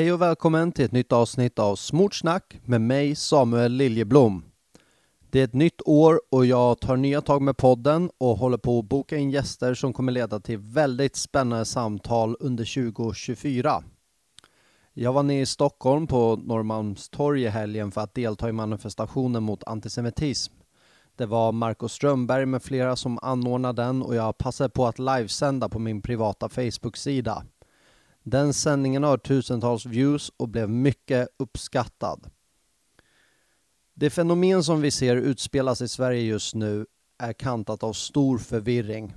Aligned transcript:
Hej 0.00 0.12
och 0.12 0.22
välkommen 0.22 0.72
till 0.72 0.84
ett 0.84 0.92
nytt 0.92 1.12
avsnitt 1.12 1.58
av 1.58 1.76
Smartsnack 1.76 2.60
med 2.64 2.80
mig 2.80 3.14
Samuel 3.14 3.72
Liljeblom. 3.72 4.44
Det 5.30 5.40
är 5.40 5.44
ett 5.44 5.54
nytt 5.54 5.80
år 5.84 6.20
och 6.30 6.46
jag 6.46 6.80
tar 6.80 6.96
nya 6.96 7.20
tag 7.20 7.42
med 7.42 7.56
podden 7.56 8.10
och 8.18 8.36
håller 8.36 8.58
på 8.58 8.78
att 8.78 8.84
boka 8.88 9.16
in 9.16 9.30
gäster 9.30 9.74
som 9.74 9.92
kommer 9.92 10.12
leda 10.12 10.40
till 10.40 10.58
väldigt 10.58 11.16
spännande 11.16 11.64
samtal 11.64 12.36
under 12.40 12.92
2024. 12.92 13.82
Jag 14.92 15.12
var 15.12 15.22
nere 15.22 15.40
i 15.40 15.46
Stockholm 15.46 16.06
på 16.06 16.36
Norrmalmstorg 16.36 17.42
i 17.42 17.48
helgen 17.48 17.90
för 17.90 18.00
att 18.00 18.14
delta 18.14 18.48
i 18.48 18.52
manifestationen 18.52 19.42
mot 19.42 19.64
antisemitism. 19.64 20.54
Det 21.16 21.26
var 21.26 21.52
Marco 21.52 21.88
Strömberg 21.88 22.46
med 22.46 22.62
flera 22.62 22.96
som 22.96 23.18
anordnade 23.22 23.82
den 23.82 24.02
och 24.02 24.14
jag 24.14 24.38
passade 24.38 24.70
på 24.70 24.86
att 24.86 24.98
livesända 24.98 25.68
på 25.68 25.78
min 25.78 26.02
privata 26.02 26.48
Facebook-sida. 26.48 27.42
Den 28.22 28.54
sändningen 28.54 29.02
har 29.02 29.18
tusentals 29.18 29.86
views 29.86 30.32
och 30.36 30.48
blev 30.48 30.70
mycket 30.70 31.28
uppskattad. 31.36 32.30
Det 33.94 34.10
fenomen 34.10 34.64
som 34.64 34.80
vi 34.80 34.90
ser 34.90 35.16
utspelas 35.16 35.82
i 35.82 35.88
Sverige 35.88 36.20
just 36.20 36.54
nu 36.54 36.86
är 37.18 37.32
kantat 37.32 37.82
av 37.82 37.92
stor 37.92 38.38
förvirring. 38.38 39.14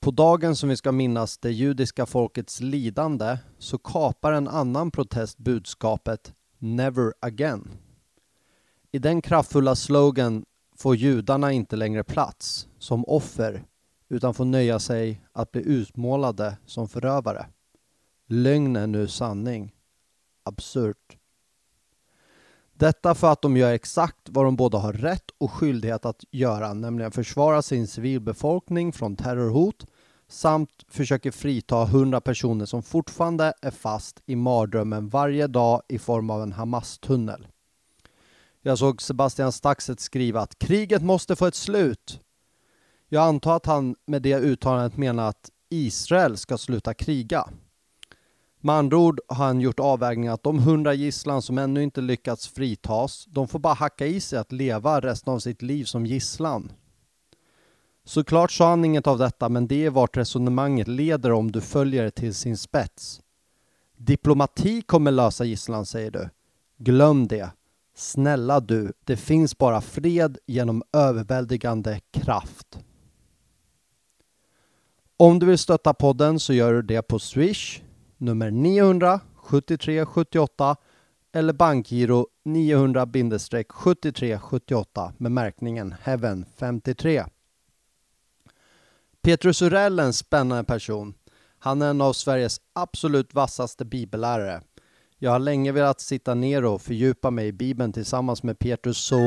På 0.00 0.10
dagen 0.10 0.56
som 0.56 0.68
vi 0.68 0.76
ska 0.76 0.92
minnas 0.92 1.38
det 1.38 1.50
judiska 1.50 2.06
folkets 2.06 2.60
lidande 2.60 3.38
så 3.58 3.78
kapar 3.78 4.32
en 4.32 4.48
annan 4.48 4.90
protest 4.90 5.38
budskapet 5.38 6.34
Never 6.58 7.12
again. 7.20 7.70
I 8.92 8.98
den 8.98 9.22
kraftfulla 9.22 9.76
slogan 9.76 10.44
får 10.76 10.96
judarna 10.96 11.52
inte 11.52 11.76
längre 11.76 12.04
plats 12.04 12.68
som 12.78 13.04
offer 13.04 13.64
utan 14.08 14.34
får 14.34 14.44
nöja 14.44 14.78
sig 14.78 15.24
att 15.32 15.52
bli 15.52 15.62
utmålade 15.62 16.56
som 16.66 16.88
förövare. 16.88 17.46
Lögn 18.26 18.76
är 18.76 18.86
nu 18.86 19.08
sanning. 19.08 19.72
Absurt. 20.44 21.16
Detta 22.74 23.14
för 23.14 23.32
att 23.32 23.42
de 23.42 23.56
gör 23.56 23.72
exakt 23.72 24.28
vad 24.28 24.44
de 24.44 24.56
både 24.56 24.76
har 24.76 24.92
rätt 24.92 25.30
och 25.38 25.52
skyldighet 25.52 26.04
att 26.04 26.24
göra, 26.30 26.74
nämligen 26.74 27.12
försvara 27.12 27.62
sin 27.62 27.86
civilbefolkning 27.86 28.92
från 28.92 29.16
terrorhot 29.16 29.86
samt 30.28 30.70
försöker 30.88 31.30
frita 31.30 31.82
100 31.82 32.20
personer 32.20 32.66
som 32.66 32.82
fortfarande 32.82 33.52
är 33.62 33.70
fast 33.70 34.22
i 34.26 34.36
mardrömmen 34.36 35.08
varje 35.08 35.46
dag 35.46 35.82
i 35.88 35.98
form 35.98 36.30
av 36.30 36.42
en 36.42 36.52
Hamas-tunnel. 36.52 37.46
Jag 38.62 38.78
såg 38.78 39.02
Sebastian 39.02 39.52
Staxet 39.52 40.00
skriva 40.00 40.40
att 40.40 40.58
kriget 40.58 41.02
måste 41.02 41.36
få 41.36 41.46
ett 41.46 41.54
slut. 41.54 42.20
Jag 43.08 43.24
antar 43.24 43.56
att 43.56 43.66
han 43.66 43.96
med 44.06 44.22
det 44.22 44.38
uttalandet 44.38 44.96
menar 44.96 45.28
att 45.28 45.50
Israel 45.68 46.36
ska 46.36 46.58
sluta 46.58 46.94
kriga. 46.94 47.48
Med 48.64 48.74
andra 48.74 48.96
ord 48.96 49.20
har 49.28 49.44
han 49.44 49.60
gjort 49.60 49.80
avvägningen 49.80 50.32
att 50.32 50.42
de 50.42 50.58
hundra 50.58 50.94
gisslan 50.94 51.42
som 51.42 51.58
ännu 51.58 51.82
inte 51.82 52.00
lyckats 52.00 52.48
fritas, 52.48 53.26
de 53.30 53.48
får 53.48 53.58
bara 53.58 53.74
hacka 53.74 54.06
i 54.06 54.20
sig 54.20 54.38
att 54.38 54.52
leva 54.52 55.00
resten 55.00 55.32
av 55.32 55.38
sitt 55.38 55.62
liv 55.62 55.84
som 55.84 56.06
gisslan. 56.06 56.72
Såklart 58.04 58.52
sa 58.52 58.68
han 58.70 58.84
inget 58.84 59.06
av 59.06 59.18
detta, 59.18 59.48
men 59.48 59.66
det 59.66 59.84
är 59.84 59.90
vart 59.90 60.16
resonemanget 60.16 60.88
leder 60.88 61.32
om 61.32 61.52
du 61.52 61.60
följer 61.60 62.02
det 62.02 62.10
till 62.10 62.34
sin 62.34 62.56
spets. 62.56 63.20
Diplomati 63.96 64.82
kommer 64.82 65.10
lösa 65.10 65.44
gisslan, 65.44 65.86
säger 65.86 66.10
du. 66.10 66.28
Glöm 66.78 67.28
det. 67.28 67.50
Snälla 67.94 68.60
du, 68.60 68.92
det 69.04 69.16
finns 69.16 69.58
bara 69.58 69.80
fred 69.80 70.38
genom 70.46 70.82
överväldigande 70.92 72.00
kraft. 72.10 72.78
Om 75.16 75.38
du 75.38 75.46
vill 75.46 75.58
stötta 75.58 75.94
podden 75.94 76.40
så 76.40 76.52
gör 76.52 76.72
du 76.72 76.82
det 76.82 77.02
på 77.02 77.18
Swish 77.18 77.82
nummer 78.22 78.50
900 78.50 79.20
73 79.36 80.06
78 80.06 80.76
eller 81.34 81.52
bankgiro 81.52 82.26
900-7378 82.44 85.12
med 85.18 85.32
märkningen 85.32 85.94
Heaven 86.02 86.44
53. 86.56 87.24
Petrus 89.22 89.62
Urell 89.62 89.98
är 89.98 90.04
en 90.04 90.12
spännande 90.12 90.64
person. 90.64 91.14
Han 91.58 91.82
är 91.82 91.90
en 91.90 92.00
av 92.00 92.12
Sveriges 92.12 92.60
absolut 92.72 93.34
vassaste 93.34 93.84
bibellärare. 93.84 94.62
Jag 95.18 95.30
har 95.30 95.38
länge 95.38 95.72
velat 95.72 96.00
sitta 96.00 96.34
ner 96.34 96.64
och 96.64 96.82
fördjupa 96.82 97.30
mig 97.30 97.46
i 97.46 97.52
Bibeln 97.52 97.92
tillsammans 97.92 98.42
med 98.42 98.58
Petrus 98.58 98.98
så 98.98 99.20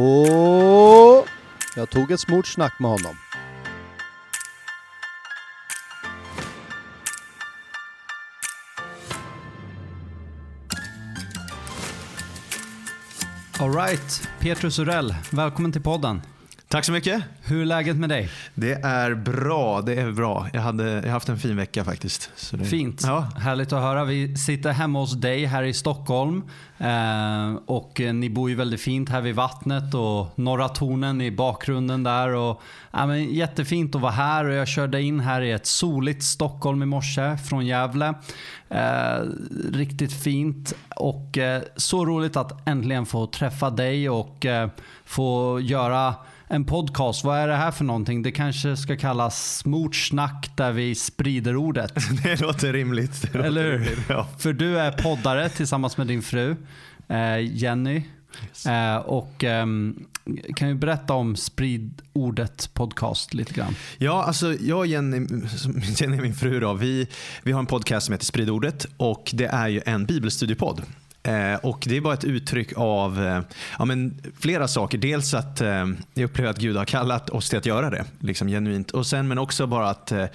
jag 1.75 1.91
tog 1.91 2.11
ett 2.11 2.19
smort 2.19 2.47
snack 2.47 2.79
med 2.79 2.91
honom. 2.91 3.15
Alright, 13.59 14.29
Petrus 14.39 14.79
Urell, 14.79 15.15
välkommen 15.31 15.71
till 15.71 15.81
podden. 15.81 16.21
Tack 16.67 16.85
så 16.85 16.91
mycket. 16.91 17.23
Hur 17.43 17.61
är 17.61 17.65
läget 17.65 17.95
med 17.95 18.09
dig? 18.09 18.29
Det 18.55 18.73
är 18.73 19.15
bra. 19.15 19.81
Det 19.81 20.01
är 20.01 20.11
bra. 20.11 20.47
Jag, 20.53 20.61
hade, 20.61 20.91
jag 20.91 21.01
har 21.01 21.09
haft 21.09 21.29
en 21.29 21.39
fin 21.39 21.57
vecka 21.57 21.83
faktiskt. 21.83 22.51
Det, 22.51 22.65
Fint. 22.65 23.01
Ja. 23.03 23.19
Härligt 23.37 23.73
att 23.73 23.81
höra. 23.81 24.05
Vi 24.05 24.37
sitter 24.37 24.71
hemma 24.71 24.99
hos 24.99 25.13
dig 25.13 25.45
här 25.45 25.63
i 25.63 25.73
Stockholm. 25.73 26.43
Eh, 26.77 27.55
och 27.65 28.01
ni 28.13 28.29
bor 28.29 28.49
ju 28.49 28.55
väldigt 28.55 28.81
fint 28.81 29.09
här 29.09 29.21
vid 29.21 29.35
vattnet 29.35 29.93
och 29.93 30.39
Norra 30.39 30.69
Tornen 30.69 31.21
i 31.21 31.31
bakgrunden 31.31 32.03
där. 32.03 32.29
Och, 32.29 32.61
ja, 32.91 33.05
men 33.05 33.33
jättefint 33.33 33.95
att 33.95 34.01
vara 34.01 34.11
här 34.11 34.45
och 34.45 34.53
jag 34.53 34.67
körde 34.67 35.01
in 35.01 35.19
här 35.19 35.41
i 35.41 35.51
ett 35.51 35.65
soligt 35.65 36.23
Stockholm 36.23 36.83
i 36.83 36.85
morse 36.85 37.37
från 37.37 37.65
Gävle. 37.65 38.13
Eh, 38.69 39.19
riktigt 39.73 40.13
fint 40.13 40.73
och 40.95 41.37
eh, 41.37 41.61
så 41.75 42.05
roligt 42.05 42.37
att 42.37 42.67
äntligen 42.67 43.05
få 43.05 43.27
träffa 43.27 43.69
dig 43.69 44.09
och 44.09 44.45
eh, 44.45 44.69
få 45.05 45.59
göra 45.59 46.15
en 46.47 46.65
podcast. 46.65 47.23
Vad 47.23 47.37
är 47.37 47.47
det 47.47 47.55
här 47.55 47.71
för 47.71 47.83
någonting? 47.83 48.21
Det 48.21 48.31
kanske 48.31 48.77
ska 48.77 48.97
kallas 48.97 49.57
Smartsnack 49.57 50.51
där 50.55 50.71
vi 50.71 50.95
sprider 50.95 51.55
ordet. 51.55 51.93
det 52.23 52.41
låter 52.41 52.73
rimligt. 52.73 53.21
Det 53.21 53.27
låter 53.33 53.47
Eller 53.47 53.77
hur? 53.77 53.97
Ja. 54.09 54.27
För 54.37 54.53
du 54.53 54.79
är 54.79 54.91
poddare 54.91 55.49
tillsammans 55.49 55.97
med 55.97 56.07
din 56.07 56.21
fru 56.21 56.55
eh, 57.07 57.39
Jenny. 57.39 58.03
Yes. 58.43 58.65
Eh, 58.65 58.97
och 58.97 59.43
um, 59.43 60.05
kan 60.55 60.67
du 60.67 60.75
berätta 60.75 61.13
om 61.13 61.35
Sprid 61.35 62.01
ordet 62.13 62.69
podcast 62.73 63.33
lite 63.33 63.53
grann? 63.53 63.75
Ja, 63.97 64.23
alltså 64.23 64.53
jag 64.53 64.79
och 64.79 64.87
Jenny, 64.87 65.17
Jenny 65.97 66.21
min 66.21 66.35
fru, 66.35 66.59
då, 66.59 66.73
vi, 66.73 67.07
vi 67.43 67.51
har 67.51 67.59
en 67.59 67.65
podcast 67.65 68.05
som 68.05 68.13
heter 68.13 68.25
Sprid 68.25 68.49
ordet 68.49 68.85
och 68.97 69.31
det 69.33 69.45
är 69.45 69.67
ju 69.67 69.81
en 69.85 70.05
bibelstudiepodd. 70.05 70.81
Eh, 71.25 71.55
och 71.55 71.83
Det 71.87 71.97
är 71.97 72.01
bara 72.01 72.13
ett 72.13 72.23
uttryck 72.23 72.73
av 72.75 73.23
eh, 73.23 73.41
ja, 73.79 73.85
men 73.85 74.21
flera 74.39 74.67
saker. 74.67 74.97
Dels 74.97 75.33
att 75.33 75.61
eh, 75.61 75.85
jag 76.13 76.23
upplever 76.23 76.49
att 76.49 76.57
Gud 76.57 76.77
har 76.77 76.85
kallat 76.85 77.29
oss 77.29 77.49
till 77.49 77.59
att 77.59 77.65
göra 77.65 77.89
det, 77.89 78.05
liksom 78.19 78.47
genuint. 78.47 78.91
Och 78.91 79.07
sen, 79.07 79.27
men 79.27 79.37
också 79.37 79.67
bara 79.67 79.89
att 79.89 80.11
eh, 80.11 80.25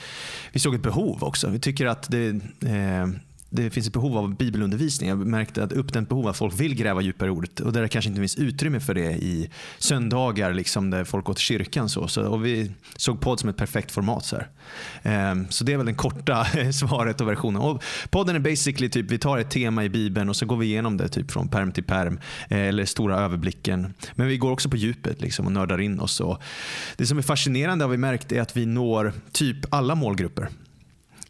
vi 0.53 0.61
såg 0.61 0.75
ett 0.75 0.83
behov 0.83 1.25
också. 1.25 1.49
Vi 1.49 1.59
tycker 1.59 1.87
att 1.87 2.11
det 2.11 2.29
eh, 2.67 3.07
det 3.51 3.71
finns 3.71 3.87
ett 3.87 3.93
behov 3.93 4.19
av 4.19 4.37
bibelundervisning. 4.37 5.09
Jag 5.09 5.27
märkte 5.27 5.65
att 5.65 5.73
uppdämt 5.73 6.09
behov 6.09 6.29
att 6.29 6.37
folk 6.37 6.61
vill 6.61 6.75
gräva 6.75 7.01
djupare 7.01 7.29
i 7.29 7.31
ordet 7.31 7.61
och 7.61 7.73
där 7.73 7.83
det 7.83 7.89
kanske 7.89 8.09
inte 8.09 8.21
finns 8.21 8.37
utrymme 8.37 8.81
för 8.81 8.95
det 8.95 9.13
i 9.13 9.51
söndagar 9.79 10.55
liksom, 10.55 10.91
där 10.91 11.05
folk 11.05 11.25
går 11.25 11.35
till 11.35 11.43
kyrkan. 11.43 11.89
Så. 11.89 12.09
Så, 12.09 12.23
och 12.23 12.47
vi 12.47 12.73
såg 12.97 13.21
podd 13.21 13.41
som 13.41 13.49
ett 13.49 13.57
perfekt 13.57 13.91
format. 13.91 14.25
Så, 14.25 14.37
um, 15.03 15.47
så 15.51 15.65
det 15.65 15.73
är 15.73 15.77
väl 15.77 15.87
den 15.87 15.95
korta 15.95 16.45
svaret 16.73 17.21
och 17.21 17.29
versionen. 17.29 17.63
Och 17.63 17.83
podden 18.11 18.37
är 18.37 18.41
basically 18.41 18.89
typ 18.89 19.11
vi 19.11 19.19
tar 19.19 19.39
ett 19.39 19.51
tema 19.51 19.85
i 19.85 19.89
bibeln 19.89 20.29
och 20.29 20.37
så 20.37 20.47
går 20.47 20.57
vi 20.57 20.67
igenom 20.67 20.97
det 20.97 21.09
typ 21.09 21.31
från 21.31 21.49
perm 21.49 21.73
till 21.73 21.85
perm 21.85 22.21
eh, 22.49 22.59
eller 22.59 22.85
stora 22.85 23.19
överblicken. 23.19 23.95
Men 24.15 24.27
vi 24.27 24.37
går 24.37 24.51
också 24.51 24.71
på 24.71 24.77
djupet 24.77 25.21
liksom, 25.21 25.47
och 25.47 25.53
nördar 25.53 25.81
in 25.81 26.01
oss. 26.01 26.21
Och 26.21 26.43
det 26.97 27.07
som 27.07 27.19
är 27.19 27.23
fascinerande 27.23 27.85
har 27.85 27.91
vi 27.91 27.97
märkt 27.97 28.33
är 28.33 28.41
att 28.41 28.57
vi 28.57 28.67
når 28.67 29.13
typ 29.33 29.75
alla 29.75 29.95
målgrupper. 29.95 30.49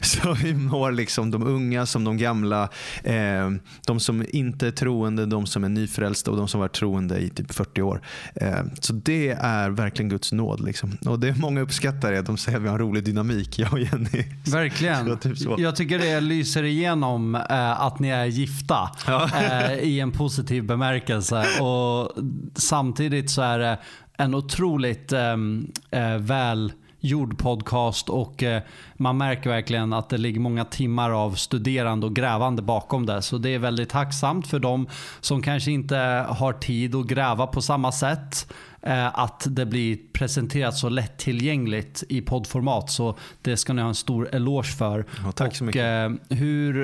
Så 0.11 0.35
vi 0.43 0.53
når 0.53 0.91
liksom 0.91 1.31
de 1.31 1.43
unga 1.43 1.87
som 1.87 2.05
de 2.05 2.17
gamla, 2.17 2.69
eh, 3.05 3.51
de 3.87 4.01
som 4.01 4.25
inte 4.29 4.67
är 4.67 4.71
troende, 4.71 5.27
de 5.27 5.47
som 5.47 5.65
är 5.65 5.69
nyfrälsta 5.69 6.31
och 6.31 6.37
de 6.37 6.49
som 6.49 6.61
varit 6.61 6.75
troende 6.75 7.19
i 7.19 7.29
typ 7.29 7.55
40 7.55 7.83
år. 7.83 8.03
Eh, 8.35 8.59
så 8.81 8.93
det 8.93 9.31
är 9.31 9.71
verkligen 9.71 10.09
Guds 10.09 10.33
nåd. 10.33 10.61
Liksom. 10.61 10.99
Och 11.07 11.21
det 11.21 11.29
är 11.29 11.35
Många 11.35 11.61
uppskattar 11.61 12.13
det. 12.13 12.23
De 12.23 12.37
säger 12.37 12.59
att 12.59 12.65
vi 12.65 12.69
har 12.69 12.75
en 12.75 12.81
rolig 12.81 13.05
dynamik, 13.05 13.59
jag 13.59 13.73
och 13.73 13.81
Jenny. 13.81 14.25
Verkligen. 14.47 15.19
typ 15.19 15.39
jag 15.59 15.77
tycker 15.77 15.99
det 15.99 16.21
lyser 16.21 16.63
igenom 16.63 17.35
eh, 17.35 17.81
att 17.81 17.99
ni 17.99 18.09
är 18.09 18.25
gifta 18.25 18.91
ja. 19.07 19.31
Eh, 19.41 19.73
i 19.73 20.01
en 20.01 20.13
positiv 20.13 20.65
bemärkelse. 20.65 21.47
Och 21.61 22.13
Samtidigt 22.55 23.31
så 23.31 23.43
är 23.43 23.59
det 23.59 23.79
en 24.17 24.35
otroligt 24.35 25.13
ehm, 25.13 25.73
eh, 25.91 26.17
väl 26.17 26.73
jordpodcast 27.01 28.09
och 28.09 28.43
eh, 28.43 28.63
man 28.95 29.17
märker 29.17 29.51
verkligen 29.51 29.93
att 29.93 30.09
det 30.09 30.19
ligger 30.19 30.41
många 30.41 30.65
timmar 30.65 31.11
av 31.11 31.35
studerande 31.35 32.07
och 32.07 32.17
grävande 32.17 32.63
bakom 32.63 33.07
det. 33.07 33.23
Så 33.23 33.39
det 33.39 33.55
är 33.55 33.59
väldigt 33.59 33.89
tacksamt 33.89 34.47
för 34.47 34.59
de 34.59 34.87
som 35.21 35.43
kanske 35.43 35.71
inte 35.71 35.97
har 36.29 36.53
tid 36.53 36.95
att 36.95 37.07
gräva 37.07 37.47
på 37.47 37.63
samma 37.63 37.93
sätt. 37.93 38.53
Eh, 38.83 39.19
att 39.19 39.47
det 39.51 39.67
blir 39.67 39.99
presenterat 40.13 40.77
så 40.77 40.89
lättillgängligt 40.89 42.05
i 42.09 42.21
poddformat. 42.21 42.91
Så 42.91 43.17
det 43.43 43.57
ska 43.57 43.73
ni 43.73 43.83
ha 43.83 43.89
en 43.89 43.95
stor 43.95 44.35
eloge 44.35 44.69
för. 44.69 45.05
Ja, 45.25 45.33
tack 45.33 45.57
så 45.57 45.65
och, 45.65 45.67
mycket. 45.67 46.11
eh, 46.31 46.37
hur, 46.37 46.75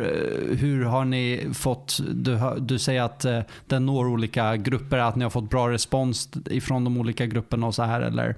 hur 0.57 0.85
har 0.85 1.05
ni 1.05 1.49
fått, 1.55 2.01
du, 2.15 2.39
du 2.59 2.79
säger 2.79 3.03
att 3.03 3.27
den 3.67 3.87
når 3.87 4.07
olika 4.09 4.57
grupper, 4.57 4.99
att 4.99 5.17
ni 5.17 5.23
har 5.23 5.31
fått 5.31 5.51
bra 5.51 5.71
respons 5.71 6.29
ifrån 6.51 6.85
de 6.85 6.97
olika 6.97 7.27
grupperna 7.27 7.67
och 7.67 7.75
så 7.75 7.83
här 7.83 8.01
eller 8.01 8.37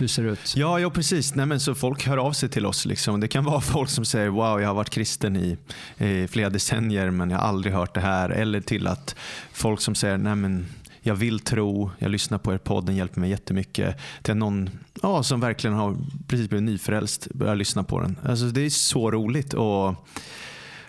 hur 0.00 0.08
ser 0.08 0.22
det 0.22 0.30
ut? 0.30 0.56
Ja, 0.56 0.80
ja 0.80 0.90
precis. 0.90 1.34
Nej, 1.34 1.46
men 1.46 1.60
så 1.60 1.74
folk 1.74 2.06
hör 2.06 2.16
av 2.16 2.32
sig 2.32 2.48
till 2.48 2.66
oss. 2.66 2.86
Liksom. 2.86 3.20
Det 3.20 3.28
kan 3.28 3.44
vara 3.44 3.60
folk 3.74 3.90
som 3.90 4.04
säger 4.04 4.28
wow, 4.28 4.60
jag 4.60 4.68
har 4.68 4.74
varit 4.74 4.90
kristen 4.90 5.36
i, 5.36 5.56
i 6.04 6.28
flera 6.28 6.50
decennier 6.50 7.10
men 7.10 7.30
jag 7.30 7.38
har 7.38 7.48
aldrig 7.48 7.74
hört 7.74 7.94
det 7.94 8.00
här. 8.00 8.30
Eller 8.30 8.60
till 8.60 8.86
att 8.86 9.16
folk 9.52 9.80
som 9.80 9.94
säger 9.94 10.18
nej 10.18 10.34
men 10.34 10.66
jag 11.00 11.14
vill 11.14 11.40
tro, 11.40 11.90
jag 11.98 12.10
lyssnar 12.10 12.38
på 12.38 12.54
er 12.54 12.58
podd, 12.58 12.86
den 12.86 12.96
hjälper 12.96 13.20
mig 13.20 13.30
jättemycket. 13.30 13.96
Till 14.22 14.34
någon 14.34 14.70
ja, 15.02 15.22
som 15.22 15.40
verkligen 15.40 15.76
har 15.76 15.96
precis 16.26 16.48
blivit 16.48 16.64
nyfrälst 16.64 17.28
börjar 17.34 17.54
lyssna 17.56 17.82
på 17.82 18.00
den. 18.00 18.16
Alltså, 18.24 18.46
det 18.46 18.60
är 18.60 18.70
så 18.70 19.10
roligt. 19.10 19.54
Och, 19.54 19.94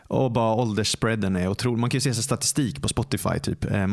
och 0.09 0.31
bara 0.31 0.53
åldersspreaden 0.53 1.35
är 1.35 1.47
otrolig. 1.47 1.79
Man 1.79 1.89
kan 1.89 1.97
ju 1.97 2.01
se 2.01 2.13
så 2.13 2.21
statistik 2.21 2.81
på 2.81 2.87
Spotify. 2.87 3.39
Typ. 3.41 3.65
Eh, 3.65 3.87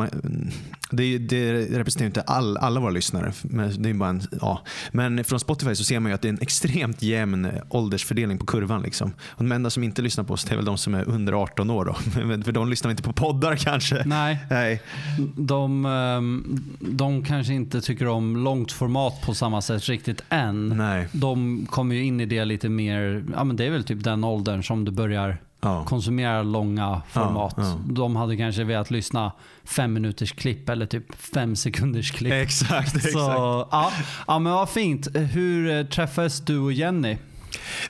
det, 0.90 1.18
det 1.18 1.52
representerar 1.52 2.06
inte 2.06 2.20
all, 2.20 2.56
alla 2.56 2.80
våra 2.80 2.90
lyssnare. 2.90 3.32
Men, 3.42 3.82
det 3.82 3.90
är 3.90 3.94
bara 3.94 4.08
en, 4.08 4.22
ja. 4.40 4.62
men 4.92 5.24
från 5.24 5.40
Spotify 5.40 5.74
så 5.74 5.84
ser 5.84 6.00
man 6.00 6.10
ju 6.10 6.14
att 6.14 6.22
det 6.22 6.28
är 6.28 6.32
en 6.32 6.38
extremt 6.40 7.02
jämn 7.02 7.48
åldersfördelning 7.68 8.38
på 8.38 8.46
kurvan. 8.46 8.82
Liksom. 8.82 9.12
Och 9.28 9.44
de 9.44 9.52
enda 9.52 9.70
som 9.70 9.82
inte 9.82 10.02
lyssnar 10.02 10.24
på 10.24 10.34
oss 10.34 10.44
det 10.44 10.52
är 10.52 10.56
väl 10.56 10.64
de 10.64 10.78
som 10.78 10.94
är 10.94 11.08
under 11.08 11.32
18 11.32 11.70
år. 11.70 11.84
Då. 11.84 11.94
För 12.44 12.52
de 12.52 12.70
lyssnar 12.70 12.90
inte 12.90 13.02
på 13.02 13.12
poddar 13.12 13.56
kanske. 13.56 14.02
Nej, 14.06 14.38
Nej. 14.50 14.82
de, 15.36 15.86
ehm, 15.86 16.64
de 16.80 17.24
kanske 17.24 17.54
inte 17.54 17.80
tycker 17.80 18.08
om 18.08 18.36
långt 18.36 18.72
format 18.72 19.22
på 19.22 19.34
samma 19.34 19.62
sätt 19.62 19.88
riktigt 19.88 20.22
än. 20.28 20.68
Nej. 20.68 21.08
De 21.12 21.66
kommer 21.70 21.94
ju 21.94 22.04
in 22.04 22.20
i 22.20 22.26
det 22.26 22.44
lite 22.44 22.68
mer, 22.68 23.24
ja 23.34 23.44
men 23.44 23.56
det 23.56 23.66
är 23.66 23.70
väl 23.70 23.84
typ 23.84 24.04
den 24.04 24.24
åldern 24.24 24.62
som 24.62 24.84
du 24.84 24.90
börjar 24.92 25.38
Ja. 25.66 25.84
konsumera 25.84 26.42
långa 26.42 27.02
format. 27.08 27.54
Ja, 27.56 27.64
ja. 27.64 27.76
De 27.84 28.16
hade 28.16 28.36
kanske 28.36 28.64
velat 28.64 28.90
lyssna 28.90 29.32
fem 29.64 29.92
minuters 29.92 30.32
klipp 30.32 30.68
eller 30.68 30.86
typ 30.86 31.14
fem 31.14 31.56
sekunders 31.56 32.10
klipp. 32.10 32.32
Exakt. 32.32 32.96
exakt. 32.96 33.12
Så, 33.12 33.68
ja, 33.70 33.92
ja 34.26 34.38
men 34.38 34.52
vad 34.52 34.68
fint. 34.68 35.08
Hur 35.14 35.70
eh, 35.70 35.86
träffades 35.86 36.40
du 36.40 36.58
och 36.58 36.72
Jenny? 36.72 37.16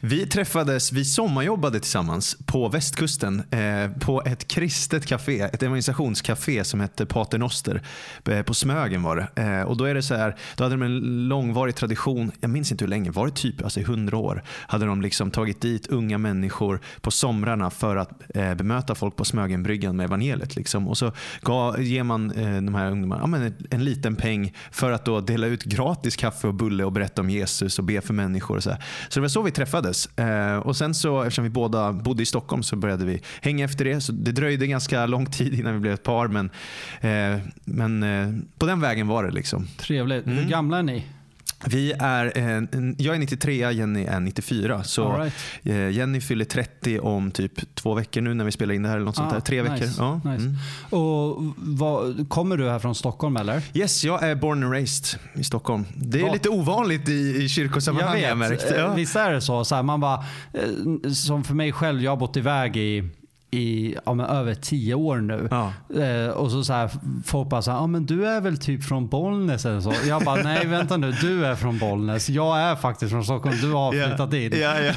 Vi 0.00 0.26
träffades, 0.26 0.93
vi 0.93 1.05
sommarjobbade 1.05 1.81
tillsammans 1.81 2.37
på 2.46 2.69
västkusten 2.69 3.43
eh, 3.50 3.90
på 4.00 4.23
ett 4.23 4.49
kristet 4.49 5.06
café, 5.06 5.40
ett 5.40 5.62
evangelisationscafé 5.62 6.64
som 6.64 6.81
hette 6.81 7.06
Pater 7.06 7.38
Noster. 7.38 7.82
Eh, 8.25 8.43
på 8.43 8.55
Smögen 8.55 9.02
var 9.02 9.17
det. 9.17 9.43
Eh, 9.43 9.62
och 9.62 9.76
då 9.76 9.84
är 9.84 9.94
det 9.94 10.02
så 10.02 10.14
här, 10.14 10.37
då 10.56 10.64
hade 10.64 10.75
de 10.75 10.82
en 10.82 11.28
långvarig 11.28 11.75
tradition, 11.75 12.32
jag 12.40 12.50
minns 12.50 12.73
inte 12.73 12.84
hur 12.84 12.90
länge, 12.90 13.11
var 13.11 13.26
det 13.26 13.32
typ 13.32 13.64
alltså 13.64 13.81
i 13.81 13.82
hundra 13.82 14.17
år? 14.17 14.43
Hade 14.49 14.87
de 14.87 15.02
liksom 15.02 15.31
tagit 15.31 15.61
dit 15.61 15.87
unga 15.87 16.19
människor 16.19 16.81
på 17.00 17.11
somrarna 17.11 17.70
för 17.70 17.96
att 17.96 18.23
eh, 18.34 18.55
bemöta 18.55 18.94
folk 18.94 19.17
på 19.17 19.25
Smögenbryggan 19.25 19.96
med 19.96 20.05
evangeliet. 20.05 20.56
Liksom. 20.56 20.88
Och 20.88 20.99
så 20.99 21.12
gav, 21.43 21.82
ger 21.82 22.02
man 22.02 22.31
eh, 22.31 22.62
de 22.62 22.75
här 22.75 22.90
ungdomarna 22.90 23.23
ja, 23.23 23.26
men 23.26 23.43
en, 23.43 23.55
en 23.70 23.84
liten 23.84 24.17
peng 24.17 24.55
för 24.70 24.93
att 24.93 25.05
då 25.05 25.20
dela 25.20 25.46
ut 25.46 25.64
gratis 25.64 26.17
kaffe 26.17 26.46
och 26.49 26.55
bulle 26.55 26.84
och 26.84 26.93
berätta 26.93 27.23
om 27.23 27.31
Jesus 27.31 27.78
och 27.78 27.84
be 27.84 28.00
för 28.00 28.14
människor. 28.14 28.56
Och 28.56 28.62
så, 28.62 28.70
här. 28.70 28.84
så 29.08 29.20
det 29.20 29.23
var 29.23 29.28
så 29.28 29.43
vi 29.43 29.50
träffades. 29.50 29.65
Eh, 30.16 30.56
och 30.56 30.76
sen 30.76 30.94
så, 30.94 31.22
eftersom 31.22 31.44
vi 31.44 31.50
båda 31.50 31.92
bodde 31.92 32.22
i 32.22 32.26
Stockholm 32.26 32.62
så 32.62 32.76
började 32.76 33.04
vi 33.04 33.22
hänga 33.40 33.64
efter 33.64 33.84
det. 33.84 34.00
Så 34.00 34.12
det 34.12 34.32
dröjde 34.32 34.66
ganska 34.66 35.06
lång 35.06 35.26
tid 35.26 35.54
innan 35.54 35.74
vi 35.74 35.80
blev 35.80 35.94
ett 35.94 36.02
par. 36.02 36.28
Men, 36.28 36.50
eh, 37.00 37.40
men 37.64 38.02
eh, 38.02 38.28
på 38.58 38.66
den 38.66 38.80
vägen 38.80 39.06
var 39.06 39.24
det. 39.24 39.30
liksom. 39.30 39.66
Trevligt. 39.76 40.26
Mm. 40.26 40.38
Hur 40.38 40.48
gamla 40.50 40.78
är 40.78 40.82
ni? 40.82 41.04
Vi 41.64 41.92
är, 41.98 42.32
eh, 42.38 42.46
en- 42.56 42.96
jag 42.98 43.14
är 43.14 43.18
93, 43.18 43.70
Jenny 43.72 44.04
är 44.04 44.20
94. 44.20 44.84
Så 44.84 45.16
right. 45.18 45.34
eh, 45.64 45.88
Jenny 45.90 46.20
fyller 46.20 46.44
30 46.44 46.98
om 47.00 47.30
typ 47.30 47.74
två 47.74 47.94
veckor 47.94 48.20
nu 48.20 48.34
när 48.34 48.44
vi 48.44 48.52
spelar 48.52 48.74
in 48.74 48.82
det 48.82 48.88
här. 48.88 48.96
Eller 48.96 49.06
något 49.06 49.16
sånt 49.16 49.32
Ah, 49.32 49.34
där. 49.34 49.40
Tre 49.40 49.62
nice, 49.62 49.72
veckor. 49.74 49.88
Ja. 49.98 50.14
nice. 50.32 50.44
Mm. 50.44 50.56
Och 50.90 51.42
vad, 51.56 52.28
kommer 52.28 52.56
du 52.56 52.68
här 52.70 52.78
från 52.78 52.94
Stockholm 52.94 53.36
eller? 53.36 53.62
Yes, 53.74 54.04
jag 54.04 54.22
är 54.22 54.34
born 54.34 54.62
and 54.64 54.72
raised 54.72 55.20
i 55.34 55.44
Stockholm. 55.44 55.84
Det 55.96 56.18
är 56.18 56.22
Vad- 56.22 56.32
lite 56.32 56.48
ovanligt 56.48 57.08
i, 57.08 57.42
i 57.44 57.48
kyrkosammanhang 57.48 58.20
jag 58.20 58.38
märkt. 58.38 58.70
Eh, 58.70 58.76
Ja. 58.76 58.94
Visst 58.94 59.16
är 59.16 59.32
det 59.32 59.40
så? 59.40 59.64
så 59.64 59.74
här, 59.74 59.82
man 59.82 60.00
bara, 60.00 60.24
eh, 60.52 61.10
som 61.10 61.44
för 61.44 61.54
mig 61.54 61.72
själv, 61.72 62.02
jag 62.02 62.10
har 62.10 62.16
bott 62.16 62.36
iväg 62.36 62.76
i 62.76 63.08
i 63.56 63.96
ja, 64.04 64.14
men 64.14 64.26
över 64.26 64.54
tio 64.54 64.94
år 64.94 65.16
nu. 65.16 65.48
Ja. 65.50 65.72
Eh, 66.02 66.28
och 66.30 66.50
så, 66.50 66.64
så 66.64 66.72
här, 66.72 66.90
folk 67.26 67.48
bara 67.48 67.62
så 67.62 67.70
här, 67.70 67.78
ah, 67.78 67.86
men 67.86 68.06
du 68.06 68.26
är 68.26 68.40
väl 68.40 68.58
typ 68.58 68.84
från 68.84 69.08
Bollnäs 69.08 69.66
eller 69.66 69.80
så. 69.80 69.94
Jag 70.08 70.22
bara, 70.24 70.42
nej 70.42 70.66
vänta 70.66 70.96
nu, 70.96 71.12
du 71.12 71.46
är 71.46 71.54
från 71.54 71.78
Bollnäs. 71.78 72.28
Jag 72.28 72.58
är 72.60 72.76
faktiskt 72.76 73.10
från 73.12 73.24
Stockholm, 73.24 73.56
du 73.60 73.72
har 73.72 73.92
flyttat 73.92 74.32
in. 74.32 74.52
Ja, 74.60 74.80
ja, 74.80 74.92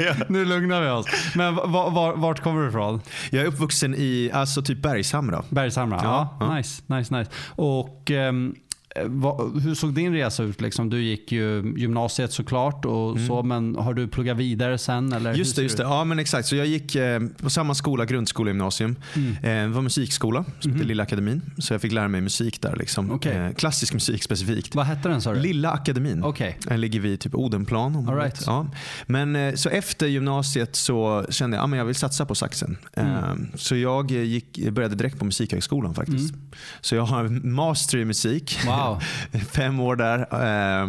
ja. 0.00 0.14
Nu 0.28 0.44
lugnar 0.44 0.80
vi 0.80 0.90
oss. 0.90 1.06
Men 1.34 1.54
var, 1.54 1.90
var, 1.90 2.16
vart 2.16 2.40
kommer 2.40 2.62
du 2.62 2.68
ifrån? 2.68 3.00
Jag 3.30 3.42
är 3.42 3.46
uppvuxen 3.46 3.94
i 3.94 4.30
alltså 4.34 4.62
typ 4.62 4.82
Bergshamra. 4.82 5.42
Bergshamra? 5.48 6.00
Ja, 6.02 6.36
Ja. 6.40 6.54
Nice, 6.54 6.82
nice, 6.86 7.18
nice. 7.18 7.30
Och 7.46 8.10
ehm, 8.10 8.54
eh, 8.56 8.71
vad, 9.06 9.62
hur 9.62 9.74
såg 9.74 9.94
din 9.94 10.12
resa 10.12 10.42
ut? 10.42 10.60
Liksom? 10.60 10.90
Du 10.90 11.02
gick 11.02 11.32
ju 11.32 11.74
gymnasiet 11.76 12.32
såklart, 12.32 12.84
och 12.84 13.16
så, 13.28 13.42
men 13.42 13.76
har 13.76 13.94
du 13.94 14.08
pluggat 14.08 14.36
vidare 14.36 14.78
sen? 14.78 15.12
Eller 15.12 15.30
Mm. 15.32 15.38
Just 15.38 15.56
det, 15.56 15.62
just 15.62 15.76
det. 15.76 15.82
Ja, 15.82 16.04
men 16.04 16.18
exakt. 16.18 16.48
Så 16.48 16.56
jag 16.56 16.66
gick 16.66 16.94
eh, 16.94 17.20
på 17.42 17.50
samma 17.50 17.74
skola, 17.74 18.04
grundskola 18.04 18.48
och 18.50 18.54
gymnasium. 18.54 18.96
Mm. 19.14 19.30
Eh, 19.36 19.68
det 19.68 19.74
var 19.74 19.82
musikskola, 19.82 20.44
som 20.60 20.72
hette 20.72 20.84
Lilla 20.84 21.02
Akademin. 21.02 21.42
Så 21.58 21.74
jag 21.74 21.80
fick 21.80 21.92
lära 21.92 22.08
mig 22.08 22.20
musik 22.20 22.60
där. 22.62 22.76
Liksom. 22.76 23.04
Mhm. 23.06 23.14
Okej. 23.14 23.36
Eh, 23.36 23.52
klassisk 23.52 23.94
musik 23.94 24.22
specifikt. 24.22 24.74
Vad 24.74 24.86
hette 24.86 25.08
den 25.08 25.22
sa 25.22 25.32
du? 25.34 25.40
Lilla 25.40 25.70
Akademin. 25.70 26.22
Okej. 26.22 26.58
Den 26.66 26.80
ligger 26.80 27.00
vid 27.00 27.20
typ 27.20 27.34
Odenplan. 27.34 27.96
Om 27.96 28.08
All 28.08 28.16
right. 28.16 28.42
ja. 28.46 28.66
Men 29.06 29.36
eh, 29.36 29.54
så 29.54 29.68
efter 29.68 30.06
gymnasiet 30.06 30.76
så 30.76 31.26
kände 31.30 31.56
jag 31.56 31.70
att 31.72 31.76
jag 31.78 31.84
vill 31.84 31.94
satsa 31.94 32.26
på 32.26 32.34
saxen. 32.34 32.76
Mm. 32.96 33.12
Eh, 33.14 33.34
Så 33.54 33.76
jag 33.76 34.10
eh, 34.10 34.22
gick, 34.22 34.68
började 34.70 34.94
direkt 34.94 35.18
på 35.18 35.24
Musikhögskolan 35.24 35.94
faktiskt. 35.94 36.34
Så 36.80 36.94
jag 36.94 37.02
har 37.02 37.28
master 37.46 37.98
i 37.98 38.04
musik. 38.04 38.58
Mm. 38.62 38.74
Wow. 38.88 39.00
Fem 39.50 39.80
år 39.80 39.96
där. 39.96 40.18
Eh, 40.82 40.88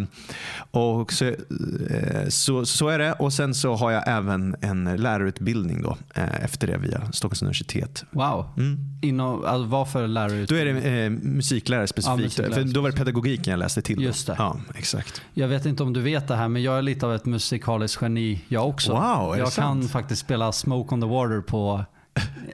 Och 0.72 1.14
så, 1.14 1.26
eh, 1.26 2.28
så, 2.30 2.66
så 2.66 2.88
är 2.90 3.00
det. 3.00 3.14
Och 3.14 3.34
sen 3.34 3.54
så 3.54 3.76
har 3.76 3.92
jag 3.92 4.04
även 4.08 4.56
en 4.62 4.96
lärarutbildning 4.98 5.82
då, 5.82 5.98
eh, 6.16 6.44
efter 6.44 6.68
det 6.68 6.78
via 6.78 7.12
Stockholms 7.12 7.42
universitet. 7.42 8.06
Wow. 8.12 8.50
Mm. 8.58 8.78
Inom, 9.02 9.46
alltså, 9.46 9.64
vad 9.64 9.90
för 9.92 10.02
Då 10.02 10.08
lärarutbildning? 10.08 10.78
är 10.78 10.82
det 10.82 11.04
eh, 11.06 11.10
musiklärare 11.10 11.88
specifikt. 11.88 12.24
musiklärare 12.24 12.54
för 12.54 12.74
då 12.74 12.82
var 12.82 12.90
det 12.92 12.98
pedagogiken 12.98 13.52
jag 13.52 13.58
läste 13.60 13.82
till. 13.82 13.96
då. 13.96 14.02
Just 14.02 14.28
det. 14.28 14.36
Ja, 14.38 14.58
exakt. 14.76 15.22
Jag 15.34 15.48
vet 15.48 15.66
inte 15.66 15.84
om 15.84 15.94
du 15.94 16.02
vet 16.02 16.28
det 16.28 16.36
här, 16.36 16.48
men 16.48 16.64
jag 16.64 16.78
är 16.78 16.82
lite 16.82 17.06
av 17.06 17.16
ett 17.16 17.26
musikaliskt 17.26 18.02
geni 18.02 18.42
jag 18.48 18.68
också. 18.70 18.92
Wow, 18.92 19.38
jag 19.38 19.38
kan 19.38 19.52
sant? 19.52 19.92
faktiskt 19.92 20.22
spela 20.22 20.52
Smoke 20.52 20.94
on 20.96 21.02
the 21.02 21.08
Water 21.08 21.42
på 21.42 21.86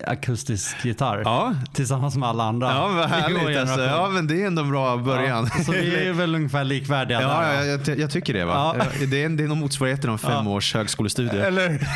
akustisk 0.08 0.86
gitarr. 0.86 1.22
Ja, 1.26 1.54
Tillsammans 1.74 2.16
med 2.16 2.30
alla 2.30 2.44
andra. 2.44 2.68
Ja, 2.72 2.88
vad 2.88 3.10
härligt. 3.10 3.58
Alltså. 3.60 3.82
Ja, 3.82 4.10
men 4.10 4.28
det 4.28 4.42
är 4.44 4.48
ändå 4.48 4.62
en 4.62 4.70
bra 4.72 4.98
början. 4.98 5.50
Ja, 5.58 5.64
så 5.64 5.72
vi 5.72 6.08
är 6.08 6.14
väl 6.14 6.36
ungefär 6.36 6.64
likvärdiga 6.64 7.22
Ja, 7.22 7.28
där. 7.28 7.64
ja, 7.66 7.80
jag, 7.88 8.00
jag 8.00 8.12
tycker 8.12 8.34
det. 8.34 8.46
Va? 8.46 8.76
Ja. 8.80 8.86
Det, 9.08 9.24
är, 9.24 9.30
det 9.30 9.44
är 9.44 9.48
nog 9.48 9.58
motsvarigheten 9.58 10.10
av 10.10 10.18
fem 10.18 10.46
Ja. 10.46 10.52
års 10.52 10.74
högskolestudier. 10.74 11.44
Eller 11.46 11.70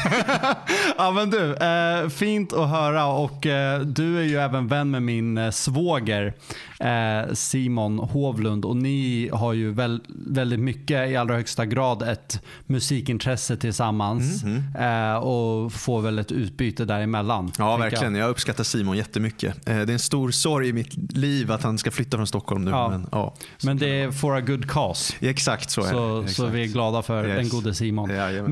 Ja 0.97 1.11
men 1.11 1.29
du, 1.29 1.53
eh, 1.55 2.09
fint 2.09 2.53
att 2.53 2.69
höra 2.69 3.05
och 3.05 3.45
eh, 3.45 3.79
du 3.79 4.17
är 4.19 4.23
ju 4.23 4.37
även 4.37 4.67
vän 4.67 4.91
med 4.91 5.01
min 5.03 5.37
eh, 5.37 5.51
svåger 5.51 6.33
eh, 6.83 7.33
Simon 7.33 7.99
Hovlund 7.99 8.65
och 8.65 8.75
ni 8.77 9.29
har 9.33 9.53
ju 9.53 9.71
väl, 9.71 10.01
väldigt 10.27 10.59
mycket 10.59 11.09
i 11.09 11.15
allra 11.15 11.35
högsta 11.35 11.65
grad 11.65 12.01
ett 12.01 12.41
musikintresse 12.65 13.57
tillsammans 13.57 14.43
eh, 14.79 15.15
och 15.15 15.73
får 15.73 16.01
väl 16.01 16.19
ett 16.19 16.31
utbyte 16.31 16.85
däremellan. 16.85 17.51
Ja, 17.57 17.77
verkligen. 17.77 18.15
Jag 18.15 18.29
uppskattar 18.29 18.63
Simon 18.63 18.97
jättemycket. 18.97 19.69
Eh, 19.69 19.75
Det 19.75 19.81
är 19.81 19.89
en 19.89 19.99
stor 19.99 20.31
sorg 20.31 20.67
i 20.67 20.73
mitt 20.73 20.93
liv 21.17 21.51
att 21.51 21.63
han 21.63 21.77
ska 21.77 21.91
flytta 21.91 22.17
från 22.17 22.27
Stockholm 22.27 22.65
nu. 22.65 22.71
Ja. 22.71 22.89
Men, 22.89 23.07
ja. 23.11 23.33
Men 23.63 23.77
det 23.77 24.01
är 24.01 24.11
for 24.11 24.35
a 24.37 24.41
good 24.41 24.69
cause. 24.69 25.13
Exakt 25.19 25.71
så 25.71 25.81
är 25.81 25.89
Så, 25.89 26.21
det. 26.21 26.27
så 26.27 26.43
Exakt. 26.43 26.53
vi 26.53 26.63
är 26.63 26.67
glada 26.67 27.01
för 27.01 27.27
Yes. 27.27 27.37
den 27.37 27.49
gode 27.49 27.73
Simon. 27.73 28.09
Jajamän. 28.09 28.51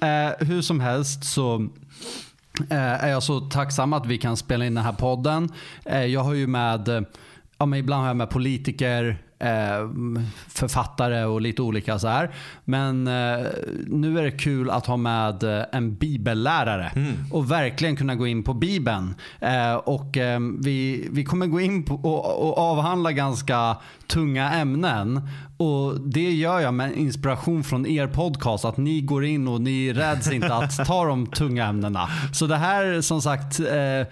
Men 0.00 0.26
eh, 0.26 0.32
hur 0.46 0.62
som 0.62 0.80
helst 0.80 1.24
så 1.24 1.68
är 2.70 3.08
jag 3.08 3.22
så 3.22 3.40
tacksam 3.40 3.92
att 3.92 4.06
vi 4.06 4.18
kan 4.18 4.36
spela 4.36 4.66
in 4.66 4.74
den 4.74 4.84
här 4.84 4.92
podden. 4.92 5.48
Jag 6.08 6.20
har 6.20 6.34
ju 6.34 6.46
med, 6.46 7.04
ja, 7.58 7.66
men 7.66 7.78
ibland 7.78 8.00
har 8.00 8.08
jag 8.08 8.16
med 8.16 8.30
politiker, 8.30 9.18
eh, 9.38 9.90
författare 10.48 11.24
och 11.24 11.40
lite 11.40 11.62
olika 11.62 11.98
så 11.98 12.08
här. 12.08 12.30
Men 12.64 13.06
eh, 13.06 13.46
nu 13.86 14.18
är 14.18 14.22
det 14.22 14.30
kul 14.30 14.70
att 14.70 14.86
ha 14.86 14.96
med 14.96 15.42
eh, 15.42 15.64
en 15.72 15.94
bibellärare 15.94 16.92
och 17.30 17.50
verkligen 17.50 17.96
kunna 17.96 18.14
gå 18.14 18.26
in 18.26 18.42
på 18.42 18.54
bibeln. 18.54 19.14
Eh, 19.40 19.74
och 19.74 20.16
eh, 20.16 20.40
vi, 20.58 21.08
vi 21.10 21.24
kommer 21.24 21.46
gå 21.46 21.60
in 21.60 21.82
på 21.84 21.94
och, 21.94 22.48
och 22.48 22.58
avhandla 22.58 23.12
ganska 23.12 23.76
tunga 24.12 24.50
ämnen. 24.50 25.20
Och 25.56 26.00
Det 26.00 26.30
gör 26.32 26.60
jag 26.60 26.74
med 26.74 26.96
inspiration 26.96 27.64
från 27.64 27.86
er 27.86 28.06
podcast. 28.06 28.64
Att 28.64 28.76
ni 28.76 29.00
går 29.00 29.24
in 29.24 29.48
och 29.48 29.60
ni 29.60 29.92
räds 29.92 30.32
inte 30.32 30.54
att 30.54 30.86
ta 30.86 31.04
de 31.04 31.26
tunga 31.26 31.66
ämnena. 31.66 32.08
Så 32.32 32.46
det 32.46 32.56
här 32.56 33.00
som 33.00 33.22
sagt 33.22 33.60
eh, 33.60 34.06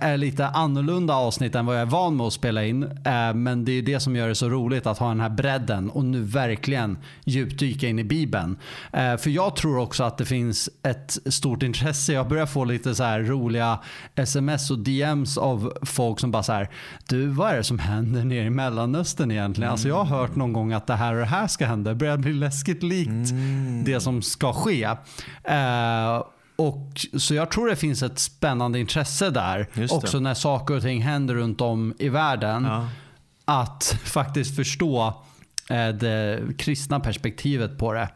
är 0.00 0.16
lite 0.16 0.46
annorlunda 0.46 1.14
avsnitt 1.14 1.54
än 1.54 1.66
vad 1.66 1.76
jag 1.76 1.82
är 1.82 1.86
van 1.86 2.16
med 2.16 2.26
att 2.26 2.32
spela 2.32 2.64
in. 2.64 2.82
Eh, 2.82 3.34
men 3.34 3.64
det 3.64 3.72
är 3.72 3.82
det 3.82 4.00
som 4.00 4.16
gör 4.16 4.28
det 4.28 4.34
så 4.34 4.48
roligt 4.48 4.86
att 4.86 4.98
ha 4.98 5.08
den 5.08 5.20
här 5.20 5.28
bredden 5.28 5.90
och 5.90 6.04
nu 6.04 6.22
verkligen 6.22 6.98
djupdyka 7.24 7.88
in 7.88 7.98
i 7.98 8.04
Bibeln. 8.04 8.58
Eh, 8.92 9.16
för 9.16 9.30
jag 9.30 9.56
tror 9.56 9.78
också 9.78 10.04
att 10.04 10.18
det 10.18 10.24
finns 10.24 10.70
ett 10.82 11.18
stort 11.26 11.62
intresse. 11.62 12.12
Jag 12.12 12.28
börjar 12.28 12.46
få 12.46 12.64
lite 12.64 12.94
så 12.94 13.04
här 13.04 13.20
roliga 13.20 13.78
sms 14.14 14.70
och 14.70 14.78
DMs 14.78 15.38
av 15.38 15.72
folk 15.82 16.20
som 16.20 16.30
bara 16.30 16.42
så 16.42 16.52
här. 16.52 16.70
Du, 17.08 17.26
vad 17.26 17.50
är 17.50 17.56
det 17.56 17.64
som 17.64 17.78
händer 17.78 18.24
nere 18.24 18.44
i 18.44 18.50
Mellanöstern 18.50 19.30
egentligen? 19.38 19.66
Mm. 19.66 19.72
Alltså 19.72 19.88
jag 19.88 20.04
har 20.04 20.18
hört 20.18 20.36
någon 20.36 20.52
gång 20.52 20.72
att 20.72 20.86
det 20.86 20.94
här 20.94 21.12
och 21.12 21.20
det 21.20 21.26
här 21.26 21.46
ska 21.46 21.66
hända. 21.66 21.90
Det 21.90 21.96
börjar 21.96 22.16
bli 22.16 22.32
läskigt 22.32 22.82
likt 22.82 23.30
mm. 23.30 23.84
det 23.84 24.00
som 24.00 24.22
ska 24.22 24.52
ske. 24.52 24.86
Uh, 24.86 26.24
och, 26.56 27.06
så 27.18 27.34
jag 27.34 27.50
tror 27.50 27.68
det 27.68 27.76
finns 27.76 28.02
ett 28.02 28.18
spännande 28.18 28.78
intresse 28.78 29.30
där. 29.30 29.66
Också 29.90 30.20
när 30.20 30.34
saker 30.34 30.76
och 30.76 30.82
ting 30.82 31.02
händer 31.02 31.34
runt 31.34 31.60
om 31.60 31.94
i 31.98 32.08
världen. 32.08 32.64
Ja. 32.64 32.88
Att 33.44 33.98
faktiskt 34.04 34.56
förstå 34.56 35.22
eh, 35.70 35.88
det 35.88 36.40
kristna 36.58 37.00
perspektivet 37.00 37.78
på 37.78 37.92
det. 37.92 38.08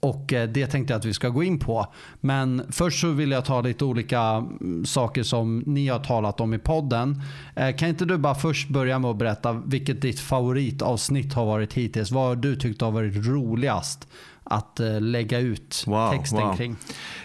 Och 0.00 0.32
eh, 0.32 0.48
det 0.48 0.66
tänkte 0.66 0.92
jag 0.92 0.98
att 0.98 1.04
vi 1.04 1.14
ska 1.14 1.28
gå 1.28 1.42
in 1.42 1.58
på. 1.58 1.86
Men 2.20 2.62
först 2.70 3.00
så 3.00 3.10
vill 3.10 3.30
jag 3.30 3.44
ta 3.44 3.60
lite 3.60 3.84
olika 3.84 4.20
mm, 4.20 4.84
saker 4.86 5.22
som 5.22 5.62
ni 5.66 5.88
har 5.88 5.98
talat 5.98 6.40
om 6.40 6.54
i 6.54 6.58
podden. 6.58 7.22
Eh, 7.56 7.76
kan 7.76 7.88
inte 7.88 8.04
du 8.04 8.18
bara 8.18 8.34
först 8.34 8.68
börja 8.68 8.98
med 8.98 9.10
att 9.10 9.16
berätta 9.16 9.52
vilket 9.52 10.02
ditt 10.02 10.20
favoritavsnitt 10.20 11.34
har 11.34 11.46
varit 11.46 11.72
hittills? 11.72 12.10
Vad 12.10 12.28
har 12.28 12.36
du 12.36 12.56
tyckt 12.56 12.80
har 12.80 12.90
varit 12.90 13.26
roligast? 13.26 14.08
Att 14.50 14.80
eh, 14.80 15.00
lägga 15.00 15.38
ut 15.38 15.84
wow, 15.86 16.12
texten 16.12 16.38
wow. 16.38 16.56
kring. 16.56 16.76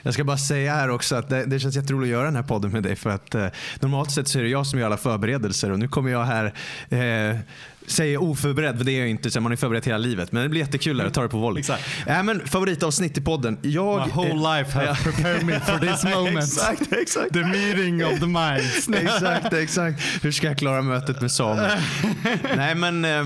Jag 0.02 0.14
ska 0.14 0.24
bara 0.24 0.38
säga 0.38 0.74
här 0.74 0.90
också 0.90 1.16
att 1.16 1.30
det, 1.30 1.46
det 1.46 1.60
känns 1.60 1.76
jätteroligt 1.76 2.08
att 2.08 2.12
göra 2.12 2.26
den 2.26 2.36
här 2.36 2.44
podden 2.44 2.72
med 2.72 2.84
dig 2.84 2.96
för 2.96 3.10
att 3.10 3.36
eh, 3.36 3.48
normalt 3.80 4.12
sett 4.12 4.28
så 4.28 4.40
är 4.40 4.44
det 4.44 4.50
jag 4.50 4.68
som 4.68 4.80
gör 4.80 4.86
alla 4.86 4.98
förberedelser 4.98 5.72
och 5.72 5.80
nu 5.80 5.88
kommer 5.88 6.12
jag 6.12 6.24
här 6.24 6.54
eh, 6.90 7.40
säger 7.88 8.24
oförberedd, 8.24 8.78
för 8.78 8.86
det 8.86 8.92
är 8.92 9.00
jag 9.00 9.10
inte. 9.10 9.32
Så 9.32 9.42
man 9.42 9.52
är 9.52 9.56
förberedd 9.56 9.86
hela 9.86 9.98
livet. 9.98 10.32
Men 10.32 10.44
det 10.44 10.50
blir 10.50 10.62
jättekul 10.62 11.02
att 11.02 11.14
ta 11.14 11.22
det 11.22 11.30
på 11.30 11.38
volley. 11.38 11.64
Äh, 12.08 12.24
men 12.24 12.48
favoritavsnitt 12.48 13.18
i 13.18 13.22
podden. 13.22 13.58
Jag, 13.62 14.08
My 14.08 14.14
whole 14.14 14.58
life 14.58 14.80
has 14.80 15.04
prepared 15.04 15.46
me 15.46 15.60
for 15.60 15.80
this 15.80 16.04
moment. 16.16 16.38
exakt, 16.38 16.94
exakt. 16.94 17.34
The 17.34 17.44
meeting 17.44 18.06
of 18.06 18.20
the 18.20 18.26
minds. 18.26 18.90
exakt, 18.94 19.54
exakt. 19.54 20.02
Hur 20.22 20.32
ska 20.32 20.48
jag 20.48 20.58
klara 20.58 20.82
mötet 20.82 21.22
med 21.22 21.32
Samuel? 21.32 21.72
Nej 22.56 22.76
men, 22.76 23.06
eh, 23.06 23.26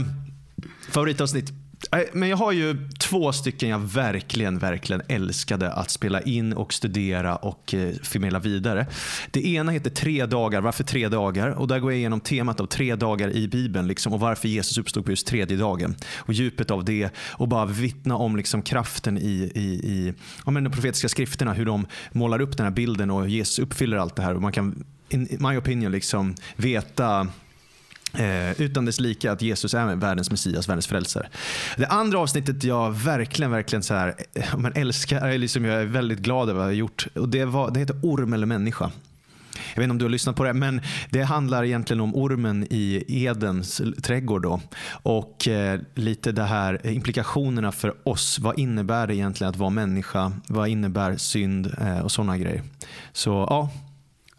favoritavsnitt. 0.90 1.59
Men 2.14 2.30
jag 2.30 2.38
har 2.38 2.52
ju 2.52 2.90
två 3.00 3.32
stycken 3.32 3.70
jag 3.70 3.80
verkligen, 3.80 4.60
verkligen 4.60 5.02
älskade 5.08 5.72
att 5.72 5.90
spela 5.90 6.22
in 6.22 6.54
och 6.54 6.74
studera 6.74 7.36
och 7.36 7.74
eh, 7.74 7.94
förmedla 8.04 8.40
vidare. 8.40 8.86
Det 9.32 9.48
ena 9.48 9.72
heter 9.72 9.90
Tre 9.90 10.26
dagar. 10.26 10.62
Varför 10.62 10.84
tre 10.84 11.08
dagar? 11.08 11.50
Och 11.50 11.68
där 11.68 11.80
går 11.80 11.92
jag 11.92 12.00
igenom 12.00 12.20
temat 12.20 12.60
av 12.60 12.66
tre 12.66 12.96
dagar 12.96 13.36
i 13.36 13.48
Bibeln 13.48 13.88
liksom, 13.88 14.14
och 14.14 14.20
varför 14.20 14.48
Jesus 14.48 14.78
uppstod 14.78 15.06
på 15.06 15.12
just 15.12 15.28
tredje 15.28 15.58
dagen. 15.58 15.96
Och 16.18 16.34
djupet 16.34 16.72
av 16.72 16.86
det 16.86 17.10
och 17.18 17.48
bara 17.48 17.66
vittna 17.66 18.16
om 18.16 18.36
liksom, 18.36 18.62
kraften 18.62 19.18
i, 19.18 19.52
i, 19.56 19.62
i 19.62 20.14
ja, 20.46 20.52
men 20.52 20.64
de 20.64 20.70
profetiska 20.70 21.10
skrifterna. 21.10 21.54
Hur 21.54 21.66
de 21.66 21.88
målar 22.12 22.42
upp 22.42 22.58
den 22.58 22.66
här 22.66 22.74
bilden 22.74 23.12
och 23.12 23.30
Jesus 23.30 23.60
uppfyller 23.60 23.98
allt 23.98 24.16
det 24.16 24.22
här. 24.22 24.36
Och 24.36 24.42
man 24.42 24.52
kan, 24.52 24.86
in 25.10 25.28
my 25.40 25.58
opinion, 25.58 25.92
liksom, 25.92 26.36
veta 26.56 27.28
Eh, 28.14 28.62
utan 28.62 28.86
dess 28.86 29.00
lika 29.00 29.32
att 29.32 29.42
Jesus 29.42 29.74
är 29.74 29.96
världens 29.96 30.32
Messias, 30.32 30.70
världens 30.70 30.88
frälsare. 30.88 31.30
Det 31.78 31.86
andra 31.86 32.20
avsnittet 32.20 32.64
jag 32.64 32.92
verkligen, 32.92 33.52
verkligen 33.52 33.84
så 33.84 33.94
här, 33.94 34.16
eh, 34.34 34.58
man 34.58 34.72
älskar, 34.76 35.38
liksom 35.38 35.66
jag 35.66 35.82
är 35.82 35.86
väldigt 35.86 36.20
glad 36.20 36.50
över 36.50 36.60
att 36.60 36.66
ha 36.66 36.72
gjort. 36.72 37.08
Och 37.16 37.30
det, 37.30 37.46
var, 37.46 37.72
det 37.72 37.80
heter 37.80 38.00
Orm 38.04 38.34
eller 38.34 38.46
människa. 38.46 38.92
Jag 39.74 39.82
vet 39.82 39.84
inte 39.84 39.92
om 39.92 39.98
du 39.98 40.06
har 40.06 40.10
lyssnat 40.10 40.36
på 40.36 40.44
det, 40.44 40.54
men 40.54 40.82
det 41.10 41.22
handlar 41.22 41.64
egentligen 41.64 42.02
om 42.02 42.16
ormen 42.16 42.68
i 42.70 43.06
Edens 43.08 43.82
trädgård. 44.02 44.42
Då. 44.42 44.62
Och 44.92 45.48
eh, 45.48 45.80
lite 45.96 46.32
det 46.32 46.44
här 46.44 46.88
implikationerna 46.88 47.72
för 47.72 47.96
oss. 48.04 48.40
Vad 48.40 48.60
innebär 48.60 49.08
det 49.08 49.16
egentligen 49.16 49.50
att 49.50 49.58
vara 49.58 49.70
människa? 49.70 50.32
Vad 50.48 50.68
innebär 50.68 51.18
synd 51.18 51.76
eh, 51.82 52.00
och 52.00 52.12
sådana 52.12 52.38
grejer? 52.38 52.64
Så 53.12 53.30
ja. 53.50 53.70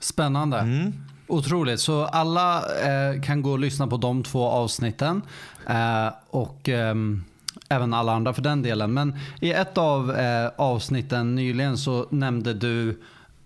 Spännande. 0.01 0.59
Mm. 0.59 0.93
Otroligt. 1.31 1.81
Så 1.81 2.05
alla 2.05 2.57
eh, 2.59 3.21
kan 3.23 3.43
gå 3.43 3.51
och 3.51 3.59
lyssna 3.59 3.87
på 3.87 3.97
de 3.97 4.23
två 4.23 4.49
avsnitten. 4.49 5.23
Eh, 5.67 6.09
och 6.31 6.69
eh, 6.69 6.95
även 7.69 7.95
alla 7.95 8.13
andra 8.13 8.33
för 8.33 8.43
den 8.43 8.63
delen. 8.63 8.93
Men 8.95 9.19
i 9.41 9.53
ett 9.53 9.79
av 9.79 10.17
eh, 10.17 10.51
avsnitten 10.57 11.35
nyligen 11.35 11.79
så 11.79 12.07
nämnde 12.11 12.55
du 12.55 13.01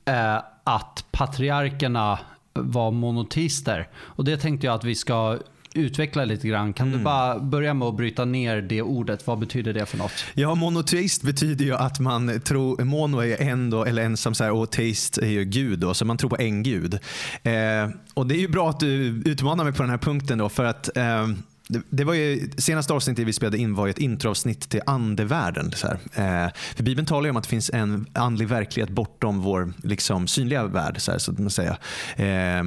eh, 0.04 0.38
att 0.64 1.04
patriarkerna 1.10 2.18
var 2.52 2.90
monoteister. 2.90 3.88
Och 3.96 4.24
det 4.24 4.36
tänkte 4.36 4.66
jag 4.66 4.74
att 4.74 4.84
vi 4.84 4.94
ska 4.94 5.38
utveckla 5.74 6.24
lite 6.24 6.48
grann. 6.48 6.72
Kan 6.72 6.86
mm. 6.86 6.98
du 6.98 7.04
bara 7.04 7.38
börja 7.38 7.74
med 7.74 7.88
att 7.88 7.96
bryta 7.96 8.24
ner 8.24 8.62
det 8.62 8.82
ordet? 8.82 9.26
Vad 9.26 9.38
betyder 9.38 9.72
det 9.72 9.86
för 9.86 9.98
något? 9.98 10.24
Ja, 10.34 10.54
monoteist 10.54 11.22
betyder 11.22 11.64
ju 11.64 11.74
att 11.74 12.00
man 12.00 12.40
tror, 12.40 12.84
mono 12.84 13.18
är 13.18 13.42
en 13.42 13.70
då, 13.70 13.84
eller 13.84 14.02
ensam 14.02 14.34
så 14.34 14.44
här, 14.44 14.50
och 14.52 14.70
teist 14.70 15.18
är 15.18 15.28
ju 15.28 15.44
gud 15.44 15.78
då, 15.78 15.94
så 15.94 16.04
man 16.04 16.16
tror 16.16 16.30
på 16.30 16.38
en 16.38 16.62
gud. 16.62 16.94
Eh, 17.42 17.90
och 18.14 18.26
det 18.26 18.34
är 18.34 18.40
ju 18.40 18.48
bra 18.48 18.70
att 18.70 18.80
du 18.80 19.22
utmanar 19.24 19.64
mig 19.64 19.72
på 19.72 19.82
den 19.82 19.90
här 19.90 19.98
punkten 19.98 20.38
då, 20.38 20.48
för 20.48 20.64
att 20.64 20.96
eh, 20.96 21.26
det, 21.68 21.82
det, 21.90 22.04
var 22.04 22.14
ju, 22.14 22.50
senaste 22.56 22.92
avsnittet 22.92 23.26
vi 23.26 23.32
spelade 23.32 23.58
in 23.58 23.74
var 23.74 23.88
ett 23.88 23.98
introavsnitt 23.98 24.68
till 24.68 24.80
andevärlden. 24.86 25.72
Så 25.72 25.86
eh, 25.86 26.48
för 26.76 26.82
Bibeln 26.82 27.06
talar 27.06 27.24
ju 27.24 27.30
om 27.30 27.36
att 27.36 27.42
det 27.42 27.48
finns 27.48 27.70
en 27.74 28.06
andlig 28.12 28.48
verklighet 28.48 28.90
bortom 28.90 29.40
vår 29.40 29.72
liksom, 29.82 30.26
synliga 30.26 30.64
värld. 30.64 31.00
Så, 31.00 31.12
här, 31.12 31.18
så 31.18 31.32
att 31.32 31.38
man 31.38 31.50
säger. 31.50 31.70
Eh, 32.16 32.64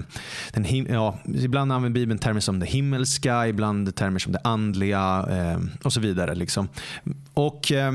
den 0.51 0.63
him, 0.63 0.87
ja, 0.89 1.19
ibland 1.25 1.71
använder 1.71 1.99
Bibeln 1.99 2.19
termer 2.19 2.39
som 2.39 2.59
det 2.59 2.65
himmelska, 2.65 3.47
ibland 3.47 3.95
termer 3.95 4.19
som 4.19 4.33
det 4.33 4.41
andliga 4.43 5.25
eh, 5.29 5.59
och 5.83 5.93
så 5.93 5.99
vidare. 5.99 6.35
Liksom. 6.35 6.69
Och 7.33 7.71
eh, 7.71 7.93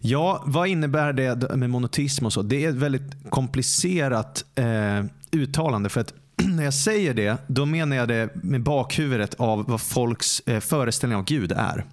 ja, 0.00 0.42
Vad 0.46 0.68
innebär 0.68 1.12
det 1.12 1.56
med 1.56 1.70
monoteism 1.70 2.26
och 2.26 2.32
så? 2.32 2.42
Det 2.42 2.64
är 2.64 2.68
ett 2.68 2.74
väldigt 2.74 3.30
komplicerat 3.30 4.44
eh, 4.54 5.04
uttalande. 5.32 5.88
för 5.88 6.00
att 6.00 6.14
när 6.42 6.64
jag 6.64 6.74
säger 6.74 7.14
det, 7.14 7.36
då 7.46 7.66
menar 7.66 7.96
jag 7.96 8.08
det 8.08 8.34
med 8.34 8.62
bakhuvudet 8.62 9.34
av 9.34 9.64
vad 9.68 9.80
folks 9.80 10.40
eh, 10.46 10.60
föreställning 10.60 11.18
av 11.18 11.24
Gud 11.24 11.52
är. 11.52 11.84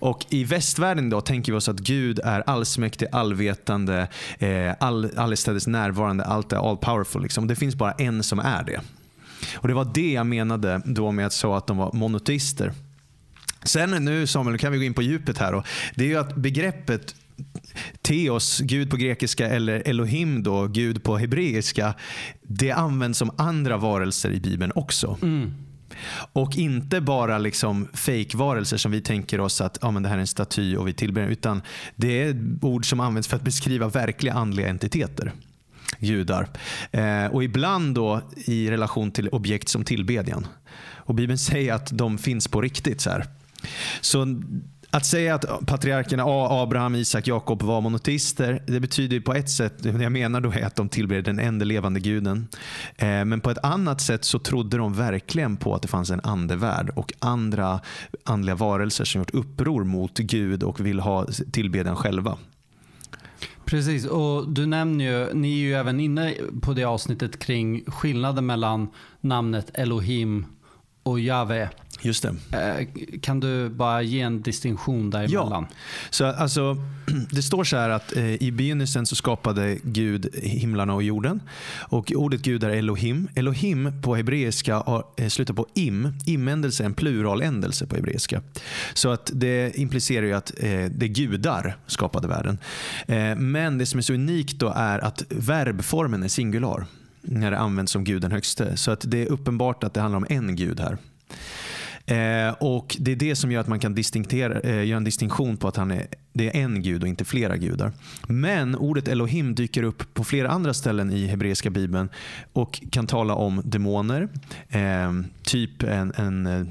Och 0.00 0.26
I 0.28 0.44
västvärlden 0.44 1.10
då 1.10 1.20
tänker 1.20 1.52
vi 1.52 1.58
oss 1.58 1.68
att 1.68 1.78
Gud 1.78 2.20
är 2.24 2.40
allsmäktig, 2.46 3.08
allvetande, 3.12 4.08
eh, 4.38 4.74
all, 4.80 5.10
allestädes 5.16 5.66
närvarande, 5.66 6.24
allt 6.24 6.52
är 6.52 6.70
all 6.70 6.76
powerful. 6.76 7.22
Liksom. 7.22 7.46
Det 7.46 7.56
finns 7.56 7.74
bara 7.74 7.92
en 7.92 8.22
som 8.22 8.38
är 8.38 8.64
det. 8.64 8.80
Och 9.54 9.68
Det 9.68 9.74
var 9.74 9.90
det 9.94 10.12
jag 10.12 10.26
menade 10.26 10.82
då 10.84 11.12
med 11.12 11.26
att 11.26 11.32
säga 11.32 11.56
att 11.56 11.66
de 11.66 11.76
var 11.76 11.92
monoteister. 11.92 12.72
Sen 13.62 14.04
nu 14.04 14.26
Samuel, 14.26 14.58
kan 14.58 14.72
vi 14.72 14.78
gå 14.78 14.84
in 14.84 14.94
på 14.94 15.02
djupet 15.02 15.38
här. 15.38 15.52
Då. 15.52 15.62
Det 15.94 16.04
är 16.04 16.08
ju 16.08 16.16
att 16.16 16.34
begreppet 16.34 17.14
Teos, 18.02 18.58
Gud 18.58 18.90
på 18.90 18.96
grekiska, 18.96 19.48
eller 19.48 19.82
Elohim, 19.86 20.42
då, 20.42 20.66
Gud 20.66 21.02
på 21.02 21.18
hebreiska, 21.18 21.94
det 22.42 22.70
används 22.70 23.18
som 23.18 23.30
andra 23.38 23.76
varelser 23.76 24.30
i 24.30 24.40
Bibeln 24.40 24.72
också. 24.74 25.18
Mm. 25.22 25.52
Och 26.32 26.56
inte 26.56 27.00
bara 27.00 27.38
liksom 27.38 27.88
fake-varelser 27.92 28.76
som 28.76 28.92
vi 28.92 29.00
tänker 29.00 29.40
oss 29.40 29.60
att 29.60 29.78
ja, 29.82 29.90
men 29.90 30.02
det 30.02 30.08
här 30.08 30.16
är 30.16 30.20
en 30.20 30.26
staty 30.26 30.76
och 30.76 30.88
vi 30.88 30.92
tillber 30.92 31.28
utan 31.28 31.62
det 31.96 32.22
är 32.22 32.36
ord 32.62 32.88
som 32.88 33.00
används 33.00 33.28
för 33.28 33.36
att 33.36 33.42
beskriva 33.42 33.88
verkliga 33.88 34.34
andliga 34.34 34.68
entiteter. 34.68 35.32
Gudar. 35.98 36.48
Eh, 36.90 37.26
och 37.26 37.44
ibland 37.44 37.94
då 37.94 38.20
i 38.36 38.70
relation 38.70 39.10
till 39.10 39.28
objekt 39.28 39.68
som 39.68 39.84
tillbedjan. 39.84 40.46
Och 40.80 41.14
Bibeln 41.14 41.38
säger 41.38 41.72
att 41.72 41.90
de 41.92 42.18
finns 42.18 42.48
på 42.48 42.60
riktigt. 42.60 43.00
så 43.00 43.10
här. 43.10 43.26
Så 44.00 44.42
att 44.90 45.06
säga 45.06 45.34
att 45.34 45.66
patriarkerna 45.66 46.22
Abraham, 46.26 46.94
Isak, 46.94 47.26
Jakob 47.26 47.62
var 47.62 47.80
monoteister, 47.80 48.62
det 48.66 48.80
betyder 48.80 49.20
på 49.20 49.34
ett 49.34 49.50
sätt, 49.50 49.82
det 49.82 50.02
jag 50.02 50.12
menar 50.12 50.40
då 50.40 50.52
är 50.52 50.64
att 50.64 50.76
de 50.76 50.88
tillber 50.88 51.22
den 51.22 51.38
enda 51.38 51.64
levande 51.64 52.00
guden. 52.00 52.48
Eh, 52.96 53.24
men 53.24 53.40
på 53.40 53.50
ett 53.50 53.64
annat 53.64 54.00
sätt 54.00 54.24
så 54.24 54.38
trodde 54.38 54.76
de 54.76 54.94
verkligen 54.94 55.56
på 55.56 55.74
att 55.74 55.82
det 55.82 55.88
fanns 55.88 56.10
en 56.10 56.20
andevärld 56.20 56.90
och 56.90 57.12
andra 57.18 57.80
andliga 58.24 58.54
varelser 58.54 59.04
som 59.04 59.18
gjort 59.18 59.34
uppror 59.34 59.84
mot 59.84 60.18
Gud 60.18 60.62
och 60.62 60.80
vill 60.80 61.00
ha 61.00 61.26
tillbedjan 61.52 61.96
själva. 61.96 62.38
Precis, 63.64 64.06
och 64.06 64.48
du 64.48 64.66
nämner 64.66 65.04
ju, 65.04 65.34
ni 65.34 65.52
är 65.52 65.66
ju 65.66 65.74
även 65.74 66.00
inne 66.00 66.34
på 66.62 66.72
det 66.72 66.84
avsnittet 66.84 67.38
kring 67.38 67.84
skillnaden 67.86 68.46
mellan 68.46 68.88
namnet 69.20 69.70
Elohim 69.74 70.46
och 71.02 71.20
Jave. 71.20 71.70
Just 72.02 72.22
det. 72.22 72.58
Eh, 72.58 72.86
kan 73.20 73.40
du 73.40 73.68
bara 73.68 74.02
ge 74.02 74.20
en 74.20 74.42
distinktion 74.42 75.10
däremellan? 75.10 75.66
Ja. 75.70 75.76
Så 76.10 76.26
alltså, 76.26 76.76
det 77.30 77.42
står 77.42 77.64
så 77.64 77.76
här 77.76 77.90
att 77.90 78.16
eh, 78.16 78.42
i 78.42 78.52
begynnelsen 78.52 79.06
så 79.06 79.16
skapade 79.16 79.78
Gud 79.82 80.34
himlarna 80.42 80.94
och 80.94 81.02
jorden. 81.02 81.40
Och 81.78 82.12
ordet 82.16 82.42
Gud 82.42 82.64
är 82.64 82.70
Elohim. 82.70 83.28
Elohim 83.34 84.02
på 84.02 84.16
hebreiska 84.16 85.02
eh, 85.16 85.28
slutar 85.28 85.54
på 85.54 85.66
im. 85.74 86.18
Imändelse 86.26 86.82
är 86.82 86.86
en 86.86 86.94
pluraländelse 86.94 87.86
på 87.86 87.96
hebreiska. 87.96 88.42
Så 88.94 89.10
att 89.10 89.30
det 89.34 89.78
implicerar 89.78 90.26
ju 90.26 90.32
att 90.32 90.52
eh, 90.56 90.84
det 90.84 91.08
gudar 91.08 91.76
skapade 91.86 92.28
världen. 92.28 92.58
Eh, 93.06 93.36
men 93.36 93.78
det 93.78 93.86
som 93.86 93.98
är 93.98 94.02
så 94.02 94.12
unikt 94.12 94.58
då 94.58 94.72
är 94.76 94.98
att 94.98 95.22
verbformen 95.28 96.22
är 96.22 96.28
singular 96.28 96.86
när 97.22 97.50
det 97.50 97.58
används 97.58 97.92
som 97.92 98.04
Gud 98.04 98.22
den 98.22 98.32
högste. 98.32 98.76
Så 98.76 98.90
att 98.90 99.04
det 99.06 99.22
är 99.22 99.26
uppenbart 99.26 99.84
att 99.84 99.94
det 99.94 100.00
handlar 100.00 100.16
om 100.16 100.26
en 100.28 100.56
gud 100.56 100.80
här. 100.80 100.98
Eh, 102.08 102.54
och 102.58 102.96
Det 103.00 103.12
är 103.12 103.16
det 103.16 103.36
som 103.36 103.52
gör 103.52 103.60
att 103.60 103.68
man 103.68 103.80
kan 103.80 103.94
distinktera, 103.94 104.60
eh, 104.60 104.86
göra 104.86 104.96
en 104.96 105.04
distinktion 105.04 105.56
på 105.56 105.68
att 105.68 105.76
han 105.76 105.90
är, 105.90 106.06
det 106.32 106.46
är 106.46 106.62
en 106.62 106.82
gud 106.82 107.02
och 107.02 107.08
inte 107.08 107.24
flera 107.24 107.56
gudar. 107.56 107.92
Men 108.28 108.76
ordet 108.76 109.08
Elohim 109.08 109.54
dyker 109.54 109.82
upp 109.82 110.14
på 110.14 110.24
flera 110.24 110.50
andra 110.50 110.74
ställen 110.74 111.12
i 111.12 111.26
hebreiska 111.26 111.70
bibeln 111.70 112.08
och 112.52 112.82
kan 112.90 113.06
tala 113.06 113.34
om 113.34 113.62
demoner. 113.64 114.28
Eh, 114.68 115.12
typ 115.42 115.82
en, 115.82 116.12
en 116.16 116.46
eh, 116.46 116.66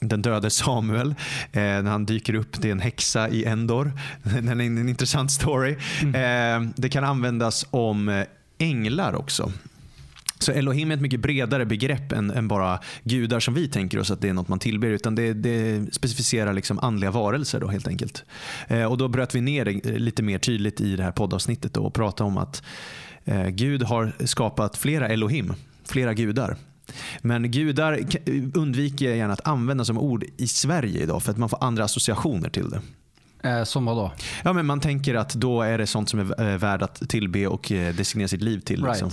den 0.00 0.22
döde 0.22 0.50
Samuel, 0.50 1.14
eh, 1.52 1.62
när 1.62 1.90
han 1.90 2.06
dyker 2.06 2.34
upp, 2.34 2.62
det 2.62 2.68
är 2.68 2.72
en 2.72 2.80
häxa 2.80 3.28
i 3.28 3.44
Endor. 3.44 3.92
Det 4.22 4.38
är 4.38 4.52
en, 4.52 4.60
en 4.60 4.88
intressant 4.88 5.32
story. 5.32 5.76
Mm. 6.02 6.66
Eh, 6.66 6.72
det 6.76 6.88
kan 6.88 7.04
användas 7.04 7.66
om 7.70 8.08
eh, 8.08 8.24
änglar 8.58 9.14
också. 9.14 9.52
Så 10.42 10.52
Elohim 10.52 10.90
är 10.90 10.94
ett 10.94 11.00
mycket 11.00 11.20
bredare 11.20 11.66
begrepp 11.66 12.12
än, 12.12 12.30
än, 12.30 12.48
bara 12.48 12.78
gudar 13.04 13.40
som 13.40 13.54
vi 13.54 13.68
tänker 13.68 13.98
oss 13.98 14.10
att 14.10 14.20
det 14.20 14.28
är 14.28 14.32
något 14.32 14.48
man 14.48 14.58
tillber. 14.58 14.88
Utan 14.88 15.14
det, 15.14 15.32
det 15.32 15.94
specificerar 15.94 16.52
liksom 16.52 16.78
andliga 16.78 17.10
varelser 17.10 17.60
då 17.60 17.68
helt 17.68 17.88
enkelt. 17.88 18.24
Eh, 18.68 18.84
och 18.84 18.98
då 18.98 19.08
bröt 19.08 19.34
vi 19.34 19.40
ner 19.40 19.64
det 19.64 19.98
lite 19.98 20.22
mer 20.22 20.38
tydligt 20.38 20.80
i 20.80 20.96
det 20.96 21.02
här 21.02 21.12
poddavsnittet 21.12 21.74
då, 21.74 21.82
och 21.82 21.94
pratade 21.94 22.28
om 22.28 22.38
att 22.38 22.62
eh, 23.24 23.46
Gud 23.46 23.82
har 23.82 24.12
skapat 24.24 24.76
flera 24.76 25.08
Elohim, 25.08 25.54
flera 25.84 26.14
gudar. 26.14 26.56
Men 27.20 27.50
gudar 27.50 28.00
undviker 28.54 29.14
gärna 29.14 29.32
att 29.32 29.46
använda 29.46 29.84
som 29.84 29.98
ord 29.98 30.24
i 30.36 30.46
Sverige 30.46 31.02
idag 31.02 31.22
för 31.22 31.30
att 31.30 31.38
man 31.38 31.48
får 31.48 31.64
andra 31.64 31.84
associationer 31.84 32.48
till 32.48 32.70
det. 32.70 32.80
Eh, 33.44 33.64
som 33.64 33.84
vad 33.84 33.96
då? 33.96 34.12
Ja, 34.44 34.52
men 34.52 34.66
man 34.66 34.80
tänker 34.80 35.14
att 35.14 35.34
då 35.34 35.62
är 35.62 35.78
det 35.78 35.86
sånt 35.86 36.08
som 36.08 36.20
är 36.20 36.52
eh, 36.52 36.58
värd 36.58 36.82
att 36.82 37.08
tillbe 37.08 37.46
och 37.46 37.72
eh, 37.72 37.94
designera 37.94 38.28
sitt 38.28 38.42
liv 38.42 38.60
till. 38.60 38.84
Liksom. 38.84 39.10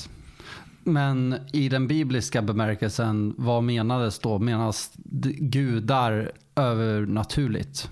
Men 0.84 1.36
i 1.52 1.70
den 1.70 1.88
bibliska 1.88 2.42
bemärkelsen, 2.42 3.34
vad 3.38 3.64
menades 3.64 4.20
då? 4.20 4.40
Menas 4.40 4.92
gudar 5.40 6.32
övernaturligt? 6.56 7.90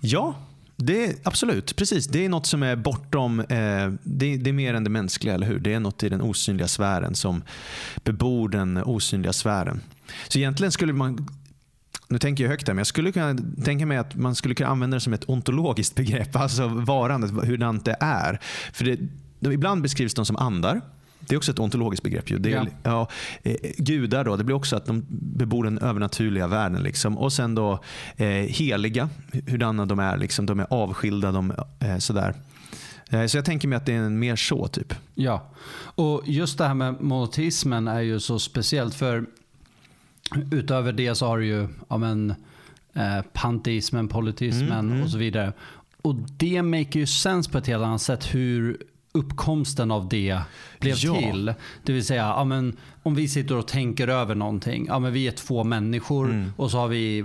Ja, 0.00 0.34
det, 0.76 1.26
absolut. 1.26 1.76
Precis. 1.76 2.06
Det 2.06 2.24
är 2.24 2.28
något 2.28 2.46
som 2.46 2.62
är 2.62 2.76
bortom, 2.76 3.40
eh, 3.40 3.46
det, 4.02 4.36
det, 4.36 4.50
är 4.50 4.52
mer 4.52 4.74
än 4.74 4.84
det 4.84 4.90
mänskliga, 4.90 5.34
eller 5.34 5.46
hur? 5.46 5.58
Det 5.58 5.74
är 5.74 5.80
något 5.80 6.02
i 6.02 6.08
den 6.08 6.20
osynliga 6.20 6.68
sfären 6.68 7.14
som 7.14 7.42
bebor 8.04 8.48
den 8.48 8.76
osynliga 8.76 9.32
sfären. 9.32 9.80
Så 10.28 10.38
egentligen 10.38 10.72
skulle 10.72 10.92
man 10.92 11.28
nu 12.08 12.18
tänker 12.18 12.44
jag 12.44 12.50
högt 12.50 12.68
här, 12.68 12.74
men 12.74 12.78
jag 12.78 12.86
skulle 12.86 13.12
kunna 13.12 13.36
tänka 13.64 13.86
mig 13.86 13.96
att 13.96 14.14
man 14.14 14.34
skulle 14.34 14.54
kunna 14.54 14.70
använda 14.70 14.94
det 14.94 15.00
som 15.00 15.12
ett 15.12 15.28
ontologiskt 15.28 15.94
begrepp. 15.94 16.36
Alltså 16.36 16.68
varandet, 16.68 17.30
hurdant 17.30 17.84
det 17.84 17.96
är. 18.00 18.40
För 18.72 18.84
det, 18.84 18.98
ibland 19.54 19.82
beskrivs 19.82 20.14
de 20.14 20.26
som 20.26 20.36
andar. 20.36 20.80
Det 21.20 21.34
är 21.34 21.36
också 21.36 21.52
ett 21.52 21.58
ontologiskt 21.58 22.02
begrepp. 22.02 22.30
Ju. 22.30 22.38
Det 22.38 22.52
är, 22.52 22.54
ja. 22.54 22.66
Ja, 22.82 23.08
eh, 23.42 23.56
gudar 23.78 24.24
då, 24.24 24.36
det 24.36 24.44
blir 24.44 24.56
också 24.56 24.76
att 24.76 24.86
de 24.86 25.06
bebor 25.08 25.64
den 25.64 25.78
övernaturliga 25.78 26.46
världen. 26.46 26.82
Liksom. 26.82 27.18
Och 27.18 27.32
sen 27.32 27.54
då 27.54 27.80
eh, 28.16 28.26
heliga, 28.28 29.08
hurdana 29.46 29.86
de 29.86 29.98
är. 29.98 30.16
Liksom. 30.16 30.46
De 30.46 30.60
är 30.60 30.66
avskilda. 30.70 31.32
De, 31.32 31.52
eh, 31.80 31.98
sådär. 31.98 32.34
Eh, 33.10 33.26
så 33.26 33.36
jag 33.36 33.44
tänker 33.44 33.68
mig 33.68 33.76
att 33.76 33.86
det 33.86 33.92
är 33.92 34.08
mer 34.08 34.36
så. 34.36 34.68
typ. 34.68 34.94
Ja, 35.14 35.50
och 35.78 36.22
just 36.26 36.58
det 36.58 36.66
här 36.66 36.74
med 36.74 37.00
monoteismen 37.00 37.88
är 37.88 38.00
ju 38.00 38.20
så 38.20 38.38
speciellt. 38.38 38.94
För 38.94 39.26
utöver 40.50 40.92
det 40.92 41.14
så 41.14 41.26
har 41.26 41.38
du 41.38 41.46
ju 41.46 41.68
ja, 41.88 41.98
men, 41.98 42.34
eh, 42.92 43.20
panteismen, 43.32 44.08
politismen 44.08 44.72
mm, 44.72 44.92
mm. 44.92 45.02
och 45.02 45.10
så 45.10 45.18
vidare. 45.18 45.52
Och 46.02 46.14
det 46.14 46.62
make 46.62 46.98
ju 46.98 47.06
sense 47.06 47.50
på 47.50 47.58
ett 47.58 47.66
helt 47.66 47.84
annat 47.84 48.02
sätt 48.02 48.34
hur 48.34 48.82
uppkomsten 49.18 49.90
av 49.90 50.08
det 50.08 50.38
blev 50.80 50.96
ja. 50.98 51.14
till. 51.14 51.54
Det 51.82 51.92
vill 51.92 52.04
säga, 52.04 52.22
ja, 52.22 52.44
men, 52.44 52.76
om 53.02 53.14
vi 53.14 53.28
sitter 53.28 53.56
och 53.56 53.68
tänker 53.68 54.08
över 54.08 54.34
någonting. 54.34 54.86
Ja, 54.88 54.98
men 54.98 55.12
vi 55.12 55.26
är 55.26 55.32
två 55.32 55.64
människor 55.64 56.30
mm. 56.30 56.52
och 56.56 56.70
så 56.70 56.78
har 56.78 56.88
vi 56.88 57.18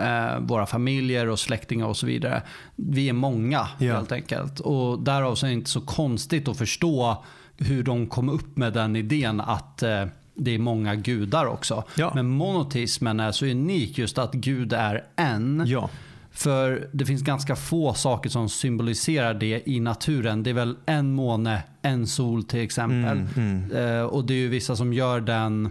eh, 0.00 0.40
våra 0.40 0.66
familjer 0.66 1.28
och 1.28 1.38
släktingar 1.38 1.86
och 1.86 1.96
så 1.96 2.06
vidare. 2.06 2.42
Vi 2.76 3.08
är 3.08 3.12
många 3.12 3.68
ja. 3.78 3.94
helt 3.94 4.12
enkelt. 4.12 4.60
Och 4.60 4.98
därav 4.98 5.34
så 5.34 5.46
är 5.46 5.50
det 5.50 5.54
inte 5.54 5.70
så 5.70 5.80
konstigt 5.80 6.48
att 6.48 6.58
förstå 6.58 7.24
hur 7.56 7.82
de 7.82 8.06
kom 8.06 8.28
upp 8.28 8.56
med 8.56 8.72
den 8.72 8.96
idén 8.96 9.40
att 9.40 9.82
eh, 9.82 10.04
det 10.34 10.54
är 10.54 10.58
många 10.58 10.94
gudar 10.94 11.46
också. 11.46 11.84
Ja. 11.96 12.12
Men 12.14 12.28
monoteismen 12.28 13.20
är 13.20 13.32
så 13.32 13.46
unik 13.46 13.98
just 13.98 14.18
att 14.18 14.32
Gud 14.32 14.72
är 14.72 15.04
en. 15.16 15.64
Ja. 15.66 15.90
För 16.36 16.88
det 16.92 17.06
finns 17.06 17.22
ganska 17.22 17.56
få 17.56 17.94
saker 17.94 18.30
som 18.30 18.48
symboliserar 18.48 19.34
det 19.34 19.62
i 19.68 19.80
naturen. 19.80 20.42
Det 20.42 20.50
är 20.50 20.54
väl 20.54 20.76
en 20.86 21.14
måne, 21.14 21.62
en 21.82 22.06
sol 22.06 22.44
till 22.44 22.60
exempel. 22.60 23.18
Mm, 23.18 23.28
mm. 23.36 24.00
Eh, 24.00 24.02
och 24.02 24.26
det 24.26 24.34
är 24.34 24.38
ju 24.38 24.48
vissa 24.48 24.76
som 24.76 24.92
gör 24.92 25.20
den 25.20 25.70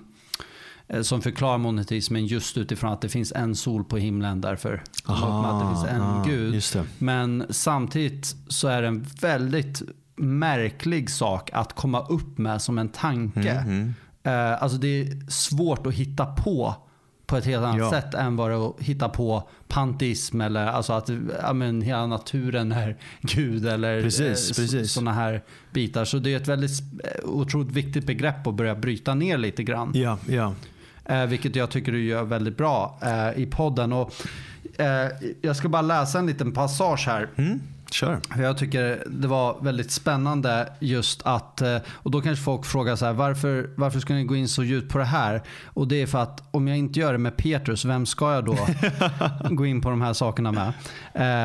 eh, 0.87 1.01
som 1.01 1.21
förklarar 1.21 1.57
monoteismen 1.57 2.25
just 2.25 2.57
utifrån 2.57 2.91
att 2.91 3.01
det 3.01 3.09
finns 3.09 3.31
en 3.31 3.55
sol 3.55 3.83
på 3.83 3.97
himlen. 3.97 4.41
Därför 4.41 4.83
Aha, 5.05 5.45
att 5.45 5.61
det 5.61 5.75
finns 5.75 5.95
en 5.95 6.01
ah, 6.01 6.23
gud. 6.23 6.63
Men 6.97 7.45
samtidigt 7.49 8.35
så 8.47 8.67
är 8.67 8.81
det 8.81 8.87
en 8.87 9.05
väldigt 9.21 9.81
märklig 10.15 11.09
sak 11.09 11.49
att 11.53 11.73
komma 11.73 12.05
upp 12.05 12.37
med 12.37 12.61
som 12.61 12.77
en 12.77 12.89
tanke. 12.89 13.51
Mm, 13.51 13.69
mm. 13.69 13.93
eh, 14.23 14.63
alltså 14.63 14.77
det 14.77 15.01
är 15.01 15.31
svårt 15.31 15.87
att 15.87 15.93
hitta 15.93 16.25
på 16.25 16.75
på 17.25 17.37
ett 17.37 17.45
helt 17.45 17.63
annat 17.63 17.79
ja. 17.79 17.89
sätt 17.89 18.13
än 18.13 18.35
vad 18.35 18.51
det 18.51 18.55
är 18.55 18.69
att 18.69 18.81
hitta 18.81 19.09
på 19.09 19.49
pantism 19.67 20.41
eller 20.41 20.67
alltså 20.67 20.93
att 20.93 21.09
ja, 21.41 21.53
men, 21.53 21.81
hela 21.81 22.07
naturen 22.07 22.71
är 22.71 22.97
Gud 23.21 23.67
eller 23.67 24.01
precis, 24.01 24.73
eh, 24.73 24.83
sådana 24.83 25.13
här 25.13 25.43
bitar. 25.71 26.05
Så 26.05 26.17
det 26.17 26.33
är 26.33 26.37
ett 26.37 26.47
väldigt 26.47 26.81
eh, 27.03 27.29
otroligt 27.29 27.71
viktigt 27.71 28.05
begrepp 28.05 28.47
att 28.47 28.55
börja 28.55 28.75
bryta 28.75 29.13
ner 29.13 29.37
lite 29.37 29.63
grann. 29.63 29.91
Ja, 29.95 30.17
ja. 30.27 30.53
Eh, 31.05 31.25
vilket 31.25 31.55
jag 31.55 31.69
tycker 31.69 31.91
du 31.91 32.03
gör 32.03 32.23
väldigt 32.23 32.57
bra 32.57 32.99
eh, 33.01 33.41
i 33.41 33.45
podden. 33.45 33.93
Och, 33.93 34.13
eh, 34.77 35.11
jag 35.41 35.55
ska 35.55 35.69
bara 35.69 35.81
läsa 35.81 36.19
en 36.19 36.25
liten 36.27 36.51
passage 36.51 37.03
här. 37.07 37.29
Mm. 37.35 37.61
Kör. 37.91 38.19
Jag 38.37 38.57
tycker 38.57 39.03
det 39.09 39.27
var 39.27 39.61
väldigt 39.61 39.91
spännande 39.91 40.73
just 40.79 41.21
att, 41.25 41.61
eh, 41.61 41.77
och 41.87 42.11
då 42.11 42.21
kanske 42.21 42.43
folk 42.43 42.65
frågar 42.65 42.95
så 42.95 43.05
här, 43.05 43.13
varför, 43.13 43.69
varför 43.75 43.99
ska 43.99 44.13
ni 44.13 44.23
gå 44.23 44.35
in 44.35 44.47
så 44.47 44.63
djupt 44.63 44.91
på 44.91 44.97
det 44.97 45.05
här? 45.05 45.41
Och 45.65 45.87
det 45.87 46.01
är 46.01 46.07
för 46.07 46.19
att 46.19 46.43
om 46.51 46.67
jag 46.67 46.77
inte 46.77 46.99
gör 46.99 47.11
det 47.11 47.17
med 47.17 47.37
Petrus, 47.37 47.85
vem 47.85 48.05
ska 48.05 48.33
jag 48.33 48.45
då 48.45 48.57
gå 49.49 49.65
in 49.65 49.81
på 49.81 49.89
de 49.89 50.01
här 50.01 50.13
sakerna 50.13 50.51
med? 50.51 50.73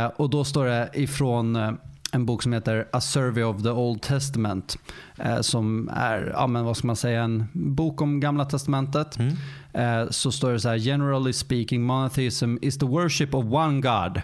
Eh, 0.04 0.10
och 0.16 0.30
då 0.30 0.44
står 0.44 0.66
det 0.66 0.90
ifrån 0.94 1.56
eh, 1.56 1.72
en 2.12 2.26
bok 2.26 2.42
som 2.42 2.52
heter 2.52 2.88
A 2.92 3.00
Survey 3.00 3.44
of 3.44 3.62
the 3.62 3.70
Old 3.70 4.02
Testament. 4.02 4.78
som 5.40 5.90
är, 5.92 6.32
ja, 6.34 6.46
men 6.46 6.64
vad 6.64 6.76
ska 6.76 6.86
man 6.86 6.96
säga, 6.96 7.22
en 7.22 7.46
bok 7.52 8.00
om 8.00 8.20
gamla 8.20 8.44
testamentet. 8.44 9.18
Mm. 9.18 10.12
så 10.12 10.32
står 10.32 10.52
det 10.52 10.60
så 10.60 10.68
här, 10.68 10.76
generally 10.76 11.32
speaking 11.32 11.82
monotheism 11.82 12.56
is 12.62 12.78
the 12.78 12.86
worship 12.86 13.34
of 13.34 13.44
one 13.44 13.80
God. 13.80 14.22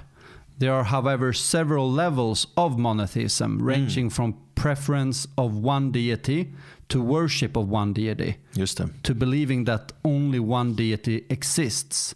There 0.59 0.73
are, 0.73 0.85
however, 0.85 1.33
several 1.33 1.91
levels 1.91 2.47
of 2.57 2.79
monotheism, 2.79 3.61
mm. 3.61 3.65
ranging 3.65 4.09
mm. 4.09 4.13
from 4.13 4.37
preference 4.55 5.27
of 5.37 5.55
one 5.57 5.93
deity 5.93 6.53
to 6.89 7.03
worship 7.03 7.57
of 7.57 7.69
one 7.69 7.93
deity, 7.93 8.37
Just 8.55 8.79
det. 8.79 8.91
to 9.05 9.15
believing 9.15 9.65
that 9.65 9.93
only 10.05 10.39
one 10.39 10.75
deity 10.75 11.27
exists. 11.29 12.15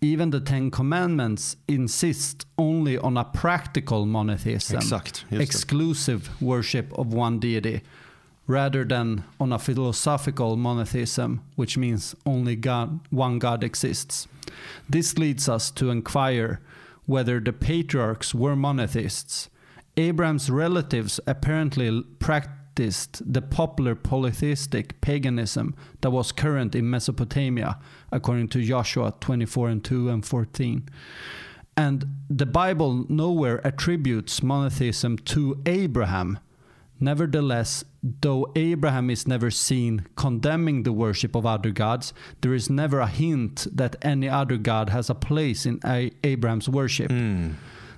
Even 0.00 0.30
the 0.30 0.40
Ten 0.40 0.70
Commandments 0.70 1.56
insist 1.66 2.46
only 2.58 2.98
on 2.98 3.16
a 3.16 3.24
practical 3.24 4.06
monotheism, 4.06 4.76
Exakt, 4.76 5.24
exclusive 5.30 6.30
det. 6.38 6.46
worship 6.46 6.92
of 6.98 7.12
one 7.12 7.38
deity, 7.38 7.80
rather 8.46 8.84
than 8.84 9.24
on 9.40 9.52
a 9.52 9.58
philosophical 9.58 10.56
monotheism, 10.56 11.40
which 11.56 11.76
means 11.78 12.14
only 12.26 12.54
God, 12.56 13.00
one 13.10 13.38
God 13.38 13.64
exists. 13.64 14.28
This 14.88 15.18
leads 15.18 15.48
us 15.48 15.70
to 15.72 15.90
inquire 15.90 16.60
whether 17.06 17.40
the 17.40 17.52
patriarchs 17.52 18.34
were 18.34 18.56
monotheists. 18.56 19.50
Abraham's 19.96 20.50
relatives 20.50 21.20
apparently 21.26 22.02
practiced 22.18 23.32
the 23.32 23.42
popular 23.42 23.94
polytheistic 23.94 25.00
paganism 25.00 25.74
that 26.00 26.10
was 26.10 26.32
current 26.32 26.74
in 26.74 26.90
Mesopotamia, 26.90 27.78
according 28.10 28.48
to 28.48 28.62
Joshua 28.62 29.14
24 29.20 29.68
and 29.68 29.84
2 29.84 30.08
and 30.10 30.26
14. 30.26 30.88
And 31.76 32.06
the 32.30 32.46
Bible 32.46 33.04
nowhere 33.08 33.64
attributes 33.66 34.42
monotheism 34.42 35.18
to 35.18 35.60
Abraham, 35.66 36.38
Nevertheless, 37.04 37.84
though 38.02 38.50
Abraham 38.56 39.10
is 39.10 39.28
never 39.28 39.50
seen 39.50 40.06
condemning 40.16 40.84
the 40.84 40.92
worship 40.92 41.34
of 41.34 41.44
other 41.44 41.70
gods, 41.70 42.14
there 42.40 42.54
is 42.54 42.70
never 42.70 43.00
a 43.00 43.06
hint 43.06 43.66
that 43.70 43.96
any 44.00 44.26
other 44.26 44.56
god 44.56 44.88
has 44.88 45.10
a 45.10 45.14
place 45.14 45.66
in 45.66 45.80
A- 45.84 46.12
Abraham's 46.24 46.66
worship. 46.66 47.10
Hmm. 47.10 47.50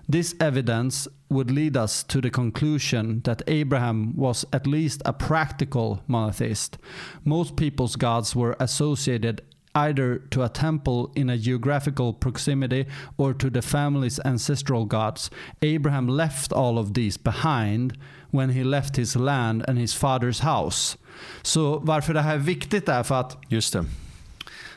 This 0.08 0.34
evidence 0.40 1.06
would 1.28 1.52
lead 1.52 1.76
us 1.76 2.02
to 2.02 2.20
the 2.20 2.30
conclusion 2.30 3.20
that 3.22 3.42
Abraham 3.46 4.16
was 4.16 4.44
at 4.52 4.66
least 4.66 5.02
a 5.04 5.12
practical 5.12 6.02
monotheist. 6.08 6.76
Most 7.24 7.54
people's 7.54 7.94
gods 7.94 8.34
were 8.34 8.56
associated 8.58 9.40
either 9.76 10.18
to 10.30 10.42
a 10.42 10.48
temple 10.48 11.12
in 11.14 11.30
a 11.30 11.38
geographical 11.38 12.12
proximity 12.12 12.86
or 13.18 13.32
to 13.34 13.50
the 13.50 13.62
family's 13.62 14.18
ancestral 14.24 14.84
gods. 14.84 15.30
Abraham 15.62 16.08
left 16.08 16.52
all 16.52 16.76
of 16.76 16.94
these 16.94 17.16
behind 17.16 17.96
when 18.36 18.50
he 18.50 18.64
left 18.64 18.96
his 18.96 19.16
land 19.16 19.68
and 19.68 19.78
his 19.78 19.94
father's 19.94 20.40
house. 20.42 20.98
Så 21.42 21.78
varför 21.78 22.14
det 22.14 22.20
här 22.20 22.34
är 22.34 22.38
viktigt 22.38 22.88
är 22.88 23.02
för 23.02 23.20
att 23.20 23.38
Just 23.48 23.72
det. 23.72 23.84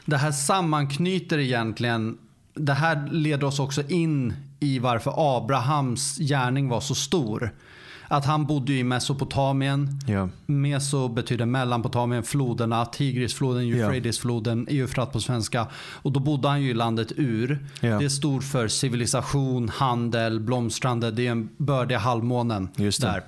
det 0.06 0.18
här 0.18 0.32
sammanknyter 0.32 1.38
egentligen, 1.38 2.18
det 2.54 2.74
här 2.74 3.08
leder 3.12 3.48
oss 3.48 3.60
också 3.60 3.84
in 3.90 4.34
i 4.60 4.80
varför 4.80 5.38
Abrahams 5.38 6.18
gärning 6.18 6.70
var 6.70 6.82
så 6.82 6.96
stor. 6.96 7.52
Att 8.12 8.26
han 8.26 8.46
bodde 8.46 8.74
i 8.74 8.84
Mesopotamien. 8.84 10.00
Ja. 10.08 10.30
Meso 10.46 11.08
betyder 11.08 11.46
mellanpotamien, 11.46 12.24
floderna, 12.24 12.86
Tigrisfloden, 12.86 13.64
Eufratesfloden, 13.64 14.68
Eufrat 14.70 15.12
på 15.12 15.20
svenska. 15.20 15.68
Och 15.74 16.12
då 16.12 16.20
bodde 16.20 16.48
han 16.48 16.62
ju 16.62 16.70
i 16.70 16.74
landet 16.74 17.12
Ur. 17.16 17.66
Ja. 17.82 18.00
Det 18.00 18.10
stod 18.10 18.44
för 18.44 18.68
civilisation, 18.68 19.70
handel, 19.70 20.40
blomstrande. 20.40 21.12
Det 21.12 21.28
är 21.28 21.32
en 21.32 21.50
bördiga 21.58 21.98
halvmånen 21.98 22.70
där. 23.02 23.24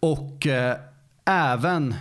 Och 0.00 0.46
eh, 0.46 0.76
även 1.24 1.94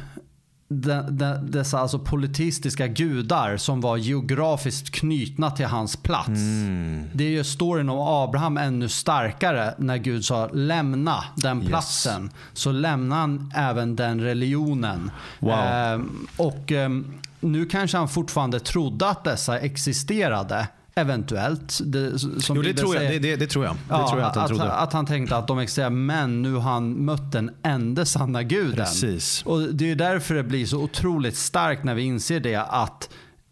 de, 0.71 1.17
de, 1.17 1.51
dessa 1.51 1.79
alltså 1.79 1.99
politistiska 1.99 2.88
gudar 2.88 3.58
som 3.58 3.82
var 3.82 3.97
geografiskt 3.97 4.89
knutna 4.91 5.51
till 5.51 5.65
hans 5.65 5.95
plats. 5.97 6.27
Mm. 6.27 7.03
Det 7.13 7.29
gör 7.29 7.43
storyn 7.43 7.89
om 7.89 7.99
Abraham 7.99 8.58
ännu 8.58 8.89
starkare 8.89 9.73
när 9.77 9.97
Gud 9.97 10.25
sa 10.25 10.47
lämna 10.47 11.23
den 11.36 11.58
Yes. 11.60 11.67
platsen. 11.69 12.32
Så 12.53 12.71
lämnar 12.71 13.17
han 13.17 13.53
även 13.55 13.95
den 13.95 14.21
religionen. 14.21 15.12
Wow. 15.39 15.51
Ehm, 15.51 16.27
och 16.38 16.71
ehm, 16.71 17.13
nu 17.39 17.65
kanske 17.65 17.97
han 17.97 18.10
fortfarande 18.10 18.60
trodde 18.60 19.08
att 19.10 19.23
dessa 19.23 19.60
existerade. 19.60 20.67
Eventuellt. 21.01 21.79
Det, 21.83 22.19
som 22.19 22.55
Jo, 22.55 22.62
det 22.62 22.73
tror 22.73 22.95
jag. 22.95 23.03
säger. 23.03 23.19
Det, 23.19 23.29
det, 23.29 23.35
det 23.35 23.47
tror 23.47 23.65
jag. 23.65 23.73
Det 23.73 23.79
Ja, 23.89 24.07
tror 24.09 24.21
jag 24.21 24.29
att 24.29 24.35
han 24.35 24.47
trodde. 24.47 24.71
Att 24.71 24.93
han 24.93 25.05
tänkte 25.05 25.35
att 25.38 25.47
de 25.47 25.59
existerar, 25.59 25.89
men 25.89 26.41
nu 26.41 26.53
har 26.53 26.71
han 26.71 26.91
mött 27.05 27.31
den 27.31 27.51
enda 27.63 28.05
sanna 28.05 28.43
guden. 28.43 28.75
Precis. 28.75 29.43
Och 29.45 29.62
det 29.62 29.91
är 29.91 29.95
därför 29.95 30.35
det 30.35 30.43
blir 30.43 30.65
så 30.65 30.77
otroligt 30.77 31.35
starkt 31.38 31.83
när 31.83 31.95
vi 31.95 32.01
inser 32.01 32.39
det 32.39 32.55
att 32.55 33.09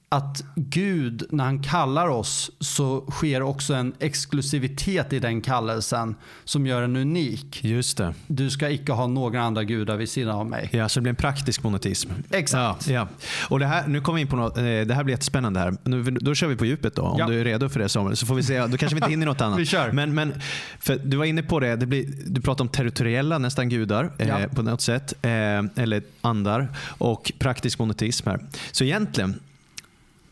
att 0.10 0.44
Gud, 0.56 1.24
när 1.30 1.44
han 1.44 1.64
kallar 1.64 2.08
oss, 2.08 2.52
så 2.60 3.06
sker 3.12 3.42
också 3.42 3.74
en 3.74 3.94
exklusivitet 4.00 5.14
i 5.14 5.20
den 5.20 5.42
kallelsen 5.42 6.16
som 6.44 6.68
gör 6.68 6.82
den 6.82 6.96
unik. 6.96 7.64
Just 7.64 7.98
det. 7.98 8.14
Du 8.28 8.50
ska 8.50 8.70
icke 8.70 8.92
ha 8.92 9.08
några 9.08 9.42
andra 9.42 9.64
gudar 9.64 9.98
vid 9.98 10.10
sidan 10.10 10.36
av 10.36 10.46
mig. 10.46 10.70
Ja, 10.74 10.90
så 10.90 11.00
det 11.00 11.02
blir 11.02 11.10
en 11.10 11.16
praktisk 11.16 11.64
monoteism. 11.64 12.10
Exakt. 12.32 12.88
Ja, 12.88 12.94
ja. 12.94 13.08
Och 13.50 13.60
det, 13.60 13.66
här, 13.66 13.88
nu 13.88 14.02
kommer 14.02 14.16
vi 14.16 14.22
in 14.22 14.28
på 14.28 14.36
något, 14.36 14.58
eh, 14.58 14.64
det 14.64 14.94
här 14.94 15.04
blir 15.04 15.14
jättespännande 15.14 15.60
här. 15.60 15.74
Nu, 15.84 16.04
då 16.04 16.36
kör 16.36 16.48
vi 16.48 16.56
på 16.56 16.66
djupet 16.66 16.96
då, 16.96 17.02
om 17.02 17.20
Ja. 17.20 17.28
du 17.28 17.40
är 17.40 17.44
redo 17.44 17.70
för 17.70 17.80
det 17.80 17.90
Samuel. 17.90 18.16
Så 18.18 18.26
får 18.26 18.36
vi 18.36 18.44
se, 18.44 18.60
då 18.68 18.78
kanske 18.78 18.96
vi 18.96 19.00
inte 19.00 19.10
hinner 19.10 19.26
något 19.26 19.42
annat. 19.42 19.60
Vi 19.60 19.66
kör. 19.66 19.92
Men, 19.92 20.14
men 20.16 20.34
för 20.80 20.96
du 21.04 21.18
var 21.18 21.26
inne 21.26 21.44
på 21.44 21.60
det, 21.60 21.76
det 21.76 21.86
blir, 21.86 22.06
du 22.26 22.42
pratar 22.42 22.64
om 22.64 22.70
territoriella 22.70 23.38
nästan 23.38 23.70
gudar 23.70 24.12
eh, 24.18 24.28
Ja. 24.28 24.40
på 24.56 24.62
något 24.62 24.82
sätt. 24.82 25.14
Eh, 25.22 25.30
eller 25.84 26.02
andar. 26.22 26.68
Och 26.98 27.32
praktisk 27.40 27.80
monoteism 27.80 28.30
här. 28.30 28.40
Så 28.72 28.84
egentligen, 28.84 29.40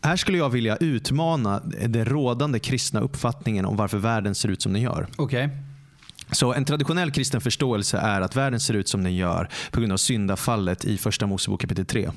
här 0.06 0.16
skulle 0.16 0.38
jag 0.38 0.50
vilja 0.50 0.76
utmana 0.78 1.60
den 1.88 2.06
rådande 2.06 2.60
kristna 2.60 3.00
uppfattningen 3.00 3.66
om 3.66 3.76
varför 3.78 3.98
världen 3.98 4.36
ser 4.36 4.50
ut 4.50 4.62
som 4.62 4.74
den 4.74 4.82
gör. 4.82 5.08
Okej. 5.16 5.50
Så 6.32 6.54
en 6.54 6.66
traditionell 6.66 7.12
kristen 7.12 7.42
förståelse 7.42 7.98
är 7.98 8.22
att 8.22 8.36
världen 8.36 8.60
ser 8.60 8.74
ut 8.74 8.88
som 8.90 9.04
den 9.04 9.16
gör 9.16 9.50
på 9.72 9.80
grund 9.80 9.94
av 9.94 9.98
syndafallet 9.98 10.86
i 10.86 10.98
första 10.98 11.26
Mosebok 11.28 11.62
kapitel 11.62 11.86
3. 11.86 12.12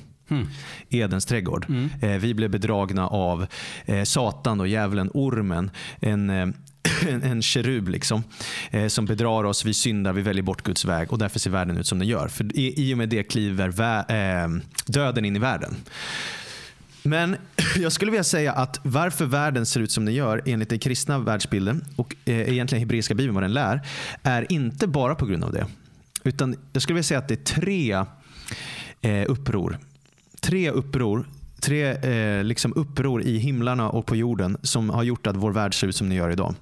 Edens 0.89 1.25
trädgård. 1.25 1.65
Eh, 2.01 2.09
vi 2.09 2.33
blev 2.33 2.49
bedragna 2.49 3.07
av 3.07 3.45
eh, 3.85 4.03
Satan 4.03 4.59
och 4.59 4.67
djävulen, 4.67 5.09
ormen. 5.13 5.71
En, 5.99 6.29
eh, 6.29 6.47
en, 7.09 7.23
en 7.23 7.41
kerub 7.41 7.87
liksom, 7.87 8.23
eh, 8.71 8.87
som 8.87 9.05
bedrar 9.05 9.43
oss. 9.43 9.65
Vi 9.65 9.73
syndar, 9.73 10.13
vi 10.13 10.21
väljer 10.21 10.43
bort 10.43 10.63
Guds 10.63 10.85
väg 10.85 11.11
och 11.13 11.17
därför 11.19 11.39
ser 11.39 11.49
världen 11.51 11.77
ut 11.77 11.87
som 11.87 11.99
den 11.99 12.07
gör. 12.07 12.27
För 12.27 12.55
i, 12.59 12.73
i 12.89 12.93
och 12.93 12.97
med 12.97 13.09
det 13.09 13.23
kliver 13.23 13.69
vä- 13.71 14.43
eh, 14.43 14.61
döden 14.85 15.25
in 15.25 15.35
i 15.35 15.39
världen. 15.39 15.75
Men 17.09 17.35
jag 17.79 17.91
skulle 17.91 18.11
vilja 18.11 18.23
säga 18.23 18.51
att 18.51 18.79
varför 18.83 19.25
världen 19.25 19.65
ser 19.65 19.79
ut 19.79 19.91
som 19.91 20.05
den 20.05 20.13
gör 20.13 20.41
enligt 20.45 20.69
den 20.69 20.79
kristna 20.79 21.19
världsbilden 21.19 21.85
och 21.95 22.15
eh, 22.25 22.49
egentligen 22.49 22.79
hebreiska 22.79 23.15
bibeln 23.15 23.33
vad 23.33 23.43
den 23.43 23.53
lär 23.53 23.81
är 24.23 24.51
inte 24.51 24.87
bara 24.87 25.15
på 25.15 25.25
grund 25.25 25.43
av 25.43 25.51
det. 25.53 25.65
Utan 26.23 26.55
jag 26.73 26.81
skulle 26.81 26.93
vilja 26.93 27.03
säga 27.03 27.19
att 27.19 27.27
det 27.27 27.33
är 27.33 27.61
tre 27.61 28.05
eh, 29.01 29.25
uppror. 29.27 29.77
Tre 30.41 30.71
uppror 30.71 31.25
tre 31.59 31.91
eh, 31.91 32.43
liksom 32.43 32.73
uppror 32.75 33.21
i 33.21 33.37
himlarna 33.37 33.89
och 33.89 34.05
på 34.05 34.15
jorden 34.15 34.57
som 34.63 34.89
har 34.89 35.03
gjort 35.03 35.27
att 35.27 35.35
vår 35.35 35.51
värld 35.51 35.79
ser 35.79 35.87
ut 35.87 35.95
som 35.95 36.09
den 36.09 36.17
gör 36.17 36.29
idag. 36.29 36.55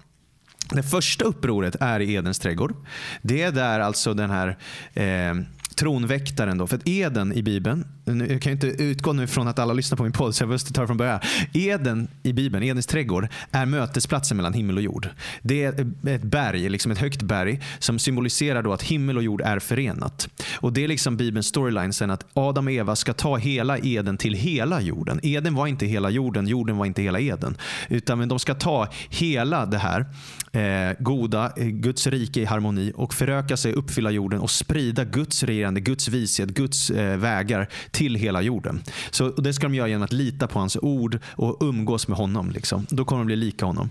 Det 0.72 0.84
första 0.84 1.26
upproret 1.26 1.76
är 1.80 2.00
i 2.00 2.14
Edens 2.14 2.40
trädgård. 2.40 2.76
Det 3.22 3.42
är 3.42 3.52
där 3.52 3.80
alltså 3.80 4.14
den 4.14 4.30
här 4.30 4.58
eh, 4.94 5.34
tronväktaren. 5.78 6.58
Då. 6.58 6.68
För 6.68 6.76
att 6.76 6.88
Eden 6.88 7.34
i 7.34 7.42
Bibeln, 7.44 7.86
nu- 8.06 8.28
jag 8.32 8.42
kan 8.42 8.50
ju 8.50 8.54
inte 8.54 8.84
utgå 8.84 9.14
nu 9.14 9.28
från 9.28 9.48
att 9.48 9.60
alla 9.60 9.74
lyssnar 9.74 9.98
på 9.98 10.04
min 10.04 10.12
podd 10.12 10.36
så 10.36 10.44
jag 10.44 10.50
måste 10.50 10.74
ta 10.74 10.82
det 10.82 10.88
från 10.88 10.98
början. 10.98 11.20
Eden 11.54 12.08
i 12.24 12.34
Bibeln, 12.34 12.64
Edens 12.64 12.86
trädgård, 12.88 13.28
är 13.52 13.66
mötesplatsen 13.66 14.38
mellan 14.38 14.54
himmel 14.54 14.78
och 14.78 14.84
jord. 14.84 15.10
Det 15.42 15.64
är 15.64 15.88
ett 16.08 16.24
berg, 16.24 16.70
liksom 16.70 16.92
ett 16.92 16.98
högt 16.98 17.22
berg 17.22 17.62
som 17.80 18.00
symboliserar 18.00 18.64
då 18.64 18.74
att 18.74 18.84
himmel 18.84 19.18
och 19.18 19.24
jord 19.24 19.42
är 19.42 19.60
förenat. 19.60 20.30
Och 20.60 20.74
Det 20.74 20.84
är 20.84 20.88
liksom 20.88 21.18
Bibelns 21.18 21.48
storyline 21.48 21.94
sen 21.94 22.12
att 22.12 22.26
Adam 22.34 22.68
och 22.68 22.74
Eva 22.74 22.96
ska 22.96 23.14
ta 23.14 23.38
hela 23.38 23.78
Eden 23.78 24.18
till 24.18 24.34
hela 24.34 24.82
jorden. 24.82 25.20
Eden 25.24 25.56
var 25.56 25.68
inte 25.68 25.86
hela 25.86 26.10
jorden, 26.10 26.48
jorden 26.48 26.78
var 26.78 26.86
inte 26.86 27.02
hela 27.02 27.20
Eden. 27.20 27.58
Utan 27.90 28.20
men 28.20 28.30
de 28.30 28.40
ska 28.40 28.54
ta 28.54 28.88
hela 29.10 29.66
det 29.66 29.78
här 29.78 30.06
Eh, 30.52 30.96
goda, 31.00 31.52
eh, 31.58 31.66
Guds 31.66 32.08
rike 32.08 32.42
i 32.42 32.46
harmoni 32.46 32.92
och 32.96 33.14
föröka 33.14 33.58
sig, 33.58 33.74
uppfylla 33.74 34.12
jorden 34.12 34.40
och 34.40 34.52
sprida 34.52 35.04
Guds 35.04 35.44
regerande, 35.44 35.80
Guds 35.80 36.08
vishet, 36.08 36.50
Guds 36.50 36.90
eh, 36.90 37.18
vägar 37.18 37.70
till 37.92 38.16
hela 38.16 38.42
jorden. 38.42 38.82
Så 39.12 39.30
Det 39.30 39.54
ska 39.54 39.64
de 39.68 39.76
göra 39.76 39.88
genom 39.88 40.04
att 40.04 40.14
lita 40.14 40.48
på 40.48 40.60
hans 40.60 40.78
ord 40.82 41.20
och 41.26 41.58
umgås 41.62 42.08
med 42.08 42.18
honom. 42.18 42.52
Liksom. 42.52 42.86
Då 42.90 43.06
kommer 43.06 43.20
de 43.20 43.26
bli 43.26 43.36
lika 43.36 43.66
honom. 43.66 43.90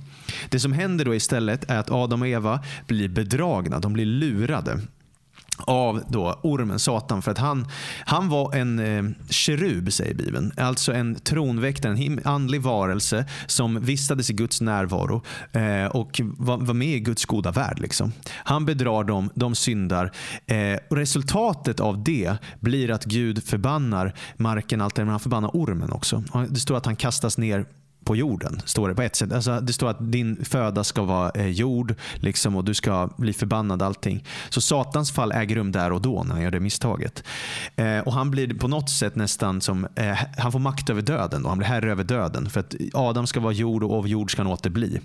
Det 0.49 0.61
som 0.61 0.73
händer 0.73 1.05
då 1.05 1.15
istället 1.15 1.71
är 1.71 1.79
att 1.79 1.91
Adam 1.91 2.23
och 2.23 2.29
Eva 2.29 2.61
blir 2.87 3.09
bedragna, 3.09 3.79
de 3.79 3.93
blir 3.93 4.07
lurade 4.07 4.81
av 5.59 6.03
då 6.09 6.41
ormen, 6.43 6.79
Satan. 6.79 7.23
För 7.23 7.31
att 7.31 7.39
han, 7.39 7.67
han 8.05 8.29
var 8.29 8.55
en 8.55 8.79
eh, 8.79 9.05
kerub, 9.31 9.93
säger 9.93 10.15
Bibeln. 10.15 10.53
Alltså 10.57 10.93
en 10.93 11.15
tronväktare, 11.15 11.93
en 11.93 12.21
andlig 12.25 12.63
varelse 12.63 13.25
som 13.47 13.81
vistades 13.81 14.31
i 14.31 14.33
Guds 14.33 14.61
närvaro 14.61 15.23
eh, 15.53 15.87
och 15.87 16.21
var, 16.25 16.59
var 16.59 16.75
med 16.75 16.97
i 16.97 17.01
Guds 17.01 17.25
goda 17.25 17.51
värld. 17.51 17.79
Liksom. 17.79 18.13
Han 18.29 18.65
bedrar 18.65 19.05
dem, 19.05 19.31
de 19.35 19.55
syndar. 19.55 20.13
Eh, 20.47 20.79
och 20.91 20.97
resultatet 20.97 21.81
av 21.81 22.05
det 22.05 22.37
blir 22.61 22.91
att 22.91 23.05
Gud 23.05 23.45
förbannar 23.45 24.15
marken, 24.37 24.81
allt 24.81 24.95
det, 24.95 25.05
men 25.05 25.11
han 25.11 25.21
förbannar 25.21 25.51
ormen 25.55 25.93
också. 25.93 26.25
Det 26.49 26.61
står 26.61 26.77
att 26.77 26.87
han 26.87 26.97
kastas 26.97 27.39
ner 27.39 27.67
på 28.07 28.17
jorden. 28.17 28.61
Står 28.65 28.89
det 28.89 28.95
på 28.95 29.03
ett 29.03 29.17
sätt. 29.17 29.33
Alltså, 29.33 29.61
det 29.61 29.73
står 29.73 29.89
att 29.89 30.13
din 30.13 30.45
föda 30.45 30.85
ska 30.85 31.03
vara 31.03 31.31
eh, 31.31 31.47
jord 31.47 31.95
liksom, 32.15 32.57
och 32.57 32.65
du 32.65 32.75
ska 32.75 33.11
bli 33.17 33.33
förbannad 33.33 33.83
allting. 33.83 34.25
Så 34.49 34.61
Satans 34.61 35.13
fall 35.13 35.33
äger 35.33 35.57
rum 35.57 35.73
där 35.73 35.93
och 35.93 36.03
då 36.03 36.25
när 36.25 36.35
han 36.35 36.43
gör 36.43 36.51
det 36.51 36.61
misstaget. 36.61 37.25
Eh, 37.77 37.99
och 37.99 38.13
Han 38.13 38.31
blir 38.31 38.55
på 38.55 38.69
något 38.69 38.91
sätt 38.91 39.17
nästan 39.17 39.61
som, 39.61 39.87
eh, 39.95 40.19
han 40.39 40.53
får 40.53 40.59
makt 40.59 40.91
över 40.91 41.03
döden. 41.03 41.43
Då. 41.43 41.49
Han 41.49 41.59
blir 41.59 41.69
herre 41.69 41.91
över 41.91 42.05
döden. 42.05 42.51
För 42.51 42.61
att 42.61 42.75
Adam 42.95 43.27
ska 43.27 43.41
vara 43.41 43.53
jord 43.53 43.83
och 43.83 43.99
av 43.99 44.09
jord 44.09 44.31
ska 44.31 44.43
han 44.43 44.53
åter 44.53 44.71
bli. 44.71 45.01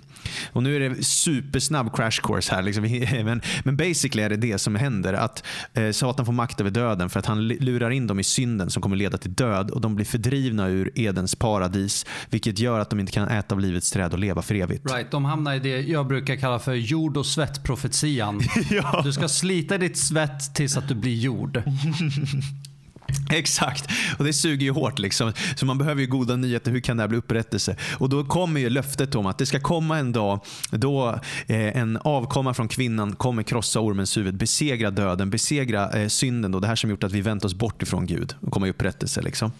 Och 0.52 0.62
nu 0.62 0.76
är 0.76 0.80
det 0.80 1.04
supersnabb 1.04 1.96
crash 1.96 2.20
course 2.22 2.54
här. 2.54 2.62
Liksom. 2.62 2.82
Men, 3.24 3.40
men 3.64 3.76
basically 3.76 4.22
är 4.22 4.30
det 4.30 4.36
det 4.36 4.58
som 4.58 4.74
händer. 4.74 5.12
Att 5.12 5.44
eh, 5.74 5.90
Satan 5.90 6.26
får 6.26 6.32
makt 6.32 6.60
över 6.60 6.70
döden 6.70 7.10
för 7.10 7.18
att 7.18 7.26
han 7.26 7.48
lurar 7.48 7.90
in 7.90 8.06
dem 8.06 8.20
i 8.20 8.24
synden 8.24 8.70
som 8.70 8.82
kommer 8.82 8.96
leda 8.96 9.18
till 9.18 9.34
död. 9.34 9.70
Och 9.70 9.80
de 9.80 9.94
blir 9.94 10.06
fördrivna 10.06 10.68
ur 10.68 10.90
Edens 10.94 11.34
paradis. 11.34 12.06
Vilket 12.30 12.58
gör 12.58 12.80
att 12.80 12.91
de 12.92 13.00
inte 13.00 13.12
kan 13.12 13.28
äta 13.28 13.54
av 13.54 13.60
livets 13.60 13.90
träd 13.90 14.12
och 14.12 14.18
leva 14.18 14.42
för 14.42 14.54
evigt. 14.54 14.90
Right, 14.90 15.10
de 15.10 15.24
hamnar 15.24 15.54
i 15.54 15.58
det 15.58 15.80
jag 15.80 16.06
brukar 16.06 16.36
kalla 16.36 16.58
för 16.58 16.74
jord 16.74 17.16
och 17.16 17.26
svettprofetian. 17.26 18.40
Ja. 18.70 19.02
Du 19.04 19.12
ska 19.12 19.28
slita 19.28 19.78
ditt 19.78 19.98
svett 19.98 20.54
tills 20.54 20.76
att 20.76 20.88
du 20.88 20.94
blir 20.94 21.14
jord. 21.14 21.62
Exakt, 23.30 23.90
och 24.18 24.24
det 24.24 24.32
suger 24.32 24.64
ju 24.64 24.70
hårt. 24.70 24.98
Liksom. 24.98 25.32
Så 25.56 25.66
man 25.66 25.78
behöver 25.78 26.00
ju 26.00 26.06
goda 26.06 26.36
nyheter. 26.36 26.70
Hur 26.70 26.80
kan 26.80 26.96
det 26.96 27.02
här 27.02 27.08
bli 27.08 27.18
upprättelse? 27.18 27.76
Och 27.98 28.08
då 28.08 28.24
kommer 28.24 28.60
ju 28.60 28.70
löftet 28.70 29.14
om 29.14 29.26
att 29.26 29.38
det 29.38 29.46
ska 29.46 29.60
komma 29.60 29.98
en 29.98 30.12
dag 30.12 30.40
då 30.70 31.20
eh, 31.46 31.76
en 31.76 31.96
avkomma 31.96 32.54
från 32.54 32.68
kvinnan 32.68 33.16
kommer 33.16 33.42
krossa 33.42 33.80
ormens 33.80 34.16
huvud, 34.16 34.36
besegra 34.36 34.90
döden, 34.90 35.30
besegra 35.30 35.90
eh, 35.90 36.08
synden. 36.08 36.52
Då, 36.52 36.60
det 36.60 36.66
här 36.66 36.76
som 36.76 36.90
gjort 36.90 37.04
att 37.04 37.12
vi 37.12 37.20
vänt 37.20 37.44
oss 37.44 37.54
bort 37.54 37.82
ifrån 37.82 38.06
Gud 38.06 38.34
och 38.40 38.52
kommer 38.52 38.66
i 38.66 38.70
upprättelse. 38.70 39.22
Liksom. 39.22 39.52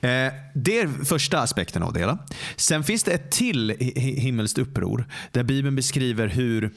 Eh, 0.00 0.32
det 0.54 0.78
är 0.78 1.04
första 1.04 1.40
aspekten 1.40 1.82
av 1.82 1.92
det 1.92 2.00
hela. 2.00 2.18
Sen 2.56 2.84
finns 2.84 3.02
det 3.02 3.12
ett 3.12 3.30
till 3.30 3.70
himmelskt 3.96 4.58
uppror 4.58 5.06
där 5.32 5.42
Bibeln 5.42 5.76
beskriver 5.76 6.26
hur 6.26 6.70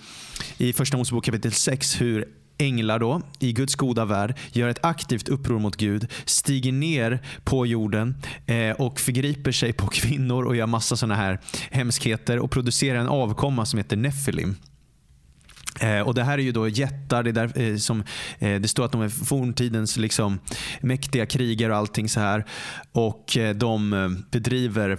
i 0.58 0.73
första 0.73 0.97
Mosebok 0.97 1.26
kapitel 1.26 1.52
6 1.52 2.02
hur 2.02 2.28
änglar 2.58 3.00
då, 3.00 3.22
i 3.39 3.54
Guds 3.54 3.76
goda 3.76 4.06
värld, 4.06 4.36
gör 4.52 4.68
ett 4.68 4.86
aktivt 4.86 5.30
uppror 5.30 5.60
mot 5.60 5.76
Gud, 5.76 6.08
stiger 6.26 6.72
ner 6.72 7.20
på 7.44 7.66
jorden 7.66 8.16
eh, 8.46 8.72
och 8.72 9.00
förgriper 9.00 9.52
sig 9.52 9.74
på 9.74 9.88
kvinnor 9.92 10.44
och 10.44 10.56
gör 10.56 10.68
massa 10.68 10.96
sådana 10.96 11.16
här 11.16 11.39
hemskheter 11.72 12.39
och 12.39 12.52
producerar 12.52 13.00
en 13.00 13.08
avkomma 13.08 13.66
som 13.66 13.78
heter 13.78 13.98
Nephilim. 13.98 14.56
Eh, 15.80 16.00
och 16.00 16.13
Det 16.13 16.24
här 16.24 16.38
är 16.38 16.42
ju 16.42 16.52
då 16.52 16.68
jättar. 16.68 17.24
Det, 17.24 17.32
där, 17.32 17.62
eh, 17.62 17.76
som, 17.76 18.04
eh, 18.39 18.62
det 18.62 18.68
står 18.68 18.86
att 18.86 18.92
de 18.92 19.02
är 19.02 19.10
forntidens 19.10 19.98
liksom, 19.98 20.39
mäktiga 20.82 21.26
krigare 21.26 21.72
och 21.72 21.78
allting 21.78 22.10
så 22.10 22.20
här. 22.20 22.46
Och 22.92 23.38
eh, 23.38 23.56
de 23.56 23.94
eh, 23.94 24.10
bedriver 24.32 24.98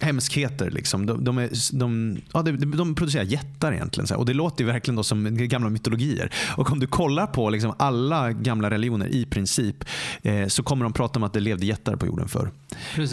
hemskheter. 0.00 0.70
Liksom. 0.70 1.06
De, 1.06 1.24
de, 1.24 1.38
är, 1.38 1.78
de, 1.78 2.18
ja, 2.32 2.42
de, 2.42 2.76
de 2.76 2.94
producerar 2.94 3.24
jättar 3.24 3.72
egentligen. 3.72 4.06
Så 4.06 4.14
här. 4.14 4.18
Och 4.18 4.26
Det 4.26 4.34
låter 4.34 4.64
ju 4.64 4.70
verkligen 4.70 4.96
då 4.96 5.02
som 5.02 5.36
gamla 5.48 5.70
mytologier. 5.70 6.30
Och 6.56 6.72
Om 6.72 6.80
du 6.80 6.86
kollar 6.86 7.26
på 7.26 7.50
liksom 7.50 7.74
alla 7.78 8.32
gamla 8.32 8.70
religioner 8.70 9.06
i 9.06 9.24
princip 9.24 9.84
eh, 10.22 10.46
så 10.46 10.62
kommer 10.62 10.84
de 10.84 10.92
prata 10.92 11.18
om 11.18 11.22
att 11.22 11.32
det 11.32 11.40
levde 11.40 11.66
jättar 11.66 11.96
på 11.96 12.06
jorden 12.06 12.28
förr. 12.28 12.50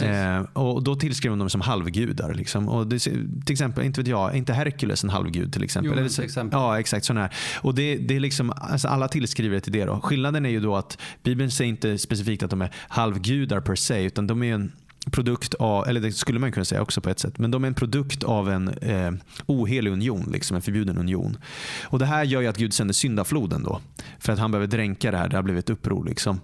Eh, 0.02 0.40
och 0.52 0.82
Då 0.82 0.96
tillskriver 0.96 1.32
de 1.32 1.38
dem 1.38 1.50
som 1.50 1.60
halvgudar. 1.60 2.34
Liksom. 2.34 2.68
Och 2.68 2.86
det, 2.86 2.98
till 2.98 3.52
exempel, 3.52 3.84
inte 3.84 4.00
vet 4.00 4.08
jag, 4.08 4.36
inte 4.36 4.52
Herkules 4.52 5.04
en 5.04 5.10
halvgud 5.10 5.52
till 5.52 5.64
exempel? 5.64 6.02
Jo, 6.02 6.08
till 6.08 6.24
exempel. 6.24 6.58
Ja, 6.60 6.80
exakt. 6.80 7.04
Sån 7.04 7.16
här. 7.16 7.34
Och 7.60 7.74
det, 7.74 7.96
det 7.96 8.16
är 8.16 8.20
liksom, 8.20 8.52
alltså 8.56 8.88
alla 8.88 9.08
tillskriver 9.08 9.54
det 9.54 9.60
till 9.60 9.72
det. 9.72 9.84
Då. 9.84 10.00
Skillnaden 10.00 10.46
är 10.46 10.50
ju 10.50 10.60
då 10.60 10.76
att 10.76 10.98
Bibeln 11.22 11.50
säger 11.50 11.68
inte 11.68 11.98
specifikt 11.98 12.42
att 12.42 12.50
de 12.50 12.62
är 12.62 12.70
halvgudar 12.88 13.60
per 13.60 13.74
se, 13.74 14.02
utan 14.02 14.26
de 14.26 14.42
är 14.42 14.54
en 14.54 14.72
produkt 15.10 15.54
av, 15.54 15.88
eller 15.88 16.00
det 16.00 16.12
skulle 16.12 16.38
man 16.38 16.52
kunna 16.52 16.64
säga 16.64 16.82
också 16.82 17.00
på 17.00 17.10
ett 17.10 17.18
sätt, 17.18 17.38
men 17.38 17.50
de 17.50 17.64
är 17.64 17.68
en 17.68 17.74
produkt 17.74 18.24
av 18.24 18.50
en 18.50 18.68
eh, 18.68 19.12
ohelig 19.46 19.90
union, 19.90 20.28
liksom 20.32 20.56
en 20.56 20.62
förbjuden 20.62 20.98
union. 20.98 21.38
Och 21.84 21.98
Det 21.98 22.06
här 22.06 22.24
gör 22.24 22.40
ju 22.40 22.46
att 22.46 22.56
Gud 22.56 22.74
sänder 22.74 22.94
syndafloden 22.94 23.62
då, 23.62 23.80
för 24.18 24.32
att 24.32 24.38
han 24.38 24.50
behöver 24.50 24.66
dränka 24.66 25.10
det 25.10 25.16
här. 25.18 25.28
Det 25.28 25.36
har 25.36 25.42
blivit 25.42 25.70
uppror. 25.70 26.04
Liksom. 26.04 26.40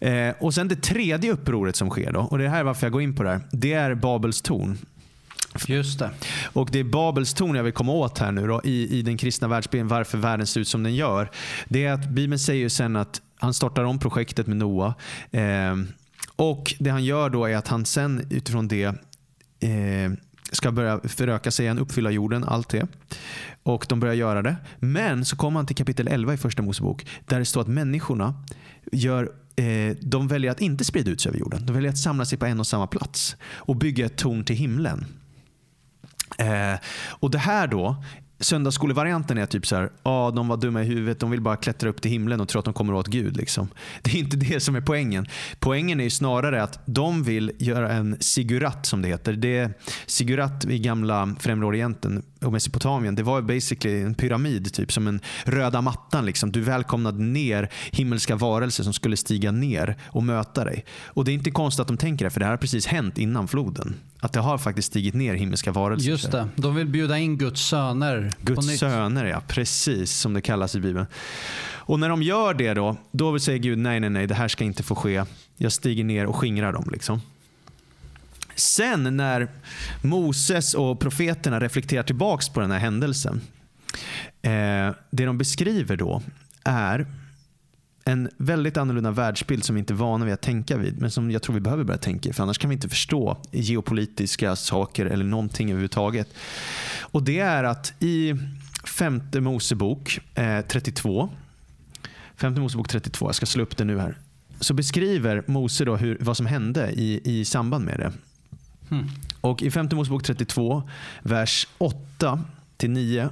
Eh, 0.00 0.30
och 0.40 0.54
sen 0.54 0.68
det 0.68 0.76
tredje 0.76 1.32
upproret 1.32 1.76
som 1.76 1.90
sker, 1.90 2.12
då, 2.12 2.20
och 2.20 2.38
det 2.38 2.48
här 2.48 2.60
är 2.60 2.64
varför 2.64 2.86
jag 2.86 2.92
går 2.92 3.02
in 3.02 3.16
på 3.16 3.22
det 3.22 3.30
här, 3.30 3.40
det 3.52 3.72
är 3.72 3.94
Babels 3.94 4.42
torn. 4.42 4.78
Just 5.66 5.98
det. 5.98 6.10
Och 6.52 6.68
Det 6.72 6.80
är 6.80 6.84
Babels 6.84 7.34
torn 7.34 7.56
jag 7.56 7.62
vill 7.64 7.72
komma 7.72 7.92
åt 7.92 8.18
här 8.18 8.32
nu 8.32 8.46
då, 8.46 8.60
i, 8.64 8.98
i 8.98 9.02
den 9.02 9.16
kristna 9.16 9.48
världsbilden, 9.48 9.88
varför 9.88 10.18
världen 10.18 10.46
ser 10.46 10.60
ut 10.60 10.68
som 10.68 10.82
den 10.82 10.94
gör. 10.94 11.30
Det 11.68 11.84
är 11.84 11.92
att 11.92 12.08
Bibeln 12.08 12.38
säger 12.38 12.60
ju 12.60 12.70
sen 12.70 12.96
att 12.96 13.20
han 13.38 13.54
startar 13.54 13.84
om 13.84 13.98
projektet 13.98 14.46
med 14.46 14.56
Noa. 14.56 14.94
Eh, 15.30 15.74
och 16.36 16.74
Det 16.78 16.90
han 16.90 17.04
gör 17.04 17.30
då 17.30 17.44
är 17.44 17.56
att 17.56 17.68
han 17.68 17.84
sen 17.84 18.26
utifrån 18.30 18.68
det 18.68 18.84
eh, 19.60 20.12
ska 20.52 20.72
börja 20.72 21.00
föröka 21.04 21.50
sig 21.50 21.64
igen, 21.64 21.78
uppfylla 21.78 22.10
jorden, 22.10 22.44
allt 22.44 22.68
det. 22.68 22.86
Och 23.62 23.86
de 23.88 24.00
börjar 24.00 24.14
göra 24.14 24.42
det. 24.42 24.56
Men 24.78 25.24
så 25.24 25.36
kommer 25.36 25.58
han 25.58 25.66
till 25.66 25.76
kapitel 25.76 26.08
11 26.08 26.34
i 26.34 26.36
första 26.36 26.62
Mosebok 26.62 27.06
där 27.26 27.38
det 27.38 27.44
står 27.44 27.60
att 27.60 27.68
människorna 27.68 28.44
gör 28.92 29.32
eh, 29.56 29.96
de 30.00 30.28
väljer 30.28 30.50
att 30.50 30.60
inte 30.60 30.84
sprida 30.84 31.10
ut 31.10 31.20
sig 31.20 31.30
över 31.30 31.38
jorden. 31.38 31.66
De 31.66 31.72
väljer 31.72 31.90
att 31.90 31.98
samla 31.98 32.24
sig 32.24 32.38
på 32.38 32.46
en 32.46 32.60
och 32.60 32.66
samma 32.66 32.86
plats 32.86 33.36
och 33.44 33.76
bygga 33.76 34.06
ett 34.06 34.16
torn 34.16 34.44
till 34.44 34.56
himlen. 34.56 35.04
Eh, 36.38 36.80
och 37.08 37.30
Det 37.30 37.38
här 37.38 37.66
då 37.66 38.04
Söndagsskolevarianten 38.38 39.38
är 39.38 39.46
typ 39.46 39.66
så 39.66 39.76
här, 39.76 39.90
ah, 40.02 40.30
de 40.30 40.48
var 40.48 40.56
dumma 40.56 40.82
i 40.82 40.84
huvudet, 40.84 41.20
de 41.20 41.30
vill 41.30 41.40
bara 41.40 41.56
klättra 41.56 41.90
upp 41.90 42.02
till 42.02 42.10
himlen 42.10 42.40
och 42.40 42.48
tro 42.48 42.58
att 42.58 42.64
de 42.64 42.74
kommer 42.74 42.94
åt 42.94 43.06
Gud. 43.06 43.36
Liksom. 43.36 43.68
Det 44.02 44.10
är 44.10 44.18
inte 44.18 44.36
det 44.36 44.60
som 44.60 44.76
är 44.76 44.80
poängen. 44.80 45.26
Poängen 45.58 46.00
är 46.00 46.08
snarare 46.08 46.62
att 46.62 46.80
de 46.86 47.22
vill 47.22 47.52
göra 47.58 47.92
en 47.92 48.16
sigurat 48.20 48.86
som 48.86 49.02
det 49.02 49.08
heter. 49.08 49.32
Det 49.32 49.70
sigurat 50.06 50.64
i 50.64 50.78
gamla 50.78 51.34
Främre 51.40 51.66
Orienten 51.66 52.22
och 52.40 52.52
Mesopotamien, 52.52 53.14
det 53.14 53.22
var 53.22 53.42
basically 53.42 54.02
en 54.02 54.14
pyramid, 54.14 54.72
typ 54.74 54.92
som 54.92 55.06
en 55.06 55.20
röda 55.44 55.80
mattan. 55.80 56.26
Liksom. 56.26 56.52
Du 56.52 56.60
välkomnade 56.60 57.22
ner 57.22 57.70
himmelska 57.90 58.36
varelser 58.36 58.84
som 58.84 58.92
skulle 58.92 59.16
stiga 59.16 59.52
ner 59.52 59.96
och 60.04 60.22
möta 60.22 60.64
dig. 60.64 60.84
Och 61.04 61.24
Det 61.24 61.32
är 61.32 61.34
inte 61.34 61.50
konstigt 61.50 61.80
att 61.80 61.88
de 61.88 61.96
tänker 61.96 62.24
det, 62.24 62.30
för 62.30 62.40
det 62.40 62.46
här 62.46 62.52
har 62.52 62.58
precis 62.58 62.86
hänt 62.86 63.18
innan 63.18 63.48
floden. 63.48 63.94
Att 64.20 64.32
det 64.32 64.40
har 64.40 64.58
faktiskt 64.58 64.88
stigit 64.88 65.14
ner 65.14 65.34
himmelska 65.34 65.72
varelser. 65.72 66.10
Just 66.10 66.32
det, 66.32 66.48
de 66.56 66.74
vill 66.74 66.86
bjuda 66.86 67.18
in 67.18 67.38
Guds 67.38 67.60
söner 67.60 68.32
Guds 68.40 68.78
söner, 68.78 69.24
ja. 69.24 69.42
Precis 69.48 70.12
som 70.12 70.34
det 70.34 70.40
kallas 70.40 70.74
i 70.74 70.80
Bibeln. 70.80 71.06
Och 71.86 72.00
när 72.00 72.08
de 72.08 72.22
gör 72.22 72.54
det 72.54 72.74
då, 72.74 72.96
då 73.10 73.38
säger 73.38 73.58
Gud 73.58 73.78
nej, 73.78 74.00
nej, 74.00 74.10
nej, 74.10 74.26
det 74.26 74.34
här 74.34 74.48
ska 74.48 74.64
inte 74.64 74.82
få 74.82 74.94
ske. 74.94 75.24
Jag 75.56 75.72
stiger 75.72 76.04
ner 76.04 76.26
och 76.26 76.36
skingrar 76.36 76.72
dem. 76.72 76.88
Liksom. 76.92 77.20
Sen 78.54 79.16
när 79.16 79.48
Moses 80.02 80.74
och 80.74 81.00
profeterna 81.00 81.60
reflekterar 81.60 82.02
tillbaks 82.02 82.48
på 82.48 82.60
den 82.60 82.70
här 82.70 82.78
händelsen. 82.78 83.40
Eh, 84.42 84.94
det 85.10 85.24
de 85.24 85.38
beskriver 85.38 85.96
då 85.96 86.22
är 86.64 87.06
en 88.08 88.30
väldigt 88.36 88.76
annorlunda 88.76 89.10
världsbild 89.10 89.64
som 89.64 89.74
vi 89.74 89.78
inte 89.78 89.92
är 89.92 89.96
vana 89.96 90.24
vid 90.24 90.34
att 90.34 90.42
tänka 90.42 90.76
vid, 90.76 91.00
men 91.00 91.10
som 91.10 91.30
jag 91.30 91.42
tror 91.42 91.54
vi 91.54 91.60
behöver 91.60 91.84
börja 91.84 91.98
tänka 91.98 92.32
för 92.32 92.42
annars 92.42 92.58
kan 92.58 92.70
vi 92.70 92.74
inte 92.74 92.88
förstå 92.88 93.36
geopolitiska 93.52 94.56
saker 94.56 95.06
eller 95.06 95.24
någonting 95.24 95.70
överhuvudtaget. 95.70 96.28
Och 97.00 97.22
Det 97.22 97.38
är 97.38 97.64
att 97.64 97.92
i 98.02 98.34
femte 98.84 99.40
Mosebok 99.40 100.20
eh, 100.34 100.60
32, 100.68 101.28
femte 102.36 102.60
Mosebok 102.60 102.88
32, 102.88 103.28
jag 103.28 103.34
ska 103.34 103.46
slå 103.46 103.62
upp 103.62 103.76
det 103.76 103.84
nu 103.84 103.98
här, 103.98 104.18
så 104.60 104.74
beskriver 104.74 105.42
Mose 105.46 105.84
då 105.84 105.96
hur, 105.96 106.18
vad 106.20 106.36
som 106.36 106.46
hände 106.46 106.90
i, 106.90 107.20
i 107.24 107.44
samband 107.44 107.84
med 107.84 107.98
det. 107.98 108.12
Mm. 108.90 109.06
Och 109.40 109.62
I 109.62 109.70
femte 109.70 109.96
Mosebok 109.96 110.22
32, 110.22 110.88
vers 111.22 111.68
8 111.78 112.44
till 112.76 112.90
9. 112.90 113.28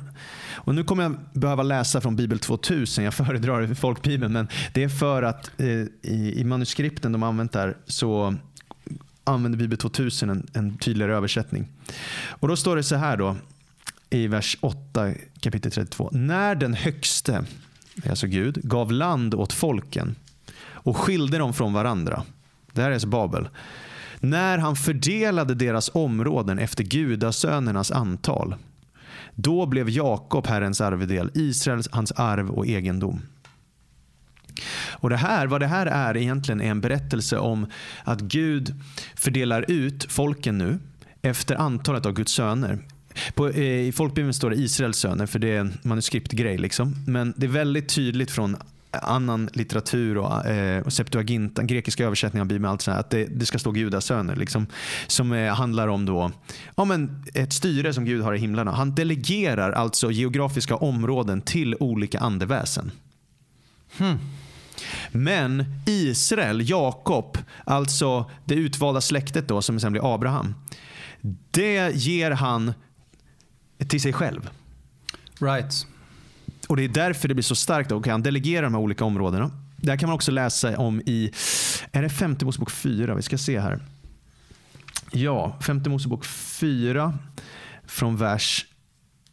Och 0.55 0.75
nu 0.75 0.85
kommer 0.85 1.03
jag 1.03 1.17
behöva 1.33 1.63
läsa 1.63 2.01
från 2.01 2.17
Bibel 2.17 2.39
2000. 2.39 3.05
Jag 3.05 3.15
föredrar 3.15 3.75
folkbibeln. 3.75 4.33
Men 4.33 4.49
det 4.75 4.83
är 4.83 4.89
för 4.89 5.23
att 5.23 5.61
eh, 5.61 5.67
i, 5.67 6.35
i, 6.37 6.45
manuskripten 6.45 7.13
de 7.13 7.23
använt 7.23 7.53
där 7.53 7.77
så 7.87 8.35
använder 9.25 9.59
Bibel 9.59 9.79
2000 9.79 10.31
en, 10.31 10.47
en 10.53 10.79
tydligare 10.79 11.15
översättning. 11.15 11.69
Och 12.29 12.49
Då 12.49 12.57
står 12.57 12.77
det 12.77 12.83
så 12.83 12.97
här 12.97 13.17
då 13.17 13.37
i 14.11 14.27
vers 14.27 14.57
8 14.61 15.13
kapitel 15.41 15.73
32. 15.73 16.11
När 16.13 16.55
den 16.55 16.75
högste, 16.75 17.45
alltså 18.11 18.27
Gud, 18.27 18.61
gav 18.63 18.93
land 18.93 19.35
åt 19.35 19.53
folken 19.53 20.17
och 20.63 20.97
skilde 20.97 21.39
dem 21.39 21.55
från 21.55 21.73
varandra. 21.73 22.23
Det 22.73 22.83
här 22.83 22.89
är 22.89 22.95
alltså 22.95 23.09
Babel 23.09 23.49
när 24.25 24.59
han 24.59 24.77
fördelade 24.77 25.55
deras 25.55 25.91
områden 25.95 26.59
efter 26.59 26.85
gudasönernas 26.85 27.91
antal. 27.91 28.55
Då 29.35 29.67
blev 29.67 29.89
Jakob 29.91 30.47
Herrens 30.47 30.81
arvedel, 30.81 31.31
Israels, 31.35 31.89
hans 31.93 32.13
arv 32.13 32.51
och 32.51 32.67
egendom. 32.67 33.21
Och 34.91 35.11
det 35.11 35.17
här, 35.17 35.47
Vad 35.47 35.61
det 35.61 35.67
här 35.67 35.87
är 35.87 36.17
egentligen 36.17 36.61
är 36.61 36.71
en 36.71 36.81
berättelse 36.81 37.39
om 37.39 37.67
att 38.05 38.21
Gud 38.21 38.75
fördelar 39.15 39.65
ut 39.69 40.13
folken 40.13 40.59
nu 40.59 40.79
efter 41.23 41.55
antalet 41.55 42.07
av 42.07 42.13
Guds 42.13 42.33
söner. 42.33 42.79
På, 43.35 43.49
eh, 43.49 43.63
I 43.63 43.93
folkbibeln 43.93 44.35
står 44.35 44.51
det 44.51 44.57
Israels 44.57 44.99
söner, 44.99 45.27
för 45.27 45.39
det 45.39 45.49
är 45.49 45.61
en 45.61 45.73
manuskriptgrej. 45.83 46.59
Liksom. 46.59 46.95
Men 47.07 47.35
det 47.37 47.47
är 47.47 47.51
väldigt 47.51 47.89
tydligt 47.89 48.31
från 48.31 48.57
annan 49.03 49.49
litteratur 49.53 50.19
och, 50.19 50.47
eh, 50.47 50.83
och 50.83 50.93
Septuaginta, 50.93 51.63
grekiska 51.63 52.05
översättningar 52.05 52.45
av 52.45 52.49
Bibeln, 52.49 52.71
allt 52.71 52.83
sånt 52.83 52.99
att 52.99 53.11
det, 53.11 53.25
det, 53.25 53.47
ska 53.47 53.59
stå 53.59 53.71
gudasöner. 53.71 54.37
Liksom, 54.37 54.67
som 55.07 55.33
eh, 55.33 55.55
handlar 55.55 55.89
om 55.89 56.07
då, 56.07 56.31
ja, 56.77 56.85
men 56.85 57.25
ett 57.35 57.53
styre 57.53 57.95
som 57.95 58.05
Gud 58.05 58.23
har 58.23 58.35
i 58.35 58.39
himlarna. 58.39 58.73
Han 58.73 58.95
delegerar 58.95 59.73
alltså 59.73 60.11
geografiska 60.11 60.77
områden 60.77 61.43
till 61.43 61.77
olika 61.81 62.19
andeväsen. 62.19 62.91
Hmm. 63.99 64.19
Men 65.13 65.65
Israel, 65.87 66.71
Jakob, 66.71 67.39
alltså 67.65 68.31
det 68.45 68.55
utvalda 68.55 69.01
släktet 69.01 69.49
då 69.49 69.63
som 69.63 69.81
sen 69.81 69.93
blir 69.93 70.15
Abraham. 70.15 70.55
Det 71.51 71.97
ger 71.97 72.31
han 72.31 72.73
till 73.89 74.01
sig 74.01 74.13
själv. 74.13 74.51
Right. 75.41 75.87
Och 76.69 76.77
Det 76.77 76.85
är 76.85 76.89
därför 76.89 77.29
det 77.29 77.35
blir 77.35 77.43
så 77.43 77.55
starkt. 77.55 77.91
Då. 77.91 78.03
Han 78.07 78.23
delegerar 78.23 78.63
de 78.63 78.75
här 78.75 78.81
olika 78.81 79.05
områdena. 79.05 79.51
Det 79.77 79.91
här 79.91 79.99
kan 79.99 80.09
man 80.09 80.15
också 80.15 80.31
läsa 80.31 80.79
om 80.79 81.01
i 81.01 81.31
är 81.93 82.03
det 82.03 82.09
femte 82.09 82.45
Mosebok 82.45 82.71
4. 82.71 83.15
Vi 83.15 83.23
ska 83.23 83.39
se 83.39 83.61
här. 83.61 83.81
Ja, 85.13 85.59
femte 85.61 85.91
Mosebok 85.91 86.25
4 86.25 87.19
från 87.87 88.17
vers 88.17 88.67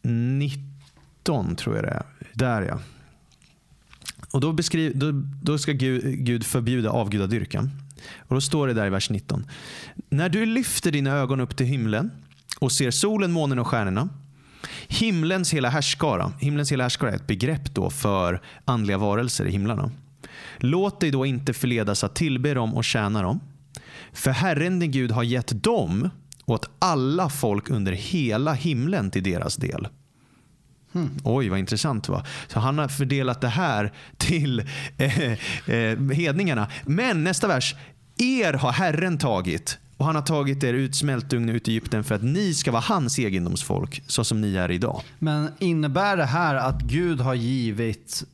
19 0.02 1.56
tror 1.56 1.76
jag 1.76 1.84
det 1.84 1.90
är. 1.90 2.04
Där 2.32 2.62
ja. 2.62 2.78
Och 4.30 4.40
då, 4.40 4.52
beskriv, 4.52 4.98
då, 4.98 5.10
då 5.42 5.58
ska 5.58 5.72
Gud, 5.72 6.24
Gud 6.24 6.46
förbjuda 6.46 6.90
avgudadyrkan. 6.90 7.70
Och 8.18 8.34
då 8.34 8.40
står 8.40 8.66
det 8.66 8.74
där 8.74 8.86
i 8.86 8.90
vers 8.90 9.10
19. 9.10 9.46
När 10.08 10.28
du 10.28 10.46
lyfter 10.46 10.92
dina 10.92 11.10
ögon 11.10 11.40
upp 11.40 11.56
till 11.56 11.66
himlen 11.66 12.10
och 12.58 12.72
ser 12.72 12.90
solen, 12.90 13.32
månen 13.32 13.58
och 13.58 13.66
stjärnorna. 13.66 14.08
Himlens 14.88 15.54
hela 15.54 15.68
härskara. 15.68 16.32
Himlens 16.40 16.72
hela 16.72 16.84
härskara 16.84 17.10
är 17.10 17.16
ett 17.16 17.26
begrepp 17.26 17.74
då 17.74 17.90
för 17.90 18.42
andliga 18.64 18.98
varelser 18.98 19.44
i 19.44 19.50
himlarna. 19.50 19.90
Låt 20.58 21.00
dig 21.00 21.10
då 21.10 21.26
inte 21.26 21.52
förledas 21.52 22.04
att 22.04 22.14
tillbe 22.14 22.54
dem 22.54 22.74
och 22.74 22.84
tjäna 22.84 23.22
dem. 23.22 23.40
För 24.12 24.30
Herren 24.30 24.80
din 24.80 24.90
Gud 24.90 25.10
har 25.10 25.22
gett 25.22 25.62
dem 25.62 26.10
åt 26.44 26.70
alla 26.78 27.28
folk 27.28 27.70
under 27.70 27.92
hela 27.92 28.52
himlen 28.52 29.10
till 29.10 29.22
deras 29.22 29.56
del. 29.56 29.88
Hmm. 30.92 31.10
Oj, 31.24 31.48
vad 31.48 31.58
intressant. 31.58 32.08
va? 32.08 32.24
Så 32.48 32.60
Han 32.60 32.78
har 32.78 32.88
fördelat 32.88 33.40
det 33.40 33.48
här 33.48 33.92
till 34.16 34.60
eh, 34.96 35.32
eh, 35.68 35.98
hedningarna. 36.10 36.68
Men 36.84 37.24
nästa 37.24 37.48
vers. 37.48 37.74
Er 38.18 38.52
har 38.52 38.72
Herren 38.72 39.18
tagit 39.18 39.78
och 40.02 40.06
han 40.06 40.14
har 40.14 40.22
tagit 40.22 40.64
er 40.64 40.74
ut 40.74 40.94
smältugn 40.94 41.48
ut 41.48 41.68
i 41.68 41.70
Egypten 41.70 42.04
för 42.04 42.14
att 42.14 42.22
ni 42.22 42.54
ska 42.54 42.72
vara 42.72 42.82
hans 42.82 43.18
egendomsfolk 43.18 44.02
så 44.06 44.24
som 44.24 44.40
ni 44.40 44.56
är 44.56 44.70
idag. 44.70 45.02
Men 45.18 45.48
innebär 45.58 46.16
det 46.16 46.24
här 46.24 46.54
att 46.54 46.82
Gud 46.82 47.20
har 47.20 47.34
givit 47.34 48.24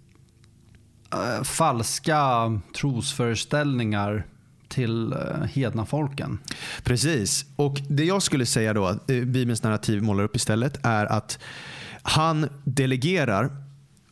äh, 1.13 1.43
falska 1.43 2.21
trosföreställningar 2.77 4.27
till 4.69 5.13
äh, 5.13 5.19
hedna 5.55 5.87
folken? 5.87 6.39
Precis. 6.85 7.45
Och 7.57 7.81
det 7.89 8.05
jag 8.05 8.23
skulle 8.23 8.47
säga 8.47 8.75
då, 8.75 8.89
äh, 8.89 8.97
Bibelns 9.07 9.63
narrativ 9.63 10.03
målar 10.03 10.25
upp 10.25 10.37
istället, 10.37 10.79
är 10.83 11.07
att 11.07 11.39
han 12.03 12.49
delegerar 12.65 13.51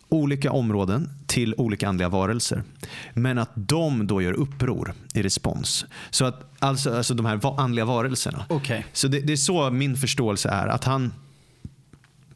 olika 0.09 0.53
områden 0.53 1.11
till 1.27 1.55
olika 1.59 1.88
andliga 1.88 2.09
varelser. 2.09 2.62
Men 3.14 3.38
att 3.38 3.51
de 3.55 4.07
då 4.07 4.23
gör 4.23 4.33
uppror 4.33 4.95
i 5.14 5.23
respons. 5.23 5.87
Så 6.11 6.25
att, 6.25 6.55
alltså, 6.59 6.97
alltså 6.97 7.14
de 7.14 7.27
här 7.27 7.61
andliga 7.61 7.85
varelserna. 7.85 8.47
Okay. 8.49 8.83
Så 8.92 9.09
det, 9.09 9.21
det, 9.21 9.33
är 9.33 9.37
så 9.37 9.71
min 9.71 9.97
förståelse 9.97 10.49
är. 10.49 10.66
Att 10.66 10.85
han, 10.85 11.12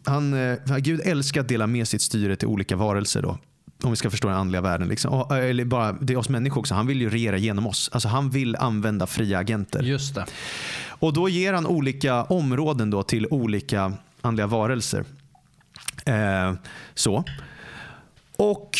han, 0.04 0.35
eh, 0.35 0.76
Gud 0.78 1.00
älskar 1.04 1.40
att 1.40 1.48
dela 1.48 1.66
med 1.66 1.88
sitt 1.88 2.02
styre 2.02 2.37
till 2.37 2.48
olika 2.48 2.76
varelser. 2.76 3.22
Då, 3.22 3.38
om 3.83 3.90
vi 3.90 3.96
ska 3.96 4.11
förstå 4.11 4.28
den 4.28 4.37
andliga 4.37 4.61
världen. 4.61 4.88
Liksom. 4.88 5.30
Eller 5.30 5.64
bara, 5.64 5.92
det 5.92 6.12
är 6.12 6.16
oss 6.16 6.28
människor 6.28 6.61
också. 6.61 6.74
Han 6.74 6.87
vill 6.87 7.00
ju 7.00 7.11
regera 7.11 7.37
genom 7.37 7.66
oss. 7.66 7.90
Alltså 7.92 8.09
han 8.09 8.30
vill 8.30 8.56
använda 8.56 9.06
fria 9.06 9.38
agenter. 9.38 9.83
Just 9.83 10.14
det. 10.14 10.26
Och 10.88 11.12
då 11.12 11.28
ger 11.28 11.52
han 11.52 11.66
olika 11.66 12.24
områden 12.24 12.90
då 12.90 13.02
till 13.02 13.26
olika 13.30 13.92
andliga 14.20 14.46
varelser. 14.46 15.04
Eh, 16.06 16.54
så. 16.94 17.24
Och 18.40 18.79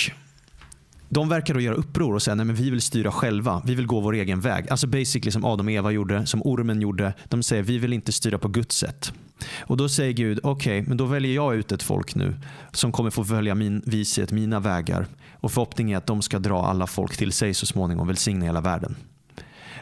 de 1.09 1.29
verkar 1.29 1.55
då 1.55 1.61
göra 1.61 1.75
uppror 1.75 2.14
och 2.14 2.23
säga 2.23 2.35
nej 2.35 2.46
men 2.46 2.55
vi 2.55 2.70
vill 2.70 2.81
styra 2.81 3.12
själva. 3.12 3.62
Vi 3.66 3.75
vill 3.75 3.87
gå 3.87 4.01
vår 4.01 4.14
egen 4.14 4.40
väg. 4.40 4.70
Alltså 4.70 4.87
basically 4.87 5.31
som 5.31 5.44
Adam 5.44 5.66
och 5.66 5.73
Eva 5.73 5.90
gjorde, 5.90 6.27
som 6.27 6.42
ormen 6.42 6.81
gjorde. 6.81 7.12
De 7.29 7.42
säger 7.42 7.62
vi 7.62 7.79
vill 7.79 7.92
inte 7.92 8.12
styra 8.12 8.38
på 8.38 8.49
Guds 8.49 8.77
sätt. 8.77 9.12
Och 9.61 9.77
då 9.77 9.88
säger 9.88 10.12
Gud, 10.12 10.40
okej, 10.42 10.81
okay, 10.81 10.88
men 10.88 10.96
då 10.96 11.05
väljer 11.05 11.35
jag 11.35 11.55
ut 11.55 11.73
ett 11.73 11.83
folk 11.83 12.14
nu 12.14 12.35
som 12.73 12.92
kommer 12.92 13.11
få 13.11 13.25
följa 13.25 13.55
min 13.55 13.83
vishet, 13.87 14.33
mina 14.33 14.61
vägar. 14.61 15.07
Och 15.33 15.53
förhoppningen 15.53 15.94
är 15.94 15.99
att 15.99 16.07
de 16.07 16.23
ska 16.23 16.38
dra 16.38 16.66
alla 16.66 16.87
folk 16.87 17.16
till 17.16 17.33
sig 17.33 17.55
så 17.55 17.66
småningom 17.66 18.03
och 18.03 18.09
välsigna 18.09 18.44
hela 18.44 18.61
världen. 18.61 18.96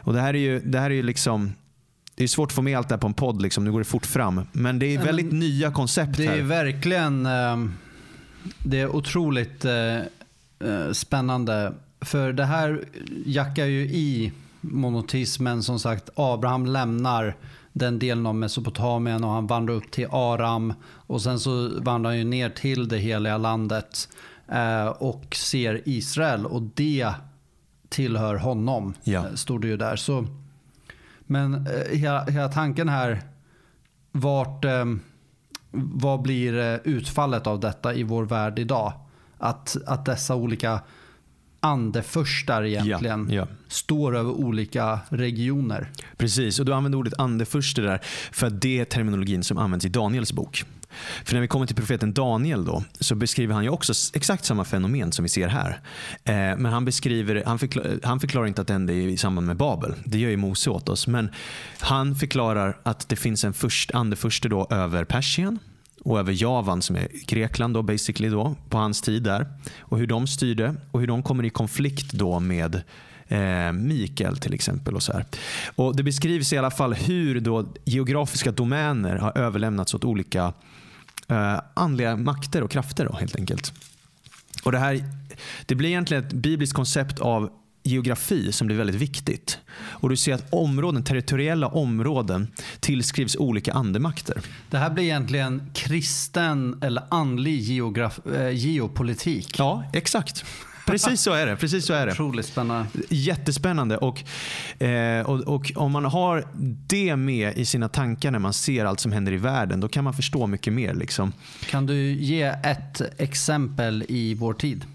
Och 0.03 0.13
det 0.13 0.21
här 0.21 0.33
är 0.33 0.39
ju, 0.39 0.59
det 0.59 0.79
här 0.79 0.89
är 0.89 0.95
ju 0.95 1.03
liksom 1.03 1.53
det 2.15 2.23
är 2.23 2.27
svårt 2.27 2.49
att 2.49 2.55
få 2.55 2.61
med 2.61 2.77
allt 2.77 2.89
det 2.89 2.95
här 2.95 2.99
på 2.99 3.07
en 3.07 3.13
podd, 3.13 3.41
liksom. 3.41 3.63
nu 3.63 3.71
går 3.71 3.79
det 3.79 3.85
fort 3.85 4.05
fram. 4.05 4.41
Men 4.51 4.79
det 4.79 4.95
är 4.95 5.03
väldigt 5.03 5.25
men, 5.25 5.39
nya 5.39 5.71
koncept 5.71 6.17
det 6.17 6.27
här. 6.27 6.37
Är 6.37 6.43
verkligen 6.43 7.25
ehm, 7.25 7.73
det 8.63 8.79
är 8.79 8.95
otroligt 8.95 9.65
eh, 9.65 9.97
eh, 9.97 10.91
spännande. 10.91 11.73
För 12.01 12.33
det 12.33 12.45
här 12.45 12.83
jackar 13.25 13.65
ju 13.65 13.81
i 13.81 14.31
monotismen. 14.61 15.63
Som 15.63 15.79
sagt, 15.79 16.09
Abraham 16.15 16.65
lämnar 16.65 17.35
den 17.73 17.99
delen 17.99 18.25
av 18.25 18.35
Mesopotamien 18.35 19.23
och 19.23 19.29
han 19.29 19.47
vandrar 19.47 19.73
upp 19.73 19.91
till 19.91 20.07
Aram. 20.11 20.73
Och 20.83 21.21
sen 21.21 21.39
så 21.39 21.79
vandrar 21.79 22.09
han 22.09 22.17
ju 22.17 22.23
ner 22.23 22.49
till 22.49 22.87
det 22.87 22.97
heliga 22.97 23.37
landet 23.37 24.09
eh, 24.47 24.87
och 24.87 25.35
ser 25.35 25.81
Israel. 25.85 26.45
Och 26.45 26.61
det 26.61 27.13
tillhör 27.89 28.35
honom, 28.35 28.93
ja. 29.03 29.27
Eh, 29.27 29.33
stod 29.33 29.61
det 29.61 29.67
ju 29.67 29.77
där. 29.77 29.95
Så, 29.95 30.25
men 31.21 31.53
eh, 31.53 31.97
hela, 31.97 32.25
hela 32.25 32.47
tanken 32.47 32.89
här, 32.89 33.21
vart... 34.11 34.65
Eh, 34.65 34.85
vad 35.71 36.21
blir 36.21 36.57
eh, 36.57 36.79
utfallet 36.83 37.47
av 37.47 37.59
detta 37.59 37.93
i 37.93 38.03
vår 38.03 38.25
värld 38.25 38.59
idag? 38.59 38.93
Att, 39.37 39.77
att 39.85 40.05
dessa 40.05 40.35
olika 40.35 40.79
andefurstar 41.59 42.63
egentligen 42.63 43.27
ja, 43.29 43.35
ja. 43.35 43.47
står 43.67 44.17
över 44.17 44.31
olika 44.31 44.99
regioner. 45.09 45.89
Precis, 46.17 46.59
och 46.59 46.65
du 46.65 46.73
använder 46.73 46.99
ordet 46.99 47.13
andefurste 47.17 47.81
där 47.81 47.99
för 48.31 48.47
att 48.47 48.61
det 48.61 48.79
är 48.79 48.85
terminologin 48.85 49.43
som 49.43 49.57
används 49.57 49.85
i 49.85 49.89
Daniels 49.89 50.33
bok. 50.33 50.65
För 51.23 51.33
när 51.33 51.41
vi 51.41 51.47
kommer 51.47 51.65
till 51.65 51.75
profeten 51.75 52.13
Daniel 52.13 52.65
då, 52.65 52.83
så 52.99 53.15
beskriver 53.15 53.53
han 53.53 53.63
ju 53.63 53.69
också 53.69 53.93
exakt 54.13 54.45
samma 54.45 54.65
fenomen 54.65 55.11
som 55.11 55.23
vi 55.23 55.29
ser 55.29 55.47
här. 55.47 55.81
Eh, 56.23 56.33
men 56.33 56.65
han, 56.65 56.85
beskriver, 56.85 57.43
han, 57.45 57.59
förklar, 57.59 57.99
han 58.03 58.19
förklarar 58.19 58.47
inte 58.47 58.61
att 58.61 58.67
det 58.67 58.73
hände 58.73 58.93
i 58.93 59.17
samband 59.17 59.47
med 59.47 59.57
Babel. 59.57 59.93
Det 60.05 60.17
gör 60.17 60.29
ju 60.29 60.37
Mose 60.37 60.69
åt 60.69 60.89
oss. 60.89 61.07
Men 61.07 61.29
han 61.79 62.15
förklarar 62.15 62.77
att 62.83 63.09
det 63.09 63.15
finns 63.15 63.43
en 63.43 63.53
först, 63.53 63.91
andefurste 63.91 64.49
då 64.49 64.67
över 64.69 65.03
Persien 65.03 65.59
och 66.03 66.19
över 66.19 66.41
Javan 66.41 66.81
som 66.81 66.95
är 66.95 67.07
Grekland 67.27 67.73
då 67.73 67.81
basically 67.81 68.29
då, 68.29 68.55
på 68.69 68.77
hans 68.77 69.01
tid 69.01 69.23
där. 69.23 69.47
Och 69.79 69.97
hur 69.97 70.07
de 70.07 70.27
styrde 70.27 70.75
och 70.91 70.99
hur 70.99 71.07
de 71.07 71.23
kommer 71.23 71.45
i 71.45 71.49
konflikt 71.49 72.11
då 72.11 72.39
med 72.39 72.81
eh, 73.27 73.71
Mikael 73.71 74.37
till 74.37 74.53
exempel. 74.53 74.95
Och 74.95 75.03
så 75.03 75.13
här. 75.13 75.25
Och 75.75 75.95
Det 75.95 76.03
beskrivs 76.03 76.53
i 76.53 76.57
alla 76.57 76.71
fall 76.71 76.93
hur 76.93 77.39
då 77.39 77.65
geografiska 77.85 78.51
domäner 78.51 79.15
har 79.15 79.37
överlämnats 79.37 79.93
åt 79.93 80.03
olika 80.05 80.53
eh, 81.29 81.59
andliga 81.73 82.15
makter 82.15 82.63
och 82.63 82.71
krafter 82.71 83.05
då, 83.05 83.17
helt 83.17 83.35
enkelt. 83.35 83.73
Och 84.63 84.71
det, 84.71 84.79
här, 84.79 85.03
det 85.65 85.75
blir 85.75 85.89
egentligen 85.89 86.23
ett 86.23 86.33
bibliskt 86.33 86.75
koncept 86.75 87.19
av 87.19 87.49
geografi 87.83 88.51
som 88.51 88.67
blir 88.67 88.77
väldigt 88.77 88.95
viktigt. 88.95 89.59
Och 89.77 90.09
Du 90.09 90.15
ser 90.15 90.33
att 90.33 90.53
områden, 90.53 91.03
territoriella 91.03 91.67
områden 91.67 92.47
tillskrivs 92.79 93.35
olika 93.35 93.73
andemakter. 93.73 94.41
Det 94.69 94.77
här 94.77 94.89
blir 94.89 95.03
egentligen 95.03 95.71
kristen 95.73 96.79
eller 96.81 97.03
andlig 97.09 97.61
geograf, 97.61 98.19
eh, 98.35 98.49
geopolitik. 98.49 99.59
Ja, 99.59 99.83
exakt. 99.93 100.45
Precis 100.91 101.21
så 101.21 101.33
är 101.33 101.45
det. 101.45 101.55
Precis 101.55 101.85
så 101.85 101.93
är 101.93 102.05
det. 102.05 102.11
Otroligt 102.11 102.45
spännande. 102.45 102.87
Jättespännande. 103.09 103.97
Och, 103.97 104.23
eh, 104.83 105.29
och, 105.29 105.39
och, 105.39 105.71
om 105.75 105.91
man 105.91 106.05
har 106.05 106.47
det 106.87 107.15
med 107.15 107.57
i 107.57 107.65
sina 107.65 107.89
tankar 107.89 108.31
när 108.31 108.39
man 108.39 108.53
ser 108.53 108.85
allt 108.85 108.99
som 108.99 109.11
händer 109.11 109.31
i 109.31 109.37
världen, 109.37 109.79
då 109.79 109.87
kan 109.87 110.03
man 110.03 110.13
förstå 110.13 110.47
mycket 110.47 110.73
mer. 110.73 110.93
Liksom. 110.93 111.33
Kan 111.69 111.85
du 111.85 112.11
ge 112.11 112.41
ett 112.43 113.01
exempel 113.17 114.05
i 114.07 114.33
vår 114.33 114.53
tid? 114.53 114.85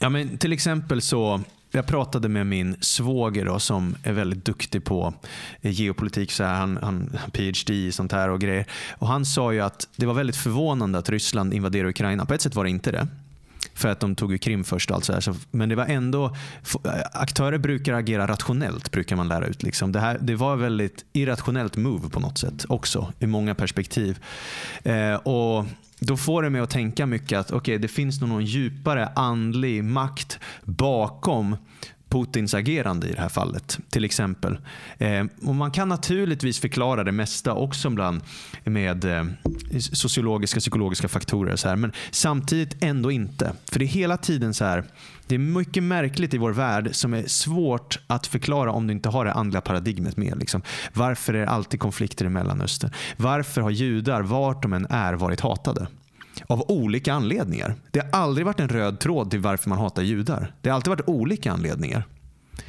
Ja, 0.00 0.08
men 0.08 0.38
till 0.38 0.52
exempel 0.52 1.02
så 1.02 1.40
jag 1.70 1.86
pratade 1.86 2.28
med 2.28 2.46
min 2.46 2.76
svåger 2.80 3.44
då, 3.44 3.58
som 3.58 3.96
är 4.02 4.12
väldigt 4.12 4.44
duktig 4.44 4.84
på 4.84 5.14
geopolitik. 5.60 6.32
Så 6.32 6.44
här, 6.44 6.54
han 6.54 7.16
har 7.20 7.30
PhD 7.30 7.74
i 7.74 7.92
sånt 7.92 8.12
här 8.12 8.28
och 8.28 8.40
grejer. 8.40 8.66
Och 8.98 9.08
han 9.08 9.24
sa 9.24 9.52
ju 9.52 9.60
att 9.60 9.88
det 9.96 10.06
var 10.06 10.14
väldigt 10.14 10.36
förvånande 10.36 10.98
att 10.98 11.10
Ryssland 11.10 11.54
invaderade 11.54 11.90
Ukraina. 11.90 12.26
På 12.26 12.34
ett 12.34 12.42
sätt 12.42 12.54
var 12.54 12.64
det 12.64 12.70
inte 12.70 12.92
det. 12.92 13.08
För 13.76 13.88
att 13.88 14.00
de 14.00 14.14
tog 14.14 14.32
ju 14.32 14.38
Krim 14.38 14.64
först. 14.64 14.90
Alltså 14.90 15.12
här. 15.12 15.36
men 15.50 15.68
det 15.68 15.74
var 15.74 15.86
ändå, 15.86 16.36
aktörer 17.12 17.58
brukar 17.58 17.94
agera 17.94 18.26
rationellt 18.26 18.90
brukar 18.90 19.16
man 19.16 19.28
lära 19.28 19.46
ut. 19.46 19.62
Liksom. 19.62 19.92
Det, 19.92 20.00
här, 20.00 20.18
det 20.20 20.34
var 20.34 20.54
ett 20.54 20.60
väldigt 20.60 21.04
irrationellt 21.12 21.76
move 21.76 22.08
på 22.08 22.20
något 22.20 22.38
sätt 22.38 22.64
också 22.68 23.12
i 23.18 23.26
många 23.26 23.54
perspektiv. 23.54 24.18
Eh, 24.82 25.14
och 25.14 25.64
då 25.98 26.16
får 26.16 26.42
det 26.42 26.50
mig 26.50 26.60
att 26.60 26.70
tänka 26.70 27.06
mycket 27.06 27.38
att 27.38 27.52
okay, 27.52 27.78
det 27.78 27.88
finns 27.88 28.20
någon 28.20 28.44
djupare 28.44 29.08
andlig 29.14 29.84
makt 29.84 30.38
bakom 30.64 31.56
Putins 32.08 32.54
agerande 32.54 33.08
i 33.08 33.12
det 33.12 33.20
här 33.20 33.28
fallet. 33.28 33.78
till 33.90 34.04
exempel. 34.04 34.58
Eh, 34.98 35.24
och 35.42 35.54
Man 35.54 35.70
kan 35.70 35.88
naturligtvis 35.88 36.60
förklara 36.60 37.04
det 37.04 37.12
mesta 37.12 37.54
också 37.54 37.90
bland 37.90 38.20
med 38.64 39.04
eh, 39.04 39.24
sociologiska 39.78 40.60
psykologiska 40.60 41.08
faktorer. 41.08 41.56
Så 41.56 41.68
här, 41.68 41.76
men 41.76 41.92
samtidigt 42.10 42.76
ändå 42.80 43.10
inte. 43.10 43.52
För 43.72 43.78
det 43.78 43.84
är 43.84 43.86
hela 43.86 44.16
tiden 44.16 44.54
så 44.54 44.64
här. 44.64 44.84
Det 45.26 45.34
är 45.34 45.38
mycket 45.38 45.82
märkligt 45.82 46.34
i 46.34 46.38
vår 46.38 46.52
värld 46.52 46.88
som 46.92 47.14
är 47.14 47.26
svårt 47.26 47.98
att 48.06 48.26
förklara 48.26 48.72
om 48.72 48.86
du 48.86 48.92
inte 48.92 49.08
har 49.08 49.24
det 49.24 49.32
andliga 49.32 49.60
paradigmet 49.60 50.16
med. 50.16 50.38
Liksom. 50.38 50.62
Varför 50.92 51.34
är 51.34 51.40
det 51.40 51.48
alltid 51.48 51.80
konflikter 51.80 52.24
i 52.24 52.28
Mellanöstern? 52.28 52.90
Varför 53.16 53.60
har 53.60 53.70
judar, 53.70 54.22
vart 54.22 54.62
de 54.62 54.72
än 54.72 54.86
är, 54.90 55.14
varit 55.14 55.40
hatade? 55.40 55.86
Av 56.46 56.70
olika 56.70 57.12
anledningar. 57.12 57.74
Det 57.90 57.98
har 57.98 58.20
aldrig 58.20 58.46
varit 58.46 58.60
en 58.60 58.68
röd 58.68 59.00
tråd 59.00 59.30
till 59.30 59.40
varför 59.40 59.68
man 59.68 59.78
hatar 59.78 60.02
judar. 60.02 60.52
Det 60.60 60.68
har 60.68 60.74
alltid 60.74 60.90
varit 60.90 61.08
olika 61.08 61.52
anledningar. 61.52 62.04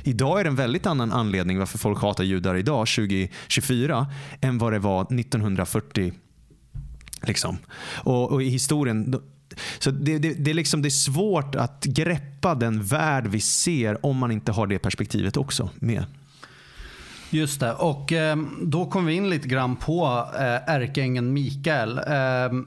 Idag 0.03 0.39
är 0.39 0.43
det 0.43 0.49
en 0.49 0.55
väldigt 0.55 0.85
annan 0.85 1.11
anledning 1.11 1.59
varför 1.59 1.77
folk 1.77 2.01
hatar 2.01 2.23
judar 2.23 2.55
idag, 2.55 2.87
2024, 2.87 4.07
än 4.41 4.57
vad 4.57 4.73
det 4.73 4.79
var 4.79 5.01
1940. 5.01 6.13
Liksom. 7.21 7.57
Och, 8.03 8.31
och, 8.31 8.43
i 8.43 8.49
historien, 8.49 9.21
Så 9.79 9.91
det, 9.91 10.17
det, 10.17 10.33
det, 10.33 10.51
är 10.51 10.55
liksom, 10.55 10.81
det 10.81 10.87
är 10.87 10.89
svårt 10.89 11.55
att 11.55 11.83
greppa 11.83 12.55
den 12.55 12.83
värld 12.83 13.27
vi 13.27 13.39
ser 13.39 14.05
om 14.05 14.17
man 14.17 14.31
inte 14.31 14.51
har 14.51 14.67
det 14.67 14.79
perspektivet 14.79 15.37
också 15.37 15.69
med. 15.75 16.05
Just 17.29 17.59
det, 17.59 17.73
och 17.73 18.13
eh, 18.13 18.37
då 18.61 18.85
kom 18.85 19.05
vi 19.05 19.13
in 19.13 19.29
lite 19.29 19.47
grann 19.47 19.75
på 19.75 20.27
eh, 20.33 20.73
ärkeängeln 20.73 21.33
Mikael. 21.33 21.97
Eh, 21.97 22.59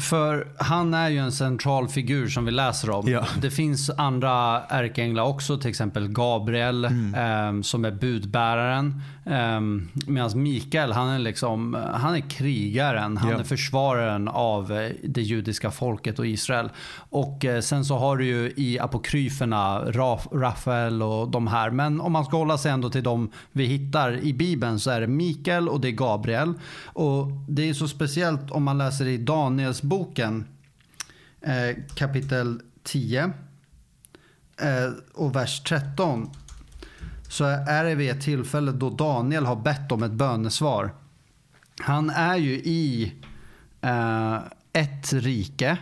för 0.00 0.46
han 0.58 0.94
är 0.94 1.08
ju 1.08 1.18
en 1.18 1.32
central 1.32 1.88
figur 1.88 2.28
som 2.28 2.44
vi 2.44 2.50
läser 2.50 2.90
om. 2.90 3.08
Ja. 3.08 3.26
Det 3.42 3.50
finns 3.50 3.90
andra 3.90 4.62
ärkeänglar 4.68 5.22
också, 5.24 5.58
till 5.58 5.70
exempel 5.70 6.08
Gabriel 6.08 6.84
Mm. 6.84 7.14
eh, 7.58 7.62
som 7.62 7.84
är 7.84 7.90
budbäraren. 7.90 9.02
Eh, 9.26 9.60
Medan 10.06 10.42
Mikael, 10.42 10.92
han 10.92 11.08
är, 11.08 11.18
liksom, 11.18 11.74
han 11.94 12.14
är 12.14 12.20
krigaren, 12.30 13.16
han 13.16 13.30
Ja. 13.30 13.38
är 13.38 13.44
försvararen 13.44 14.28
av 14.28 14.72
eh, 14.72 14.90
det 15.04 15.22
judiska 15.22 15.70
folket 15.70 16.18
och 16.18 16.26
Israel. 16.26 16.70
Och 17.10 17.44
eh, 17.44 17.60
sen 17.60 17.84
så 17.84 17.96
har 17.98 18.16
du 18.16 18.26
ju 18.26 18.52
i 18.56 18.78
apokryferna 18.78 19.78
Raf, 19.92 20.28
Rafael 20.32 21.02
och 21.02 21.28
de 21.30 21.46
här. 21.46 21.70
Men 21.70 22.00
om 22.00 22.12
man 22.12 22.24
ska 22.24 22.36
hålla 22.36 22.58
sig 22.58 22.72
ändå 22.72 22.90
till 22.90 23.02
de 23.02 23.30
vi 23.52 23.64
hittar 23.66 24.12
i 24.24 24.32
Bibeln 24.34 24.80
så 24.80 24.90
är 24.90 25.00
det 25.00 25.06
Mikael 25.06 25.68
och 25.68 25.80
det 25.80 25.88
är 25.88 25.92
Gabriel. 25.92 26.54
Och 26.84 27.26
det 27.48 27.68
är 27.68 27.74
så 27.74 27.88
speciellt 27.88 28.50
om 28.50 28.62
man 28.64 28.78
läser 28.78 29.06
i 29.06 29.16
Danielsboken 29.18 30.44
eh, 31.40 31.76
kapitel 31.94 32.60
10 32.82 33.22
eh, 33.24 33.30
och 35.14 35.36
vers 35.36 35.60
13. 35.62 36.30
Så 37.34 37.44
är 37.44 37.84
det 37.84 37.94
vid 37.94 38.10
ett 38.10 38.20
tillfälle 38.20 38.72
då 38.72 38.90
Daniel 38.90 39.46
har 39.46 39.56
bett 39.56 39.92
om 39.92 40.02
ett 40.02 40.12
bönesvar. 40.12 40.94
Han 41.80 42.10
är 42.10 42.36
ju 42.36 42.52
i 42.52 43.12
eh, 43.80 44.34
ett 44.72 45.12
rike 45.12 45.78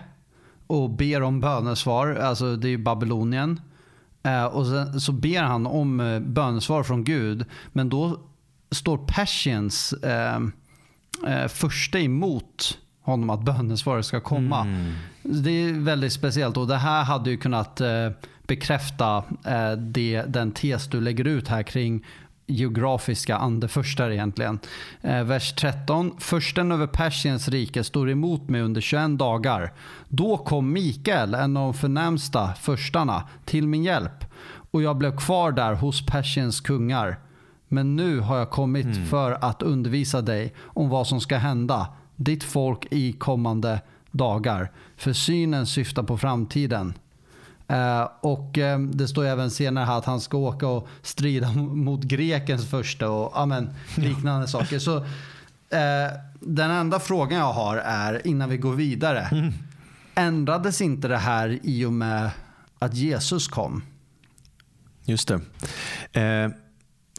och 0.66 0.90
ber 0.90 1.22
om 1.22 1.40
bönesvar. 1.40 2.14
Alltså 2.14 2.56
det 2.56 2.68
är 2.68 2.70
ju 2.70 2.78
Babylonien. 2.78 3.60
Eh, 4.22 4.44
och 4.44 4.66
sen, 4.66 5.00
så 5.00 5.12
ber 5.12 5.42
han 5.42 5.66
om 5.66 6.00
eh, 6.00 6.20
bönesvar 6.20 6.82
från 6.82 7.04
Gud. 7.04 7.44
Men 7.72 7.88
då 7.88 8.20
står 8.70 8.98
Persiens 9.06 9.92
eh, 9.92 10.40
eh, 11.26 11.48
första 11.48 12.00
emot 12.00 12.78
honom 13.02 13.30
att 13.30 13.42
bönesvaret 13.42 14.06
ska 14.06 14.20
komma. 14.20 14.66
Det 15.22 15.50
är 15.50 15.72
väldigt 15.72 16.12
speciellt 16.12 16.56
och 16.56 16.66
det 16.66 16.76
här 16.76 17.04
hade 17.04 17.30
ju 17.30 17.36
kunnat 17.36 17.80
eh, 17.80 18.10
bekräfta 18.46 19.24
eh, 19.46 19.72
det, 19.72 20.22
den 20.22 20.52
tes 20.52 20.88
du 20.88 21.00
lägger 21.00 21.26
ut 21.26 21.48
här 21.48 21.62
kring 21.62 22.04
geografiska 22.46 23.36
andefurstar 23.36 24.10
egentligen. 24.10 24.58
Eh, 25.00 25.22
vers 25.22 25.52
13. 25.52 26.12
Försten 26.18 26.72
över 26.72 26.86
Persiens 26.86 27.48
rike 27.48 27.84
stod 27.84 28.10
emot 28.10 28.48
mig 28.48 28.60
under 28.60 28.80
21 28.80 29.18
dagar. 29.18 29.72
Då 30.08 30.36
kom 30.36 30.72
Mikael, 30.72 31.34
en 31.34 31.56
av 31.56 31.72
de 31.72 31.74
förnämsta 31.74 32.54
förstarna, 32.54 33.28
till 33.44 33.68
min 33.68 33.84
hjälp. 33.84 34.24
Och 34.70 34.82
jag 34.82 34.96
blev 34.96 35.16
kvar 35.16 35.52
där 35.52 35.74
hos 35.74 36.06
Persiens 36.06 36.60
kungar. 36.60 37.18
Men 37.68 37.96
nu 37.96 38.20
har 38.20 38.38
jag 38.38 38.50
kommit 38.50 39.08
för 39.10 39.32
att 39.44 39.62
undervisa 39.62 40.22
dig 40.22 40.54
om 40.64 40.88
vad 40.88 41.06
som 41.06 41.20
ska 41.20 41.36
hända 41.36 41.86
ditt 42.24 42.44
folk 42.44 42.86
i 42.90 43.12
kommande 43.12 43.80
dagar. 44.10 44.70
För 44.96 45.12
synen 45.12 45.66
syftar 45.66 46.02
på 46.02 46.18
framtiden. 46.18 46.94
Eh, 47.68 48.08
och 48.20 48.58
eh, 48.58 48.78
det 48.78 49.08
står 49.08 49.24
även 49.24 49.50
senare 49.50 49.84
här 49.84 49.98
att 49.98 50.04
han 50.04 50.20
ska 50.20 50.36
åka 50.36 50.66
och 50.66 50.88
strida 51.02 51.52
mot 51.56 52.02
grekens 52.02 52.70
första 52.70 53.10
och 53.10 53.40
amen, 53.40 53.70
liknande 53.96 54.48
saker. 54.48 54.78
Så 54.78 54.96
eh, 54.96 56.12
den 56.40 56.70
enda 56.70 57.00
frågan 57.00 57.38
jag 57.38 57.52
har 57.52 57.76
är 57.76 58.26
innan 58.26 58.48
vi 58.48 58.56
går 58.56 58.72
vidare. 58.72 59.52
Ändrades 60.14 60.80
inte 60.80 61.08
det 61.08 61.18
här 61.18 61.58
i 61.62 61.84
och 61.84 61.92
med 61.92 62.30
att 62.78 62.94
Jesus 62.94 63.48
kom? 63.48 63.82
Just 65.04 65.28
det. 65.28 65.40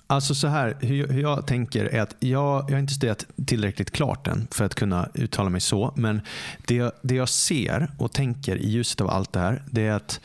Alltså 0.07 0.35
så 0.35 0.47
här, 0.47 0.77
hur, 0.79 1.07
hur 1.07 1.21
jag 1.21 1.47
tänker 1.47 1.85
är 1.85 2.01
att 2.01 2.15
jag, 2.19 2.65
jag 2.67 2.75
har 2.75 2.79
inte 2.79 2.93
studerat 2.93 3.25
tillräckligt 3.45 3.91
klart 3.91 4.27
än 4.27 4.47
för 4.51 4.65
att 4.65 4.75
kunna 4.75 5.09
uttala 5.13 5.49
mig 5.49 5.61
så. 5.61 5.93
Men 5.95 6.21
det, 6.65 6.75
jag- 6.75 6.91
det 7.01 7.15
jag 7.15 7.29
ser 7.29 7.87
och 7.97 8.11
tänker 8.13 8.55
i 8.55 8.69
ljuset 8.69 9.01
av 9.01 9.09
allt 9.09 9.33
det 9.33 9.39
här, 9.39 9.63
det 9.71 9.81
är 9.87 9.91
att 9.91 10.19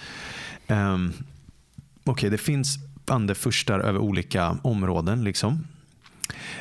ehm, 0.66 0.94
um, 0.94 1.12
okay, 2.04 2.30
det 2.30 2.38
finns 2.38 2.78
andefurstar 3.06 3.80
över 3.80 3.98
olika 3.98 4.56
områden. 4.62 5.24
liksom. 5.24 5.66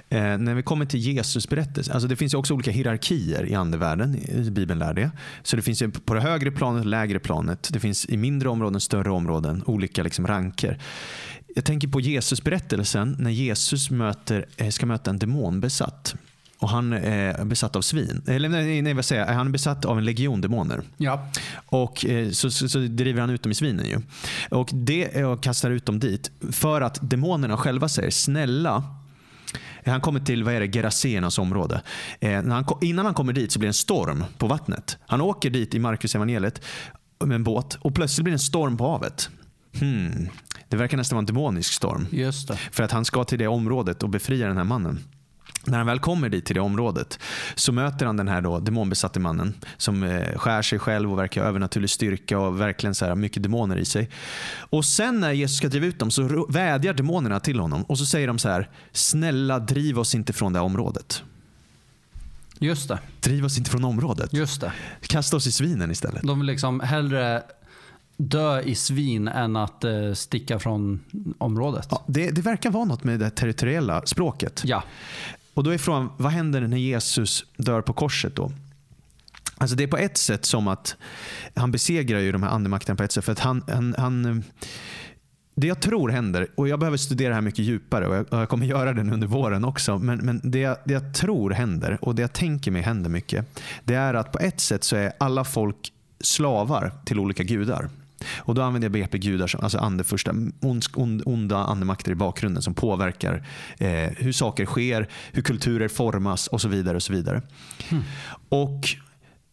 Eh, 0.09 0.37
när 0.37 0.53
vi 0.55 0.63
kommer 0.63 0.85
till 0.85 0.99
Jesus 0.99 1.49
berättelse, 1.49 1.93
alltså 1.93 2.07
det 2.07 2.15
finns 2.15 2.33
ju 2.33 2.37
också 2.37 2.53
olika 2.53 2.71
hierarkier 2.71 3.45
i 3.45 3.55
andevärlden, 3.55 4.19
Bibeln 4.51 4.79
lär 4.79 4.93
det. 4.93 5.11
Så 5.43 5.55
det 5.55 5.61
finns 5.61 5.81
ju 5.81 5.91
på 5.91 6.13
det 6.13 6.21
högre 6.21 6.51
planet 6.51 6.79
och 6.81 6.89
lägre 6.89 7.19
planet. 7.19 7.69
Det 7.73 7.79
finns 7.79 8.05
i 8.05 8.17
mindre 8.17 8.49
områden, 8.49 8.81
större 8.81 9.09
områden, 9.11 9.63
olika 9.65 10.03
liksom 10.03 10.27
ranker. 10.27 10.77
Jag 11.57 11.65
tänker 11.65 11.87
på 11.87 12.01
Jesus 12.01 12.43
berättelsen 12.43 13.15
när 13.19 13.31
Jesus 13.31 13.89
möter, 13.89 14.45
eh, 14.57 14.69
ska 14.69 14.85
möta 14.85 15.09
en 15.09 15.19
demonbesatt. 15.19 16.15
Och 16.59 16.69
han 16.69 16.93
är 16.93 17.45
besatt 17.45 17.75
av 17.75 17.81
svin. 17.81 18.21
Eller 18.27 18.49
nej, 18.49 18.81
nej 18.81 18.93
vad 18.93 19.05
säger 19.05 19.25
jag? 19.25 19.33
Han 19.33 19.47
är 19.47 19.51
besatt 19.51 19.85
av 19.85 19.97
en 19.97 20.05
legion 20.05 20.41
demoner. 20.41 20.81
Ja. 20.97 21.29
Och 21.65 22.05
eh, 22.05 22.29
så, 22.29 22.51
så, 22.51 22.69
så 22.69 22.79
driver 22.79 23.21
han 23.21 23.29
ut 23.29 23.43
dem 23.43 23.51
i 23.51 23.55
svinen. 23.55 23.85
Ju. 23.85 24.01
Och 24.49 24.69
det 24.73 25.25
och 25.25 25.43
kastar 25.43 25.71
ut 25.71 25.85
dem 25.85 25.99
dit 25.99 26.31
för 26.51 26.81
att 26.81 26.99
demonerna 27.09 27.57
själva 27.57 27.89
säger 27.89 28.11
snälla 28.11 28.83
han 29.85 30.01
kommer 30.01 30.19
till 30.19 30.43
vad 30.43 30.53
är 30.53 30.59
det, 30.59 30.67
Gerasenas 30.67 31.39
område. 31.39 31.81
Eh, 32.19 32.41
när 32.41 32.55
han, 32.55 32.65
innan 32.81 33.05
han 33.05 33.13
kommer 33.13 33.33
dit 33.33 33.51
så 33.51 33.59
blir 33.59 33.67
det 33.67 33.69
en 33.69 33.73
storm 33.73 34.23
på 34.37 34.47
vattnet. 34.47 34.97
Han 35.07 35.21
åker 35.21 35.49
dit 35.49 35.75
i 35.75 35.79
Markus 35.79 36.15
evangeliet 36.15 36.61
med 37.25 37.35
en 37.35 37.43
båt 37.43 37.77
och 37.81 37.95
plötsligt 37.95 38.23
blir 38.23 38.31
det 38.31 38.35
en 38.35 38.39
storm 38.39 38.77
på 38.77 38.91
havet. 38.91 39.29
Hmm. 39.79 40.29
Det 40.69 40.77
verkar 40.77 40.97
nästan 40.97 41.15
vara 41.15 41.21
en 41.21 41.25
demonisk 41.25 41.73
storm. 41.73 42.07
Just 42.11 42.47
det. 42.47 42.57
För 42.71 42.83
att 42.83 42.91
han 42.91 43.05
ska 43.05 43.23
till 43.23 43.39
det 43.39 43.47
området 43.47 44.03
och 44.03 44.09
befria 44.09 44.47
den 44.47 44.57
här 44.57 44.63
mannen. 44.63 44.99
När 45.65 45.77
han 45.77 45.87
väl 45.87 45.99
kommer 45.99 46.29
dit 46.29 46.45
till 46.45 46.55
det 46.55 46.61
området 46.61 47.19
så 47.55 47.71
möter 47.71 48.05
han 48.05 48.17
den 48.17 48.27
här 48.27 48.41
då 48.41 48.59
demonbesatte 48.59 49.19
mannen 49.19 49.53
som 49.77 50.03
eh, 50.03 50.37
skär 50.37 50.61
sig 50.61 50.79
själv 50.79 51.11
och 51.11 51.19
verkar 51.19 51.41
ha 51.41 51.47
övernaturlig 51.47 51.89
styrka 51.89 52.39
och 52.39 52.61
verkligen 52.61 52.95
så 52.95 53.05
här 53.05 53.15
mycket 53.15 53.43
demoner 53.43 53.77
i 53.77 53.85
sig. 53.85 54.09
Och 54.69 54.85
sen 54.85 55.19
när 55.19 55.31
Jesus 55.31 55.57
ska 55.57 55.67
driva 55.67 55.85
ut 55.85 55.99
dem 55.99 56.11
så 56.11 56.45
vädjar 56.49 56.93
demonerna 56.93 57.39
till 57.39 57.59
honom 57.59 57.83
och 57.83 57.97
så 57.97 58.05
säger 58.05 58.27
de 58.27 58.39
så 58.39 58.49
här 58.49 58.69
snälla 58.91 59.59
driv 59.59 59.99
oss 59.99 60.15
inte 60.15 60.33
från 60.33 60.53
det 60.53 60.59
här 60.59 60.65
området. 60.65 61.23
Just 62.59 62.87
det. 62.87 62.99
Driv 63.19 63.45
oss 63.45 63.57
inte 63.57 63.71
från 63.71 63.83
området. 63.83 64.33
Just 64.33 64.61
det. 64.61 64.73
Kasta 65.01 65.37
oss 65.37 65.47
i 65.47 65.51
svinen 65.51 65.91
istället. 65.91 66.23
De 66.23 66.39
vill 66.39 66.47
liksom 66.47 66.79
hellre 66.79 67.43
dö 68.17 68.61
i 68.61 68.75
svin 68.75 69.27
än 69.27 69.55
att 69.55 69.83
eh, 69.83 70.13
sticka 70.13 70.59
från 70.59 70.99
området. 71.37 71.87
Ja, 71.91 72.03
det, 72.07 72.31
det 72.31 72.41
verkar 72.41 72.69
vara 72.69 72.85
något 72.85 73.03
med 73.03 73.19
det 73.19 73.29
territoriella 73.29 74.05
språket. 74.05 74.61
Ja. 74.65 74.83
Och 75.53 75.63
då 75.63 75.69
är 75.69 75.77
frågan, 75.77 76.09
vad 76.17 76.31
händer 76.31 76.61
när 76.61 76.77
Jesus 76.77 77.45
dör 77.57 77.81
på 77.81 77.93
korset 77.93 78.35
då? 78.35 78.51
Alltså 79.57 79.75
det 79.75 79.83
är 79.83 79.87
på 79.87 79.97
ett 79.97 80.17
sätt 80.17 80.45
som 80.45 80.67
att 80.67 80.95
han 81.55 81.71
besegrar 81.71 82.19
ju 82.19 82.31
de 82.31 82.43
här 82.43 82.49
andemakterna 82.49 82.95
på 82.95 83.03
ett 83.03 83.11
sätt. 83.11 83.25
För 83.25 83.31
att 83.31 83.39
han, 83.39 83.63
han, 83.67 83.95
han, 83.97 84.43
det 85.55 85.67
jag 85.67 85.79
tror 85.79 86.09
händer, 86.09 86.47
och 86.55 86.67
jag 86.67 86.79
behöver 86.79 86.97
studera 86.97 87.29
det 87.29 87.35
här 87.35 87.41
mycket 87.41 87.65
djupare 87.65 88.07
och 88.07 88.15
jag, 88.15 88.33
och 88.33 88.39
jag 88.39 88.49
kommer 88.49 88.65
göra 88.75 88.93
det 88.93 89.01
under 89.01 89.27
våren 89.27 89.65
också. 89.65 89.97
Men, 89.97 90.17
men 90.17 90.41
det, 90.43 90.59
jag, 90.59 90.77
det 90.85 90.93
jag 90.93 91.13
tror 91.13 91.51
händer 91.51 91.97
och 92.01 92.15
det 92.15 92.21
jag 92.21 92.33
tänker 92.33 92.71
mig 92.71 92.81
händer 92.81 93.09
mycket. 93.09 93.45
Det 93.83 93.95
är 93.95 94.13
att 94.13 94.31
på 94.31 94.39
ett 94.39 94.59
sätt 94.59 94.83
så 94.83 94.95
är 94.95 95.13
alla 95.17 95.43
folk 95.43 95.93
slavar 96.19 96.91
till 97.05 97.19
olika 97.19 97.43
gudar. 97.43 97.89
Och 98.37 98.55
Då 98.55 98.61
använder 98.61 98.85
jag 98.85 98.91
begreppet 98.91 99.21
gudar, 99.21 99.47
som, 99.47 99.61
alltså 99.63 99.77
andeförsta, 99.77 100.31
ondsk- 100.31 100.91
ond, 100.95 101.21
onda 101.25 101.57
andemakter 101.57 102.11
i 102.11 102.15
bakgrunden 102.15 102.63
som 102.63 102.73
påverkar 102.73 103.47
eh, 103.77 104.09
hur 104.17 104.31
saker 104.31 104.65
sker, 104.65 105.09
hur 105.31 105.41
kulturer 105.41 105.87
formas 105.87 106.47
och 106.47 106.61
så 106.61 106.67
vidare. 106.67 106.95
och 106.95 107.03
så 107.03 107.13
vidare. 107.13 107.41
Och 108.49 108.87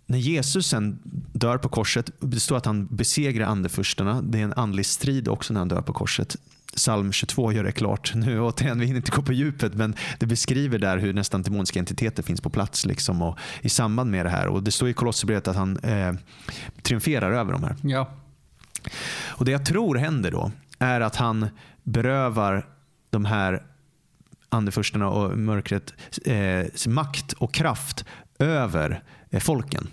när 0.06 0.18
Jesus 0.18 0.66
sen 0.66 0.98
dör 1.32 1.58
på 1.58 1.68
korset, 1.68 2.10
det 2.20 2.40
står 2.40 2.56
att 2.56 2.66
han 2.66 2.86
besegrar 2.86 3.46
andefurstarna. 3.46 4.22
Det 4.22 4.38
är 4.40 4.44
en 4.44 4.52
andlig 4.52 4.86
strid 4.86 5.28
också 5.28 5.52
när 5.52 5.60
han 5.60 5.68
dör 5.68 5.82
på 5.82 5.92
korset. 5.92 6.36
Psalm 6.76 7.12
22 7.12 7.52
gör 7.52 7.64
det 7.64 7.72
klart. 7.72 8.12
Nu 8.14 8.40
återigen, 8.48 8.80
vi 8.80 8.86
hinner 8.86 8.96
inte 8.96 9.10
gå 9.10 9.22
på 9.22 9.32
djupet, 9.32 9.74
men 9.74 9.94
det 10.18 10.26
beskriver 10.26 10.78
där 10.78 10.98
hur 10.98 11.12
nästan 11.12 11.42
demoniska 11.42 11.78
entiteter 11.78 12.22
finns 12.22 12.40
på 12.40 12.50
plats 12.50 12.86
liksom, 12.86 13.22
och 13.22 13.38
i 13.62 13.68
samband 13.68 14.10
med 14.10 14.26
det 14.26 14.30
här. 14.30 14.46
Och 14.46 14.62
Det 14.62 14.70
står 14.70 14.88
i 14.88 14.92
Kolosserbrevet 14.92 15.48
att 15.48 15.56
han 15.56 15.76
eh, 15.76 16.12
triumferar 16.82 17.32
över 17.32 17.52
de 17.52 17.62
här. 17.62 17.76
Ja. 17.82 18.10
Och 19.28 19.44
Det 19.44 19.52
jag 19.52 19.66
tror 19.66 19.94
händer 19.96 20.30
då 20.30 20.50
är 20.78 21.00
att 21.00 21.16
han 21.16 21.48
berövar 21.82 22.66
de 23.10 23.24
här 23.24 23.62
andefurstarna 24.48 25.08
och 25.08 25.38
mörkret 25.38 25.94
eh, 26.24 26.88
makt 26.88 27.32
och 27.32 27.54
kraft 27.54 28.04
över 28.38 29.02
eh, 29.30 29.40
folken 29.40 29.88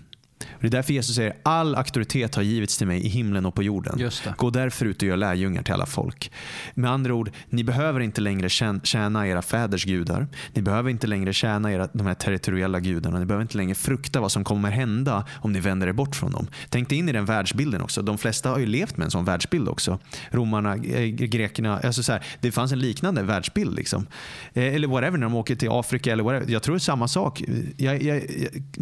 det 0.59 0.67
är 0.67 0.71
därför 0.71 0.93
Jesus 0.93 1.15
säger 1.15 1.33
all 1.43 1.75
auktoritet 1.75 2.35
har 2.35 2.43
givits 2.43 2.77
till 2.77 2.87
mig 2.87 3.05
i 3.05 3.09
himlen 3.09 3.45
och 3.45 3.55
på 3.55 3.63
jorden. 3.63 3.99
Gå 4.37 4.49
därför 4.49 4.85
ut 4.85 5.01
och 5.01 5.07
gör 5.07 5.17
lärjungar 5.17 5.63
till 5.63 5.73
alla 5.73 5.85
folk. 5.85 6.31
Med 6.73 6.91
andra 6.91 7.13
ord, 7.13 7.31
ni 7.49 7.63
behöver 7.63 7.99
inte 7.99 8.21
längre 8.21 8.47
tjän- 8.49 8.81
tjäna 8.83 9.27
era 9.27 9.41
fäders 9.41 9.85
gudar. 9.85 10.27
Ni 10.53 10.61
behöver 10.61 10.89
inte 10.89 11.07
längre 11.07 11.33
tjäna 11.33 11.71
era, 11.73 11.87
de 11.93 12.07
här 12.07 12.13
territoriella 12.13 12.79
gudarna. 12.79 13.19
Ni 13.19 13.25
behöver 13.25 13.41
inte 13.41 13.57
längre 13.57 13.75
frukta 13.75 14.21
vad 14.21 14.31
som 14.31 14.43
kommer 14.43 14.71
hända 14.71 15.25
om 15.33 15.51
ni 15.53 15.59
vänder 15.59 15.87
er 15.87 15.93
bort 15.93 16.15
från 16.15 16.31
dem. 16.31 16.47
Tänk 16.69 16.89
dig 16.89 16.97
in 16.97 17.09
i 17.09 17.11
den 17.11 17.25
världsbilden 17.25 17.81
också. 17.81 18.01
De 18.01 18.17
flesta 18.17 18.49
har 18.49 18.59
ju 18.59 18.65
levt 18.65 18.97
med 18.97 19.05
en 19.05 19.11
sån 19.11 19.25
världsbild 19.25 19.69
också. 19.69 19.99
Romarna, 20.31 20.75
eh, 20.75 21.05
grekerna. 21.05 21.79
Alltså 21.79 22.03
så 22.03 22.11
här, 22.11 22.23
det 22.41 22.51
fanns 22.51 22.71
en 22.71 22.79
liknande 22.79 23.23
världsbild. 23.23 23.75
Liksom. 23.75 24.07
Eh, 24.53 24.75
eller 24.75 24.87
whatever, 24.87 25.17
när 25.17 25.25
de 25.25 25.35
åker 25.35 25.55
till 25.55 25.69
Afrika. 25.71 26.11
Eller 26.11 26.23
whatever. 26.23 26.51
Jag 26.51 26.63
tror 26.63 26.77
samma 26.77 27.07
sak. 27.07 27.43
Jag, 27.77 28.03
jag, 28.03 28.15
jag 28.15 28.21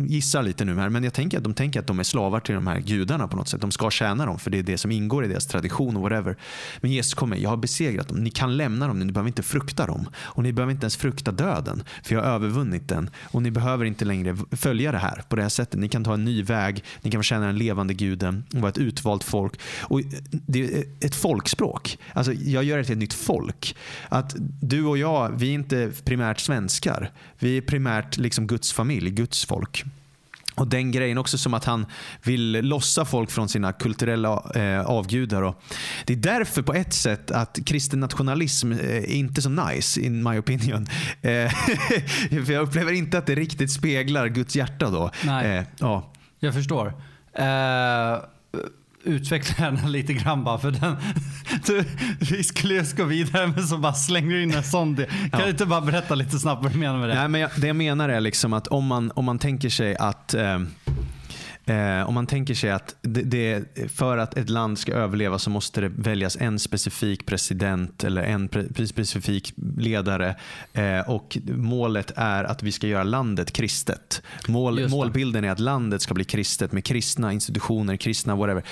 gissar 0.07 0.43
lite 0.43 0.65
nu 0.65 0.75
här, 0.75 0.89
men 0.89 1.03
jag 1.03 1.13
tänker 1.13 1.37
att 1.37 1.43
de 1.49 1.53
tänker 1.53 1.79
att 1.79 1.87
de 1.87 1.99
är 1.99 2.03
slavar 2.03 2.39
till 2.39 2.55
de 2.55 2.67
här 2.67 2.79
gudarna 2.79 3.27
på 3.27 3.37
något 3.37 3.47
sätt. 3.47 3.61
De 3.61 3.71
ska 3.71 3.89
tjäna 3.89 4.25
dem, 4.25 4.39
för 4.39 4.51
det 4.51 4.59
är 4.59 4.63
det 4.63 4.77
som 4.77 4.91
ingår 4.91 5.25
i 5.25 5.27
deras 5.27 5.45
tradition 5.45 5.95
och 5.97 6.01
whatever. 6.01 6.37
Men 6.81 6.91
Jesus 6.91 7.13
kommer, 7.13 7.37
jag 7.37 7.49
har 7.49 7.57
besegrat 7.57 8.07
dem. 8.07 8.17
Ni 8.17 8.29
kan 8.29 8.57
lämna 8.57 8.87
dem, 8.87 8.99
ni 8.99 9.11
behöver 9.11 9.27
inte 9.27 9.43
frukta 9.43 9.87
dem. 9.87 10.09
Och 10.17 10.43
ni 10.43 10.53
behöver 10.53 10.71
inte 10.71 10.83
ens 10.83 10.97
frukta 10.97 11.31
döden, 11.31 11.83
för 12.03 12.15
jag 12.15 12.21
har 12.21 12.29
övervunnit 12.29 12.87
den. 12.87 13.09
Och 13.31 13.41
ni 13.41 13.51
behöver 13.51 13.85
inte 13.85 14.05
längre 14.05 14.37
följa 14.51 14.91
det 14.91 14.97
här 14.97 15.23
på 15.29 15.35
det 15.35 15.41
här 15.41 15.49
sättet. 15.49 15.79
Ni 15.79 15.89
kan 15.89 16.03
ta 16.03 16.13
en 16.13 16.25
ny 16.25 16.43
väg, 16.43 16.83
ni 17.01 17.11
kan 17.11 17.23
tjäna 17.23 17.45
den 17.45 17.57
levande 17.57 17.93
guden 17.93 18.43
och 18.53 18.59
vara 18.59 18.69
ett 18.69 18.77
utvalt 18.77 19.23
folk. 19.23 19.53
Och 19.81 20.01
det 20.31 20.63
är 20.63 20.83
ett 20.99 21.15
folkspråk. 21.15 21.97
Alltså, 22.13 22.33
jag 22.33 22.63
gör 22.63 22.77
det 22.77 22.83
till 22.83 22.93
ett 22.93 22.99
nytt 22.99 23.13
folk. 23.13 23.75
Att 24.09 24.35
du 24.61 24.85
och 24.85 24.97
jag, 24.97 25.29
vi 25.29 25.49
är 25.49 25.53
inte 25.53 25.91
primärt 26.03 26.39
svenskar. 26.39 27.11
Vi 27.39 27.57
är 27.57 27.61
primärt 27.61 28.17
liksom 28.17 28.47
Guds 28.47 28.73
familj, 28.73 29.09
Guds 29.09 29.45
folk. 29.45 29.85
Och 30.59 30.67
den 30.67 30.91
grejen 30.91 31.17
också 31.17 31.37
som 31.37 31.53
att 31.53 31.65
han 31.65 31.85
vill 32.23 32.51
lossa 32.51 33.05
folk 33.05 33.31
från 33.31 33.49
sina 33.49 33.73
kulturella 33.73 34.43
eh, 34.55 34.85
avgudar. 34.85 35.41
Och 35.41 35.63
det 36.05 36.13
är 36.13 36.17
därför 36.17 36.61
på 36.61 36.73
ett 36.73 36.93
sätt 36.93 37.31
att 37.31 37.59
kristen 37.65 37.99
nationalism 37.99 38.71
eh, 38.71 38.79
är 38.79 39.05
inte 39.11 39.41
så 39.41 39.49
nice 39.49 40.01
in 40.01 40.23
my 40.23 40.39
opinion. 40.39 40.87
Eh, 41.21 41.51
för 42.45 42.51
jag 42.51 42.63
upplever 42.63 42.91
inte 42.91 43.17
att 43.17 43.25
det 43.25 43.35
riktigt 43.35 43.71
speglar 43.71 44.27
Guds 44.27 44.55
hjärta 44.55 44.89
då. 44.89 45.11
Nej. 45.25 45.57
Eh, 45.57 45.63
ja. 45.79 46.11
Jag 46.39 46.53
förstår. 46.53 46.87
Eh, 47.33 47.43
utveckla 49.03 49.65
gärna 49.65 49.87
lite 49.87 50.13
grann 50.13 50.43
bara 50.43 50.57
för 50.59 50.71
den. 50.71 50.95
Du, 51.65 51.83
vi 52.19 52.43
skulle 52.43 52.73
just 52.73 52.97
gå 52.97 53.03
vidare 53.03 53.47
men 53.47 53.67
så 53.67 53.77
bara 53.77 53.93
slänger 53.93 54.35
du 54.35 54.43
in 54.43 54.53
en 54.53 54.63
sån 54.63 54.95
del. 54.95 55.05
Kan 55.05 55.29
Ja. 55.31 55.39
du 55.45 55.49
inte 55.51 55.65
bara 55.65 55.81
berätta 55.81 56.15
lite 56.15 56.39
snabbt 56.39 56.63
vad 56.63 56.71
du 56.73 56.77
menar 56.77 56.99
med 56.99 57.09
det? 57.09 57.15
Nej, 57.15 57.27
men 57.27 57.41
jag, 57.41 57.49
det 57.57 57.67
jag 57.67 57.75
menar 57.75 58.09
är 58.09 58.21
liksom 58.21 58.53
att 58.53 58.67
om 58.67 58.85
man, 58.85 59.11
om 59.15 59.25
man 59.25 59.39
tänker 59.39 59.69
sig 59.69 59.95
att 59.95 60.33
eh, 60.33 60.59
Eh, 61.69 62.07
om 62.07 62.13
man 62.13 62.27
tänker 62.27 62.53
sig 62.53 62.71
att 62.71 62.95
det, 63.01 63.21
det, 63.21 63.65
för 63.91 64.17
att 64.17 64.37
ett 64.37 64.49
land 64.49 64.79
ska 64.79 64.93
överleva 64.93 65.39
så 65.39 65.49
måste 65.49 65.81
det 65.81 65.89
väljas 65.89 66.37
en 66.39 66.59
specifik 66.59 67.25
president 67.25 68.03
eller 68.03 68.23
en 68.23 68.47
pre, 68.47 68.87
specifik 68.87 69.53
ledare. 69.77 70.35
Eh, 70.73 71.09
och 71.09 71.37
Målet 71.45 72.11
är 72.15 72.43
att 72.43 72.63
vi 72.63 72.71
ska 72.71 72.87
göra 72.87 73.03
landet 73.03 73.51
kristet. 73.51 74.21
Mål, 74.47 74.89
målbilden 74.89 75.43
är 75.43 75.51
att 75.51 75.59
landet 75.59 76.01
ska 76.01 76.13
bli 76.13 76.23
kristet 76.23 76.71
med 76.71 76.85
kristna 76.85 77.33
institutioner, 77.33 77.97
kristna 77.97 78.35
whatever. 78.35 78.63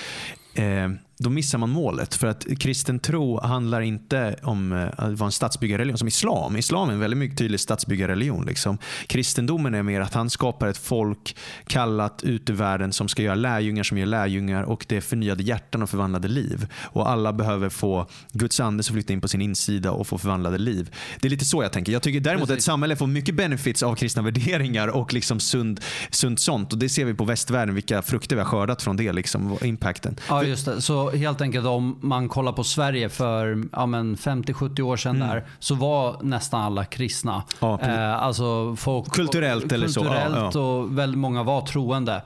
Eh, 0.54 0.90
då 1.18 1.30
missar 1.30 1.58
man 1.58 1.70
målet. 1.70 2.14
För 2.14 2.26
att 2.26 2.46
kristen 2.58 2.98
tro 2.98 3.40
handlar 3.40 3.80
inte 3.80 4.36
om 4.42 4.72
eh, 4.72 4.86
att 4.96 5.18
vara 5.18 5.26
en 5.26 5.32
statsbyggarreligion 5.32 5.98
som 5.98 6.08
islam. 6.08 6.56
Islam 6.56 6.88
är 6.88 6.92
en 6.92 7.00
väldigt 7.00 7.18
mycket 7.18 7.38
tydlig 7.38 7.60
statsbyggarreligion. 7.60 8.46
Liksom. 8.46 8.78
Kristendomen 9.06 9.74
är 9.74 9.82
mer 9.82 10.00
att 10.00 10.14
han 10.14 10.30
skapar 10.30 10.66
ett 10.66 10.78
folk 10.78 11.36
kallat 11.66 12.22
ut 12.22 12.50
i 12.50 12.52
världen 12.52 12.92
som 12.92 13.08
ska 13.08 13.22
göra 13.22 13.34
lärjungar 13.34 13.82
som 13.82 13.98
gör 13.98 14.06
lärjungar 14.06 14.62
och 14.62 14.86
det 14.88 14.96
är 14.96 15.00
förnyade 15.00 15.42
hjärtan 15.42 15.82
och 15.82 15.90
förvandlade 15.90 16.28
liv. 16.28 16.66
Och 16.82 17.10
alla 17.10 17.32
behöver 17.32 17.68
få 17.68 18.06
Guds 18.32 18.60
ande 18.60 18.82
som 18.82 18.94
flyttar 18.94 19.14
in 19.14 19.20
på 19.20 19.28
sin 19.28 19.42
insida 19.42 19.90
och 19.90 20.06
få 20.06 20.18
förvandlade 20.18 20.58
liv. 20.58 20.94
Det 21.20 21.28
är 21.28 21.30
lite 21.30 21.44
så 21.44 21.62
jag 21.62 21.72
tänker. 21.72 21.92
Jag 21.92 22.02
tycker 22.02 22.20
däremot 22.20 22.50
att 22.50 22.56
ett 22.56 22.62
samhälle 22.62 22.96
får 22.96 23.06
mycket 23.06 23.34
benefits 23.34 23.82
av 23.82 23.94
kristna 23.94 24.22
värderingar 24.22 24.88
och 24.88 25.12
liksom 25.12 25.40
sund, 25.40 25.80
sunt 26.10 26.40
sånt. 26.40 26.72
Och 26.72 26.78
det 26.78 26.88
ser 26.88 27.04
vi 27.04 27.14
på 27.14 27.24
västvärlden, 27.24 27.74
vilka 27.74 28.02
frukter 28.02 28.36
vi 28.36 28.42
har 28.42 28.48
skördat 28.48 28.82
från 28.82 28.96
det. 28.96 29.12
Liksom, 29.12 29.58
impacten. 29.62 30.16
Ja, 30.28 30.44
just 30.44 30.66
det. 30.66 30.82
Så 30.82 31.07
helt 31.10 31.40
enkelt 31.40 31.66
om 31.66 31.98
man 32.00 32.28
kollar 32.28 32.52
på 32.52 32.64
Sverige 32.64 33.08
för 33.08 33.64
ja, 33.72 33.86
men 33.86 34.16
50-70 34.16 34.80
år 34.80 34.96
sedan 34.96 35.18
där, 35.18 35.44
så 35.58 35.74
var 35.74 36.16
nästan 36.22 36.60
alla 36.62 36.84
kristna. 36.84 37.32
Mm. 37.34 37.44
Ja, 37.60 37.80
eh, 37.80 38.22
alltså 38.22 38.76
folk, 38.76 39.10
Kulturellt 39.12 39.72
eller 39.72 39.88
så, 39.88 40.00
ja, 40.04 40.04
Kulturellt 40.24 40.56
och 40.56 40.98
väldigt 40.98 41.18
många 41.18 41.42
var 41.42 41.60
troende. 41.60 42.22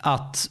Att 0.00 0.50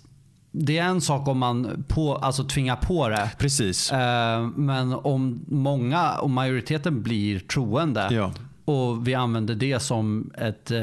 det 0.52 0.78
är 0.78 0.84
en 0.86 1.02
sak 1.02 1.28
om 1.28 1.40
man 1.40 1.84
på, 1.88 2.16
alltså 2.16 2.44
tvingar 2.44 2.76
på 2.76 3.10
det. 3.10 3.32
Precis. 3.38 3.92
Eh, 3.92 4.48
men 4.56 4.94
om 4.94 5.46
många, 5.48 6.12
om 6.20 6.34
majoriteten 6.34 7.04
blir 7.04 7.40
troende 7.40 8.08
Ja. 8.12 8.32
och 8.66 9.08
vi 9.08 9.16
använder 9.16 9.56
det 9.56 9.80
som 9.80 10.32
ett 10.38 10.72
eh, 10.72 10.82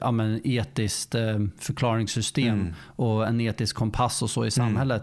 ja, 0.00 0.10
men 0.10 0.40
etiskt 0.44 1.14
eh, 1.14 1.38
förklaringssystem 1.58 2.54
Mm. 2.60 2.74
och 2.96 3.26
en 3.26 3.40
etisk 3.40 3.76
kompass 3.76 4.22
och 4.22 4.30
så 4.30 4.44
i 4.46 4.50
samhället. 4.50 5.02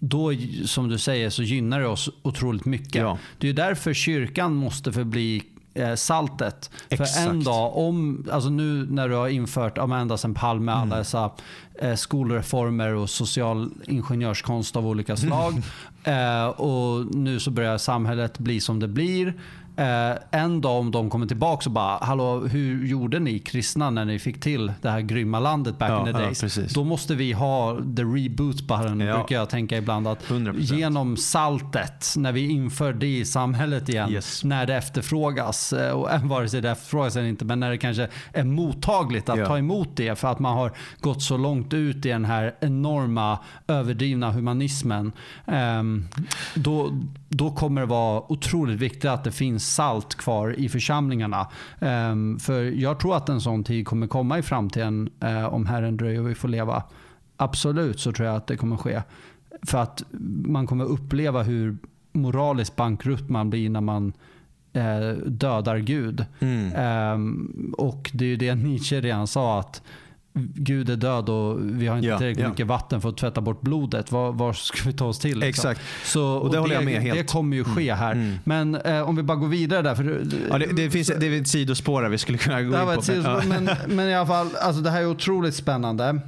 Då, 0.00 0.32
som 0.64 0.88
du 0.88 0.98
säger, 0.98 1.30
så 1.30 1.42
gynnar 1.42 1.80
det 1.80 1.86
oss 1.86 2.10
otroligt 2.22 2.64
mycket. 2.64 2.94
Ja. 3.02 3.18
Det 3.38 3.48
är 3.48 3.52
därför 3.52 3.94
kyrkan 3.94 4.54
måste 4.54 4.92
förbli 4.92 5.42
eh, 5.74 5.94
saltet. 5.94 6.70
För 6.88 6.96
en 6.96 7.02
Exakt. 7.02 7.44
dag, 7.44 7.76
om, 7.76 8.26
alltså 8.32 8.50
nu 8.50 8.86
när 8.90 9.08
du 9.08 9.14
har 9.14 9.28
infört, 9.28 9.72
ja, 9.76 9.96
ända 9.98 10.16
sedan 10.16 10.34
Palme, 10.34 10.72
Mm. 10.72 10.82
alla 10.82 10.98
dessa 10.98 11.30
eh, 11.82 11.94
skolreformer 11.94 12.94
och 12.94 13.10
social 13.10 13.70
ingenjörskonst 13.86 14.76
av 14.76 14.86
olika 14.86 15.16
slag. 15.26 15.62
eh, 16.04 16.46
och 16.46 17.14
nu 17.16 17.40
så 17.40 17.50
börjar 17.50 17.78
samhället 17.78 18.38
bli 18.38 18.60
som 18.60 18.80
det 18.80 18.88
blir. 18.88 19.34
Eh, 19.78 20.16
en 20.30 20.60
dag 20.60 20.80
om 20.80 20.90
de 20.90 21.10
kommer 21.10 21.26
tillbaka 21.26 21.68
och 21.68 21.72
bara, 21.72 21.98
hallå 22.04 22.40
hur 22.40 22.86
gjorde 22.86 23.18
ni 23.18 23.38
kristna 23.38 23.90
när 23.90 24.04
ni 24.04 24.18
fick 24.18 24.40
till 24.40 24.72
det 24.82 24.90
här 24.90 25.00
grymma 25.00 25.40
landet 25.40 25.78
back 25.78 25.90
Ja, 25.90 25.98
in 25.98 26.04
the 26.04 26.10
ja, 26.10 26.18
days? 26.18 26.40
precis. 26.40 26.74
Då 26.74 26.84
måste 26.84 27.14
vi 27.14 27.32
ha 27.32 27.76
the 27.96 28.02
reboot 28.02 28.60
button, 28.62 29.00
Ja. 29.00 29.14
brukar 29.18 29.36
jag 29.36 29.50
tänka 29.50 29.76
ibland. 29.76 30.08
Att 30.08 30.22
100%. 30.28 30.58
genom 30.60 31.16
saltet, 31.16 32.14
när 32.16 32.32
vi 32.32 32.50
inför 32.50 32.92
det 32.92 33.06
i 33.18 33.24
samhället 33.24 33.88
igen, 33.88 34.10
Yes. 34.12 34.44
när 34.44 34.66
det 34.66 34.74
efterfrågas, 34.76 35.72
eh, 35.72 35.90
och 35.92 36.08
vare 36.28 36.48
sig 36.48 36.60
det 36.60 36.70
efterfrågas 36.70 37.16
eller 37.16 37.28
inte, 37.28 37.44
men 37.44 37.60
när 37.60 37.70
det 37.70 37.78
kanske 37.78 38.08
är 38.32 38.44
mottagligt 38.44 39.28
att 39.28 39.38
Ja. 39.38 39.46
ta 39.46 39.58
emot 39.58 39.88
det 39.96 40.18
för 40.18 40.28
att 40.28 40.38
man 40.38 40.54
har 40.56 40.72
gått 41.00 41.22
så 41.22 41.36
långt 41.36 41.74
ut 41.74 41.96
i 41.96 42.08
den 42.08 42.24
här 42.24 42.54
enorma 42.60 43.38
överdrivna 43.68 44.30
humanismen. 44.30 45.12
ehm, 45.46 46.08
då, 46.54 46.90
då 47.28 47.50
kommer 47.50 47.80
det 47.80 47.86
vara 47.86 48.32
otroligt 48.32 48.78
viktigt 48.80 49.04
att 49.04 49.24
det 49.24 49.32
finns 49.32 49.67
salt 49.68 50.14
kvar 50.14 50.54
i 50.58 50.68
församlingarna. 50.68 51.46
Ehm, 51.80 52.38
för 52.38 52.62
jag 52.62 53.00
tror 53.00 53.16
att 53.16 53.28
en 53.28 53.40
sån 53.40 53.64
tid 53.64 53.86
kommer 53.86 54.06
komma 54.06 54.38
i 54.38 54.42
framtiden 54.42 55.10
eh, 55.20 55.54
om 55.54 55.66
Herren 55.66 55.96
dröjer 55.96 56.20
och 56.20 56.28
vi 56.28 56.34
får 56.34 56.48
leva. 56.48 56.82
Absolut 57.36 58.00
så 58.00 58.12
tror 58.12 58.28
jag 58.28 58.36
att 58.36 58.46
det 58.46 58.56
kommer 58.56 58.76
ske. 58.76 59.02
För 59.62 59.78
att 59.78 60.02
man 60.44 60.66
kommer 60.66 60.84
uppleva 60.84 61.42
hur 61.42 61.76
moraliskt 62.12 62.76
bankrutt 62.76 63.28
man 63.28 63.50
blir 63.50 63.70
när 63.70 63.80
man 63.80 64.12
eh, 64.72 65.10
dödar 65.26 65.78
Gud. 65.78 66.24
Mm. 66.38 66.72
Ehm, 66.76 67.74
och 67.78 68.10
det 68.14 68.24
är 68.24 68.28
ju 68.28 68.36
det 68.36 68.54
Nietzsche 68.54 69.00
redan 69.00 69.26
sa 69.26 69.60
att 69.60 69.82
Gud 70.54 70.90
är 70.90 70.96
död 70.96 71.28
och 71.28 71.58
vi 71.60 71.86
har 71.86 71.96
inte 71.96 72.08
Ja, 72.08 72.18
tillräckligt 72.18 72.42
ja. 72.44 72.50
mycket 72.50 72.66
vatten 72.66 73.00
för 73.00 73.08
att 73.08 73.16
tvätta 73.16 73.40
bort 73.40 73.60
blodet. 73.60 74.12
Var, 74.12 74.32
var 74.32 74.52
ska 74.52 74.88
vi 74.88 74.92
ta 74.92 75.04
oss 75.04 75.18
till? 75.18 75.38
liksom? 75.38 75.70
Exakt. 75.70 75.86
Så, 76.04 76.24
och 76.24 76.52
det 76.52 76.58
håller 76.58 76.74
jag 76.74 76.84
med 76.84 77.02
Det 77.02 77.14
helt. 77.14 77.30
kommer 77.30 77.56
ju 77.56 77.64
ske 77.64 77.94
här. 77.94 78.12
Mm. 78.12 78.36
Men 78.44 78.74
eh, 78.74 79.00
om 79.08 79.16
vi 79.16 79.22
bara 79.22 79.36
går 79.36 79.48
vidare 79.48 79.82
där. 79.82 79.94
För, 79.94 80.26
Ja, 80.50 80.58
det, 80.58 80.66
det, 80.66 80.90
finns, 80.90 81.08
det 81.20 81.26
är 81.26 81.40
ett 81.40 81.48
sidospår 81.48 82.02
här 82.02 82.08
vi 82.08 82.18
skulle 82.18 82.38
kunna 82.38 82.62
gå 82.62 82.76
det 82.76 82.82
in 82.90 82.96
på. 82.96 83.02
sidospår, 83.02 83.32
Ja. 83.32 83.60
men, 83.60 83.70
men 83.96 84.08
i 84.08 84.14
alla 84.14 84.26
fall, 84.26 84.48
alltså 84.62 84.82
det 84.82 84.90
här 84.90 85.00
är 85.00 85.06
otroligt 85.06 85.54
spännande. 85.54 86.20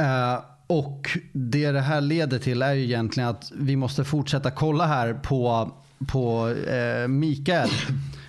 Eh, 0.00 0.38
och 0.66 1.18
det 1.32 1.70
det 1.70 1.80
här 1.80 2.00
leder 2.00 2.38
till 2.38 2.62
är 2.62 2.72
ju 2.72 2.84
egentligen 2.84 3.28
att 3.28 3.52
vi 3.58 3.76
måste 3.76 4.04
fortsätta 4.04 4.50
kolla 4.50 4.86
här 4.86 5.14
på, 5.14 5.70
på 6.06 6.48
eh, 6.48 7.08
Mikael. 7.08 7.68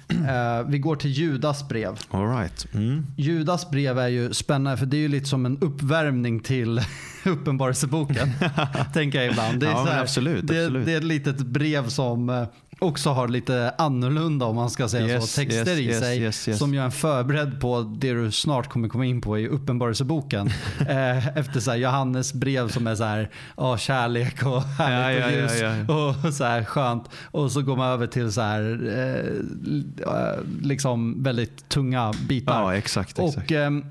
Eh, 0.10 0.68
vi 0.68 0.80
går 0.80 0.96
till 0.96 1.12
Judas 1.12 1.68
brev. 1.70 2.00
All 2.10 2.38
right. 2.38 2.68
Mm. 2.74 3.06
Judas 3.18 3.70
brev 3.70 4.00
är 4.00 4.08
ju 4.08 4.34
spännande 4.34 4.78
för 4.78 4.86
det 4.86 4.98
är 4.98 5.02
ju 5.02 5.08
lite 5.08 5.26
som 5.26 5.46
en 5.46 5.58
uppvärmning 5.62 6.40
till 6.40 6.82
Uppenbarelseboken. 7.26 8.32
tänker 8.94 9.22
jag 9.22 9.32
ibland. 9.32 9.60
Det 9.60 9.66
är, 9.68 9.72
Ja, 9.72 9.86
här, 9.90 10.02
absolut, 10.02 10.48
det, 10.48 10.64
absolut. 10.66 10.86
det 10.86 10.94
är 10.94 10.98
ett 10.98 11.04
litet 11.04 11.38
brev 11.38 11.88
som 11.88 12.30
eh, 12.30 12.44
också 12.80 13.10
har 13.10 13.28
lite 13.28 13.74
annorlunda 13.78 14.46
om 14.46 14.56
man 14.56 14.70
ska 14.70 14.88
säga 14.90 15.08
Yes, 15.08 15.32
så, 15.32 15.42
texter 15.42 15.80
yes, 15.80 15.80
i 15.80 15.84
yes, 15.84 16.00
sig. 16.00 16.22
yes. 16.22 16.60
Som 16.60 16.74
gör 16.74 16.86
en 16.86 16.92
förberedd 16.92 17.62
på 17.62 17.96
det 17.98 18.14
du 18.14 18.32
snart 18.32 18.70
kommer 18.70 18.90
komma 18.90 19.06
in 19.06 19.22
på 19.22 19.40
i 19.40 19.48
Uppenbarelseboken. 19.48 20.48
eh, 20.80 21.38
efter 21.38 21.60
så 21.60 21.76
Johannes 21.76 22.34
brev 22.34 22.70
som 22.70 22.88
är 22.88 22.96
så 22.96 23.04
här, 23.04 23.30
ja, 23.58 23.78
kärlek 23.78 24.46
och 24.46 24.62
härligt 24.64 25.20
Ja, 25.22 25.26
och 25.26 25.32
ljus 25.32 25.62
ja, 25.62 25.76
ja. 25.88 26.26
och 26.26 26.34
så 26.34 26.44
här 26.44 26.64
skönt. 26.64 27.10
Och 27.32 27.52
så 27.52 27.62
går 27.62 27.76
man 27.76 27.90
över 27.90 28.08
till 28.08 28.32
så 28.32 28.42
här 28.42 28.90
eh, 30.08 30.44
liksom 30.62 31.24
väldigt 31.24 31.70
tunga 31.70 32.14
bitar. 32.30 32.74
Exakt. 32.74 33.20
exakt. 33.20 33.38
Och 33.38 33.52
ehm, 33.52 33.86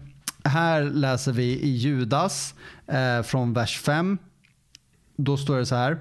här 0.44 0.82
läser 0.82 1.32
vi 1.32 1.44
i 1.44 1.76
Judas 1.76 2.54
eh, 2.86 3.22
från 3.22 3.52
vers 3.52 3.78
5. 3.80 4.18
Då 5.16 5.36
står 5.36 5.58
det 5.58 5.66
så 5.66 5.74
här. 5.74 5.98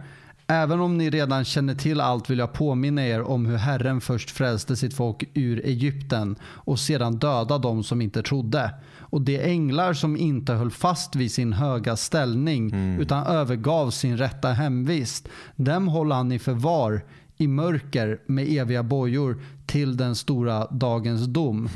Även 0.48 0.80
om 0.80 0.98
ni 0.98 1.10
redan 1.10 1.46
känner 1.46 1.76
till 1.76 2.02
allt 2.02 2.30
vill 2.30 2.40
jag 2.40 2.54
påminna 2.54 3.08
er 3.08 3.22
om 3.22 3.46
hur 3.46 3.58
Herren 3.58 4.02
först 4.02 4.32
frälste 4.32 4.76
sitt 4.76 4.94
folk 4.94 5.24
ur 5.34 5.66
Egypten 5.66 6.36
och 6.44 6.80
sedan 6.80 7.18
dödade 7.18 7.64
dem 7.64 7.84
som 7.84 8.02
inte 8.02 8.24
trodde. 8.24 8.74
Och 9.00 9.22
de 9.22 9.40
änglar 9.40 9.94
som 9.94 10.18
inte 10.18 10.54
höll 10.54 10.72
fast 10.72 11.16
vid 11.16 11.32
sin 11.32 11.54
höga 11.54 11.96
ställning 11.96 12.74
utan 13.00 13.26
övergav 13.26 13.90
sin 13.90 14.18
rätta 14.18 14.50
hemvist. 14.50 15.28
Dem 15.56 15.88
håller 15.88 16.16
han 16.16 16.32
i 16.32 16.40
förvar 16.40 17.02
i 17.38 17.48
mörker 17.48 18.20
med 18.26 18.48
eviga 18.50 18.84
bojor 18.84 19.42
till 19.66 19.98
den 19.98 20.16
stora 20.16 20.68
dagens 20.72 21.26
dom. 21.26 21.70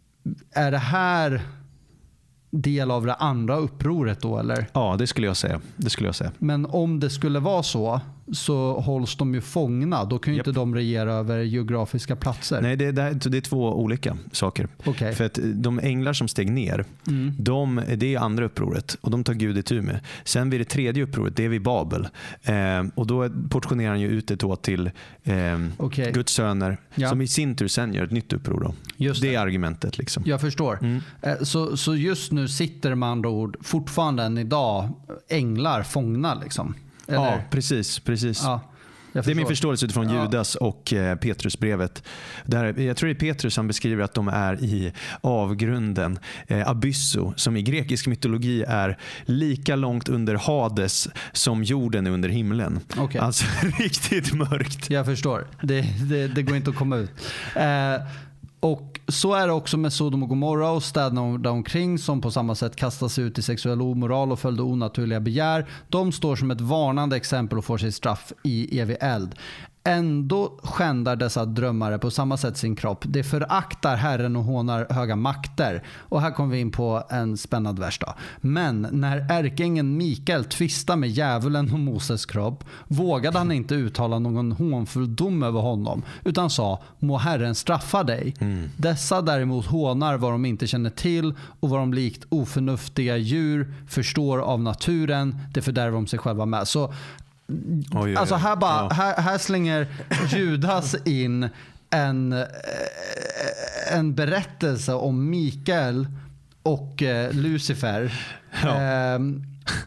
Är 0.54 0.70
det 0.70 0.78
här 0.78 1.42
del 2.50 2.90
av 2.90 3.06
det 3.06 3.14
andra 3.14 3.56
upproret 3.56 4.20
då 4.20 4.38
eller? 4.38 4.66
Ja, 4.72 4.96
det 4.98 5.06
skulle 5.06 5.26
jag 5.26 5.36
säga. 5.36 5.60
Det 5.76 5.90
skulle 5.90 6.08
jag 6.08 6.14
säga. 6.14 6.32
Men 6.38 6.66
om 6.66 7.00
det 7.00 7.10
skulle 7.10 7.40
vara 7.40 7.62
så 7.62 8.00
så 8.32 8.80
hålls 8.80 9.16
de 9.16 9.34
ju 9.34 9.40
fångna. 9.40 10.04
Då 10.04 10.18
kan 10.18 10.32
ju 10.34 10.38
Japp. 10.38 10.46
inte 10.46 10.60
de 10.60 10.74
regera 10.74 11.12
över 11.14 11.38
geografiska 11.42 12.16
platser. 12.16 12.62
Nej, 12.62 12.76
det, 12.76 12.92
det, 12.92 13.12
det 13.12 13.36
är 13.36 13.40
två 13.40 13.74
olika 13.82 14.16
saker. 14.32 14.68
Okej. 14.84 15.14
För 15.14 15.24
att 15.24 15.38
de 15.54 15.78
änglar 15.78 16.12
som 16.12 16.28
steg 16.28 16.50
ner, 16.52 16.84
Mm. 17.08 17.32
de, 17.38 17.82
det 17.96 18.14
är 18.14 18.18
andra 18.18 18.44
upproret 18.44 18.96
och 19.00 19.10
de 19.10 19.24
tar 19.24 19.34
Gud 19.34 19.58
i 19.58 19.62
tur 19.62 19.82
med. 19.82 20.00
Sen 20.24 20.50
vid 20.50 20.60
det 20.60 20.64
tredje 20.64 21.02
upproret, 21.02 21.36
det 21.36 21.44
är 21.44 21.48
vid 21.48 21.62
Babel. 21.62 22.08
Eh, 22.42 22.54
och 22.94 23.06
då 23.06 23.30
portionerar 23.50 23.90
han 23.90 24.00
ju 24.00 24.08
ut 24.08 24.28
det 24.28 24.36
då 24.36 24.56
till 24.56 24.90
eh, 25.24 25.34
Okej. 25.76 26.12
Guds 26.12 26.32
söner 26.32 26.76
Ja. 26.94 27.08
som 27.08 27.20
i 27.20 27.28
sin 27.28 27.56
tur 27.56 27.68
sen 27.68 27.94
gör 27.94 28.04
ett 28.04 28.10
nytt 28.10 28.32
uppror. 28.32 28.60
Då. 28.60 28.74
Just 28.96 29.20
det 29.22 29.28
det. 29.28 29.34
är 29.34 29.40
argumentet. 29.40 29.98
Liksom. 29.98 30.22
Jag 30.26 30.40
förstår. 30.40 30.78
Mm. 30.82 31.00
Eh, 31.22 31.34
Så, 31.42 31.76
så 31.76 31.96
just 31.96 32.32
nu 32.32 32.48
sitter 32.48 32.94
med 32.94 33.08
andra 33.08 33.28
ord 33.28 33.56
fortfarande 33.62 34.22
än 34.22 34.38
idag 34.38 34.88
änglar 35.28 35.82
fångna 35.82 36.34
liksom? 36.34 36.74
Eller? 37.08 37.18
Ja, 37.18 37.40
precis. 37.50 37.98
precis. 37.98 38.40
Ja, 38.42 38.60
Det 39.12 39.28
är 39.30 39.34
min 39.34 39.46
förståelse 39.46 39.84
utifrån 39.84 40.08
Ja. 40.10 40.22
Judas 40.22 40.54
och 40.54 40.92
eh, 40.92 41.16
Petrusbrevet. 41.16 42.02
Där, 42.44 42.80
jag 42.80 42.96
tror 42.96 43.06
det 43.08 43.12
är 43.12 43.32
Petrus 43.32 43.56
han 43.56 43.66
beskriver 43.66 44.04
att 44.04 44.14
de 44.14 44.28
är 44.28 44.64
i 44.64 44.92
avgrunden, 45.20 46.18
eh, 46.46 46.68
abysso, 46.68 47.32
som 47.36 47.56
i 47.56 47.62
grekisk 47.62 48.06
mytologi 48.06 48.62
är 48.68 48.98
lika 49.24 49.76
långt 49.76 50.08
under 50.08 50.34
Hades 50.34 51.08
som 51.32 51.64
jorden 51.64 52.06
är 52.06 52.10
under 52.10 52.28
himlen. 52.28 52.80
Okej. 52.96 53.20
Alltså 53.20 53.44
riktigt 53.78 54.32
mörkt. 54.34 54.90
Jag 54.90 55.06
förstår. 55.06 55.46
Det, 55.62 55.80
det, 56.10 56.28
det 56.28 56.42
går 56.42 56.56
inte 56.56 56.70
att 56.70 56.76
komma 56.76 56.96
ut. 56.96 57.10
Eh, 57.54 57.62
och 58.66 59.00
så 59.08 59.34
är 59.34 59.46
det 59.46 59.52
också 59.52 59.76
med 59.76 59.92
Sodom 59.92 60.22
och 60.22 60.28
Gomorra 60.28 60.70
och 60.70 60.82
städerna 60.82 61.38
däromkring 61.38 61.98
som 61.98 62.20
på 62.20 62.30
samma 62.30 62.54
sätt 62.54 62.76
kastar 62.76 63.08
sig 63.08 63.24
ut 63.24 63.38
i 63.38 63.42
sexuell 63.42 63.82
omoral 63.82 64.32
och 64.32 64.38
följde 64.38 64.62
onaturliga 64.62 65.20
begär. 65.20 65.66
De 65.88 66.12
står 66.12 66.36
som 66.36 66.50
ett 66.50 66.60
varnande 66.60 67.16
exempel 67.16 67.58
och 67.58 67.64
får 67.64 67.78
sitt 67.78 67.94
straff 67.94 68.32
i 68.42 68.80
evig 68.80 68.96
eld. 69.00 69.34
Ändå 69.86 70.52
skändar 70.62 71.16
dessa 71.16 71.44
drömmare 71.44 71.98
på 71.98 72.10
samma 72.10 72.36
sätt 72.36 72.56
sin 72.56 72.76
kropp. 72.76 73.04
De 73.06 73.22
föraktar 73.22 73.96
Herren 73.96 74.36
och 74.36 74.44
hånar 74.44 74.86
höga 74.90 75.16
makter. 75.16 75.82
Och 75.98 76.20
här 76.20 76.30
kommer 76.30 76.54
vi 76.54 76.60
in 76.60 76.70
på 76.70 77.02
en 77.10 77.36
spännande 77.36 77.80
vers. 77.80 77.98
Då. 77.98 78.14
Men 78.40 78.88
när 78.92 79.26
ärkeängeln 79.30 79.96
Mikael 79.96 80.44
tvistade 80.44 81.00
med 81.00 81.10
djävulen 81.10 81.74
om 81.74 81.84
Moses 81.84 82.26
kropp 82.26 82.64
vågade 82.88 83.38
han 83.38 83.52
inte 83.52 83.74
uttala 83.74 84.18
någon 84.18 84.52
hånfull 84.52 85.16
dom 85.16 85.42
över 85.42 85.60
honom 85.60 86.02
utan 86.24 86.50
sa 86.50 86.82
må 86.98 87.16
Herren 87.16 87.54
straffa 87.54 88.04
dig. 88.04 88.34
Dessa 88.76 89.22
däremot 89.22 89.66
hånar 89.66 90.16
vad 90.16 90.32
de 90.32 90.44
inte 90.44 90.66
känner 90.66 90.90
till 90.90 91.34
och 91.60 91.70
vad 91.70 91.80
de 91.80 91.94
likt 91.94 92.24
oförnuftiga 92.28 93.16
djur 93.16 93.74
förstår 93.88 94.38
av 94.38 94.60
naturen. 94.60 95.38
Det 95.54 95.62
fördärvar 95.62 95.92
de 95.92 96.06
sig 96.06 96.18
själva 96.18 96.46
med. 96.46 96.68
Så 96.68 96.92
Oj. 97.92 98.16
Alltså 98.16 98.34
här, 98.34 98.56
bara, 98.56 98.82
Ja. 98.82 98.88
här, 98.94 99.16
här 99.22 99.38
slänger 99.38 99.86
Judas 100.30 100.94
in 101.04 101.48
en, 101.90 102.32
eh, 102.32 102.44
en 103.92 104.14
berättelse 104.14 104.92
om 104.94 105.30
Mikael 105.30 106.06
och 106.62 107.02
eh, 107.02 107.32
Lucifer, 107.32 108.12
Ja. 108.64 108.82
eh, 108.82 109.18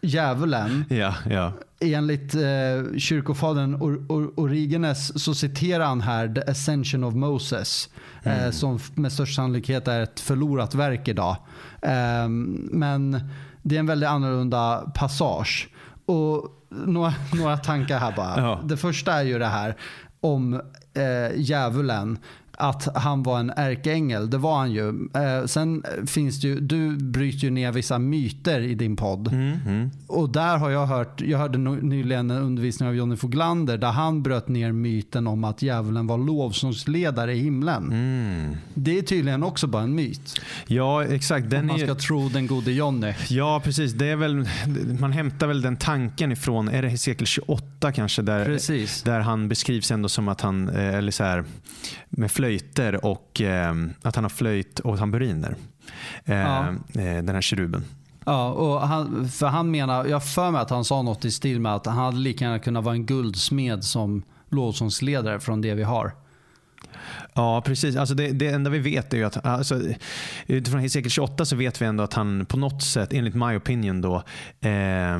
djävulen. 0.01 0.85
Ja, 0.89 1.13
ja. 1.29 1.53
Enligt 1.81 2.35
eh, 2.35 2.97
kyrkofadern 2.97 3.75
Or- 3.75 4.07
Or- 4.07 4.31
Origenes 4.39 5.23
så 5.23 5.35
citerar 5.35 5.85
han 5.85 6.01
här 6.01 6.27
The 6.27 6.51
Ascension 6.51 7.03
of 7.03 7.13
Moses. 7.13 7.89
Eh, 8.23 8.51
som 8.51 8.75
f- 8.75 8.91
med 8.95 9.11
största 9.11 9.35
sannolikhet 9.35 9.87
är 9.87 9.99
ett 10.01 10.19
förlorat 10.19 10.75
verk 10.75 11.07
idag. 11.07 11.37
Eh, 11.81 12.27
men 12.71 13.29
det 13.61 13.75
är 13.75 13.79
en 13.79 13.85
väldigt 13.85 14.09
annorlunda 14.09 14.91
passage. 14.95 15.67
Och 16.05 16.55
några, 16.69 17.13
några 17.33 17.57
tankar 17.57 17.99
här 17.99 18.13
bara. 18.15 18.41
Ja. 18.41 18.59
Det 18.63 18.77
första 18.77 19.13
är 19.13 19.23
ju 19.23 19.39
det 19.39 19.45
här 19.45 19.75
om 20.21 20.53
eh, 20.93 21.35
djävulen. 21.35 22.17
Att 22.59 22.95
han 22.95 23.23
var 23.23 23.39
en 23.39 23.49
ärkeängel, 23.55 24.29
det 24.29 24.37
var 24.37 24.57
han 24.57 24.71
ju. 24.71 25.09
Eh, 25.13 25.45
sen 25.45 25.83
finns 26.07 26.41
det 26.41 26.47
ju, 26.47 26.59
du 26.59 26.97
bryter 26.97 27.43
ju 27.43 27.49
ner 27.49 27.71
vissa 27.71 27.99
myter 27.99 28.61
i 28.61 28.75
din 28.75 28.95
podd. 28.95 29.27
Mm, 29.27 29.57
mm. 29.65 29.91
Och 30.07 30.29
där 30.29 30.57
har 30.57 30.69
jag 30.69 30.85
hört, 30.85 31.21
jag 31.21 31.37
hörde 31.37 31.57
nyligen 31.57 32.31
en 32.31 32.37
undervisning 32.37 32.89
av 32.89 32.95
Jonny 32.95 33.15
Foglander 33.15 33.77
där 33.77 33.91
han 33.91 34.23
bröt 34.23 34.47
ner 34.47 34.71
myten 34.71 35.27
om 35.27 35.43
att 35.43 35.61
djävulen 35.61 36.07
var 36.07 36.17
lovsångsledare 36.17 37.33
i 37.33 37.39
himlen. 37.39 37.83
Mm. 37.83 38.55
Det 38.73 38.97
är 38.97 39.01
tydligen 39.01 39.43
också 39.43 39.67
bara 39.67 39.83
en 39.83 39.95
myt. 39.95 40.41
Ja, 40.67 41.05
exakt. 41.05 41.43
Om 41.43 41.49
Den 41.49 41.59
är 41.59 41.63
man 41.63 41.79
ska 41.79 41.95
tro 41.95 42.29
den 42.29 42.47
gode 42.47 42.71
Jonny. 42.71 43.13
Ja, 43.29 43.61
precis. 43.63 43.93
Det 43.93 44.05
är 44.05 44.15
väl, 44.15 44.47
man 44.99 45.11
hämtar 45.11 45.47
väl 45.47 45.61
den 45.61 45.77
tanken 45.77 46.31
ifrån, 46.31 46.67
är 46.67 46.81
det 46.81 46.89
Hesekiel 46.89 47.27
28 47.27 47.91
kanske? 47.91 48.21
Där, 48.21 48.45
Precis. 48.45 49.03
där 49.03 49.19
han 49.19 49.49
beskrivs 49.49 49.91
ändå 49.91 50.09
som 50.09 50.27
att 50.27 50.41
han, 50.41 50.69
eh, 50.69 50.95
eller 50.95 51.11
så 51.11 51.23
här, 51.23 51.43
med 52.09 52.31
flöjter 52.49 53.05
och 53.05 53.41
eh, 53.41 53.73
att 54.01 54.15
han 54.15 54.23
har 54.23 54.29
flöjt 54.29 54.79
och 54.79 54.97
tamburiner. 54.97 55.55
Eh, 56.25 56.37
Ja. 56.37 56.67
eh, 56.93 57.23
den 57.23 57.29
här 57.29 57.41
keruben. 57.41 57.83
Ja, 58.25 58.49
och 58.51 58.87
han, 58.87 59.29
för 59.29 59.47
han 59.47 59.71
menar, 59.71 60.05
jag 60.05 60.25
för 60.25 60.51
mig 60.51 60.61
att 60.61 60.69
han 60.69 60.85
sa 60.85 61.01
något 61.01 61.25
i 61.25 61.31
stil 61.31 61.59
med 61.59 61.75
att 61.75 61.85
han 61.85 61.97
hade 61.97 62.17
lika 62.17 62.45
gärna 62.45 62.59
kunnat 62.59 62.83
vara 62.83 62.95
en 62.95 63.05
guldsmed 63.05 63.83
som 63.83 64.23
lovsångsledare 64.49 65.39
från 65.39 65.61
det 65.61 65.73
vi 65.73 65.83
har. 65.83 66.11
Ja, 67.33 67.61
precis. 67.65 67.95
Alltså 67.95 68.15
det, 68.15 68.31
det 68.31 68.47
enda 68.47 68.69
vi 68.69 68.79
vet 68.79 69.13
är 69.13 69.17
ju 69.17 69.23
att 69.23 69.45
alltså, 69.45 69.81
utifrån 70.47 70.81
Hesekiel 70.81 71.11
28 71.11 71.45
så 71.45 71.55
vet 71.55 71.81
vi 71.81 71.85
ändå 71.85 72.03
att 72.03 72.13
han 72.13 72.45
på 72.45 72.57
något 72.57 72.83
sätt, 72.83 73.13
enligt 73.13 73.35
my 73.35 73.55
opinion 73.57 74.01
då, 74.01 74.15
eh, 74.61 75.19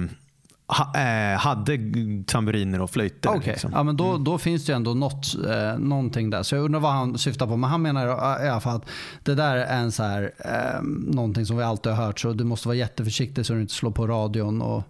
ha, 0.70 0.94
eh, 0.96 1.38
hade 1.38 1.80
tamburiner 2.26 2.82
och 2.82 2.90
flöjter. 2.90 3.30
Okej, 3.30 3.42
liksom. 3.46 3.72
ja, 3.74 3.84
men 3.84 3.98
då, 3.98 4.18
då 4.18 4.38
finns 4.38 4.66
det 4.66 4.72
ju 4.72 4.76
ändå 4.76 4.94
något, 4.94 5.36
eh, 5.48 5.80
någonting 5.80 6.30
där. 6.30 6.44
Så 6.44 6.56
jag 6.56 6.66
undrar 6.66 6.80
vad 6.80 6.92
han 6.92 7.18
syftar 7.18 7.48
på. 7.48 7.58
Men 7.58 7.70
han 7.70 7.82
menar 7.82 8.08
eh, 8.08 8.46
i 8.46 8.50
alla 8.50 8.60
fall 8.60 8.76
att 8.76 8.90
det 9.24 9.36
där 9.36 9.58
är 9.58 9.78
en 9.78 9.92
så 9.92 10.04
här, 10.04 10.32
eh, 10.38 10.82
någonting 11.14 11.46
som 11.46 11.58
vi 11.58 11.64
alltid 11.64 11.92
har 11.92 12.06
hört. 12.06 12.20
Så 12.20 12.34
du 12.34 12.44
måste 12.44 12.68
vara 12.68 12.78
jätteförsiktig 12.78 13.46
så 13.46 13.54
du 13.54 13.62
inte 13.62 13.74
slår 13.74 13.92
på 13.92 14.08
radion. 14.08 14.62
Och, 14.62 14.84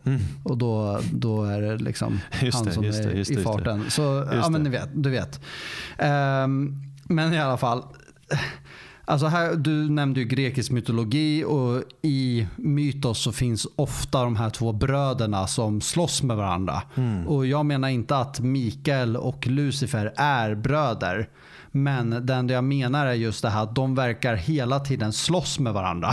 och 0.43 0.57
då, 0.57 0.99
då 1.11 1.43
är 1.43 1.61
det 1.61 1.77
liksom 1.77 2.19
Just 2.41 2.57
han 2.57 2.71
som 2.71 2.83
det, 2.83 2.89
är 2.89 3.11
just 3.11 3.33
det, 3.33 3.41
i 3.41 3.43
farten. 3.43 3.85
Så 3.89 4.27
ja, 4.31 4.49
men 4.49 4.63
ni 4.63 4.69
vet, 4.69 4.89
du 4.93 5.09
vet. 5.09 5.41
Ehm, 5.97 6.81
men 7.03 7.33
i 7.33 7.39
alla 7.39 7.57
fall. 7.57 7.83
Alltså 9.09 9.27
här, 9.27 9.55
du 9.55 9.89
nämnde 9.89 10.19
ju 10.19 10.25
grekisk 10.25 10.71
mytologi 10.71 11.43
och 11.43 11.83
i 12.01 12.47
mytos 12.55 13.19
så 13.19 13.31
finns 13.31 13.67
ofta 13.75 14.23
de 14.23 14.35
här 14.35 14.49
två 14.49 14.73
bröderna 14.73 15.47
som 15.47 15.81
slåss 15.81 16.23
med 16.23 16.37
varandra. 16.37 16.81
Och 17.27 17.45
jag 17.45 17.65
menar 17.65 17.87
inte 17.87 18.17
att 18.17 18.39
Mikael 18.39 19.17
och 19.17 19.47
Lucifer 19.47 20.13
är 20.15 20.55
bröder. 20.55 21.29
Men 21.71 22.25
det 22.25 22.33
enda 22.33 22.53
jag 22.53 22.63
menar 22.63 23.05
är 23.05 23.13
just 23.13 23.41
det 23.41 23.49
här 23.49 23.63
att 23.63 23.75
de 23.75 23.95
verkar 23.95 24.35
hela 24.35 24.79
tiden 24.79 25.13
slåss 25.13 25.59
med 25.59 25.73
varandra. 25.73 26.09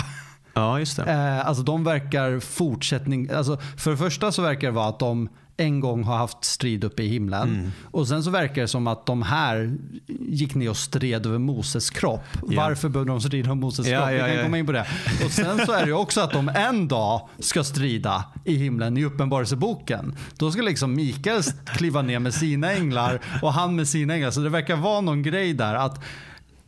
Ja, 0.54 0.78
just 0.78 0.96
det. 0.96 1.02
Eh, 1.02 1.46
alltså 1.46 1.62
de 1.62 1.84
verkar 1.84 2.40
fortsättning, 2.40 3.30
alltså 3.30 3.56
för 3.76 3.90
det 3.90 3.96
första 3.96 4.32
så 4.32 4.42
verkar 4.42 4.68
det 4.68 4.74
vara 4.74 4.88
att 4.88 4.98
de 4.98 5.28
en 5.56 5.80
gång 5.80 6.04
har 6.04 6.16
haft 6.16 6.44
strid 6.44 6.84
uppe 6.84 7.02
i 7.02 7.08
himlen. 7.08 7.48
Mm. 7.48 7.72
Och 7.90 8.08
sen 8.08 8.24
så 8.24 8.30
verkar 8.30 8.62
det 8.62 8.68
som 8.68 8.86
att 8.86 9.06
de 9.06 9.22
här 9.22 9.76
gick 10.06 10.54
ner 10.54 10.70
och 10.70 10.76
stred 10.76 11.26
över 11.26 11.38
Moses 11.38 11.90
kropp. 11.90 12.24
Ja. 12.34 12.40
Varför 12.56 12.88
behövde 12.88 13.12
de 13.12 13.20
strida 13.20 13.52
om 13.52 13.60
Moses 13.60 13.86
Ja, 13.86 13.98
kropp? 13.98 14.10
Vi 14.10 14.18
ja, 14.18 14.26
kan 14.26 14.44
komma 14.44 14.58
in 14.58 14.66
på 14.66 14.72
det. 14.72 14.86
Och 15.24 15.30
sen 15.30 15.66
så 15.66 15.72
är 15.72 15.86
det 15.86 15.92
också 15.92 16.20
att 16.20 16.32
de 16.32 16.48
en 16.48 16.88
dag 16.88 17.28
ska 17.38 17.64
strida 17.64 18.24
i 18.44 18.56
himlen 18.56 18.96
i 18.96 19.04
Uppenbarelseboken. 19.04 20.14
Då 20.36 20.50
ska 20.50 20.62
liksom 20.62 20.94
Mikael 20.94 21.42
kliva 21.64 22.02
ner 22.02 22.18
med 22.18 22.34
sina 22.34 22.72
änglar 22.72 23.20
och 23.42 23.52
han 23.52 23.76
med 23.76 23.88
sina 23.88 24.14
änglar. 24.14 24.30
Så 24.30 24.40
det 24.40 24.48
verkar 24.48 24.76
vara 24.76 25.00
någon 25.00 25.22
grej 25.22 25.52
där 25.52 25.74
att 25.74 26.04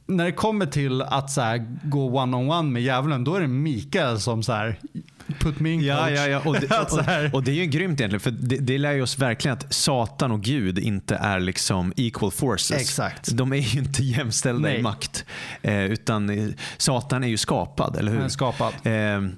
när 0.07 0.25
det 0.25 0.33
kommer 0.33 0.67
till 0.67 1.03
att 1.03 1.31
så 1.31 1.41
här, 1.41 1.79
gå 1.83 2.11
one-on-one 2.11 2.71
med 2.71 2.83
djävulen, 2.83 3.25
då 3.25 3.35
är 3.35 3.41
det 3.41 3.49
Mikael 3.49 4.21
som 4.21 4.43
så 4.43 4.53
här, 4.53 4.79
Put 5.39 5.61
me 5.61 5.71
in 5.71 5.83
Ja, 5.83 5.97
coach. 6.05 6.13
ja, 6.17 6.27
ja. 6.27 6.41
Och, 6.45 6.55
det, 6.61 6.79
och, 7.29 7.35
och 7.35 7.43
det 7.43 7.51
är 7.51 7.55
ju 7.55 7.67
grymt 7.67 8.01
egentligen 8.01 8.21
för 8.21 8.31
det, 8.31 8.57
det 8.57 8.79
lär 8.79 8.93
ju 8.93 9.03
oss 9.03 9.19
verkligen 9.19 9.57
att 9.57 9.75
Satan 9.75 10.31
och 10.33 10.43
Gud 10.43 10.79
inte 10.79 11.17
är 11.17 11.41
liksom 11.41 11.93
equal 11.97 12.31
forces. 12.31 12.81
Exakt. 12.81 13.37
De 13.37 13.53
är 13.53 13.57
ju 13.57 13.79
inte 13.81 14.03
jämställda 14.03 14.69
Nej. 14.69 14.79
i 14.79 14.83
makt. 14.83 15.25
Eh, 15.63 15.85
utan 15.85 16.31
eh, 16.31 16.49
Satan 16.77 17.25
är 17.25 17.29
ju 17.29 17.37
skapad, 17.37 17.97
eller 17.97 18.13
hur? 18.13 18.29
Skapad. 18.29 18.73
Eh, 18.83 19.31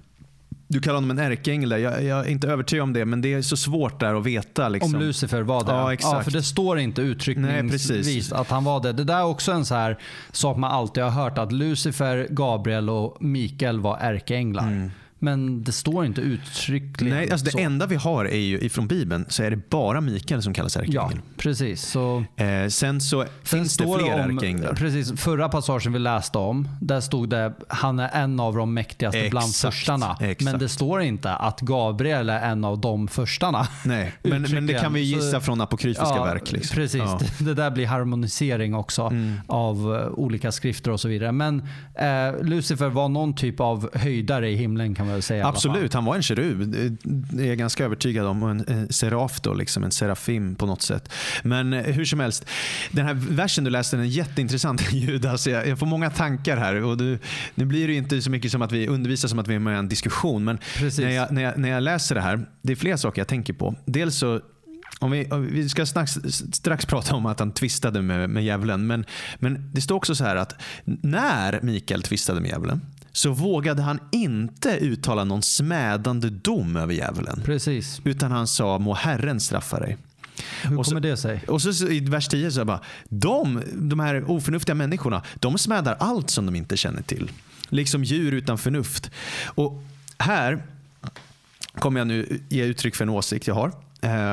du 0.73 0.81
kallar 0.81 0.95
honom 0.95 1.11
en 1.11 1.19
ärkeängel 1.19 1.69
där. 1.69 1.79
Jag, 1.79 2.05
jag 2.05 2.19
är 2.27 2.31
inte 2.31 2.49
övertygad 2.49 2.83
om 2.83 2.93
det, 2.93 3.05
men 3.05 3.21
det 3.21 3.33
är 3.33 3.43
så 3.43 3.57
svårt 3.57 4.01
där 4.01 4.15
att 4.15 4.27
veta. 4.27 4.69
Liksom. 4.69 4.95
Om 4.95 5.01
Lucifer 5.01 5.43
var 5.43 5.65
det. 5.65 5.73
Ja, 5.73 5.93
exakt. 5.93 6.25
för 6.25 6.31
det 6.31 6.43
står 6.43 6.79
inte 6.79 7.03
uttryckningsvis 7.03 8.33
att 8.33 8.51
han 8.51 8.65
var 8.65 8.81
det. 8.83 8.93
Det 8.93 9.05
där 9.05 9.19
är 9.19 9.25
också 9.25 9.53
en 9.53 9.65
så 9.65 9.75
här 9.75 9.99
sak 10.33 10.57
man 10.57 10.71
alltid 10.71 11.03
har 11.03 11.11
hört 11.11 11.39
att 11.39 11.53
Lucifer, 11.53 12.27
Gabriel 12.31 12.91
och 12.91 13.17
Mikael 13.23 13.81
var 13.81 13.99
ärkeänglar. 14.01 14.91
Men 15.23 15.65
det 15.65 15.73
står 15.73 16.05
inte 16.07 16.21
uttryckligen. 16.21 17.17
Nej, 17.17 17.31
alltså 17.31 17.51
så. 17.51 17.57
det 17.59 17.63
enda 17.65 17.87
vi 17.87 17.97
har 17.97 18.25
är 18.25 18.37
ju 18.39 18.59
ifrån 18.61 18.87
Bibeln 18.87 19.25
så 19.29 19.43
är 19.43 19.51
det 19.51 19.71
bara 19.71 20.01
Mikael 20.01 20.43
som 20.43 20.55
kallas 20.55 20.77
Ja, 20.77 20.83
ärkeängel. 20.83 21.21
precis. 21.37 21.83
Så 21.83 22.25
Eh, 22.37 22.69
sen 22.69 23.01
så 23.01 23.21
Sen 23.21 23.29
finns 23.59 23.77
det 23.77 23.85
fler 23.85 24.19
ärkeänglar. 24.19 24.75
Precis, 24.75 25.21
förra 25.21 25.49
passagen 25.49 25.93
vi 25.93 25.99
läste 25.99 26.39
om, 26.39 26.69
där 26.81 27.01
stod 27.01 27.29
det 27.29 27.53
han 27.69 27.99
är 27.99 28.09
en 28.23 28.41
av 28.41 28.57
de 28.57 28.75
mäktigaste 28.75 29.29
bland 29.31 29.49
Exakt, 29.49 29.75
förstarna. 29.75 30.17
exakt. 30.21 30.41
Men 30.41 30.59
det 30.59 30.69
står 30.69 31.03
inte 31.03 31.35
att 31.35 31.61
Gabriel 31.61 32.31
är 32.31 32.41
en 32.51 32.65
av 32.65 32.81
de 32.81 33.09
förstarna. 33.09 33.69
Nej, 33.85 34.13
men, 34.23 34.43
men 34.43 34.67
det 34.67 34.75
kan 34.75 34.93
vi 34.93 35.01
gissa 35.01 35.31
Så- 35.31 35.41
från 35.41 35.61
apokryfiska 35.61 36.25
verk. 36.25 36.53
Liksom. 36.53 36.75
Precis, 36.75 37.01
Ja. 37.01 37.21
det, 37.39 37.45
det 37.45 37.55
där 37.55 37.71
blir 37.71 37.87
harmonisering 37.87 38.75
också 38.75 39.03
Mm. 39.03 39.35
av 39.47 39.97
eh, 39.97 40.09
olika 40.19 40.53
skrifter 40.53 40.91
och 40.91 41.01
så 41.01 41.09
vidare. 41.09 41.33
Men 41.33 41.63
eh, 41.95 42.43
Lucifer 42.43 42.89
var 42.89 43.09
någon 43.09 43.35
typ 43.35 43.61
av 43.61 43.91
höjdare 43.95 44.51
i 44.51 44.57
himlen 44.57 44.95
kan 44.95 45.07
man 45.07 45.10
väl 45.13 45.23
säga. 45.23 45.47
Absolut, 45.47 45.95
han 45.95 46.05
var 46.05 46.17
en 46.17 46.23
kerub. 46.23 46.75
Det 47.03 47.45
är 47.45 47.49
jag 47.49 47.59
ganska 47.59 47.85
övertygad 47.85 48.27
om. 48.27 48.43
En, 48.43 48.65
en 48.69 48.93
seraf 48.93 49.41
då, 49.41 49.55
liksom, 49.55 49.85
en 49.85 49.91
serafim 49.91 50.55
på 50.55 50.67
något 50.67 50.83
sätt. 50.83 51.13
Men 51.43 51.73
eh, 51.73 51.83
hur 51.83 52.05
som 52.05 52.21
helst, 52.21 52.47
den 52.91 53.07
här 53.07 53.15
versen 53.15 53.65
du 53.65 53.71
läste 53.71 53.97
den 53.97 54.05
är 54.05 54.09
jätteintressant 54.09 54.93
Judas. 54.93 55.47
Jag, 55.47 55.67
jag 55.69 55.79
får 55.79 55.87
många 55.87 56.11
tankar 56.11 56.57
här. 56.57 56.75
Och 56.85 56.97
du, 56.97 57.19
nu 57.55 57.65
blir 57.65 57.89
det 57.89 57.95
inte 57.95 58.23
så 58.23 58.31
mycket 58.31 58.53
som 58.53 58.63
att 58.63 58.73
vi 58.73 58.89
undervisar 58.89 59.29
som 59.29 59.39
att 59.39 59.49
vi 59.49 59.55
är 59.55 59.59
med 59.59 59.75
i 59.75 59.79
en 59.79 59.89
diskussion. 59.89 60.45
Men 60.45 60.59
Precis. 60.77 61.01
när 61.01 61.11
jag, 61.11 61.33
när, 61.33 61.43
jag, 61.43 61.59
när 61.59 61.69
jag 61.69 61.83
läser 61.83 62.15
det 62.15 62.21
här, 62.21 62.47
det 62.63 62.73
är 62.73 62.77
flera 62.77 62.99
saker 62.99 63.21
jag 63.21 63.29
tänker 63.29 63.53
på. 63.53 63.75
Dels 63.85 64.17
så 64.17 64.41
om 65.01 65.11
vi, 65.11 65.31
om 65.31 65.47
vi 65.53 65.69
ska 65.69 65.87
strax, 65.87 66.19
strax 66.53 66.87
prata 66.87 67.15
om 67.15 67.27
att 67.27 67.39
han 67.39 67.53
tvistade 67.53 68.03
med, 68.03 68.31
med 68.31 68.45
djävulen. 68.45 68.87
Men, 68.87 69.05
men 69.39 69.71
det 69.75 69.81
står 69.81 69.97
också 69.97 70.15
så 70.15 70.25
här 70.25 70.37
att 70.37 70.63
när 70.85 71.61
Mikael 71.63 72.03
tvistade 72.03 72.41
med 72.41 72.51
djävulen 72.51 72.81
så 73.13 73.31
vågade 73.33 73.83
han 73.83 74.01
inte 74.13 74.69
uttala 74.81 75.25
någon 75.25 75.43
smädande 75.43 76.29
dom 76.31 76.77
över 76.77 76.95
djävulen. 76.95 77.43
Precis. 77.45 78.01
Utan 78.05 78.33
han 78.33 78.47
sa 78.47 78.79
må 78.79 78.95
Herren 78.95 79.41
straffa 79.41 79.81
dig. 79.81 79.97
Hur 80.63 80.79
Och 80.79 80.87
så- 80.87 80.91
kommer 80.91 81.01
det 81.01 81.17
sig? 81.17 81.43
Och 81.49 81.63
så, 81.63 81.89
i 81.89 82.01
vers 82.01 82.29
10 82.29 82.51
så 82.51 82.65
bara, 82.65 82.81
de, 83.09 83.63
de 83.75 84.01
här 84.01 84.31
oförnuftiga 84.31 84.75
människorna, 84.75 85.23
de 85.41 85.59
smädar 85.59 85.97
allt 86.01 86.31
som 86.31 86.47
de 86.47 86.55
inte 86.57 86.77
känner 86.77 87.03
till. 87.03 87.31
Liksom 87.69 88.05
djur 88.05 88.33
utan 88.33 88.59
förnuft. 88.59 89.11
Och 89.47 89.83
här 90.19 90.63
kommer 91.75 92.01
jag 92.01 92.07
nu 92.07 92.41
ge 92.49 92.65
uttryck 92.65 92.95
för 92.97 93.05
en 93.05 93.09
åsikt 93.09 93.47
jag 93.47 93.55
har. 93.55 93.73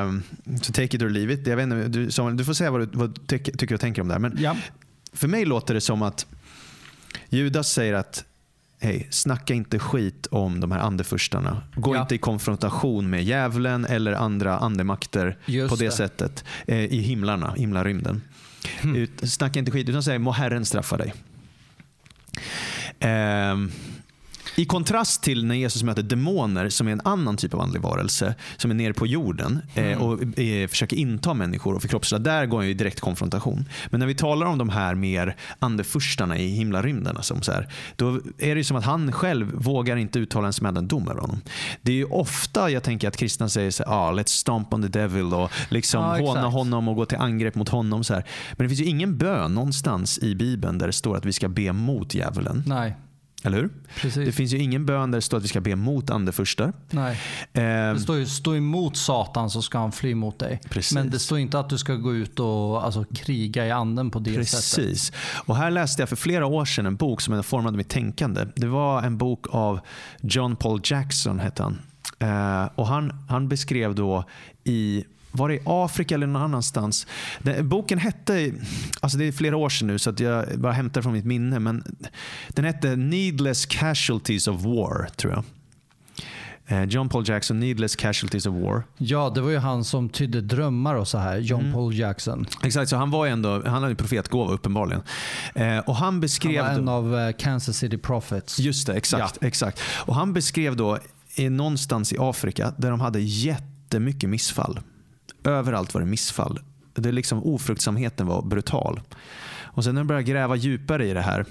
Um, 0.04 0.22
så 0.62 0.72
take 0.72 0.96
it 0.96 1.02
or 1.02 1.08
leave 1.08 1.32
it. 1.34 1.46
Jag 1.46 1.56
vet 1.56 1.62
inte, 1.64 1.88
du, 1.88 2.10
Samuel, 2.10 2.36
du 2.36 2.44
får 2.44 2.54
säga 2.54 2.70
vad 2.70 2.80
du, 2.80 2.98
vad 2.98 3.10
du 3.14 3.20
tycker, 3.26 3.56
tycker 3.56 3.74
och 3.74 3.80
tänker 3.80 4.02
om 4.02 4.08
det 4.08 4.14
här. 4.14 4.18
Men 4.20 4.36
Ja. 4.40 4.56
för 5.12 5.28
mig 5.28 5.44
låter 5.44 5.74
det 5.74 5.80
som 5.80 6.02
att 6.02 6.26
Judas 7.28 7.68
säger 7.72 7.94
att 7.94 8.24
Hej, 8.80 9.06
snacka 9.10 9.54
inte 9.54 9.78
skit 9.78 10.26
om 10.30 10.60
de 10.60 10.72
här 10.72 10.78
andefurstarna. 10.80 11.62
Gå 11.74 11.94
Ja. 11.94 12.00
inte 12.02 12.14
i 12.14 12.18
konfrontation 12.18 13.10
med 13.10 13.24
djävulen 13.24 13.84
eller 13.84 14.12
andra 14.12 14.58
andemakter 14.58 15.38
Just 15.46 15.70
på 15.70 15.76
det, 15.76 15.84
det. 15.84 15.90
sättet 15.90 16.44
eh, 16.66 16.78
i 16.84 17.00
himlarna, 17.00 17.54
himlarymden. 17.56 18.22
Hmm. 18.80 18.96
Ut, 18.96 19.30
snacka 19.30 19.58
inte 19.58 19.70
skit, 19.70 19.88
utan 19.88 20.02
säg 20.02 20.18
må 20.18 20.30
Herren 20.32 20.64
straffa 20.64 20.96
dig. 20.96 21.14
Ehm, 23.00 23.70
I 24.58 24.64
kontrast 24.64 25.22
till 25.22 25.44
när 25.44 25.54
Jesus 25.54 25.82
möter 25.82 26.02
demoner 26.02 26.68
som 26.68 26.88
är 26.88 26.92
en 26.92 27.00
annan 27.04 27.36
typ 27.36 27.54
av 27.54 27.60
andlig 27.60 27.82
varelse 27.82 28.34
som 28.56 28.70
är 28.70 28.74
nere 28.74 28.92
på 28.92 29.06
jorden 29.06 29.62
eh, 29.74 30.02
och 30.02 30.38
eh, 30.38 30.68
försöker 30.68 30.96
inta 30.96 31.34
människor 31.34 31.74
och 31.74 31.82
förkroppsliga. 31.82 32.18
Där 32.18 32.46
går 32.46 32.58
han 32.58 32.66
ju 32.66 32.70
i 32.70 32.74
direkt 32.74 33.00
konfrontation. 33.00 33.64
Men 33.90 34.00
när 34.00 34.06
vi 34.06 34.14
talar 34.14 34.46
om 34.46 34.58
de 34.58 34.68
här 34.68 34.94
mer 34.94 35.36
andefurstarna 35.58 36.38
i 36.38 36.48
himlarymderna 36.48 37.22
som 37.22 37.42
så 37.42 37.52
här, 37.52 37.68
då 37.96 38.20
är 38.38 38.54
det 38.54 38.64
som 38.64 38.76
att 38.76 38.84
han 38.84 39.12
själv 39.12 39.52
vågar 39.54 39.96
inte 39.96 40.18
uttala 40.18 40.46
en 40.46 40.52
smädande 40.52 40.88
dom 40.88 41.08
över 41.08 41.20
honom. 41.20 41.40
Det 41.82 41.92
är 41.92 41.96
ju 41.96 42.04
ofta 42.04 42.70
jag 42.70 42.82
tänker 42.82 43.08
att 43.08 43.16
kristna 43.16 43.48
säger 43.48 43.70
så 43.70 43.84
här, 43.84 43.92
ah, 43.92 44.12
let's 44.12 44.26
stomp 44.26 44.74
on 44.74 44.82
the 44.82 44.88
devil 44.88 45.34
och 45.34 45.50
liksom 45.68 46.02
Ja, 46.02 46.26
håna 46.26 46.48
honom 46.48 46.88
och 46.88 46.96
gå 46.96 47.06
till 47.06 47.18
angrepp 47.18 47.54
mot 47.54 47.68
honom. 47.68 48.04
Så 48.04 48.14
här. 48.14 48.24
Men 48.52 48.64
det 48.64 48.68
finns 48.68 48.80
ju 48.80 48.90
ingen 48.90 49.18
bön 49.18 49.54
någonstans 49.54 50.18
i 50.18 50.34
Bibeln 50.34 50.78
där 50.78 50.86
det 50.86 50.92
står 50.92 51.16
att 51.16 51.24
vi 51.24 51.32
ska 51.32 51.48
be 51.48 51.72
mot 51.72 52.14
djävulen. 52.14 52.62
Nej, 52.66 52.94
Eller 53.44 53.56
hur? 53.56 53.70
precis. 54.00 54.26
Det 54.26 54.32
finns 54.32 54.52
ju 54.52 54.58
ingen 54.58 54.86
bön 54.86 55.10
där 55.10 55.18
det 55.18 55.22
står 55.22 55.36
att 55.36 55.44
vi 55.44 55.48
ska 55.48 55.60
be 55.60 55.76
mot 55.76 56.10
andefurstar. 56.10 56.72
Nej. 56.90 57.20
Ehm, 57.52 57.94
Det 57.94 58.00
står 58.00 58.16
ju 58.16 58.26
stå 58.26 58.56
emot 58.56 58.96
Satan 58.96 59.50
så 59.50 59.62
ska 59.62 59.78
han 59.78 59.92
fly 59.92 60.14
mot 60.14 60.38
dig. 60.38 60.60
Precis. 60.70 60.94
Men 60.94 61.10
det 61.10 61.18
står 61.18 61.38
inte 61.38 61.58
att 61.58 61.68
du 61.70 61.78
ska 61.78 61.94
gå 61.94 62.14
ut 62.14 62.40
och 62.40 62.84
alltså, 62.84 63.04
kriga 63.04 63.66
i 63.66 63.70
anden 63.70 64.10
på 64.10 64.18
det 64.18 64.30
sättet. 64.30 64.76
Precis. 64.76 65.12
Och 65.46 65.56
här 65.56 65.70
läste 65.70 66.02
jag 66.02 66.08
för 66.08 66.16
flera 66.16 66.46
år 66.46 66.64
sedan 66.64 66.86
en 66.86 66.96
bok 66.96 67.20
som 67.20 67.42
formade 67.42 67.76
mitt 67.76 67.88
tänkande. 67.88 68.46
Det 68.56 68.66
var 68.66 69.02
en 69.02 69.18
bok 69.18 69.46
av 69.50 69.80
John 70.20 70.56
Paul 70.56 70.80
Jackson 70.84 71.38
hette 71.38 71.62
han. 71.62 71.78
Eh, 72.18 72.68
och 72.74 72.86
han, 72.86 73.12
han 73.28 73.48
beskrev 73.48 73.94
då 73.94 74.24
i 74.64 75.04
var 75.32 75.48
det 75.48 75.54
i 75.54 75.60
Afrika 75.64 76.14
eller 76.14 76.26
någon 76.26 76.42
annanstans? 76.42 77.06
Den, 77.42 77.68
boken 77.68 77.98
hette, 77.98 78.52
alltså 79.00 79.18
det 79.18 79.24
är 79.24 79.32
flera 79.32 79.56
år 79.56 79.68
sedan 79.68 79.88
nu 79.88 79.98
så 79.98 80.10
att 80.10 80.20
jag 80.20 80.46
bara 80.58 80.72
hämtar 80.72 81.02
från 81.02 81.12
mitt 81.12 81.24
minne, 81.24 81.58
men 81.58 81.84
den 82.48 82.64
hette 82.64 82.96
Needless 82.96 83.66
Casualties 83.66 84.48
of 84.48 84.62
War, 84.64 85.08
tror 85.16 85.32
jag. 85.32 85.44
Eh, 86.70 86.84
John 86.84 87.08
Paul 87.08 87.28
Jackson, 87.28 87.60
Needless 87.60 87.96
Casualties 87.96 88.46
of 88.46 88.54
War. 88.54 88.82
Ja, 88.98 89.30
det 89.34 89.40
var 89.40 89.50
ju 89.50 89.58
han 89.58 89.84
som 89.84 90.08
tydde 90.08 90.40
drömmar 90.40 90.94
och 90.94 91.08
så 91.08 91.18
här. 91.18 91.38
John 91.38 91.60
Mm. 91.60 91.72
Paul 91.72 91.94
Jackson. 91.94 92.46
Exakt, 92.64 92.90
så 92.90 92.96
han 92.96 93.10
var 93.10 93.26
ändå, 93.26 93.62
han 93.66 93.74
hade 93.74 93.88
ju 93.88 93.94
profetgåva 93.94 94.52
uppenbarligen. 94.52 95.02
Eh, 95.54 95.78
och 95.78 95.94
han 95.96 96.04
Han 96.04 96.20
beskrev... 96.20 96.62
var 96.64 96.70
en 96.70 96.84
då- 96.86 96.92
av 96.92 97.18
eh, 97.18 97.32
Kansas 97.38 97.76
City 97.76 97.98
Prophets. 97.98 98.58
Just 98.58 98.86
det, 98.86 98.94
exakt. 98.94 99.38
exakt. 99.42 99.80
Och 100.06 100.14
han 100.14 100.32
beskrev 100.32 100.76
då 100.76 100.98
i, 101.34 101.48
någonstans 101.48 102.12
i 102.12 102.16
Afrika 102.18 102.72
där 102.76 102.90
de 102.90 103.00
hade 103.00 103.20
jättemycket 103.20 104.30
missfall. 104.30 104.80
Överallt 105.44 105.94
var 105.94 106.00
det 106.00 106.06
missfall. 106.06 106.60
Det 106.94 107.12
liksom, 107.12 107.44
ofruktsamheten 107.44 108.26
var 108.26 108.42
brutal. 108.42 109.00
Och 109.60 109.84
sen 109.84 109.94
när 109.94 110.00
de 110.00 110.06
började 110.06 110.24
gräva 110.24 110.56
djupare 110.56 111.06
i 111.06 111.12
det 111.14 111.22
här. 111.22 111.44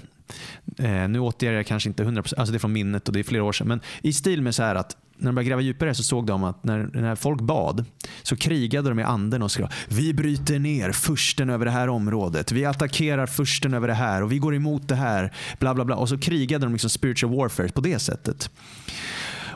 Eh, 0.78 1.08
nu 1.08 1.18
återger 1.18 1.52
jag 1.52 1.66
kanske 1.66 1.88
inte 1.88 2.04
100%, 2.04 2.16
alltså 2.16 2.52
det 2.52 2.56
är 2.56 2.58
från 2.58 2.72
minnet 2.72 3.08
och 3.08 3.14
det 3.14 3.20
är 3.20 3.24
flera 3.24 3.44
år 3.44 3.52
sedan. 3.52 3.68
Men 3.68 3.80
i 4.02 4.12
stil 4.12 4.42
med 4.42 4.54
så 4.54 4.62
här 4.62 4.74
att 4.74 4.96
när 5.16 5.26
de 5.26 5.34
började 5.34 5.48
gräva 5.48 5.60
djupare 5.60 5.94
så 5.94 6.02
såg 6.02 6.26
de 6.26 6.44
att 6.44 6.64
när, 6.64 6.90
när 6.92 7.14
folk 7.14 7.40
bad 7.40 7.84
så 8.22 8.36
krigade 8.36 8.88
de 8.88 8.98
i 8.98 9.02
anden 9.02 9.42
och 9.42 9.50
skrev 9.50 9.68
vi 9.88 10.14
bryter 10.14 10.58
ner 10.58 10.92
försten 10.92 11.50
över 11.50 11.64
det 11.64 11.70
här 11.70 11.88
området. 11.88 12.52
Vi 12.52 12.64
attackerar 12.64 13.26
försten 13.26 13.74
över 13.74 13.88
det 13.88 13.94
här 13.94 14.22
och 14.22 14.32
vi 14.32 14.38
går 14.38 14.54
emot 14.54 14.88
det 14.88 14.94
här. 14.94 15.32
Bla 15.58 15.74
bla 15.74 15.84
bla. 15.84 15.96
Och 15.96 16.08
så 16.08 16.18
krigade 16.18 16.66
de 16.66 16.72
liksom 16.72 16.90
spiritual 16.90 17.36
warfare 17.36 17.68
på 17.68 17.80
det 17.80 17.98
sättet. 17.98 18.50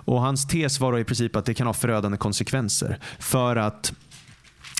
Och 0.04 0.20
Hans 0.20 0.46
tes 0.46 0.80
var 0.80 0.92
då 0.92 0.98
i 0.98 1.04
princip 1.04 1.36
att 1.36 1.44
det 1.44 1.54
kan 1.54 1.66
ha 1.66 1.74
förödande 1.74 2.18
konsekvenser. 2.18 2.98
För 3.18 3.56
att 3.56 3.92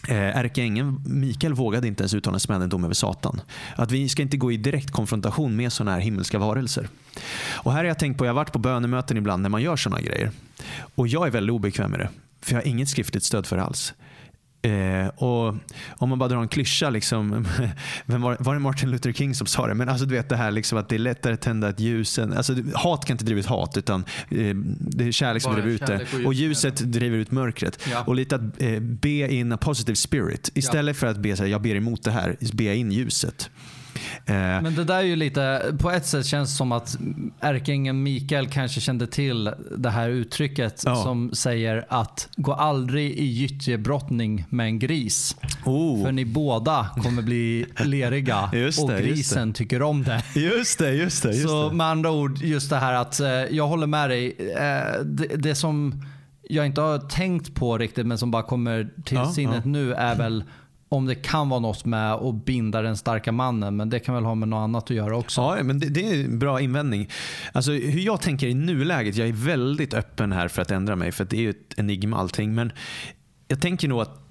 Eh, 0.09 0.37
ärkeängeln 0.37 1.01
Mikael 1.07 1.55
vågade 1.55 1.89
inte 1.89 2.03
ens 2.03 2.15
uttala 2.15 2.35
en 2.35 2.41
smädande 2.41 2.67
dom 2.67 2.85
över 2.85 2.95
Satan. 2.95 3.41
Att 3.77 3.91
vi 3.91 4.09
ska 4.09 4.23
inte 4.23 4.37
gå 4.37 4.53
i 4.53 4.57
direkt 4.57 4.91
konfrontation 4.91 5.57
med 5.57 5.73
sådana 5.73 5.93
här 5.93 6.01
himmelska 6.01 6.39
varelser. 6.39 6.89
Och 7.53 7.73
här 7.73 7.79
har 7.79 7.85
jag 7.85 7.99
tänkt 7.99 8.19
på, 8.19 8.25
jag 8.25 8.31
har 8.31 8.37
varit 8.37 8.53
på 8.53 8.59
bönemöten 8.59 9.17
ibland 9.17 9.43
när 9.43 9.49
man 9.49 9.63
gör 9.63 9.77
sådana 9.77 10.01
grejer. 10.01 10.31
Och 10.95 11.09
jag 11.09 11.27
är 11.27 11.31
väldigt 11.31 11.53
obekväm 11.53 11.91
med 11.91 12.01
det. 12.01 12.09
För 12.41 12.53
jag 12.53 12.63
har 12.63 12.69
inget 12.69 12.89
skriftligt 12.89 13.25
stöd 13.25 13.47
för 13.47 13.57
det 13.57 13.63
alls. 13.63 13.95
Eh, 14.63 15.09
och 15.09 15.55
om 15.99 16.09
man 16.09 16.19
bara 16.19 16.29
drar 16.29 16.43
en 16.43 16.49
klyscha, 16.49 16.91
liksom, 16.91 17.31
var, 18.07 18.37
var 18.41 18.55
det 18.55 18.61
Martin 18.61 18.91
Luther 18.91 19.13
King 19.13 19.35
som 19.35 19.47
sa 19.47 19.67
det? 19.67 19.75
Men 19.75 19.89
alltså 19.89 20.07
du 20.07 20.15
vet 20.15 20.29
det 20.29 20.37
här 20.37 20.51
liksom, 20.51 20.79
att 20.79 20.89
det 20.89 20.95
är 20.95 20.99
lättare 20.99 21.35
att 21.35 21.41
tända 21.41 21.69
ett 21.69 21.81
ljus. 21.81 22.19
Än, 22.19 22.33
alltså, 22.33 22.55
hat 22.75 23.05
kan 23.05 23.15
inte 23.15 23.25
driva 23.25 23.41
ut 23.41 23.47
hat 23.47 23.77
utan 23.77 24.05
eh, 24.31 24.57
det 24.79 25.05
är 25.05 25.13
kärlek 25.13 25.43
som 25.43 25.53
Bara 25.53 25.63
driver 25.63 25.75
ut 25.75 25.87
det. 25.87 25.95
och 25.95 26.01
ljus. 26.15 26.27
Och 26.27 26.35
ljuset 26.35 26.93
driver 26.93 27.17
ut 27.17 27.31
mörkret. 27.31 27.79
Ja. 27.91 28.05
Och 28.07 28.15
lite 28.15 28.37
att 28.37 28.63
eh, 28.63 28.81
be 28.81 29.35
in 29.35 29.53
a 29.53 29.57
positive 29.57 29.97
spirit. 29.97 30.51
Istället 30.55 30.97
för 30.97 31.07
att 31.07 31.19
be 31.19 31.37
så 31.37 31.43
här, 31.43 31.51
jag 31.51 31.63
ber 31.63 31.75
emot 31.75 32.03
det 32.03 32.11
här, 32.11 32.37
be 32.53 32.77
in 32.77 32.93
ljuset. 32.93 33.51
Eh, 34.27 34.35
Men 34.35 34.75
det 34.75 34.85
där 34.85 34.97
är 34.97 35.03
ju 35.03 35.17
lite, 35.17 35.63
på 35.79 35.91
ett 35.91 36.07
sätt 36.07 36.27
känns 36.27 36.51
det 36.51 36.57
som 36.57 36.73
att 36.73 36.97
ärkeängeln 37.41 38.03
Mikael 38.03 38.47
kanske 38.49 38.81
kände 38.81 39.07
till 39.07 39.51
det 39.79 39.91
här 39.91 40.09
uttrycket 40.09 40.83
Ja. 40.87 41.03
som 41.03 41.31
säger 41.35 41.87
att 41.89 42.29
gå 42.37 42.53
aldrig 42.53 43.11
i 43.11 43.25
gyttjebrottning 43.25 44.45
med 44.49 44.67
en 44.67 44.79
gris. 44.79 45.37
oh. 45.65 46.05
För 46.05 46.13
ni 46.13 46.25
båda 46.25 46.87
kommer 47.03 47.23
bli 47.23 47.67
leriga 47.85 48.43
och 48.45 48.51
det, 48.51 48.59
just 48.59 48.89
grisen 48.89 49.53
tycker 49.53 49.83
om 49.83 50.03
det. 50.03 50.23
Just 50.41 50.79
det, 50.79 50.93
just 50.93 51.23
det. 51.23 51.29
Just 51.33 51.49
Så 51.49 51.69
det. 51.69 51.75
med 51.75 51.87
andra 51.87 52.11
ord, 52.11 52.39
just 52.39 52.71
det 52.71 52.77
här 52.77 52.93
att 52.95 53.21
eh, 53.21 53.29
jag 53.29 53.67
håller 53.69 53.87
med 53.87 54.11
dig. 54.11 54.37
Eh, 54.57 55.03
det, 55.05 55.27
det 55.37 55.55
som 55.55 56.03
jag 56.49 56.67
inte 56.67 56.81
har 56.81 56.99
tänkt 56.99 57.55
på 57.55 57.79
riktigt 57.79 58.07
men 58.07 58.19
som 58.19 58.31
bara 58.31 58.43
kommer 58.43 58.89
till 59.05 59.17
Ja, 59.17 59.33
sinnet 59.33 59.61
ja. 59.65 59.71
nu 59.71 59.95
är 59.95 60.15
väl 60.15 60.45
om 60.93 61.07
det 61.07 61.15
kan 61.15 61.49
vara 61.49 61.61
något 61.61 61.85
med 61.85 62.13
att 62.13 62.45
binda 62.45 62.83
den 62.83 62.97
starka 62.97 63.33
mannen. 63.33 63.77
Men 63.77 63.91
det 63.91 63.99
kan 63.99 64.15
väl 64.15 64.25
ha 64.25 64.35
med 64.35 64.49
något 64.49 64.65
annat 64.65 64.85
att 64.85 64.97
göra 64.97 65.17
också. 65.17 65.41
Ja, 65.41 65.63
men 65.63 65.81
det, 65.81 65.89
det 65.89 66.01
är 66.01 66.25
en 66.25 66.39
bra 66.39 66.61
invändning. 66.61 67.09
Alltså, 67.53 67.73
hur 67.73 68.01
jag 68.01 68.21
tänker 68.21 68.47
i 68.47 68.55
nuläget, 68.55 69.17
jag 69.17 69.29
är 69.29 69.33
väldigt 69.33 69.95
öppen 69.95 70.33
här 70.33 70.49
för 70.49 70.63
att 70.63 70.71
ändra 70.71 70.97
mig, 70.97 71.13
för 71.13 71.25
att 71.25 71.31
det 71.31 71.37
är 71.37 71.41
ju 71.41 71.51
ett 71.51 71.79
enigma 71.79 72.17
allting. 72.17 72.55
Men 72.55 72.73
jag 73.49 73.61
tänker 73.61 73.89
nog 73.89 74.01
att 74.01 74.22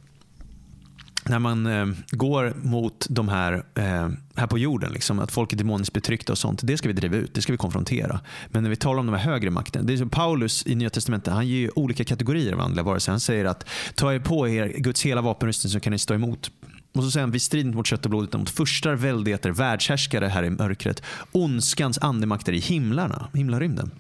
när 1.32 1.40
man 1.40 1.66
eh, 1.66 1.88
går 2.12 2.54
mot 2.64 3.08
de 3.10 3.30
här, 3.30 3.54
eh, 3.76 4.10
här 4.36 4.48
på 4.48 4.58
jorden, 4.58 4.94
liksom, 4.94 5.20
att 5.20 5.32
folk 5.32 5.54
är 5.54 5.58
demoniskt 5.58 5.94
betryckta 5.94 6.32
och 6.32 6.38
sånt, 6.38 6.60
det 6.64 6.78
ska 6.78 6.88
vi 6.88 6.94
driva 6.94 7.18
ut, 7.18 7.34
det 7.34 7.42
ska 7.42 7.54
vi 7.54 7.58
konfrontera. 7.58 8.20
Men 8.48 8.64
när 8.64 8.70
vi 8.70 8.76
talar 8.76 9.00
om 9.00 9.06
de 9.06 9.16
här 9.16 9.32
högre 9.32 9.50
makten, 9.50 9.86
det 9.86 9.94
är 9.94 9.98
som 9.98 10.10
Paulus 10.10 10.68
i 10.68 10.76
Nya 10.76 10.90
Testamentet, 10.90 11.34
han 11.34 11.48
ger 11.48 11.58
ju 11.58 11.70
olika 11.76 12.04
kategorier 12.04 12.54
av 12.54 12.62
andliga 12.62 12.84
varelser. 12.84 13.12
Han 13.12 13.20
säger 13.20 13.46
att 13.46 13.70
ta 13.96 14.14
er 14.14 14.20
på 14.20 14.48
er 14.48 14.68
Guds 14.78 15.02
hela 15.02 15.22
vapenrustning 15.22 15.72
så 15.72 15.80
kan 15.80 15.92
ni 15.92 16.00
stå 16.00 16.14
emot. 16.14 16.52
Och 16.94 17.04
så 17.04 17.12
säger 17.12 17.24
han, 17.24 17.32
vi 17.32 17.40
strider 17.40 17.66
inte 17.66 17.78
mot 17.78 17.88
kött 17.88 18.06
och 18.06 18.10
blod 18.10 18.24
utan 18.24 18.40
mot 18.40 18.50
furstar, 18.50 18.96
väldigheter, 18.96 19.52
världshärskare 19.52 20.26
här 20.26 20.44
i 20.44 20.50
mörkret, 20.50 21.04
ondskans 21.32 21.98
andemakter 21.98 22.54
i 22.54 22.60
himlarna, 22.60 23.28
himlarymden. 23.34 23.92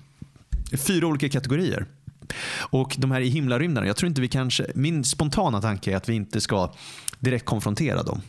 Fyra 0.88 1.08
olika 1.08 1.30
kategorier. 1.30 1.86
Och 2.60 2.96
de 2.98 3.12
här 3.12 3.22
i 3.22 3.28
himlarymden, 3.30 3.88
jag 3.88 3.96
tror 3.98 4.08
inte 4.08 4.22
vi 4.22 4.28
kanske, 4.28 4.66
min 4.76 5.04
spontana 5.04 5.62
tanke 5.62 5.92
är 5.92 5.96
att 5.96 6.10
vi 6.10 6.14
inte 6.14 6.42
ska 6.42 6.74
direkt 7.20 7.46
konfrontera 7.46 8.04
dem. 8.04 8.22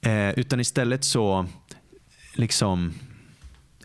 Eh, 0.00 0.30
utan 0.30 0.60
istället 0.60 1.04
så 1.04 1.46
liksom 2.34 2.94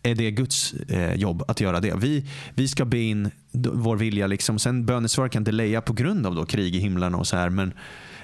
är 0.03 0.15
det 0.15 0.31
Guds 0.31 0.73
eh, 0.73 1.13
jobb 1.13 1.43
att 1.47 1.61
göra 1.61 1.79
det. 1.79 1.93
Vi, 1.97 2.25
vi 2.55 2.67
ska 2.67 2.85
be 2.85 2.99
in 2.99 3.31
vår 3.73 3.95
vilja. 3.97 4.27
Liksom. 4.27 4.59
Sen 4.59 4.85
bönesvar 4.85 5.27
kan 5.27 5.43
delaya 5.43 5.81
på 5.81 5.93
grund 5.93 6.27
av 6.27 6.35
då 6.35 6.45
krig 6.45 6.75
i 6.75 6.79
himlarna 6.79 7.17
och 7.17 7.27
så 7.27 7.37
här. 7.37 7.49
Men 7.49 7.73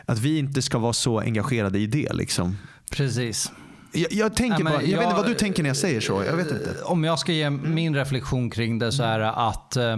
att 0.05 0.19
vi 0.19 0.37
inte 0.37 0.61
ska 0.61 0.77
vara 0.77 0.93
så 0.93 1.19
engagerade 1.19 1.79
i 1.79 1.87
det. 1.87 2.13
Liksom. 2.13 2.57
Precis. 2.91 3.51
Jag, 3.91 4.11
jag, 4.11 4.35
tänker 4.35 4.63
men 4.63 4.73
bara, 4.73 4.81
jag, 4.81 4.87
vet 4.87 4.91
jag- 4.91 5.03
inte 5.03 5.15
vad 5.15 5.27
du 5.27 5.33
tänker 5.33 5.63
när 5.63 5.69
jag 5.69 5.77
säger 5.77 6.01
så. 6.01 6.23
Jag 6.23 6.35
vet 6.35 6.51
inte. 6.51 6.75
Om 6.83 7.03
jag 7.03 7.19
ska 7.19 7.31
ge 7.31 7.49
min 7.49 7.95
reflektion 7.95 8.49
kring 8.49 8.79
det 8.79 8.91
så 8.91 9.03
är 9.03 9.19
det 9.19 9.31
att 9.31 9.75
eh, 9.75 9.97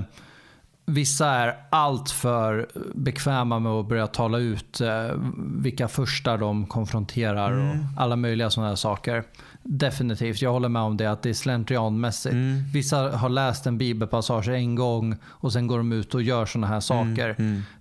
vissa 0.86 1.28
är 1.28 1.56
allt 1.70 2.10
för 2.10 2.68
bekväma 2.96 3.60
med 3.60 3.72
att 3.72 3.88
börja 3.88 4.08
tala 4.08 4.38
ut 4.38 4.82
eh, 4.82 5.12
vilka 5.38 5.88
första 5.88 6.38
de 6.38 6.66
konfronterar 6.66 7.52
och 7.52 7.76
alla 7.98 8.16
möjliga 8.16 8.50
sådana 8.50 8.70
här 8.70 8.76
saker. 8.76 9.24
Definitivt, 9.64 10.42
jag 10.42 10.52
håller 10.52 10.70
med 10.70 10.82
om 10.82 10.98
det 10.98 11.06
att 11.06 11.22
det 11.22 11.30
är 11.30 11.34
slentrianmässigt. 11.34 12.36
Vissa 12.74 12.98
har 13.18 13.30
läst 13.30 13.68
en 13.68 13.78
bibelpassage 13.78 14.48
en 14.48 14.76
gång 14.76 15.16
och 15.26 15.54
sen 15.54 15.68
går 15.68 15.78
de 15.78 15.92
ut 15.92 16.16
och 16.16 16.22
gör 16.22 16.46
sådana 16.46 16.68
här 16.68 16.80
saker. 16.80 17.36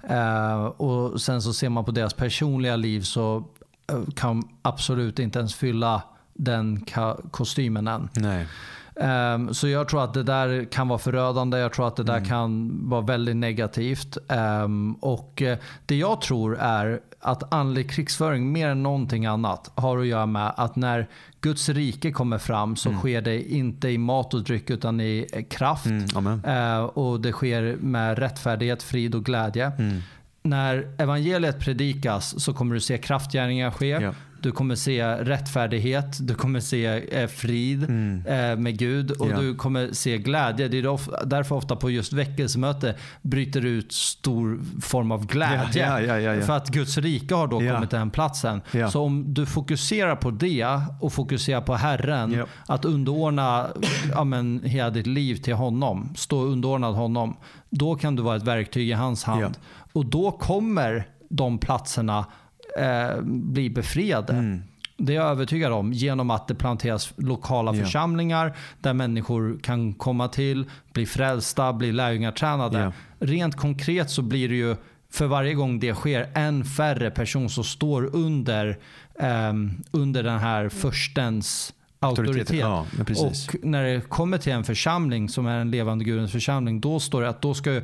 Eh, 0.09 0.64
och 0.64 1.20
sen 1.20 1.42
så 1.42 1.53
ser 1.53 1.68
man 1.68 1.84
på 1.84 1.90
deras 1.90 2.14
personliga 2.14 2.76
liv 2.76 3.01
så 3.01 3.44
eh, 3.92 4.03
kan 4.16 4.42
absolut 4.62 5.18
inte 5.18 5.38
ens 5.38 5.55
fylla 5.55 6.03
den 6.34 6.84
kostymen 7.30 7.88
än. 7.88 8.09
Nej. 8.12 8.46
Ehm, 9.01 9.55
så 9.55 9.68
jag 9.68 9.88
tror 9.88 10.05
att 10.05 10.14
det 10.14 10.22
där 10.22 10.64
kan 10.64 10.88
vara 10.88 10.98
förödande. 10.98 11.59
Jag 11.59 11.72
tror 11.72 11.88
att 11.88 11.96
det 11.96 12.03
där 12.03 12.24
kan 12.24 12.78
vara 12.88 13.01
väldigt 13.01 13.36
negativt. 13.36 14.18
Ehm, 14.28 14.94
och 14.94 15.42
eh, 15.42 15.59
det 15.86 15.96
jag 15.96 16.20
tror 16.20 16.59
är 16.61 17.01
att 17.20 17.55
andlig 17.55 17.90
krigsföring 17.90 18.53
mer 18.53 18.68
än 18.68 18.82
någonting 18.82 19.26
annat 19.26 19.70
har 19.74 19.98
att 19.98 20.07
göra 20.07 20.26
med 20.26 20.53
att 20.57 20.76
när 20.76 21.09
Guds 21.40 21.68
rike 21.68 22.12
kommer 22.12 22.38
fram 22.38 22.76
så 22.76 22.92
sker 22.92 23.20
det 23.20 23.53
inte 23.53 23.88
i 23.88 23.98
mat 23.98 24.34
och 24.34 24.42
dryck 24.42 24.70
utan 24.70 25.01
i 25.01 25.26
eh, 25.32 25.44
kraft. 25.44 25.86
Mm. 25.86 26.44
Eh, 26.44 26.80
och 26.80 27.20
det 27.20 27.32
sker 27.32 27.76
med 27.80 28.18
rättfärdighet, 28.18 28.82
frid 28.82 29.14
och 29.14 29.24
glädje. 29.24 29.72
Mm. 29.78 30.01
När 30.42 30.94
evangeliet 30.98 31.61
predikas 31.61 32.44
så 32.44 32.53
kommer 32.53 32.74
du 32.74 32.80
se 32.80 32.98
kraftgärningar 32.98 33.70
ske. 33.70 33.88
Ja. 33.88 34.12
Du 34.43 34.53
kommer 34.53 34.74
se 34.74 35.05
rättfärdighet, 35.07 36.18
du 36.28 36.34
kommer 36.34 36.61
se 36.61 36.86
eh, 36.86 37.26
frid 37.28 37.82
eh, 37.82 38.57
med 38.57 38.78
Gud 38.78 39.11
och 39.11 39.26
Mm. 39.30 39.36
Ja. 39.36 39.43
du 39.43 39.55
kommer 39.55 39.93
se 39.93 40.18
glädje. 40.18 40.68
Det 40.68 40.78
är 40.78 41.26
därför 41.26 41.55
ofta 41.55 41.76
på 41.76 41.91
just 41.91 42.12
väckelsemöte 42.12 42.95
bryter 43.22 43.64
ut 43.64 43.93
stor 43.93 44.61
form 44.80 45.12
av 45.12 45.26
glädje. 45.26 46.01
Ja, 46.07 46.18
ja. 46.18 46.43
För 46.43 46.57
att 46.57 46.68
Guds 46.68 46.99
rike 46.99 47.34
har 47.34 47.47
då 47.47 47.59
kommit 47.59 47.91
till 47.91 47.99
den 47.99 48.11
platsen. 48.11 48.61
Så 48.91 49.03
om 49.03 49.34
du 49.34 49.47
fokuserar 49.47 50.16
på 50.16 50.30
det 50.30 50.80
och 51.01 51.12
fokuserar 51.12 51.61
på 51.61 51.74
Herren, 51.74 52.45
att 52.66 52.84
underordna 52.84 53.66
ja, 54.14 54.24
men, 54.24 54.61
hela 54.64 54.91
ditt 54.91 55.07
liv 55.07 55.34
till 55.36 55.55
honom, 55.55 56.12
stå 56.16 56.43
underordnad 56.45 56.95
honom, 56.95 57.36
då 57.70 57.95
kan 57.95 58.16
du 58.16 58.22
vara 58.22 58.36
ett 58.36 58.43
verktyg 58.47 58.88
i 58.88 58.93
hans 58.93 59.24
hand. 59.24 59.59
Och 59.93 60.07
då 60.07 60.30
kommer 60.30 61.09
de 61.28 61.59
platserna 61.59 62.24
eh, 62.79 63.21
bli 63.23 63.71
befriade. 63.71 64.33
Mm. 64.33 64.62
Det 64.97 65.12
är 65.12 65.16
jag 65.16 65.31
övertygad 65.31 65.73
om 65.73 65.93
genom 65.93 66.31
att 66.31 66.49
det 66.49 66.55
planteras 66.55 67.12
lokala 67.16 67.75
Ja. 67.75 67.85
församlingar 67.85 68.57
där 68.81 68.93
människor 68.95 69.59
kan 69.62 69.93
komma 69.95 70.29
till, 70.29 70.64
bli 70.93 71.07
frälsta, 71.07 71.73
bli 71.73 71.93
lärjungatränade. 71.93 72.79
Ja. 72.81 72.93
Rent 73.18 73.57
konkret 73.57 74.11
så 74.11 74.23
blir 74.23 74.49
det 74.49 74.55
ju 74.55 74.77
för 75.12 75.27
varje 75.27 75.55
gång 75.55 75.79
det 75.81 75.95
sker 75.95 76.31
en 76.35 76.64
färre 76.64 77.11
person 77.11 77.51
som 77.51 77.64
står 77.64 78.16
under, 78.16 78.79
ehm, 79.18 79.71
under 79.91 80.23
den 80.23 80.39
här 80.39 80.68
förstens 80.68 81.75
auktoritet. 82.03 82.57
Ja. 82.59 82.86
Och 83.18 83.57
när 83.62 83.84
det 83.84 84.01
kommer 84.09 84.38
till 84.38 84.53
en 84.53 84.64
församling 84.64 85.28
som 85.28 85.46
är 85.46 85.59
en 85.59 85.70
levande 85.70 86.05
Gudens 86.05 86.32
församling, 86.32 86.80
då 86.80 87.01
står 87.01 87.22
det 87.22 87.28
att 87.28 87.42
då 87.42 87.55
ska 87.55 87.76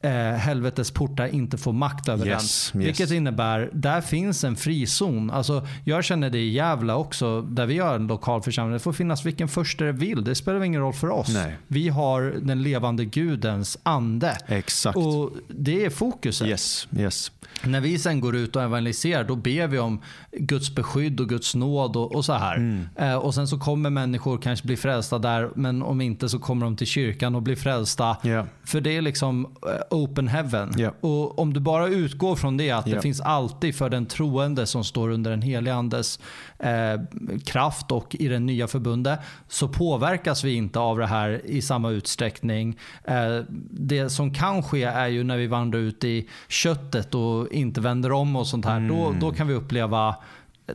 eh, 0.00 0.10
helvetets 0.36 0.90
portar 0.90 1.26
inte 1.26 1.58
få 1.58 1.72
makt 1.72 2.08
över 2.08 2.26
Yes, 2.26 2.70
den. 2.72 2.82
yes. 2.82 2.88
Vilket 2.88 3.10
innebär, 3.10 3.70
där 3.72 4.00
finns 4.00 4.44
en 4.44 4.56
frizon. 4.56 5.30
Alltså, 5.30 5.66
jag 5.84 6.04
känner 6.04 6.30
det 6.30 6.38
i 6.38 6.50
Gävle 6.52 6.92
också, 6.92 7.42
där 7.42 7.66
vi 7.66 7.78
har 7.78 7.94
en 7.94 8.06
lokal 8.06 8.42
församling. 8.42 8.72
Det 8.72 8.78
får 8.78 8.92
finnas 8.92 9.26
vilken 9.26 9.48
första 9.48 9.84
det 9.84 9.92
vill. 9.92 10.24
Det 10.24 10.34
spelar 10.34 10.64
ingen 10.64 10.80
roll 10.80 10.92
för 10.94 11.10
oss. 11.10 11.28
Nej. 11.28 11.56
Vi 11.66 11.88
har 11.88 12.34
den 12.42 12.62
levande 12.62 13.04
Gudens 13.04 13.78
ande. 13.82 14.38
Exakt. 14.46 14.96
Och 14.96 15.30
det 15.48 15.84
är 15.84 15.90
fokuset. 15.90 16.48
Yes, 16.48 16.88
yes. 16.98 17.32
När 17.62 17.80
vi 17.80 17.98
sen 17.98 18.20
går 18.20 18.36
ut 18.36 18.56
och 18.56 18.62
evangeliserar 18.62 19.24
då 19.24 19.36
ber 19.36 19.66
vi 19.66 19.78
om 19.78 20.00
Guds 20.32 20.74
beskydd 20.74 21.20
och 21.20 21.28
Guds 21.28 21.54
nåd 21.54 21.96
och, 21.96 22.14
och 22.14 22.24
så 22.24 22.32
här. 22.32 22.56
Mm. 22.56 22.86
Eh, 22.96 23.14
och 23.14 23.34
sen 23.34 23.48
så 23.48 23.58
kommer 23.58 23.90
människor 23.90 24.38
kanske 24.38 24.66
bli 24.66 24.76
frälsta 24.76 25.18
där 25.18 25.50
men 25.54 25.82
om 25.82 26.00
inte 26.00 26.28
så 26.28 26.38
kommer 26.38 26.66
de 26.66 26.76
till 26.76 26.86
kyrkan 26.86 27.34
och 27.34 27.42
blir 27.42 27.56
frälsta. 27.56 28.16
Ja. 28.22 28.46
För 28.64 28.80
det 28.80 28.96
är 28.96 29.02
liksom 29.02 29.44
eh, 29.66 29.96
open 29.98 30.28
heaven. 30.28 30.72
Ja. 30.76 30.90
Och 31.00 31.38
om 31.38 31.52
du 31.52 31.60
bara 31.60 31.88
utgår 31.88 32.36
från 32.36 32.56
det 32.56 32.70
att 32.70 32.86
Ja. 32.86 32.94
det 32.94 33.00
finns 33.02 33.20
alltid 33.20 33.74
för 33.74 33.90
den 33.90 34.06
troende 34.06 34.66
som 34.66 34.84
står 34.84 35.10
under 35.10 35.30
den 35.30 35.42
helige 35.42 35.74
andes 35.74 36.18
eh, 36.64 37.00
kraft 37.44 37.92
och 37.92 38.16
i 38.18 38.28
den 38.28 38.46
nya 38.46 38.66
förbundet 38.68 39.18
så 39.48 39.68
påverkas 39.68 40.44
vi 40.44 40.54
inte 40.54 40.78
av 40.78 40.98
det 40.98 41.06
här 41.06 41.40
i 41.44 41.62
samma 41.62 41.90
utsträckning. 41.90 42.78
Eh, 43.04 43.44
det 43.70 44.10
som 44.10 44.34
kan 44.34 44.62
ske 44.62 44.82
är 44.82 45.06
ju 45.08 45.24
när 45.24 45.36
vi 45.36 45.46
vandrar 45.46 45.78
ut 45.80 46.04
i 46.04 46.28
köttet 46.48 47.14
och 47.14 47.48
inte 47.52 47.80
vänder 47.80 48.12
om 48.12 48.36
och 48.36 48.46
sånt 48.46 48.64
här. 48.64 48.88
Då, 48.88 49.06
Mm. 49.06 49.20
då 49.20 49.30
kan 49.32 49.46
vi 49.48 49.54
uppleva 49.54 50.16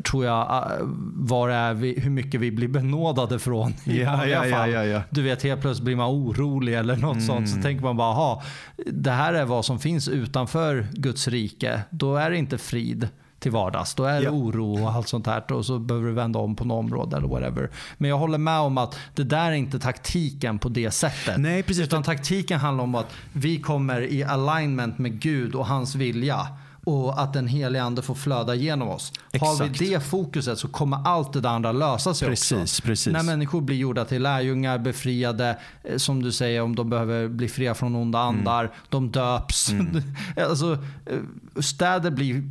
tror 0.04 0.26
jag, 0.26 0.40
eh, 0.50 0.78
var 1.16 1.50
är 1.50 1.74
vi, 1.74 2.00
hur 2.00 2.10
mycket 2.10 2.42
vi 2.42 2.52
blir 2.52 2.68
benådade 2.68 3.40
från 3.40 3.72
i 3.84 4.02
Ja, 4.02 4.26
ja, 4.26 4.46
ja, 4.46 4.68
ja, 4.68 4.84
ja. 4.86 5.02
Du 5.10 5.22
vet, 5.22 5.44
helt 5.44 5.62
plötsligt 5.62 5.86
blir 5.86 5.96
man 5.96 6.10
orolig 6.10 6.74
eller 6.76 6.98
något 6.98 7.24
sånt. 7.24 7.38
Mm. 7.38 7.48
Så 7.48 7.62
tänker 7.62 7.84
man 7.84 7.98
bara, 7.98 8.08
aha, 8.12 8.44
det 8.86 9.12
här 9.12 9.34
är 9.34 9.46
vad 9.46 9.66
som 9.66 9.80
finns 9.80 10.08
utanför 10.08 10.88
Guds 10.94 11.28
rike. 11.28 11.82
Då 11.90 12.16
är 12.16 12.30
det 12.32 12.38
inte 12.38 12.58
frid 12.58 13.08
till 13.40 13.52
vardags. 13.52 13.96
Då 13.96 14.04
är 14.04 14.18
det 14.20 14.24
Ja. 14.26 14.32
oro 14.32 14.84
och 14.84 14.92
allt 14.92 15.08
sånt 15.08 15.26
här. 15.28 15.52
Och 15.52 15.66
så 15.66 15.80
behöver 15.80 16.08
du 16.08 16.14
vända 16.14 16.40
om 16.40 16.56
på 16.56 16.66
något 16.66 16.80
område 16.80 17.18
eller 17.18 17.28
whatever. 17.28 17.70
Men 17.98 18.10
jag 18.10 18.18
håller 18.18 18.38
med 18.38 18.60
om 18.60 18.78
att 18.78 18.98
det 19.16 19.24
där 19.24 19.46
är 19.48 19.52
inte 19.52 19.80
taktiken 19.80 20.60
på 20.60 20.70
det 20.70 20.92
sättet. 20.92 21.38
Nej, 21.38 21.64
precis. 21.64 21.84
Utan 21.84 22.04
taktiken 22.04 22.60
handlar 22.60 22.84
om 22.84 22.96
att 22.96 23.08
vi 23.34 23.60
kommer 23.60 24.02
i 24.02 24.24
alignment 24.24 24.98
med 24.98 25.20
Gud 25.22 25.56
och 25.56 25.66
hans 25.66 25.96
vilja. 25.96 26.48
Och 26.90 27.22
att 27.22 27.34
den 27.34 27.48
heliga 27.48 27.84
ande 27.84 28.02
får 28.02 28.16
flöda 28.16 28.56
genom 28.56 28.88
oss. 28.88 29.14
Har 29.40 29.54
Exakt. 29.54 29.82
vi 29.82 29.90
det 29.90 30.00
fokuset 30.00 30.60
så 30.60 30.68
kommer 30.68 31.08
allt 31.08 31.34
det 31.44 31.50
andra 31.50 31.72
lösa 31.72 32.14
sig 32.14 32.32
också. 32.32 32.56
Precis, 32.56 32.82
precis. 32.82 33.14
När 33.14 33.24
människor 33.24 33.62
blir 33.62 33.78
gjorda 33.78 34.06
till 34.06 34.22
lärjungar, 34.22 34.78
befriade, 34.78 35.60
eh, 35.84 35.98
som 35.98 36.22
du 36.24 36.32
säger 36.32 36.62
om 36.62 36.76
de 36.76 36.90
behöver 36.90 37.28
bli 37.28 37.48
fria 37.48 37.74
från 37.76 37.96
onda 37.96 38.20
Mm. 38.20 38.38
andar, 38.40 38.72
de 38.90 39.12
döps. 39.12 39.72
alltså, 40.50 40.78
eh, 41.06 41.62
städer 41.62 42.12
blir 42.12 42.44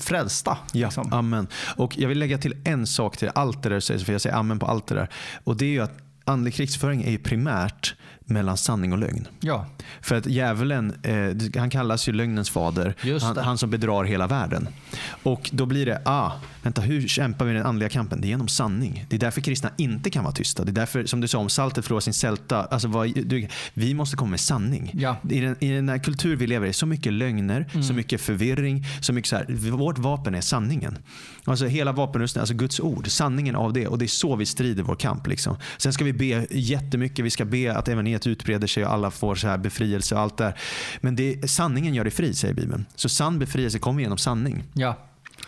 frälsta. 0.00 0.58
Ja, 0.72 0.86
liksom. 0.86 1.12
amen. 1.12 1.46
Och 1.76 1.98
jag 1.98 2.08
vill 2.08 2.18
lägga 2.18 2.38
till 2.38 2.54
en 2.64 2.86
sak 2.86 3.16
till 3.16 3.30
allt 3.34 3.62
det 3.62 3.68
där 3.68 3.74
du 3.76 3.80
säger, 3.80 4.04
för 4.04 4.12
jag 4.12 4.20
säger 4.20 4.36
amen 4.36 4.58
på 4.58 4.66
allt 4.66 4.86
det 4.86 4.94
där. 4.94 5.08
Och 5.44 5.56
det 5.56 5.64
är 5.64 5.70
ju 5.70 5.80
att 5.80 5.98
andlig 6.24 6.54
krigsföring 6.54 7.02
är 7.02 7.10
ju 7.10 7.18
primärt 7.18 7.94
mellan 8.20 8.56
sanning 8.56 8.92
och 8.92 8.98
lögn. 8.98 9.28
ja. 9.40 9.66
För 10.00 10.14
att 10.14 10.26
djävulen, 10.26 10.94
eh, 11.02 11.60
han 11.60 11.70
kallas 11.70 12.08
ju 12.08 12.12
lögnens 12.12 12.50
fader. 12.50 12.94
Han, 13.20 13.36
han 13.36 13.58
som 13.58 13.70
bedrar 13.70 14.04
hela 14.04 14.26
världen. 14.26 14.68
Och 15.22 15.50
då 15.52 15.66
blir 15.66 15.86
det, 15.86 16.02
ah, 16.04 16.32
vänta 16.62 16.80
hur 16.82 17.08
kämpar 17.08 17.44
vi 17.44 17.52
den 17.52 17.66
andliga 17.66 17.88
kampen? 17.88 18.20
Det 18.20 18.26
är 18.26 18.28
genom 18.28 18.48
sanning. 18.48 19.04
Det 19.08 19.16
är 19.16 19.20
därför 19.20 19.40
kristna 19.40 19.70
inte 19.76 20.10
kan 20.10 20.24
vara 20.24 20.34
tysta. 20.34 20.64
Det 20.64 20.70
är 20.70 20.74
därför, 20.74 21.04
som 21.06 21.20
du 21.20 21.28
sa, 21.28 21.38
om 21.38 21.48
saltet 21.48 21.84
förlorar 21.84 22.00
sin 22.00 22.14
sälta. 22.14 22.64
Alltså, 22.64 22.88
vad, 22.88 23.12
du, 23.26 23.48
vi 23.74 23.94
måste 23.94 24.16
komma 24.16 24.30
med 24.30 24.40
sanning. 24.40 24.90
Ja. 24.94 25.16
I, 25.30 25.40
den, 25.40 25.56
I 25.60 25.70
den 25.70 25.88
här 25.88 25.98
kultur 25.98 26.36
vi 26.36 26.46
lever 26.46 26.66
i, 26.66 26.72
så 26.72 26.86
mycket 26.86 27.12
lögner, 27.12 27.66
Mm. 27.72 27.82
så 27.82 27.94
mycket 27.94 28.20
förvirring. 28.20 28.84
Så 29.00 29.12
mycket 29.12 29.28
så 29.28 29.36
här, 29.36 29.70
vårt 29.70 29.98
vapen 29.98 30.34
är 30.34 30.40
sanningen. 30.40 30.98
Alltså 31.44 31.66
hela 31.66 31.92
vapenrustningen, 31.92 32.42
alltså 32.42 32.54
Guds 32.54 32.80
ord. 32.80 33.08
Sanningen 33.10 33.56
av 33.56 33.72
det. 33.72 33.86
Och 33.86 33.98
det 33.98 34.04
är 34.04 34.06
så 34.06 34.36
vi 34.36 34.46
strider 34.46 34.82
vår 34.82 34.94
kamp. 34.94 35.26
Liksom. 35.26 35.56
Sen 35.78 35.92
ska 35.92 36.04
vi 36.04 36.12
be 36.12 36.46
jättemycket. 36.50 37.24
Vi 37.24 37.30
ska 37.30 37.44
be 37.44 37.74
att 37.76 37.88
evangeliet 37.88 38.26
utbreder 38.26 38.66
sig 38.66 38.84
och 38.84 38.92
alla 38.92 39.10
får 39.10 39.34
så 39.34 39.48
här 39.48 39.58
befrielse 39.72 40.14
och 40.14 40.20
allt 40.20 40.36
det 40.36 40.44
där. 40.44 40.54
Men 41.00 41.16
det, 41.16 41.50
sanningen 41.50 41.94
gör 41.94 42.04
dig 42.04 42.12
fri, 42.12 42.34
säger 42.34 42.54
Bibeln. 42.54 42.86
Så 42.94 43.08
sann 43.08 43.38
befrielse 43.38 43.78
kommer 43.78 44.02
genom 44.02 44.18
sanning. 44.18 44.64
ja. 44.74 44.96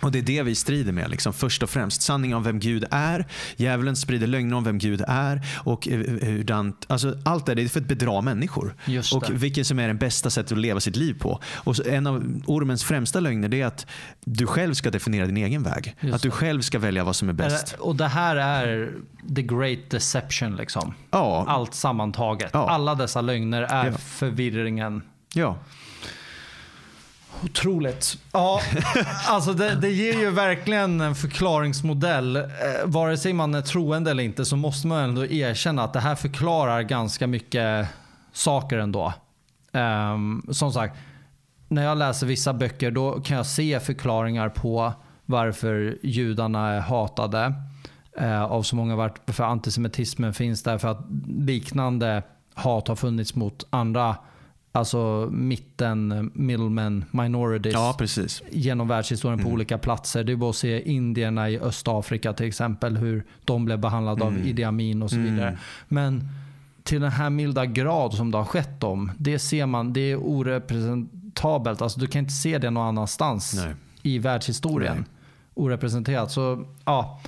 Och 0.01 0.13
det 0.13 0.19
är 0.19 0.23
det 0.23 0.43
vi 0.43 0.55
strider 0.55 0.93
med, 0.93 1.11
liksom, 1.11 1.33
först 1.33 1.63
och 1.63 1.71
främst. 1.71 2.03
Sanningen 2.03 2.37
om 2.37 2.43
vem 2.43 2.59
Gud 2.61 2.85
är. 2.91 3.27
Djävulen 3.57 3.97
sprider 3.97 4.27
lögner 4.27 4.57
om 4.57 4.65
vem 4.65 4.79
Gud 4.79 5.05
är. 5.09 5.41
Och 5.57 5.89
eh, 5.89 5.99
hurdant, 5.99 6.85
alltså, 6.89 7.19
allt 7.25 7.47
det 7.47 7.55
där, 7.55 7.63
är 7.63 7.69
för 7.69 7.81
att 7.81 7.87
bedra 7.87 8.21
människor. 8.21 8.75
Och 9.15 9.25
vilket 9.31 9.67
som 9.67 9.79
är 9.79 9.89
det 9.89 9.95
bästa 9.95 10.31
sättet 10.31 10.53
att 10.53 10.59
leva 10.59 10.81
sitt 10.81 10.97
liv 10.97 11.19
på. 11.21 11.41
Och 11.55 11.87
en 11.87 12.07
av 12.07 12.43
ormens 12.47 12.85
främsta 12.85 13.21
lögner 13.21 13.55
är 13.55 13.67
att 13.67 13.87
du 14.25 14.47
själv 14.47 14.75
ska 14.75 14.91
definiera 14.91 15.27
din 15.27 15.37
egen 15.37 15.63
väg. 15.63 15.97
Just 16.01 16.15
att 16.15 16.23
du 16.23 16.31
själv 16.31 16.61
ska 16.61 16.79
välja 16.79 17.05
vad 17.05 17.17
som 17.17 17.29
är 17.29 17.33
bäst. 17.33 17.77
Och 17.79 17.97
det 17.97 18.09
här 18.09 18.37
är 18.37 18.93
the 19.37 19.43
great 19.43 19.91
deception. 19.91 20.57
Liksom. 20.57 20.95
Ja, 21.11 21.45
Allt 21.49 21.75
sammantaget. 21.75 22.51
Ja. 22.53 22.71
Alla 22.71 22.95
dessa 22.95 23.21
lögner 23.21 23.63
är 23.63 23.87
Ja. 23.87 23.93
förvirringen. 23.99 25.03
ja. 25.35 25.59
Otroligt. 27.43 28.19
Ja, 28.33 28.61
alltså 29.29 29.53
det, 29.53 29.75
det 29.75 29.91
ger 29.91 30.21
ju 30.21 30.31
verkligen 30.31 31.01
en 31.01 31.15
förklaringsmodell. 31.15 32.37
Eh, 32.37 32.43
vare 32.85 33.17
sig 33.17 33.33
man 33.33 33.55
är 33.55 33.63
troende 33.63 34.11
eller 34.11 34.23
inte 34.25 34.45
så 34.45 34.57
måste 34.57 34.87
man 34.87 34.99
ändå 35.05 35.27
erkänna 35.27 35.85
att 35.85 35.93
det 35.93 36.01
här 36.01 36.15
förklarar 36.15 36.83
ganska 36.83 37.27
mycket 37.27 37.89
saker 38.33 38.79
ändå. 38.79 39.13
Um, 39.73 40.47
som 40.51 40.73
sagt, 40.73 40.97
när 41.69 41.85
jag 41.85 41.99
läser 41.99 42.27
vissa 42.27 42.53
böcker 42.53 42.91
då 42.91 43.21
kan 43.21 43.37
jag 43.37 43.47
se 43.47 43.81
förklaringar 43.81 44.49
på 44.49 44.93
varför 45.27 45.99
judarna 46.03 46.69
är 46.69 46.81
hatade 46.81 47.55
eh, 48.19 48.43
av 48.43 48.63
så 48.63 48.77
många. 48.77 48.97
Varför 48.97 49.45
antisemitismen 49.45 50.35
finns 50.35 50.63
där. 50.63 50.79
För 50.79 50.89
att 50.89 51.07
liknande 51.27 52.23
hat 52.55 52.89
har 52.89 52.97
funnits 52.97 53.35
mot 53.35 53.67
andra 53.71 54.17
Alltså 54.77 55.29
mitten, 55.33 56.31
middlemen, 56.35 57.05
minorities 57.11 57.73
ja, 57.73 57.95
precis. 57.99 58.43
genom 58.51 58.89
världshistorien 58.89 59.43
på 59.43 59.49
olika 59.49 59.79
platser. 59.79 60.25
Det 60.25 60.33
är 60.33 60.37
bara 60.37 60.51
att 60.51 60.57
se 60.57 60.91
indierna 60.91 61.51
i 61.51 61.59
Östafrika 61.59 62.33
till 62.33 62.47
exempel. 62.47 62.97
Hur 62.97 63.25
de 63.45 63.65
blev 63.65 63.79
behandlade 63.79 64.25
av 64.25 64.39
Idi 64.47 64.65
Amin 64.65 65.03
och 65.03 65.11
så 65.11 65.17
vidare. 65.17 65.59
Men 65.89 66.29
till 66.83 67.01
den 67.01 67.11
här 67.11 67.31
milda 67.31 67.67
grad 67.67 68.15
som 68.15 68.31
det 68.31 68.39
har 68.39 68.45
skett 68.45 68.81
dem. 68.81 69.13
Det 69.19 69.39
ser 69.39 69.67
man, 69.67 69.93
det 69.93 70.01
är 70.01 70.17
orepresentabelt. 70.17 71.83
Alltså 71.83 72.01
du 72.01 72.07
kan 72.07 72.19
inte 72.19 72.33
se 72.33 72.59
det 72.59 72.71
någon 72.71 72.89
annanstans 72.89 73.55
Nej. 73.55 73.75
i 74.03 74.19
världshistorien. 74.19 74.97
Nej. 74.97 75.07
Orepresenterat. 75.55 76.31
Så 76.31 76.65
ja. 76.85 77.21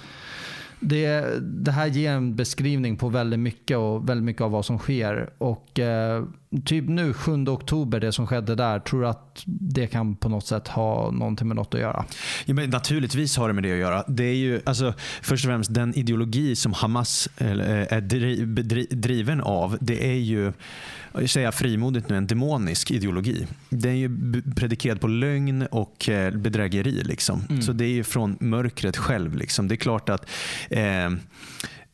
Det, 0.80 1.38
det 1.42 1.70
här 1.70 1.86
ger 1.86 2.12
en 2.12 2.36
beskrivning 2.36 2.96
på 2.96 3.08
väldigt 3.08 3.40
mycket 3.40 3.76
och 3.76 4.08
väldigt 4.08 4.24
mycket 4.24 4.42
av 4.42 4.50
vad 4.50 4.64
som 4.64 4.78
sker. 4.78 5.30
Och 5.38 5.78
eh, 5.78 6.24
typ 6.64 6.88
nu 6.88 7.12
7 7.12 7.46
oktober, 7.46 8.00
det 8.00 8.12
som 8.12 8.26
skedde 8.26 8.54
där, 8.54 8.78
tror 8.78 9.00
du 9.00 9.08
att 9.08 9.42
det 9.44 9.86
kan 9.86 10.16
på 10.16 10.28
något 10.28 10.46
sätt 10.46 10.68
ha 10.68 11.10
någonting 11.10 11.48
med 11.48 11.56
något 11.56 11.74
att 11.74 11.80
göra? 11.80 12.04
Ja, 12.44 12.54
men 12.54 12.70
naturligtvis 12.70 13.36
har 13.36 13.48
det 13.48 13.54
med 13.54 13.64
det 13.64 13.72
att 13.72 13.78
göra. 13.78 14.04
Det 14.08 14.24
är 14.24 14.34
ju 14.34 14.60
alltså, 14.64 14.94
först 15.22 15.44
och 15.44 15.48
främst 15.48 15.74
den 15.74 15.94
ideologi 15.94 16.56
som 16.56 16.72
Hamas 16.72 17.28
eh, 17.36 17.50
är 17.92 18.00
driven 18.96 19.40
av. 19.40 19.78
Det 19.80 20.10
är 20.10 20.18
ju, 20.18 20.52
säger 21.26 21.50
frimodigt 21.50 22.08
nu, 22.08 22.16
en 22.16 22.26
demonisk 22.26 22.90
ideologi. 22.90 23.46
Den 23.68 23.90
är 23.90 23.96
ju 23.96 24.42
predikerad 24.56 25.00
på 25.00 25.08
lögn 25.08 25.66
och 25.66 26.08
eh, 26.08 26.34
bedrägeri. 26.34 27.02
Liksom. 27.04 27.62
Så 27.62 27.72
det 27.72 27.84
är 27.84 27.92
ju 27.92 28.04
från 28.04 28.36
mörkret 28.40 28.96
själv. 28.96 29.36
Liksom. 29.36 29.68
Det 29.68 29.74
är 29.74 29.76
klart 29.76 30.08
att 30.08 30.28
eh, 30.70 31.10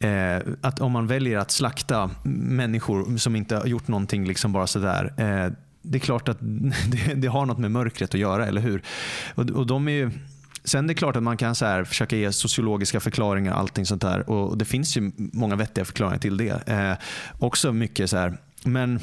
Eh, 0.02 0.42
att 0.60 0.80
om 0.80 0.92
man 0.92 1.06
väljer 1.06 1.38
att 1.38 1.50
slakta 1.50 2.10
människor 2.24 3.16
som 3.16 3.36
inte 3.36 3.56
har 3.56 3.66
gjort 3.66 3.88
någonting 3.88 4.26
liksom 4.26 4.52
bara 4.52 4.66
sådär. 4.66 5.12
Eh, 5.16 5.52
det 5.82 5.98
är 5.98 6.00
klart 6.00 6.28
att 6.28 6.38
det, 6.86 7.14
det 7.14 7.28
har 7.28 7.46
något 7.46 7.58
med 7.58 7.70
mörkret 7.70 8.14
att 8.14 8.20
göra, 8.20 8.46
eller 8.46 8.60
hur? 8.60 8.82
Och, 9.34 9.50
och 9.50 9.66
de 9.66 9.88
är 9.88 9.92
ju, 9.92 10.10
sen 10.64 10.86
det 10.86 10.92
är 10.92 10.94
klart 10.94 11.16
att 11.16 11.22
man 11.22 11.36
kan 11.36 11.54
så 11.54 11.66
här 11.66 11.84
försöka 11.84 12.16
ge 12.16 12.32
sociologiska 12.32 13.00
förklaringar 13.00 13.52
och 13.52 13.58
allting 13.58 13.86
sånt 13.86 14.02
där. 14.02 14.30
Och 14.30 14.58
det 14.58 14.64
finns 14.64 14.96
ju 14.96 15.12
många 15.16 15.56
vettiga 15.56 15.84
förklaringar 15.84 16.18
till 16.18 16.36
det. 16.36 16.68
Eh, 16.68 16.94
också 17.38 17.72
mycket 17.72 18.10
så 18.10 18.16
här. 18.16 18.38
Men 18.64 19.00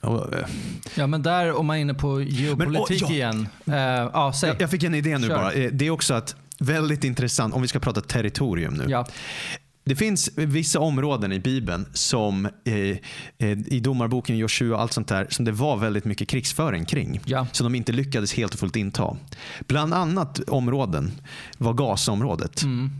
och, 0.00 0.34
eh, 0.34 0.46
Ja 0.94 1.06
men 1.06 1.22
där 1.22 1.52
om 1.52 1.66
man 1.66 1.76
är 1.76 1.80
inne 1.80 1.94
på 1.94 2.22
geopolitik 2.22 3.02
ja. 3.02 3.10
igen. 3.10 3.48
Eh, 3.66 3.74
ja, 3.76 4.32
säg. 4.40 4.48
jag, 4.48 4.60
jag 4.60 4.70
fick 4.70 4.82
en 4.82 4.94
idé 4.94 5.18
nu 5.18 5.26
Kör. 5.26 5.36
bara. 5.36 5.52
Eh, 5.52 5.70
Det 5.72 5.86
är 5.86 5.90
också 5.90 6.14
att 6.14 6.36
väldigt 6.58 7.04
intressant, 7.04 7.54
om 7.54 7.62
vi 7.62 7.68
ska 7.68 7.78
prata 7.80 8.00
territorium 8.00 8.74
nu. 8.74 8.86
Ja. 8.88 9.06
Det 9.84 9.96
finns 9.96 10.30
vissa 10.36 10.80
områden 10.80 11.32
i 11.32 11.40
Bibeln 11.40 11.86
som 11.92 12.48
eh, 12.64 12.98
i 13.66 13.80
domarboken, 13.82 14.36
Joshua 14.38 14.74
och 14.74 14.80
allt 14.82 14.92
sånt 14.92 15.08
där 15.08 15.26
som 15.30 15.44
det 15.44 15.52
var 15.52 15.76
väldigt 15.76 16.04
mycket 16.04 16.28
krigsföring 16.28 16.84
kring. 16.84 17.20
Ja. 17.24 17.46
Som 17.52 17.64
de 17.64 17.74
inte 17.74 17.92
lyckades 17.92 18.34
helt 18.34 18.52
och 18.54 18.60
fullt 18.60 18.76
inta. 18.76 19.16
Bland 19.66 19.94
annat 19.94 20.40
områden 20.48 21.12
var 21.58 21.72
Gazaområdet. 21.72 22.62
Mm. 22.62 22.90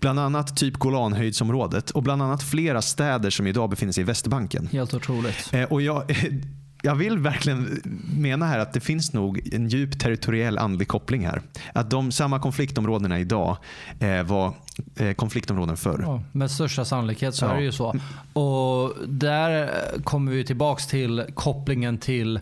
Bland 0.00 0.18
annat 0.18 0.56
typ 0.56 0.76
Golanhöjdsområdet 0.76 1.90
och 1.90 2.02
bland 2.02 2.22
annat 2.22 2.42
flera 2.42 2.82
städer 2.82 3.30
som 3.30 3.46
idag 3.46 3.70
befinner 3.70 3.92
sig 3.92 4.00
i 4.00 4.04
Västbanken. 4.04 4.68
Helt 4.72 4.94
otroligt. 4.94 5.50
Eh, 5.52 5.62
och 5.62 5.82
jag, 5.82 6.04
jag 6.82 6.94
vill 6.94 7.18
verkligen 7.18 7.80
mena 8.16 8.46
här 8.46 8.58
att 8.58 8.72
det 8.72 8.80
finns 8.80 9.12
nog 9.12 9.54
en 9.54 9.68
djup 9.68 10.00
territoriell 10.00 10.58
andlig 10.58 10.88
koppling 10.88 11.26
här. 11.26 11.42
Att 11.74 11.90
de 11.90 12.12
samma 12.12 12.38
konfliktområdena 12.38 13.18
idag 13.20 13.56
eh, 14.00 14.22
var 14.22 14.54
eh, 14.96 15.12
konfliktområden 15.12 15.76
förr. 15.76 16.00
Ja, 16.02 16.22
med 16.32 16.50
största 16.50 16.84
sannolikhet 16.84 17.34
så 17.34 17.44
Ja. 17.44 17.50
är 17.52 17.56
det 17.56 17.62
ju 17.62 17.72
så. 17.72 17.94
Och 18.32 18.94
där 19.08 19.70
kommer 20.04 20.32
vi 20.32 20.44
tillbaks 20.44 20.86
till 20.86 21.24
kopplingen 21.34 21.98
till 21.98 22.40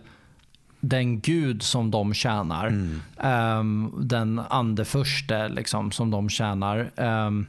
den 0.79 1.19
gud 1.19 1.63
som 1.63 1.91
de 1.91 2.13
tjänar. 2.13 2.67
Mm. 2.67 3.01
Ehm, 3.17 3.91
den 3.99 4.39
andeförste 4.49 5.49
liksom, 5.49 5.91
som 5.91 6.11
de 6.11 6.29
tjänar. 6.29 6.91
Ehm, 6.95 7.45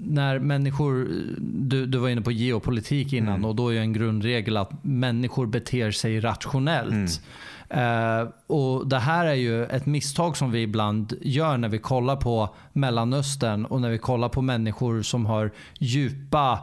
när 0.00 0.38
människor, 0.38 1.08
du, 1.40 1.86
du 1.86 1.98
var 1.98 2.08
inne 2.08 2.20
på 2.20 2.32
geopolitik 2.32 3.12
innan 3.12 3.34
Mm. 3.34 3.44
och 3.44 3.54
då 3.56 3.74
är 3.74 3.80
en 3.80 3.92
grundregel 3.92 4.56
att 4.56 4.70
människor 4.82 5.46
beter 5.46 5.90
sig 5.90 6.20
rationellt. 6.20 7.22
Eh, 7.68 8.28
och 8.46 8.86
Det 8.86 8.98
här 8.98 9.26
är 9.26 9.34
ju 9.34 9.64
ett 9.64 9.86
misstag 9.86 10.36
som 10.36 10.50
vi 10.50 10.62
ibland 10.62 11.14
gör 11.20 11.56
när 11.58 11.68
vi 11.68 11.78
kollar 11.78 12.16
på 12.16 12.54
Mellanöstern 12.72 13.64
och 13.64 13.80
när 13.80 13.90
vi 13.90 13.98
kollar 13.98 14.28
på 14.28 14.42
människor 14.42 15.02
som 15.02 15.26
har 15.26 15.50
djupa 15.78 16.58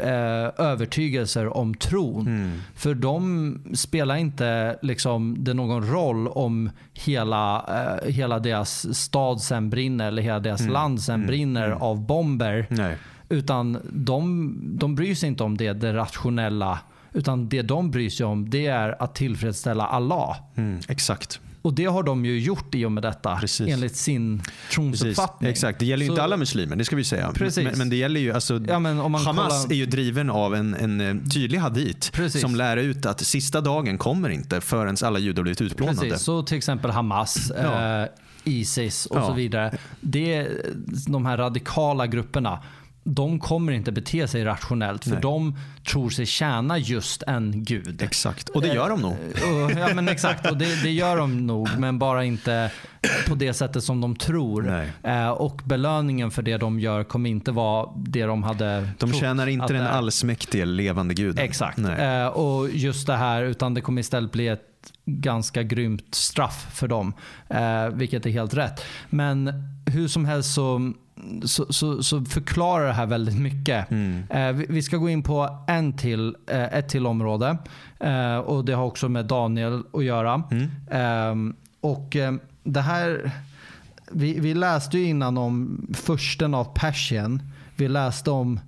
eh, 0.00 0.66
övertygelser 0.66 1.56
om 1.56 1.74
tron. 1.74 2.26
Mm. 2.26 2.50
För 2.74 2.94
de 2.94 3.58
spelar 3.74 4.16
inte 4.16 4.78
liksom, 4.82 5.36
det 5.38 5.54
någon 5.54 5.86
roll 5.86 6.28
om 6.28 6.70
hela, 6.94 7.64
eh, 7.68 8.10
hela 8.10 8.38
deras 8.38 8.98
stad 8.98 9.40
sen 9.40 9.70
brinner 9.70 10.08
eller 10.08 10.22
hela 10.22 10.40
deras 10.40 10.68
land 10.68 11.02
sen 11.02 11.26
brinner 11.26 11.70
av 11.70 12.06
bomber. 12.06 12.66
Nej. 12.70 12.96
Utan 13.28 13.78
de, 13.92 14.54
de 14.78 14.94
bryr 14.94 15.14
sig 15.14 15.28
inte 15.28 15.44
om 15.44 15.56
det, 15.56 15.72
det 15.72 15.94
rationella. 15.94 16.78
Utan 17.12 17.48
det 17.48 17.62
de 17.62 17.90
bryr 17.90 18.10
sig 18.10 18.26
om 18.26 18.50
det 18.50 18.66
är 18.66 19.02
att 19.02 19.14
tillfredsställa 19.14 19.86
Allah. 19.86 20.36
Mm, 20.56 20.80
exakt. 20.88 21.40
Och 21.62 21.74
det 21.74 21.84
har 21.84 22.02
de 22.02 22.24
ju 22.24 22.40
gjort 22.40 22.74
i 22.74 22.84
och 22.84 22.92
med 22.92 23.02
detta 23.02 23.36
Precis. 23.36 23.68
enligt 23.68 23.96
sin 23.96 24.42
tronsuppfattning. 24.72 25.50
Exakt, 25.50 25.78
det 25.78 25.86
gäller 25.86 26.02
ju 26.04 26.06
Så- 26.08 26.12
inte 26.12 26.22
alla 26.22 26.36
muslimer, 26.36 26.76
det 26.76 26.84
ska 26.84 26.96
vi 26.96 27.04
säga. 27.04 27.32
Precis. 27.34 27.64
Men, 27.64 27.78
men 27.78 27.90
det 27.90 27.96
gäller 27.96 28.20
ju, 28.20 28.32
alltså, 28.32 28.60
Ja, 28.68 28.74
Hamas 28.74 29.24
kollar- 29.24 29.70
är 29.72 29.74
ju 29.76 29.86
driven 29.86 30.30
av 30.30 30.54
en, 30.54 30.74
en 30.74 31.00
eh, 31.00 31.28
tydlig 31.34 31.58
hadit 31.58 32.10
Precis. 32.14 32.40
som 32.40 32.54
lär 32.56 32.76
ut 32.76 33.06
att 33.06 33.20
sista 33.20 33.60
dagen 33.60 33.98
kommer 33.98 34.28
inte 34.28 34.60
förrän 34.60 34.96
alla 35.02 35.18
judar 35.18 35.42
blivit 35.42 35.60
utplånade. 35.60 36.00
Precis, 36.00 36.22
så 36.24 36.42
till 36.42 36.58
exempel 36.58 36.90
Hamas, 36.90 37.52
Ja. 37.62 38.02
eh, 38.02 38.08
Isis 38.44 39.06
och 39.06 39.16
Ja. 39.18 39.26
så 39.26 39.32
vidare. 39.32 39.78
Det, 40.00 40.48
de 41.06 41.26
här 41.26 41.36
radikala 41.36 42.06
grupperna, 42.06 42.58
de 43.04 43.38
kommer 43.38 43.72
inte 43.72 43.92
bete 43.92 44.28
sig 44.28 44.44
rationellt 44.44 45.04
för 45.04 45.10
Nej. 45.10 45.20
de 45.20 45.56
tror 45.90 46.10
sig 46.10 46.26
tjäna 46.26 46.78
just 46.78 47.22
en 47.22 47.64
gud. 47.64 48.02
Exakt, 48.02 48.48
och 48.48 48.62
det 48.62 48.68
gör 48.68 48.88
de 48.88 49.00
nog. 49.00 49.12
Och, 49.12 49.70
ja 49.78 49.94
men 49.94 50.08
exakt, 50.08 50.50
och 50.50 50.56
det, 50.56 50.82
det 50.82 50.90
gör 50.90 51.16
de 51.16 51.46
nog 51.46 51.68
men 51.78 51.98
bara 51.98 52.24
inte 52.24 52.70
på 53.28 53.34
det 53.34 53.52
sättet 53.52 53.84
som 53.84 54.00
de 54.00 54.16
tror. 54.16 54.82
Eh, 55.02 55.30
och 55.30 55.62
belöningen 55.64 56.30
för 56.30 56.42
det 56.42 56.56
de 56.56 56.80
gör 56.80 57.04
kommer 57.04 57.30
inte 57.30 57.52
vara 57.52 57.88
det 57.96 58.24
de 58.24 58.42
hade 58.42 58.80
De 58.80 59.10
trott 59.10 59.20
tjänar 59.20 59.46
inte 59.46 59.72
den 59.72 59.86
allsmäktige 59.86 60.64
levande 60.64 61.14
guden. 61.14 61.44
Exakt. 61.44 61.78
Eh, 61.78 62.26
och 62.26 62.70
just 62.70 63.06
det 63.06 63.16
här, 63.16 63.42
utan 63.42 63.74
det 63.74 63.80
kommer 63.80 64.00
istället 64.00 64.32
bli 64.32 64.48
ett 64.48 64.71
ganska 65.04 65.62
grymt 65.62 66.14
straff 66.14 66.66
för 66.72 66.88
dem. 66.88 67.14
Eh, 67.48 67.88
vilket 67.88 68.26
är 68.26 68.30
helt 68.30 68.54
rätt. 68.54 68.84
Men 69.10 69.52
hur 69.86 70.08
som 70.08 70.24
helst 70.24 70.54
så, 70.54 70.92
så, 71.44 71.72
så, 71.72 72.02
så 72.02 72.24
förklarar 72.24 72.86
det 72.86 72.92
här 72.92 73.06
väldigt 73.06 73.38
mycket. 73.38 73.90
Mm. 73.90 74.22
Eh, 74.30 74.52
vi, 74.52 74.66
vi 74.68 74.82
ska 74.82 74.96
gå 74.96 75.08
in 75.08 75.22
på 75.22 75.64
en 75.68 75.96
till, 75.96 76.36
eh, 76.46 76.74
ett 76.74 76.88
till 76.88 77.06
område. 77.06 77.58
Eh, 78.00 78.36
och 78.36 78.64
det 78.64 78.72
har 78.72 78.84
också 78.84 79.08
med 79.08 79.24
Daniel 79.24 79.82
att 79.92 80.04
göra. 80.04 80.42
Mm. 80.50 80.70
Eh, 80.90 81.54
och 81.80 82.16
eh, 82.16 82.34
det 82.64 82.80
här... 82.80 83.30
Vi, 84.14 84.40
vi 84.40 84.54
läste 84.54 84.98
ju 84.98 85.04
innan 85.04 85.38
om 85.38 85.86
försten 85.94 86.54
av 86.54 86.64
Persien. 86.74 87.42
Vi 87.76 87.88
läste 87.88 88.30
om 88.30 88.60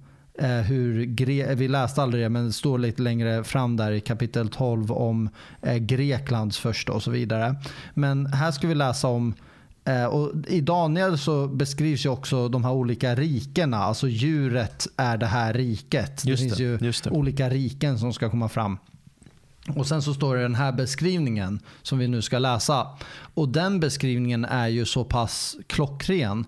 hur 0.42 1.04
Gre- 1.06 1.54
vi 1.54 1.68
läste 1.68 2.02
aldrig 2.02 2.24
det, 2.24 2.28
men 2.28 2.46
det 2.46 2.52
står 2.52 2.78
lite 2.78 3.02
längre 3.02 3.44
fram 3.44 3.76
där 3.76 3.92
i 3.92 4.00
kapitel 4.00 4.48
12 4.48 4.92
om 4.92 5.28
eh, 5.62 5.76
Greklands 5.76 6.58
första 6.58 6.92
och 6.92 7.02
så 7.02 7.10
vidare. 7.10 7.54
Men 7.94 8.26
här 8.26 8.50
ska 8.50 8.68
vi 8.68 8.74
läsa 8.74 9.08
om 9.08 9.34
eh, 9.84 10.04
och 10.04 10.32
I 10.48 10.60
Daniel 10.60 11.18
så 11.18 11.48
beskrivs 11.48 12.04
ju 12.06 12.08
också 12.10 12.48
de 12.48 12.64
här 12.64 12.72
olika 12.72 13.14
rikena. 13.14 13.76
Alltså 13.78 14.08
djuret 14.08 14.86
är 14.96 15.16
det 15.16 15.26
här 15.26 15.52
riket. 15.54 16.24
Just 16.24 16.42
det 16.42 16.46
finns 16.48 16.58
det, 16.58 16.64
ju 16.64 16.76
det. 16.76 17.10
olika 17.10 17.48
riken 17.50 17.98
som 17.98 18.12
ska 18.12 18.30
komma 18.30 18.48
fram. 18.48 18.78
Och 19.76 19.86
sen 19.86 20.02
så 20.02 20.14
står 20.14 20.36
det 20.36 20.42
den 20.42 20.54
här 20.54 20.72
beskrivningen 20.72 21.60
som 21.82 21.98
vi 21.98 22.08
nu 22.08 22.22
ska 22.22 22.38
läsa. 22.38 22.86
Och 23.34 23.48
den 23.48 23.80
beskrivningen 23.80 24.44
är 24.44 24.68
ju 24.68 24.84
så 24.84 25.04
pass 25.04 25.56
klockren 25.66 26.44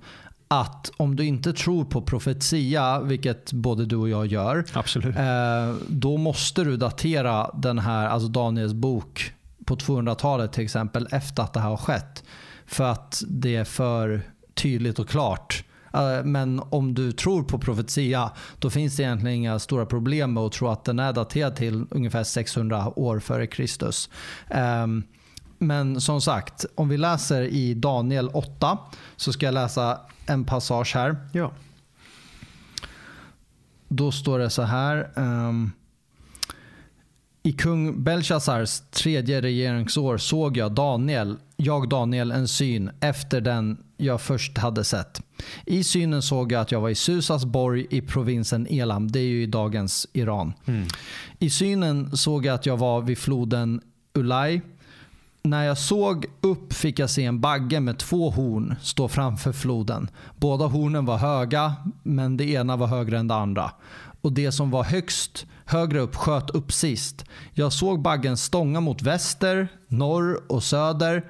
att 0.49 0.91
om 0.97 1.17
du 1.17 1.25
inte 1.25 1.53
tror 1.53 1.85
på 1.85 2.03
profetia, 2.03 3.01
vilket 3.01 3.53
både 3.53 3.87
du 3.87 3.97
och 3.97 4.09
jag 4.09 4.27
gör, 4.27 4.65
Absolut. 4.73 5.17
eh, 5.17 5.75
då 5.89 6.17
måste 6.17 6.65
du 6.65 6.77
datera 6.77 7.51
den 7.55 7.79
här, 7.79 8.09
alltså 8.09 8.29
Daniels 8.29 8.73
bok 8.73 9.33
på 9.65 9.77
200-talet 9.77 10.53
till 10.53 10.65
exempel, 10.65 11.09
efter 11.11 11.43
att 11.43 11.53
det 11.53 11.61
här 11.61 11.69
har 11.71 11.77
skett. 11.77 12.25
För 12.67 12.85
att 12.85 13.23
det 13.29 13.57
är 13.57 13.65
för 13.65 14.23
tydligt 14.55 14.99
och 14.99 15.09
klart. 15.09 15.65
Eh, 15.95 16.25
Men 16.25 16.63
om 16.71 16.95
du 16.95 17.13
tror 17.13 17.43
på 17.43 17.59
profetia, 17.59 18.31
då 18.59 18.71
finns 18.71 18.97
det 18.97 19.03
egentligen 19.03 19.37
inga 19.37 19.59
stora 19.59 19.87
problem 19.87 20.33
med 20.35 20.43
att 20.43 20.53
tro 20.53 20.69
att 20.69 20.85
den 20.85 20.99
är 20.99 21.13
daterad 21.13 21.57
till 21.57 21.85
ungefär 21.91 22.25
600 22.25 22.99
år 22.99 23.19
före 23.21 23.47
Kristus. 23.47 24.11
Ehm, 24.51 25.03
Men 25.59 26.01
som 26.01 26.21
sagt, 26.21 26.65
om 26.75 26.89
vi 26.89 26.97
läser 26.97 27.43
i 27.43 27.75
Daniel 27.75 28.29
8 28.29 28.79
så 29.17 29.33
ska 29.33 29.47
jag 29.47 29.55
läsa 29.55 30.01
en 30.27 30.45
passage 30.45 30.95
här. 30.95 31.17
Ja. 31.33 31.53
Då 33.89 34.13
står 34.13 34.39
det 34.39 34.51
så 34.51 34.63
här. 34.63 35.11
ehm, 35.17 35.73
I 37.43 37.53
kung 37.53 38.05
Belshazzars 38.05 38.81
tredje 38.91 39.41
regeringsår 39.41 40.19
såg 40.19 40.57
jag 40.57 40.73
Daniel, 40.73 41.37
jag 41.57 41.89
Daniel, 41.89 42.31
en 42.33 42.49
syn 42.49 42.91
efter 43.01 43.41
den 43.41 43.79
jag 43.97 44.21
först 44.21 44.59
hade 44.59 44.85
sett. 44.85 45.23
I 45.67 45.85
synen 45.85 46.23
såg 46.23 46.53
jag 46.53 46.61
att 46.61 46.73
jag 46.73 46.81
var 46.81 46.89
i 46.89 46.95
Susas 46.95 47.45
borg 47.45 47.87
i 47.91 48.01
provinsen 48.01 48.67
Elam. 48.71 49.11
Det 49.11 49.19
är 49.19 49.25
ju 49.25 49.43
i 49.43 49.47
dagens 49.47 50.07
Iran. 50.13 50.53
I 51.39 51.51
synen 51.51 52.17
såg 52.17 52.47
jag 52.47 52.55
att 52.55 52.67
jag 52.67 52.77
var 52.77 53.01
vid 53.01 53.19
floden 53.19 53.81
Ulai. 54.15 54.61
När 55.47 55.65
jag 55.65 55.79
såg 55.79 56.27
upp 56.41 56.73
fick 56.73 56.99
jag 56.99 57.11
se 57.11 57.25
en 57.25 57.41
bagge 57.41 57.81
med 57.81 57.99
två 57.99 58.31
horn 58.31 58.77
stå 58.83 59.09
framför 59.09 59.53
floden. 59.53 60.11
Båda 60.37 60.67
hornen 60.67 61.05
var 61.05 61.17
höga, 61.17 61.75
men 62.03 62.37
det 62.37 62.45
ena 62.45 62.77
var 62.77 62.87
högre 62.87 63.19
än 63.19 63.29
det 63.29 63.35
andra. 63.35 63.71
Och 64.21 64.33
det 64.33 64.53
som 64.53 64.71
var 64.71 64.85
högst, 64.85 65.47
högre 65.65 66.01
upp, 66.01 66.17
sköt 66.17 66.51
upp 66.51 66.73
sist. 66.73 67.25
Jag 67.53 67.73
såg 67.73 68.03
baggen 68.03 68.37
stånga 68.37 68.81
mot 68.81 69.03
väster, 69.03 69.69
norr 69.89 70.53
och 70.53 70.63
söder 70.63 71.25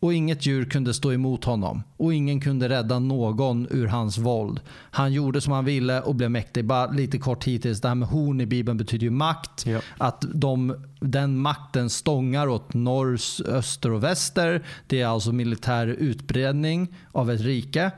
och 0.00 0.14
inget 0.14 0.46
djur 0.46 0.64
kunde 0.64 0.94
stå 0.94 1.12
emot 1.12 1.44
honom 1.44 1.82
och 1.96 2.14
ingen 2.14 2.40
kunde 2.40 2.68
rädda 2.68 2.98
någon 2.98 3.66
ur 3.70 3.86
hans 3.86 4.18
våld. 4.18 4.60
Han 4.90 5.12
gjorde 5.12 5.40
som 5.40 5.52
han 5.52 5.64
ville 5.64 6.00
och 6.00 6.14
blev 6.14 6.30
mäktig. 6.30 6.64
Bara 6.64 6.90
lite 6.90 7.18
kort 7.18 7.44
hittills, 7.44 7.80
det 7.80 7.88
här 7.88 7.94
med 7.94 8.08
horn 8.08 8.40
i 8.40 8.46
Bibeln 8.46 8.78
betyder 8.78 9.04
ju 9.04 9.10
makt. 9.10 9.66
Ja. 9.66 9.80
Att 9.98 10.24
de, 10.34 10.84
den 11.00 11.38
makten 11.38 11.90
stångar 11.90 12.46
åt 12.46 12.74
norr, 12.74 13.18
öster 13.48 13.90
och 13.90 14.04
väster. 14.04 14.62
Det 14.86 15.00
är 15.00 15.06
alltså 15.06 15.32
militär 15.32 15.86
utbredning 15.86 16.88
av 17.12 17.30
ett 17.30 17.40
rike. 17.40 17.90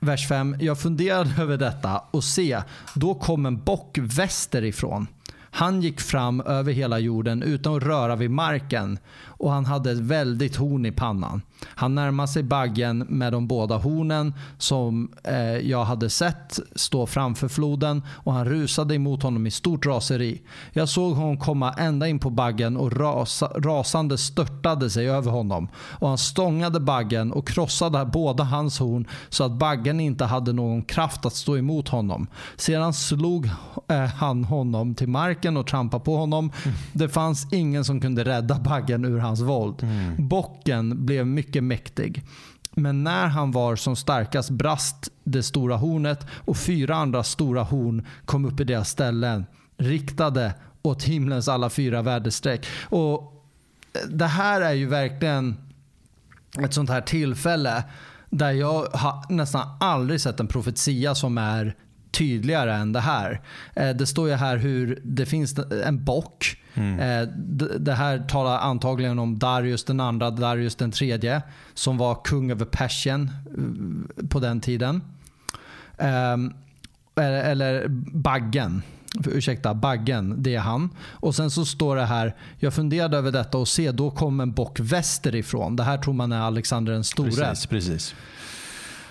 Vers 0.00 0.28
5. 0.28 0.56
Jag 0.60 0.78
funderade 0.78 1.30
över 1.42 1.56
detta 1.56 2.02
och 2.10 2.24
se, 2.24 2.62
då 2.94 3.14
kom 3.14 3.46
en 3.46 3.62
bock 3.62 3.98
västerifrån. 4.00 5.06
Han 5.56 5.82
gick 5.82 6.00
fram 6.00 6.40
över 6.40 6.72
hela 6.72 6.98
jorden 6.98 7.42
utan 7.42 7.76
att 7.76 7.82
röra 7.82 8.16
vid 8.16 8.30
marken 8.30 8.98
och 9.44 9.50
han 9.50 9.64
hade 9.64 9.90
ett 9.90 9.98
väldigt 9.98 10.56
horn 10.56 10.86
i 10.86 10.92
pannan. 10.92 11.42
Han 11.66 11.94
närmade 11.94 12.28
sig 12.28 12.42
baggen 12.42 12.98
med 12.98 13.32
de 13.32 13.46
båda 13.46 13.76
hornen 13.76 14.34
som 14.58 15.12
eh, 15.24 15.38
jag 15.44 15.84
hade 15.84 16.10
sett 16.10 16.58
stå 16.74 17.06
framför 17.06 17.48
floden 17.48 18.02
och 18.08 18.32
han 18.32 18.44
rusade 18.44 18.94
emot 18.94 19.22
honom 19.22 19.46
i 19.46 19.50
stort 19.50 19.86
raseri. 19.86 20.42
Jag 20.72 20.88
såg 20.88 21.14
honom 21.14 21.38
komma 21.38 21.72
ända 21.72 22.08
in 22.08 22.18
på 22.18 22.30
baggen 22.30 22.76
och 22.76 22.92
rasa, 22.92 23.46
rasande 23.46 24.18
störtade 24.18 24.90
sig 24.90 25.10
över 25.10 25.30
honom. 25.30 25.68
Och 25.74 26.08
han 26.08 26.18
stångade 26.18 26.80
baggen 26.80 27.32
och 27.32 27.48
krossade 27.48 28.04
båda 28.04 28.44
hans 28.44 28.78
horn 28.78 29.08
så 29.28 29.44
att 29.44 29.52
baggen 29.52 30.00
inte 30.00 30.24
hade 30.24 30.52
någon 30.52 30.82
kraft 30.82 31.26
att 31.26 31.34
stå 31.34 31.56
emot 31.56 31.88
honom. 31.88 32.26
Sedan 32.56 32.92
slog 32.92 33.50
eh, 33.88 34.04
han 34.04 34.44
honom 34.44 34.94
till 34.94 35.08
marken 35.08 35.56
och 35.56 35.66
trampade 35.66 36.04
på 36.04 36.16
honom. 36.16 36.52
Det 36.92 37.08
fanns 37.08 37.52
ingen 37.52 37.84
som 37.84 38.00
kunde 38.00 38.24
rädda 38.24 38.58
baggen 38.58 39.04
ur 39.04 39.18
hans 39.18 39.40
våld. 39.40 39.86
Bocken 40.18 41.06
blev 41.06 41.26
mycket 41.26 41.43
mäktig. 41.52 42.22
Men 42.70 43.04
när 43.04 43.26
han 43.26 43.50
var 43.50 43.76
som 43.76 43.96
starkast 43.96 44.50
brast 44.50 45.10
det 45.24 45.42
stora 45.42 45.76
hornet 45.76 46.26
och 46.44 46.56
fyra 46.56 46.96
andra 46.96 47.22
stora 47.22 47.62
horn 47.62 48.06
kom 48.24 48.44
upp 48.44 48.60
i 48.60 48.64
deras 48.64 48.88
ställen, 48.90 49.46
riktade 49.76 50.54
åt 50.82 51.02
himlens 51.02 51.48
alla 51.48 51.70
fyra 51.70 52.02
väderstreck. 52.02 52.66
Och 52.82 53.22
eh, 53.92 54.08
det 54.08 54.26
här 54.26 54.60
är 54.60 54.72
ju 54.72 54.86
verkligen 54.86 55.56
ett 56.64 56.74
sånt 56.74 56.90
här 56.90 57.00
tillfälle 57.00 57.84
där 58.30 58.52
jag 58.52 58.86
har 58.92 59.32
nästan 59.32 59.68
aldrig 59.80 60.20
sett 60.20 60.40
en 60.40 60.46
profetia 60.46 61.14
som 61.14 61.38
är 61.38 61.76
tydligare 62.14 62.74
än 62.74 62.92
det 62.92 63.00
här. 63.00 63.40
Eh, 63.74 63.90
Det 63.96 64.06
står 64.06 64.28
ju 64.28 64.34
här 64.34 64.56
hur 64.56 65.00
det 65.04 65.26
finns 65.26 65.58
en 65.84 66.04
bock. 66.04 66.56
Eh, 66.74 67.28
d- 67.36 67.66
Det 67.78 67.92
här 67.94 68.18
talar 68.28 68.58
antagligen 68.58 69.18
om 69.18 69.38
Darius 69.38 69.84
den 69.84 70.00
andra, 70.00 70.30
Darius 70.30 70.74
den 70.74 70.90
tredje 70.90 71.42
som 71.74 71.98
var 71.98 72.14
kung 72.24 72.50
över 72.50 72.64
Persien 72.64 73.30
eh, 74.20 74.26
på 74.28 74.40
den 74.40 74.60
tiden. 74.60 75.02
Ehm, 75.98 76.52
Eller, 77.16 77.42
eller 77.44 77.86
Baggen. 78.12 78.82
Ursäkta, 79.26 79.74
Baggen, 79.74 80.34
det 80.42 80.54
är 80.54 80.58
han. 80.60 80.90
Och 81.10 81.34
sen 81.34 81.50
så 81.50 81.64
står 81.64 81.96
det 81.96 82.04
här, 82.04 82.34
jag 82.58 82.74
funderade 82.74 83.16
över 83.16 83.32
detta 83.32 83.58
och 83.58 83.68
se, 83.68 83.90
då 83.92 84.10
kom 84.10 84.40
en 84.40 84.52
bock 84.52 84.80
västerifrån. 84.80 85.76
Det 85.76 85.82
här 85.82 85.98
tror 85.98 86.14
man 86.14 86.32
är 86.32 86.40
Alexander 86.40 86.92
den 86.92 87.04
store. 87.04 87.30
Precis, 87.30 87.66
precis. 87.66 88.14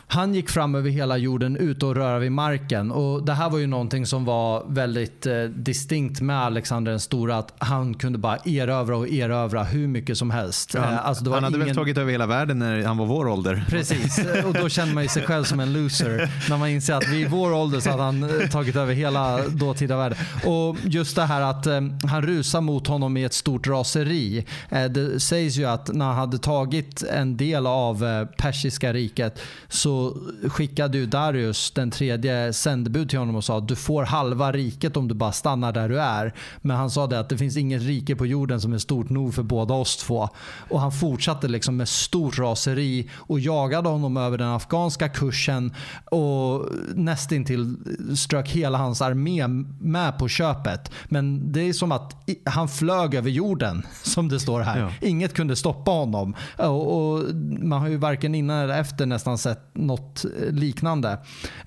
Han 0.08 0.34
gick 0.34 0.50
fram 0.50 0.76
över 0.76 0.90
hela 0.90 1.18
jorden 1.18 1.58
ut 1.58 1.84
och 1.84 1.96
röra 1.96 2.20
vid 2.20 2.32
marken. 2.32 2.92
Och 2.92 3.24
Det 3.24 3.34
här 3.34 3.50
var 3.50 3.60
ju 3.60 3.68
någonting 3.68 4.06
som 4.06 4.26
var 4.26 4.64
väldigt 4.68 5.26
eh, 5.26 5.44
distinkt 5.44 6.22
med 6.22 6.40
Alexander 6.40 6.92
den 6.92 7.00
stora. 7.00 7.38
Att 7.38 7.54
han 7.58 7.94
kunde 7.94 8.20
bara 8.20 8.38
erövra 8.46 8.98
och 8.98 9.10
erövra 9.10 9.64
hur 9.64 9.88
mycket 9.88 10.18
som 10.18 10.32
helst. 10.32 10.74
Han, 10.74 10.94
Eh, 10.94 11.06
alltså 11.08 11.32
han 11.32 11.44
hade 11.44 11.56
ingen... 11.56 11.68
väl 11.68 11.76
tagit 11.76 11.98
över 11.98 12.12
hela 12.12 12.26
världen 12.26 12.60
när 12.60 12.84
han 12.84 12.98
var 12.98 13.06
vår 13.06 13.28
ålder. 13.28 13.66
Precis, 13.70 14.20
och 14.46 14.54
då 14.54 14.70
känner 14.70 14.94
man 14.94 15.04
ju 15.04 15.10
sig 15.10 15.24
själv 15.24 15.44
som 15.44 15.60
en 15.60 15.74
loser. 15.74 16.32
När 16.50 16.58
man 16.58 16.70
inser 16.70 16.94
att 16.94 17.10
vid 17.10 17.30
vår 17.30 17.54
ålder 17.54 17.80
så 17.80 17.90
hade 17.90 18.04
han 18.04 18.42
eh, 18.42 18.50
tagit 18.50 18.76
över 18.76 18.94
hela 18.94 19.48
dåtida 19.48 19.98
världen. 19.98 20.18
Och 20.46 20.78
just 20.84 21.16
det 21.16 21.24
här 21.26 21.42
att 21.42 21.68
eh, 21.68 21.82
han 22.10 22.22
rusar 22.22 22.62
mot 22.62 22.88
honom 22.88 23.18
i 23.18 23.24
ett 23.24 23.34
stort 23.34 23.68
raseri. 23.68 24.46
Eh, 24.70 24.86
det 24.86 25.20
sägs 25.20 25.58
ju 25.58 25.66
att 25.66 25.94
när 25.94 26.06
han 26.06 26.16
hade 26.16 26.38
tagit 26.38 27.04
en 27.04 27.38
del 27.38 27.68
av 27.68 28.06
eh, 28.06 28.26
persiska 28.26 28.94
riket 28.94 29.42
så 29.68 29.93
skickade 30.50 30.98
ju 30.98 31.06
Darius 31.06 31.72
den 31.72 31.92
tredje 31.92 32.54
sändebud 32.54 33.10
till 33.10 33.20
honom 33.20 33.36
och 33.36 33.44
sa 33.44 33.58
att 33.58 33.68
du 33.68 33.76
får 33.76 34.04
halva 34.04 34.52
riket 34.52 34.98
om 34.98 35.08
du 35.08 35.14
bara 35.16 35.32
stannar 35.32 35.72
där 35.72 35.90
du 35.90 36.02
är. 36.02 36.34
Men 36.62 36.78
han 36.78 36.90
sa 36.90 37.08
det 37.08 37.20
att 37.20 37.30
det 37.30 37.38
finns 37.38 37.58
inget 37.58 37.82
rike 37.82 38.16
på 38.16 38.26
jorden 38.26 38.62
som 38.62 38.74
är 38.74 38.78
stort 38.78 39.10
nog 39.10 39.34
för 39.34 39.44
båda 39.44 39.74
oss 39.74 39.98
två. 39.98 40.30
Och 40.70 40.80
han 40.80 40.92
fortsatte 40.92 41.48
liksom 41.48 41.78
med 41.78 41.88
stort 41.90 42.40
raseri 42.40 43.10
och 43.16 43.40
jagade 43.40 43.90
honom 43.90 44.18
över 44.18 44.38
den 44.38 44.50
afghanska 44.50 45.10
kursen 45.10 45.74
och 46.12 46.66
nästintill 46.96 47.76
strök 48.16 48.50
hela 48.50 48.78
hans 48.78 49.02
armé 49.02 49.48
med 49.80 50.18
på 50.18 50.28
köpet. 50.28 50.92
Men 51.06 51.52
det 51.52 51.62
är 51.62 51.74
som 51.74 51.92
att 51.92 52.16
han 52.46 52.68
flög 52.70 53.16
över 53.16 53.30
jorden, 53.30 53.86
som 54.04 54.30
det 54.30 54.40
står 54.40 54.62
här. 54.62 54.80
Ja. 54.80 54.90
Inget 55.02 55.34
kunde 55.34 55.56
stoppa 55.56 55.92
honom. 55.92 56.36
Och, 56.58 57.14
och 57.14 57.36
man 57.60 57.82
har 57.82 57.90
ju 57.90 57.98
varken 57.98 58.36
innan 58.36 58.58
eller 58.58 58.80
efter 58.80 59.06
nästan 59.06 59.38
sett 59.38 59.60
något 59.84 60.26
eh, 60.26 60.52
liknande. 60.52 61.18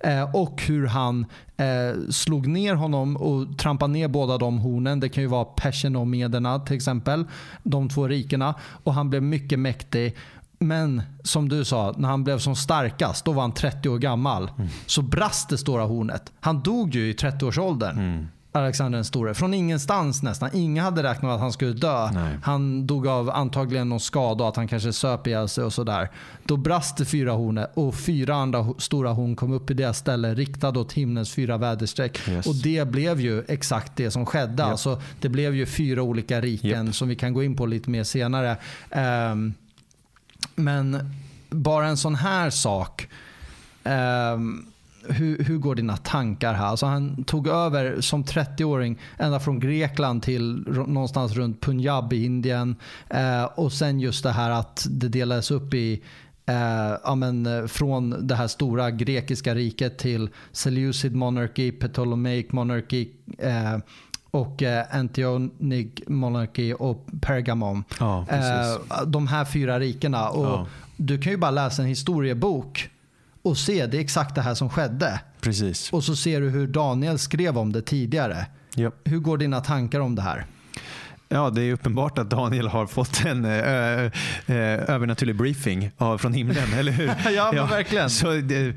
Eh, 0.00 0.36
och 0.36 0.62
hur 0.62 0.86
han 0.86 1.26
eh, 1.56 2.10
slog 2.10 2.46
ner 2.46 2.74
honom 2.74 3.16
och 3.16 3.58
trampade 3.58 3.92
ner 3.92 4.08
båda 4.08 4.38
de 4.38 4.58
hornen. 4.58 5.00
Det 5.00 5.08
kan 5.08 5.22
ju 5.22 5.28
vara 5.28 5.44
perserna 5.44 5.98
och 5.98 6.06
mederna 6.06 6.58
till 6.58 6.76
exempel. 6.76 7.24
De 7.62 7.88
två 7.88 8.08
rikena. 8.08 8.54
Och 8.84 8.94
han 8.94 9.10
blev 9.10 9.22
mycket 9.22 9.58
mäktig. 9.58 10.16
Men 10.58 11.02
som 11.22 11.48
du 11.48 11.64
sa, 11.64 11.94
när 11.98 12.08
han 12.08 12.24
blev 12.24 12.38
som 12.38 12.56
starkast, 12.56 13.24
då 13.24 13.32
var 13.32 13.42
han 13.42 13.52
30 13.52 13.88
år 13.88 13.98
gammal. 13.98 14.50
Så 14.86 15.02
brast 15.02 15.48
det 15.48 15.58
stora 15.58 15.84
hornet. 15.84 16.32
Han 16.40 16.62
dog 16.62 16.94
ju 16.94 17.10
i 17.10 17.12
30-årsåldern. 17.12 18.26
Alexander 18.56 18.96
den 18.96 19.04
store. 19.04 19.34
Från 19.34 19.54
ingenstans 19.54 20.22
nästan. 20.22 20.50
Ingen 20.52 20.84
hade 20.84 21.02
räknat 21.02 21.22
med 21.22 21.34
att 21.34 21.40
han 21.40 21.52
skulle 21.52 21.72
dö. 21.72 22.10
Nej. 22.12 22.38
Han 22.42 22.86
dog 22.86 23.06
av 23.06 23.30
antagligen 23.30 23.88
någon 23.88 24.00
skada 24.00 24.44
och 24.44 24.48
att 24.50 24.56
han 24.56 24.68
kanske 24.68 24.92
söp 24.92 25.26
ihjäl 25.26 25.48
sig 25.48 25.64
och 25.64 25.72
sådär. 25.72 26.10
Då 26.44 26.56
brast 26.56 26.96
det 26.96 27.04
fyra 27.04 27.32
hornet 27.32 27.70
och 27.74 27.94
fyra 27.94 28.34
andra 28.34 28.66
stora 28.78 29.10
horn 29.12 29.36
kom 29.36 29.52
upp 29.52 29.70
i 29.70 29.74
deras 29.74 29.98
ställe 29.98 30.34
riktade 30.34 30.78
åt 30.78 30.92
himlens 30.92 31.32
fyra 31.32 31.56
väderstreck. 31.56 32.28
Yes. 32.28 32.46
Och 32.46 32.54
det 32.54 32.88
blev 32.88 33.20
ju 33.20 33.44
exakt 33.48 33.96
det 33.96 34.10
som 34.10 34.26
skedde. 34.26 34.64
Alltså, 34.64 35.00
det 35.20 35.28
blev 35.28 35.54
ju 35.54 35.66
fyra 35.66 36.02
olika 36.02 36.40
riken 36.40 36.92
som 36.92 37.08
vi 37.08 37.16
kan 37.16 37.32
gå 37.32 37.42
in 37.42 37.56
på 37.56 37.66
lite 37.66 37.90
mer 37.90 38.04
senare. 38.04 38.56
Ehm, 38.90 39.54
men 40.54 41.10
bara 41.50 41.86
en 41.86 41.96
sån 41.96 42.14
här 42.14 42.50
sak. 42.50 43.08
ehm, 43.84 44.66
hur, 45.08 45.44
hur 45.44 45.58
går 45.58 45.74
dina 45.74 45.96
tankar 45.96 46.54
här? 46.54 46.66
Alltså 46.66 46.86
han 46.86 47.24
tog 47.24 47.48
över 47.48 48.00
som 48.00 48.24
30-åring 48.24 48.98
ända 49.18 49.40
från 49.40 49.60
Grekland 49.60 50.22
till 50.22 50.64
någonstans 50.86 51.32
runt 51.32 51.60
Punjab 51.60 52.12
i 52.12 52.24
Indien. 52.24 52.76
Eh, 53.10 53.44
och 53.44 53.72
sen 53.72 54.00
just 54.00 54.22
det 54.22 54.30
här 54.30 54.50
att 54.50 54.86
det 54.90 55.08
delades 55.08 55.50
upp 55.50 55.74
i 55.74 56.02
Eh, 56.48 56.98
ja, 57.04 57.14
men, 57.14 57.46
eh, 57.46 57.66
från 57.66 58.26
det 58.26 58.34
här 58.34 58.46
stora 58.46 58.90
grekiska 58.90 59.54
riket 59.54 59.98
till 59.98 60.28
Seleucid 60.52 61.14
monarchy, 61.14 61.72
Ptolemaic 61.72 62.52
monarchy 62.52 63.08
eh, 63.38 63.78
och 64.30 64.62
eh, 64.62 64.84
Antionig 64.90 66.02
monarchy 66.06 66.72
och 66.72 67.06
Pergamon. 67.20 67.84
Ja. 68.00 68.26
Eh, 68.28 69.02
de 69.06 69.26
här 69.26 69.44
fyra 69.44 69.80
rikena. 69.80 70.28
Och 70.28 70.46
Ja. 70.46 70.66
Du 70.96 71.18
kan 71.18 71.32
ju 71.32 71.38
bara 71.38 71.50
läsa 71.50 71.82
en 71.82 71.88
historiebok 71.88 72.90
och 73.46 73.58
se 73.58 73.86
det 73.86 73.96
är 73.96 74.00
exakt 74.00 74.34
det 74.34 74.40
här 74.42 74.54
som 74.54 74.70
skedde. 74.70 75.20
Precis. 75.40 75.92
Och 75.92 76.04
så 76.04 76.16
ser 76.16 76.40
du 76.40 76.50
hur 76.50 76.66
Daniel 76.66 77.18
skrev 77.18 77.58
om 77.58 77.72
det 77.72 77.82
tidigare. 77.82 78.46
Japp. 78.74 78.94
Hur 79.04 79.18
går 79.18 79.38
dina 79.38 79.60
tankar 79.60 80.00
om 80.00 80.14
det 80.14 80.22
här? 80.22 80.46
Ja, 81.28 81.50
det 81.50 81.62
är 81.62 81.72
uppenbart 81.72 82.18
att 82.18 82.30
Daniel 82.30 82.68
har 82.68 82.86
fått 82.86 83.24
en 83.24 83.44
eh, 83.44 83.50
ö, 83.50 84.10
ö, 84.46 84.54
övernaturlig 84.88 85.36
briefing 85.36 85.90
av, 85.96 86.18
från 86.18 86.34
himlen, 86.34 86.72
eller 86.78 86.92
hur? 86.92 87.12
Ja, 87.30 87.50
men 87.54 87.68
verkligen. 87.68 88.10
Så 88.10 88.32
det, 88.32 88.74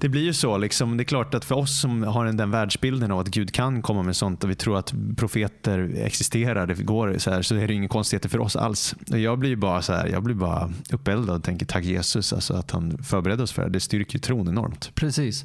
det 0.00 0.08
blir 0.08 0.22
ju 0.22 0.32
så. 0.32 0.58
Liksom. 0.58 0.96
Det 0.96 1.02
är 1.02 1.04
klart 1.04 1.34
att 1.34 1.44
för 1.44 1.54
oss 1.54 1.80
som 1.80 2.02
har 2.02 2.26
en, 2.26 2.36
den 2.36 2.50
världsbilden 2.50 3.10
av 3.10 3.18
att 3.18 3.28
Gud 3.28 3.52
kan 3.52 3.82
komma 3.82 4.02
med 4.02 4.16
sånt 4.16 4.44
och 4.44 4.50
vi 4.50 4.54
tror 4.54 4.78
att 4.78 4.94
profeter 5.16 5.92
existerar, 5.96 6.66
det 6.66 6.74
går 6.74 7.18
så, 7.18 7.30
här, 7.30 7.42
så 7.42 7.54
är 7.54 7.68
det 7.68 7.74
inga 7.74 7.88
konstigheter 7.88 8.28
för 8.28 8.38
oss 8.38 8.56
alls. 8.56 8.94
Jag 9.06 9.38
blir 9.38 9.56
bara 9.56 9.82
så 9.82 9.92
här, 9.92 10.06
jag 10.06 10.22
blir 10.22 10.34
bara 10.34 10.72
uppeldad 10.92 11.36
och 11.36 11.44
tänker 11.44 11.66
tack 11.66 11.84
Jesus 11.84 12.32
alltså 12.32 12.54
att 12.54 12.70
han 12.70 12.98
förberedde 12.98 13.42
oss 13.42 13.52
för 13.52 13.62
det. 13.62 13.70
Det 13.70 13.80
styrker 13.80 14.14
ju 14.14 14.18
tron 14.18 14.48
enormt. 14.48 14.94
Precis. 14.94 15.44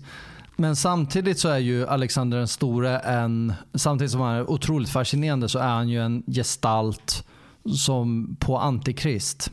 Men 0.56 0.76
samtidigt 0.76 1.40
så 1.40 1.50
är 1.50 1.58
ju 1.58 1.88
Alexander 1.88 2.38
den 2.38 2.48
store 2.48 3.00
en, 3.00 3.54
samtidigt 3.74 4.12
som 4.12 4.22
han 4.22 4.36
är 4.36 4.50
otroligt 4.50 4.90
fascinerande 4.90 5.50
så 5.50 5.60
är 5.60 5.68
han 5.70 5.90
ju 5.90 6.02
en 6.02 6.24
gestalt 6.28 7.28
som 7.76 8.36
på 8.40 8.58
antikrist. 8.58 9.52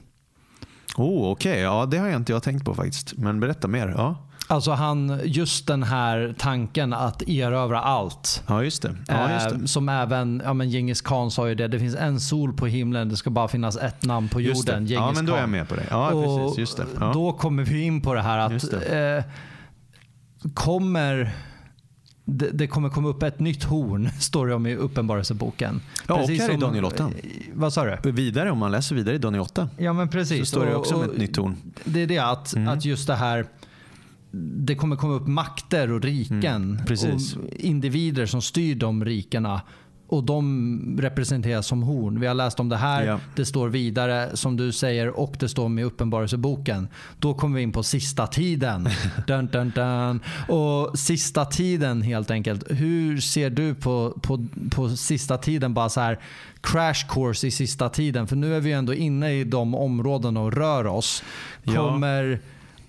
Oh, 0.97 1.31
Okej, 1.31 1.61
ja, 1.61 1.87
det 1.87 1.99
har 1.99 2.09
jag 2.09 2.17
inte 2.17 2.33
jag 2.33 2.43
tänkt 2.43 2.65
på 2.65 2.75
faktiskt. 2.75 3.19
Men 3.19 3.41
berätta 3.41 3.69
mer. 3.69 3.89
Ja, 3.97 4.30
Alltså 4.51 4.71
han, 4.73 5.21
just 5.25 5.67
den 5.67 5.83
här 5.83 6.35
tanken 6.39 6.93
att 6.93 7.23
erövra 7.29 7.81
allt. 7.81 8.43
ja 8.49 8.65
just 8.65 8.83
det. 8.83 8.97
Ja, 9.09 9.33
just 9.33 9.49
det. 9.51 9.55
Eh, 9.55 9.65
som 9.65 9.89
även, 9.89 10.43
ja 10.45 10.55
men 10.55 10.71
Genghis 10.71 11.01
khan 11.01 11.31
sa 11.31 11.49
ju 11.49 11.55
det, 11.55 11.69
det 11.69 11.79
finns 11.79 11.95
en 11.97 12.21
sol 12.21 12.53
på 12.53 12.67
himlen, 12.67 13.09
det 13.09 13.17
ska 13.17 13.31
bara 13.31 13.49
finnas 13.49 13.77
ett 13.77 14.05
namn 14.05 14.29
på 14.29 14.41
Just 14.41 14.69
jorden. 14.69 14.85
det. 14.85 14.89
Genghis 14.95 15.07
Ja, 15.09 15.13
men 15.15 15.27
då 15.27 15.35
är 15.35 15.41
jag 15.41 15.49
med 15.49 15.69
på 15.69 15.75
det. 15.75 15.87
Ja, 15.91 16.11
och 16.13 16.25
precis. 16.49 16.59
Just 16.59 16.77
det. 16.77 16.87
Ja. 17.01 17.11
Då 17.15 17.33
kommer 17.33 17.65
vi 17.65 17.83
in 17.83 18.01
på 18.01 18.15
det 18.15 18.23
här 18.23 18.51
Just 18.53 18.75
att 18.75 18.93
eh, 18.93 19.25
kommer 20.55 21.33
det, 22.25 22.51
det 22.53 22.67
kommer 22.67 22.89
komma 22.89 23.09
upp 23.09 23.23
ett 23.23 23.41
nytt 23.41 23.65
horn, 23.65 24.09
står 24.21 24.47
det 24.47 24.55
om 24.55 24.67
i 24.67 24.75
Uppenbarelseboken. 24.77 25.81
Ja, 26.09 26.15
och 26.15 26.29
här 26.29 26.51
i 26.51 26.57
Daniel 26.57 26.85
8. 26.85 27.05
eh, 27.05 27.11
Vad 27.55 27.73
sa 27.73 27.85
du? 28.03 28.13
Vidare, 28.13 28.51
om 28.51 28.59
man 28.59 28.71
läser 28.71 28.95
vidare 28.95 29.15
i 29.15 29.19
Daniel 29.19 29.41
8, 29.43 29.69
Ja 29.79 29.93
men 29.93 30.09
precis. 30.09 30.39
så 30.41 30.45
står 30.47 30.67
det 30.67 30.75
Och- 30.75 30.81
också 30.81 30.95
om 30.95 31.03
ett 31.03 31.19
nytt 31.19 31.35
torn. 31.35 31.57
Det 31.85 32.03
är 32.03 32.07
det 32.07 32.19
att, 32.19 32.55
Mm. 32.55 32.69
att 32.69 32.85
just 32.85 33.07
det 33.07 33.15
här 33.15 33.47
det 34.33 34.75
kommer 34.75 34.97
komma 34.97 35.15
upp 35.15 35.27
makter 35.27 35.93
och 35.93 36.03
riken 36.03 36.81
Mm, 37.05 37.15
och 37.15 37.21
individer 37.57 38.27
som 38.27 38.43
styr 38.43 38.75
de 38.75 39.05
rikena. 39.05 39.61
Och 40.07 40.25
de 40.25 40.99
representeras 41.01 41.67
som 41.67 41.83
horn. 41.83 42.21
Vi 42.21 42.27
har 42.27 42.35
läst 42.35 42.61
om 42.61 42.69
det 42.69 42.77
här. 42.77 43.05
Ja. 43.05 43.21
Det 43.37 43.45
står 43.45 43.69
vidare 43.69 44.37
som 44.37 44.57
du 44.57 44.73
säger 44.73 45.21
och 45.21 45.35
det 45.39 45.49
står 45.49 45.69
med 45.69 45.85
Uppenbarelseboken. 45.85 46.89
Då 47.19 47.35
kommer 47.35 47.57
vi 47.57 47.63
in 47.63 47.73
på 47.73 47.83
sista 47.83 48.27
tiden. 48.27 48.89
dun, 49.27 49.47
dun, 49.47 49.73
dun. 49.75 50.21
Och 50.49 50.99
sista 50.99 51.45
tiden 51.45 52.03
helt 52.03 52.31
enkelt. 52.31 52.65
Hur 52.71 53.21
ser 53.21 53.51
du 53.51 53.75
på, 53.75 54.19
på, 54.23 54.47
på 54.71 54.89
sista 54.89 55.39
tiden? 55.39 55.75
Bara 55.75 55.89
så 55.89 56.01
här 56.01 56.19
crash 56.61 57.07
course 57.09 57.47
i 57.47 57.51
sista 57.51 57.89
tiden. 57.89 58.27
För 58.27 58.37
nu 58.37 58.55
är 58.57 58.61
vi 58.61 58.73
ändå 58.73 58.95
inne 58.95 59.33
i 59.33 59.45
de 59.45 59.75
områdena 59.75 60.41
och 60.41 60.53
rör 60.53 60.87
oss. 60.87 61.23
Ja. 61.63 61.99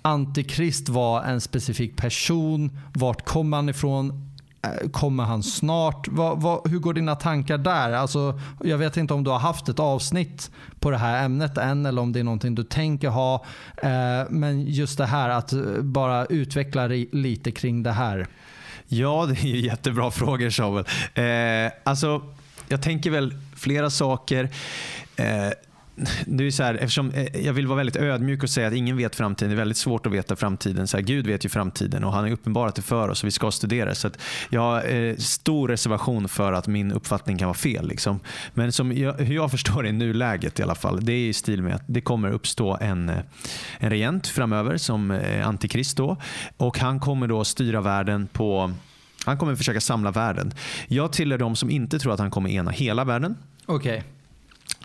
Antikrist 0.02 0.90
var 0.90 1.24
en 1.24 1.42
specifik 1.42 1.98
person? 1.98 2.78
Vart 2.94 3.26
kommer 3.26 3.58
han 3.58 3.70
ifrån? 3.70 4.32
Eh, 4.62 4.90
kommer 4.90 5.24
han 5.24 5.44
snart? 5.44 6.08
Vad, 6.08 6.42
vad, 6.42 6.72
hur 6.72 6.80
går 6.80 6.94
dina 6.94 7.16
tankar 7.16 7.58
där? 7.58 7.92
Alltså, 7.92 8.40
jag 8.64 8.78
vet 8.78 8.98
inte 8.98 9.14
om 9.14 9.24
du 9.24 9.30
har 9.30 9.40
haft 9.40 9.70
ett 9.70 9.80
avsnitt 9.80 10.52
på 10.80 10.92
det 10.92 10.98
här 10.98 11.26
ämnet 11.26 11.58
än 11.58 11.86
eller 11.86 12.02
om 12.02 12.14
det 12.14 12.20
är 12.20 12.24
någonting 12.24 12.56
du 12.56 12.64
tänker 12.64 13.10
ha. 13.10 13.46
Eh, 13.78 14.24
men 14.30 14.66
just 14.66 14.98
det 14.98 15.06
här 15.06 15.30
att 15.30 15.54
eh, 15.54 15.62
bara 15.82 16.26
utveckla 16.26 16.88
lite 17.12 17.52
kring 17.52 17.84
det 17.84 17.92
här. 17.92 18.28
Ja, 18.88 19.26
det 19.26 19.44
är 19.44 19.48
ju 19.48 19.62
jättebra 19.62 20.12
frågor 20.12 20.50
Samuel. 20.50 20.86
Eh, 21.14 21.72
alltså, 21.84 22.22
jag 22.68 22.82
tänker 22.82 23.12
väl 23.12 23.34
flera 23.56 23.90
saker. 23.90 24.50
Eh, 25.16 25.52
det 26.26 26.48
är 26.48 26.52
så 26.52 26.64
här, 26.64 26.74
eftersom 26.74 27.12
eh, 27.12 27.46
jag 27.46 27.54
vill 27.54 27.68
vara 27.68 27.78
väldigt 27.78 27.96
ödmjuk 27.96 28.44
och 28.44 28.50
säga 28.50 28.68
att 28.68 28.74
ingen 28.74 28.98
vet 28.98 29.16
framtiden. 29.16 29.50
Det 29.50 29.56
är 29.56 29.58
väldigt 29.58 29.78
svårt 29.78 30.06
att 30.06 30.12
veta 30.12 30.36
framtiden. 30.36 30.88
Så 30.88 30.98
här, 30.98 31.04
Gud 31.04 31.28
vet 31.28 31.46
ju 31.46 31.50
framtiden 31.50 32.04
och 32.04 32.14
han 32.14 32.24
har 32.24 32.32
uppenbarat 32.32 32.76
det 32.76 32.82
för 32.82 33.10
oss 33.10 33.24
och 33.24 33.28
vi 33.28 33.32
ska 33.32 33.52
studera. 33.52 33.96
Så 33.96 34.08
att 34.08 34.18
jag 34.50 34.62
har 34.62 34.94
eh, 34.94 35.16
stor 35.16 35.68
reservation 35.68 36.30
för 36.30 36.54
att 36.54 36.68
min 36.68 36.92
uppfattning 36.92 37.38
kan 37.38 37.48
vara 37.48 37.58
fel. 37.58 37.88
Liksom. 37.88 38.20
Men 38.54 38.72
som 38.72 38.98
jag, 38.98 39.14
hur 39.14 39.36
jag 39.36 39.52
förstår 39.52 39.84
det 39.84 39.90
i 39.90 39.92
nuläget 39.92 40.60
i 40.60 40.64
alla 40.64 40.76
fall, 40.76 41.06
det 41.06 41.14
är 41.14 41.30
i 41.30 41.34
stil 41.34 41.62
med 41.62 41.76
att 41.76 41.84
det 41.88 42.02
kommer 42.02 42.32
uppstå 42.32 42.78
en, 42.82 43.10
eh, 43.10 43.18
en 43.80 43.90
regent 43.90 44.28
framöver 44.28 44.78
som 44.78 45.12
eh, 45.12 45.48
antikrist 45.48 45.98
då. 45.98 46.18
Och 46.58 46.80
han 46.80 47.00
kommer 47.00 47.28
då 47.28 47.44
styra 47.44 47.82
världen 47.82 48.28
på 48.28 48.74
han 49.26 49.38
kommer 49.38 49.56
försöka 49.56 49.82
samla 49.82 50.12
världen. 50.12 50.54
Jag 50.88 51.14
tillhör 51.14 51.38
de 51.38 51.56
som 51.56 51.70
inte 51.70 52.00
tror 52.00 52.14
att 52.14 52.20
han 52.20 52.32
kommer 52.32 52.50
ena 52.50 52.72
hela 52.72 53.04
världen. 53.04 53.36
Okej. 53.66 54.04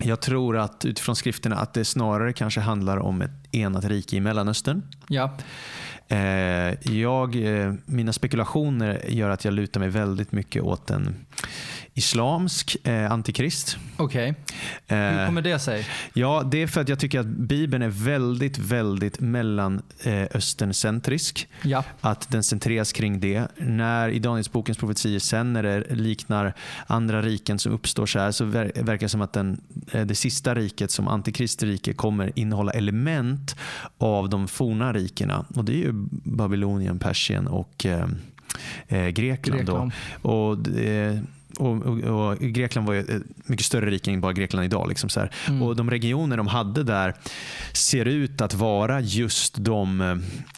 Jag 0.01 0.21
tror 0.21 0.57
att 0.57 0.85
utifrån 0.85 1.17
skrifterna 1.17 1.57
att 1.57 1.75
det 1.75 1.85
snarare 1.85 2.33
kanske 2.33 2.61
handlar 2.61 2.97
om 2.97 3.23
ett 3.23 3.55
enat 3.55 3.85
rike 3.85 4.17
i 4.17 4.21
Mellanöstern. 4.21 4.83
Ja. 5.09 5.37
Eh, 6.09 6.93
jag, 6.97 7.37
eh, 7.37 7.75
mina 7.85 8.13
spekulationer 8.13 9.05
gör 9.09 9.31
att 9.31 9.45
jag 9.45 9.55
lutar 9.55 9.81
mig 9.81 9.89
väldigt 9.89 10.33
mycket 10.33 10.63
åt 10.63 10.91
en 10.91 11.15
islamsk 11.99 12.77
eh, 12.85 13.11
antikrist. 13.13 13.77
Okej. 13.97 14.35
Hur 14.87 14.97
Eh, 14.97 15.27
kommer 15.27 15.43
det 15.43 15.59
sig? 15.59 15.87
Ja, 16.13 16.43
det 16.51 16.63
är 16.63 16.67
för 16.67 16.81
att 16.81 16.89
jag 16.89 16.99
tycker 16.99 17.21
att 17.21 17.27
Bibeln 17.27 17.83
är 17.83 17.89
väldigt, 17.89 18.59
väldigt 18.59 19.21
mellanösterncentrisk. 19.21 21.49
Ja. 21.63 21.85
Att 22.01 22.31
den 22.31 22.43
centreras 22.43 22.93
kring 22.93 23.21
det. 23.21 23.49
När 23.57 24.09
i 24.09 24.19
Danielsbokens 24.19 24.79
profetier 24.79 25.19
sen 25.19 25.53
när 25.53 25.63
det 25.63 25.85
liknar 25.95 26.53
andra 26.87 27.23
riken 27.23 27.59
som 27.59 27.73
uppstår 27.73 28.07
så 28.07 28.19
här 28.19 28.31
så 28.31 28.45
ver- 28.45 28.83
verkar 28.83 29.07
det 29.07 29.11
som 29.11 29.23
att 29.23 29.33
den, 29.33 29.61
eh, 29.93 30.07
det 30.07 30.15
sista 30.15 30.55
riket 30.55 30.91
som 30.91 31.09
antikristrike 31.09 31.93
kommer 31.93 32.33
innehålla 32.35 32.73
element 32.73 33.57
av 33.99 34.29
de 34.29 34.49
forna 34.49 34.93
rikena. 34.93 35.45
Och 35.55 35.65
det 35.65 35.73
är 35.73 35.77
ju 35.79 35.93
Babylonien, 36.25 36.99
Persien 36.99 37.47
och 37.47 37.87
eh, 37.87 38.07
eh, 38.89 39.09
Grekland. 39.09 39.61
Grekland. 39.61 39.93
Och 40.23 40.59
och, 41.59 41.87
och, 41.87 41.99
och 41.99 42.39
Grekland 42.39 42.87
var 42.87 42.95
ju 42.95 43.01
ett 43.01 43.23
mycket 43.45 43.67
större 43.67 43.91
rike 43.91 44.11
än 44.11 44.21
bara 44.21 44.33
Grekland 44.33 44.65
idag. 44.65 44.89
Liksom 44.89 45.09
så. 45.09 45.29
Mm. 45.49 45.63
Och 45.63 45.77
De 45.77 45.91
regioner 45.91 46.37
de 46.37 46.47
hade 46.47 46.83
där 46.83 47.15
ser 47.73 48.05
ut 48.05 48.41
att 48.41 48.55
vara 48.55 49.01
just 49.01 49.55
de 49.59 50.01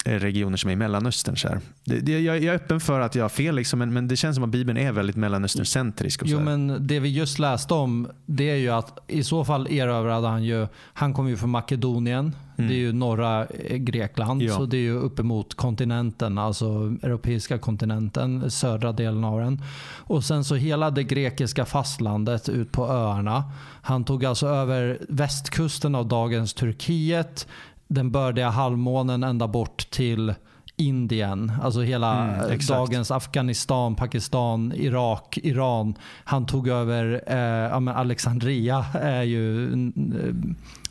eh, 0.04 0.10
regioner 0.10 0.56
som 0.56 0.70
är 0.70 0.72
i 0.72 0.76
Mellanöstern. 0.76 1.36
Så. 1.36 1.48
Det, 1.84 2.00
det, 2.00 2.20
jag, 2.20 2.36
jag 2.36 2.44
är 2.44 2.54
öppen 2.54 2.80
för 2.80 3.00
att 3.00 3.14
jag 3.14 3.24
har 3.24 3.28
fel, 3.28 3.54
liksom, 3.54 3.78
men, 3.78 3.92
men 3.92 4.08
det 4.08 4.16
känns 4.16 4.34
som 4.34 4.44
att 4.44 4.50
Bibeln 4.50 4.78
är 4.78 4.92
väldigt 4.92 5.16
Mellanösterncentrisk. 5.16 6.22
Jo 6.24 6.40
men 6.40 6.86
det 6.86 7.00
vi 7.00 7.08
just 7.08 7.38
läste 7.38 7.74
om 7.74 8.08
det 8.26 8.50
är 8.50 8.56
ju 8.56 8.68
att 8.68 8.98
i 9.06 9.24
så 9.24 9.44
fall 9.44 9.68
erövrade 9.70 10.28
han 10.28 10.44
ju, 10.44 10.66
han 10.74 11.14
kom 11.14 11.28
ju 11.28 11.36
från 11.36 11.50
Makedonien. 11.50 12.32
Mm. 12.58 12.70
Det 12.70 12.76
är 12.76 12.78
ju 12.78 12.92
norra 12.92 13.46
eh, 13.46 13.76
Grekland. 13.76 14.42
Ja. 14.42 14.56
Så 14.56 14.66
det 14.66 14.76
är 14.76 14.80
ju 14.80 14.98
uppemot 14.98 15.54
kontinenten, 15.54 16.38
alltså 16.38 16.66
europeiska 17.02 17.58
kontinenten, 17.58 18.50
södra 18.50 18.92
delen 18.92 19.24
av 19.24 19.40
den. 19.40 19.62
Och 19.96 20.24
sen 20.24 20.44
så 20.44 20.54
hela 20.54 20.90
det 20.90 21.04
grekiska 21.04 21.64
fastlandet 21.64 22.48
ut 22.48 22.72
på 22.72 22.86
öarna. 22.86 23.44
Han 23.82 24.04
tog 24.04 24.24
alltså 24.24 24.46
över 24.46 24.98
västkusten 25.08 25.94
av 25.94 26.08
dagens 26.08 26.54
Turkiet, 26.54 27.46
den 27.88 28.10
bördiga 28.10 28.50
halvmånen 28.50 29.22
ända 29.22 29.48
bort 29.48 29.90
till 29.90 30.34
Indien, 30.78 31.52
alltså 31.62 31.80
hela 31.80 32.24
Mm, 32.24 32.58
dagens 32.68 33.10
Afghanistan, 33.10 33.94
Pakistan, 33.94 34.72
Irak, 34.76 35.38
Iran. 35.42 35.94
Han 36.24 36.46
tog 36.46 36.68
över 36.68 37.22
eh, 37.26 37.98
Alexandria, 37.98 38.86
är 38.92 39.22
ju 39.22 39.70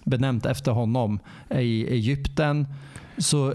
benämnt 0.04 0.46
efter 0.46 0.72
honom, 0.72 1.20
i 1.50 1.88
Egypten. 1.88 2.68
Så 3.18 3.54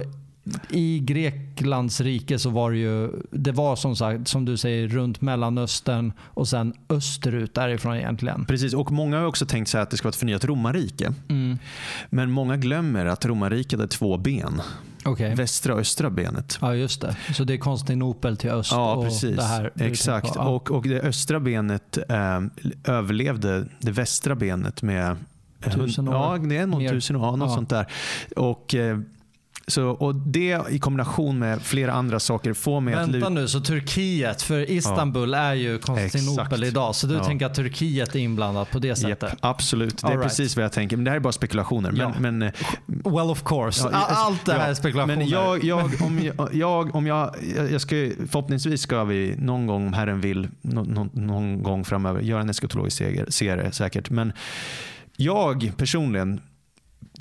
i 0.71 0.99
Greklands 0.99 2.01
rike 2.01 2.39
så 2.39 2.51
var 2.51 2.71
det 2.71 2.77
ju, 2.79 3.11
det 3.31 3.53
var 3.53 3.77
som 3.77 3.97
sagt, 3.97 4.29
som 4.29 4.45
du 4.45 4.57
säger, 4.57 4.89
runt 4.89 5.21
Mellanöstern 5.21 6.13
och 6.21 6.49
sen 6.49 6.73
österut 6.89 7.55
därifrån 7.55 7.97
egentligen. 7.97 8.45
Precis, 8.45 8.75
och 8.75 8.93
många 8.93 9.19
har 9.19 9.27
också 9.27 9.47
tänkt 9.47 9.69
sig 9.69 9.81
att 9.81 9.91
det 9.91 9.97
ska 9.97 10.07
vara 10.07 10.11
ett 10.11 10.17
förnyat 10.17 10.45
romarrike. 10.45 11.13
Mm. 11.29 11.59
Men 12.11 12.31
många 12.31 12.57
glömmer 12.57 13.07
att 13.07 13.25
romarriket 13.25 13.79
hade 13.79 13.89
två 13.93 14.17
ben. 14.17 14.61
Okej. 15.05 15.35
Västra 15.35 15.75
och 15.75 15.81
östra 15.81 16.11
benet. 16.11 16.59
Ja, 16.61 16.75
just 16.75 17.01
det. 17.01 17.17
Så 17.35 17.45
det 17.45 17.53
är 17.55 17.59
Konstantinopel 17.59 18.37
till 18.37 18.51
öst 18.51 18.73
Ja, 18.73 18.95
och 18.95 19.05
precis. 19.05 19.37
det 19.37 19.43
här. 19.43 19.73
Exakt. 19.81 20.31
Ja. 20.35 20.49
Och, 20.49 20.71
och 20.71 20.83
det 20.89 21.01
östra 21.01 21.41
benet 21.41 21.99
eh, 22.09 22.41
överlevde 22.85 23.69
det 23.81 23.91
västra 23.91 24.35
benet 24.35 24.83
med 24.83 25.17
eh, 25.65 25.73
Tusen 25.75 26.09
år. 26.09 26.15
Ja, 26.15 26.39
det 26.49 26.57
är 26.57 26.67
Mer. 26.67 26.89
tusen 26.91 27.17
år. 27.17 27.37
Något 27.37 27.49
Ja. 27.49 27.55
sånt 27.55 27.71
där. 27.71 27.87
Och, 28.37 28.75
eh, 28.75 28.99
så, 29.67 29.89
och 29.89 30.15
det 30.15 30.61
i 30.71 30.79
kombination 30.79 31.39
med 31.39 31.63
flera 31.63 31.93
andra 31.93 32.21
saker 32.21 32.53
får 32.53 32.81
mig 32.81 32.95
att 32.95 33.09
Vänta 33.09 33.29
nu, 33.29 33.49
så 33.49 33.61
Turkiet, 33.61 34.43
för 34.43 34.71
Istanbul 34.71 35.35
är 35.35 35.55
ju 35.55 35.79
Konstantinopel 35.79 36.65
idag. 36.65 36.95
Så 36.95 37.07
du 37.07 37.15
Ja. 37.15 37.25
tänker 37.25 37.47
att 37.47 37.55
Turkiet 37.55 38.15
är 38.15 38.19
inblandat 38.19 38.71
på 38.71 38.79
det 38.79 38.97
sättet? 38.97 39.35
absolut, 39.41 39.97
det 39.99 40.07
är 40.07 40.11
All 40.11 40.17
right. 40.17 40.29
precis 40.29 40.57
vad 40.57 40.65
jag 40.65 40.73
tänker. 40.73 40.97
Men 40.97 41.05
det 41.05 41.11
här 41.11 41.17
är 41.17 41.21
bara 41.21 41.33
spekulationer. 41.33 41.93
Ja. 41.97 42.13
Men, 42.19 42.39
men, 42.39 42.49
eh, 42.49 43.13
Well 43.13 43.31
of 43.31 43.43
course. 43.45 43.89
Ja, 43.93 43.99
All- 43.99 44.15
Allt 44.33 44.45
det 44.47 44.53
här 44.53 44.59
ja, 44.61 44.65
är 44.67 44.75
spekulationer. 44.75 45.17
Men 45.17 45.29
jag, 45.29 45.65
jag, 45.65 45.91
om 46.03 46.19
jag, 46.23 46.49
jag, 46.55 46.95
om 46.95 47.07
jag, 47.07 47.35
jag 47.71 47.81
ska, 47.81 47.97
förhoppningsvis 48.29 48.81
ska 48.81 49.05
vi 49.05 49.35
någon 49.39 49.67
gång 49.67 49.87
om 49.87 49.93
Herren 49.93 50.21
vill, 50.21 50.49
nå- 50.63 50.85
nå- 50.85 51.09
någon 51.13 51.63
gång 51.63 51.85
framöver, 51.85 52.21
göra 52.21 52.41
en 52.41 52.51
eskatologisk 52.51 53.03
serie 53.29 53.73
säkert. 53.73 54.11
Men 54.11 54.33
jag 55.17 55.73
personligen 55.77 56.41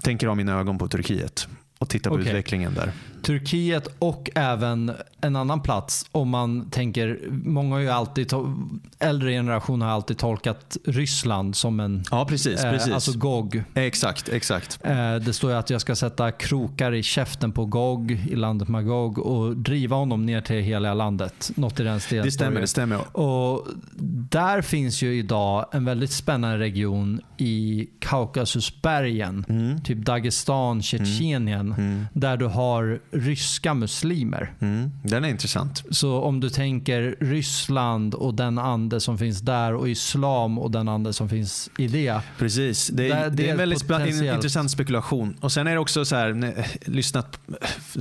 tänker 0.01 0.27
ha 0.27 0.35
mina 0.35 0.59
ögon 0.59 0.77
på 0.77 0.87
Turkiet 0.87 1.47
och 1.81 1.89
titta 1.89 2.09
på 2.09 2.15
Okej. 2.15 2.27
utvecklingen 2.27 2.73
där. 2.73 2.91
Turkiet 3.23 3.87
och 3.99 4.29
även 4.35 4.91
en 5.21 5.35
annan 5.35 5.61
plats 5.61 6.05
om 6.11 6.29
man 6.29 6.69
tänker, 6.69 7.19
många 7.31 7.75
har 7.75 7.79
ju 7.79 7.89
alltid, 7.89 8.31
äldre 8.99 9.31
generationer 9.31 9.85
har 9.85 9.93
alltid 9.93 10.17
tolkat 10.17 10.77
Ryssland 10.85 11.55
som 11.55 11.79
en, 11.79 12.03
Ja, 12.11 12.25
precis. 12.29 12.63
eh, 12.63 12.71
precis. 12.71 12.93
alltså 12.93 13.17
Gog. 13.17 13.63
exakt, 13.73 14.29
exakt. 14.29 14.79
Eh, 14.83 15.15
det 15.15 15.33
står 15.33 15.51
ju 15.51 15.57
att 15.57 15.69
jag 15.69 15.81
ska 15.81 15.95
sätta 15.95 16.31
krokar 16.31 16.93
i 16.93 17.03
käften 17.03 17.51
på 17.51 17.65
Gog 17.65 18.11
i 18.11 18.35
landet 18.35 18.67
Magog 18.67 19.19
och 19.19 19.57
driva 19.57 19.95
honom 19.95 20.25
ner 20.25 20.41
till 20.41 20.61
hela 20.61 20.93
landet. 20.93 21.51
Något 21.55 21.79
i 21.79 21.83
den 21.83 21.99
stilen. 21.99 22.25
Det 22.25 22.31
stämmer, 22.31 22.61
det 22.61 22.67
stämmer. 22.67 23.17
Och 23.17 23.67
där 24.29 24.61
finns 24.61 25.01
ju 25.01 25.13
idag 25.17 25.65
en 25.71 25.85
väldigt 25.85 26.11
spännande 26.11 26.57
region 26.57 27.21
i 27.37 27.87
Kaukasusbergen. 27.99 29.45
Mm. 29.49 29.81
Typ 29.81 29.97
Dagestan, 29.97 30.81
Tjetjenien. 30.81 31.71
Mm. 31.77 32.05
Där 32.13 32.37
du 32.37 32.45
har 32.45 32.99
ryska 33.11 33.73
muslimer. 33.73 34.53
Mm. 34.59 34.91
Den 35.03 35.25
är 35.25 35.29
intressant. 35.29 35.83
Så 35.91 36.19
om 36.21 36.39
du 36.39 36.49
tänker 36.49 37.15
Ryssland 37.19 38.13
och 38.13 38.33
den 38.33 38.57
ande 38.57 38.99
som 38.99 39.17
finns 39.17 39.41
där 39.41 39.73
och 39.75 39.89
islam 39.89 40.59
och 40.59 40.71
den 40.71 40.89
ande 40.89 41.13
som 41.13 41.29
finns 41.29 41.69
i 41.77 41.87
det. 41.87 42.21
Precis. 42.37 42.87
Det 42.87 43.09
är, 43.09 43.29
Det- 43.29 43.47
är 43.47 43.51
en 43.51 43.57
väldigt 43.57 43.87
potentiellt. 43.87 44.35
intressant 44.35 44.71
spekulation. 44.71 45.35
Och 45.41 45.51
Sen 45.51 45.67
är 45.67 45.71
det 45.73 45.79
också 45.79 46.05
så 46.05 46.15
här, 46.15 46.33
när- 46.33 46.67
lyssnat 46.85 47.39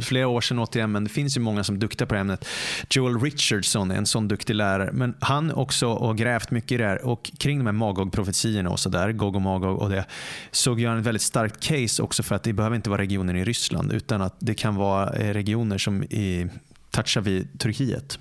flera 0.02 0.28
år 0.28 0.40
sedan 0.40 0.58
återigen, 0.58 0.92
men 0.92 1.04
det 1.04 1.10
finns 1.10 1.36
ju 1.36 1.40
många 1.40 1.64
som 1.64 1.74
är 1.76 1.80
duktiga 1.80 2.06
på 2.06 2.14
ämnet. 2.14 2.44
Joel 2.90 3.20
Richardson 3.20 3.90
är 3.90 3.94
en 3.96 4.06
sån 4.06 4.28
duktig 4.28 4.54
lärare, 4.54 4.90
men 4.92 5.14
han 5.20 5.52
också 5.52 5.94
har 5.98 6.14
grävt 6.14 6.50
mycket 6.50 6.72
i 6.72 6.76
det 6.76 6.84
här 6.86 7.04
och 7.04 7.30
kring 7.38 7.58
de 7.58 7.66
här 7.66 7.72
Magog-profetiorna 7.72 8.70
och 8.70 8.80
sådär, 8.80 9.12
Gog 9.12 9.36
och 9.36 9.42
Magog 9.42 9.78
och 9.78 9.90
det, 9.90 10.04
såg 10.50 10.80
jag 10.80 10.92
en 10.92 11.02
väldigt 11.02 11.22
starkt 11.22 11.60
case 11.60 12.02
också 12.02 12.22
för 12.22 12.34
att 12.34 12.42
det 12.42 12.52
behöver 12.52 12.76
inte 12.76 12.90
vara 12.90 13.00
regioner 13.02 13.34
i 13.36 13.44
Ryssland, 13.44 13.92
utan 13.92 14.22
att 14.22 14.34
det 14.38 14.54
kan 14.54 14.74
vara 14.74 14.99
eh, 15.08 15.32
regioner 15.32 15.78
som 15.78 16.02
i, 16.02 16.48
touchar 16.90 17.20
vid 17.20 17.58
Turkiet. 17.60 18.18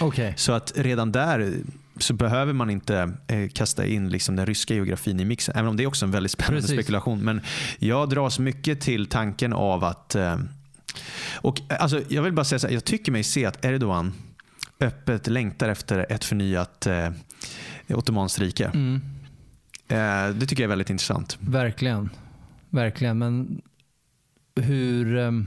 Okej. 0.00 0.34
Så 0.36 0.52
att 0.52 0.72
redan 0.76 1.12
där 1.12 1.52
så 1.96 2.14
behöver 2.14 2.52
man 2.52 2.70
inte 2.70 3.12
eh, 3.28 3.48
kasta 3.48 3.86
in 3.86 4.08
liksom 4.08 4.36
den 4.36 4.46
ryska 4.46 4.74
geografin 4.74 5.20
i 5.20 5.24
mixen. 5.24 5.54
Även 5.56 5.68
om 5.68 5.76
det 5.76 5.82
är 5.82 5.86
också 5.86 6.04
en 6.04 6.10
väldigt 6.10 6.32
spännande 6.32 6.60
Precis. 6.60 6.76
spekulation. 6.76 7.24
Men 7.24 7.40
jag 7.78 8.08
dras 8.08 8.38
mycket 8.38 8.80
till 8.80 9.06
tanken 9.06 9.52
av 9.52 9.84
att... 9.84 10.14
Eh, 10.14 10.36
och 11.34 11.60
alltså, 11.68 12.02
Jag 12.08 12.22
vill 12.22 12.32
bara 12.32 12.44
säga 12.44 12.58
så 12.58 12.66
här, 12.66 12.74
jag 12.74 12.84
tycker 12.84 13.12
mig 13.12 13.24
se 13.24 13.44
att 13.44 13.64
Erdogan 13.64 14.12
öppet 14.80 15.26
längtar 15.26 15.68
efter 15.68 16.06
ett 16.12 16.24
förnyat 16.24 16.86
eh, 16.86 17.10
Ottomanskt 17.88 18.38
rike. 18.38 18.64
Mm, 18.64 19.00
Eh, 19.90 20.28
det 20.28 20.46
tycker 20.46 20.62
jag 20.62 20.66
är 20.66 20.68
väldigt 20.68 20.90
intressant. 20.90 21.38
verkligen. 21.40 22.10
Verkligen. 22.70 23.18
Men 23.18 23.60
hur, 24.56 25.16
ehm, 25.16 25.46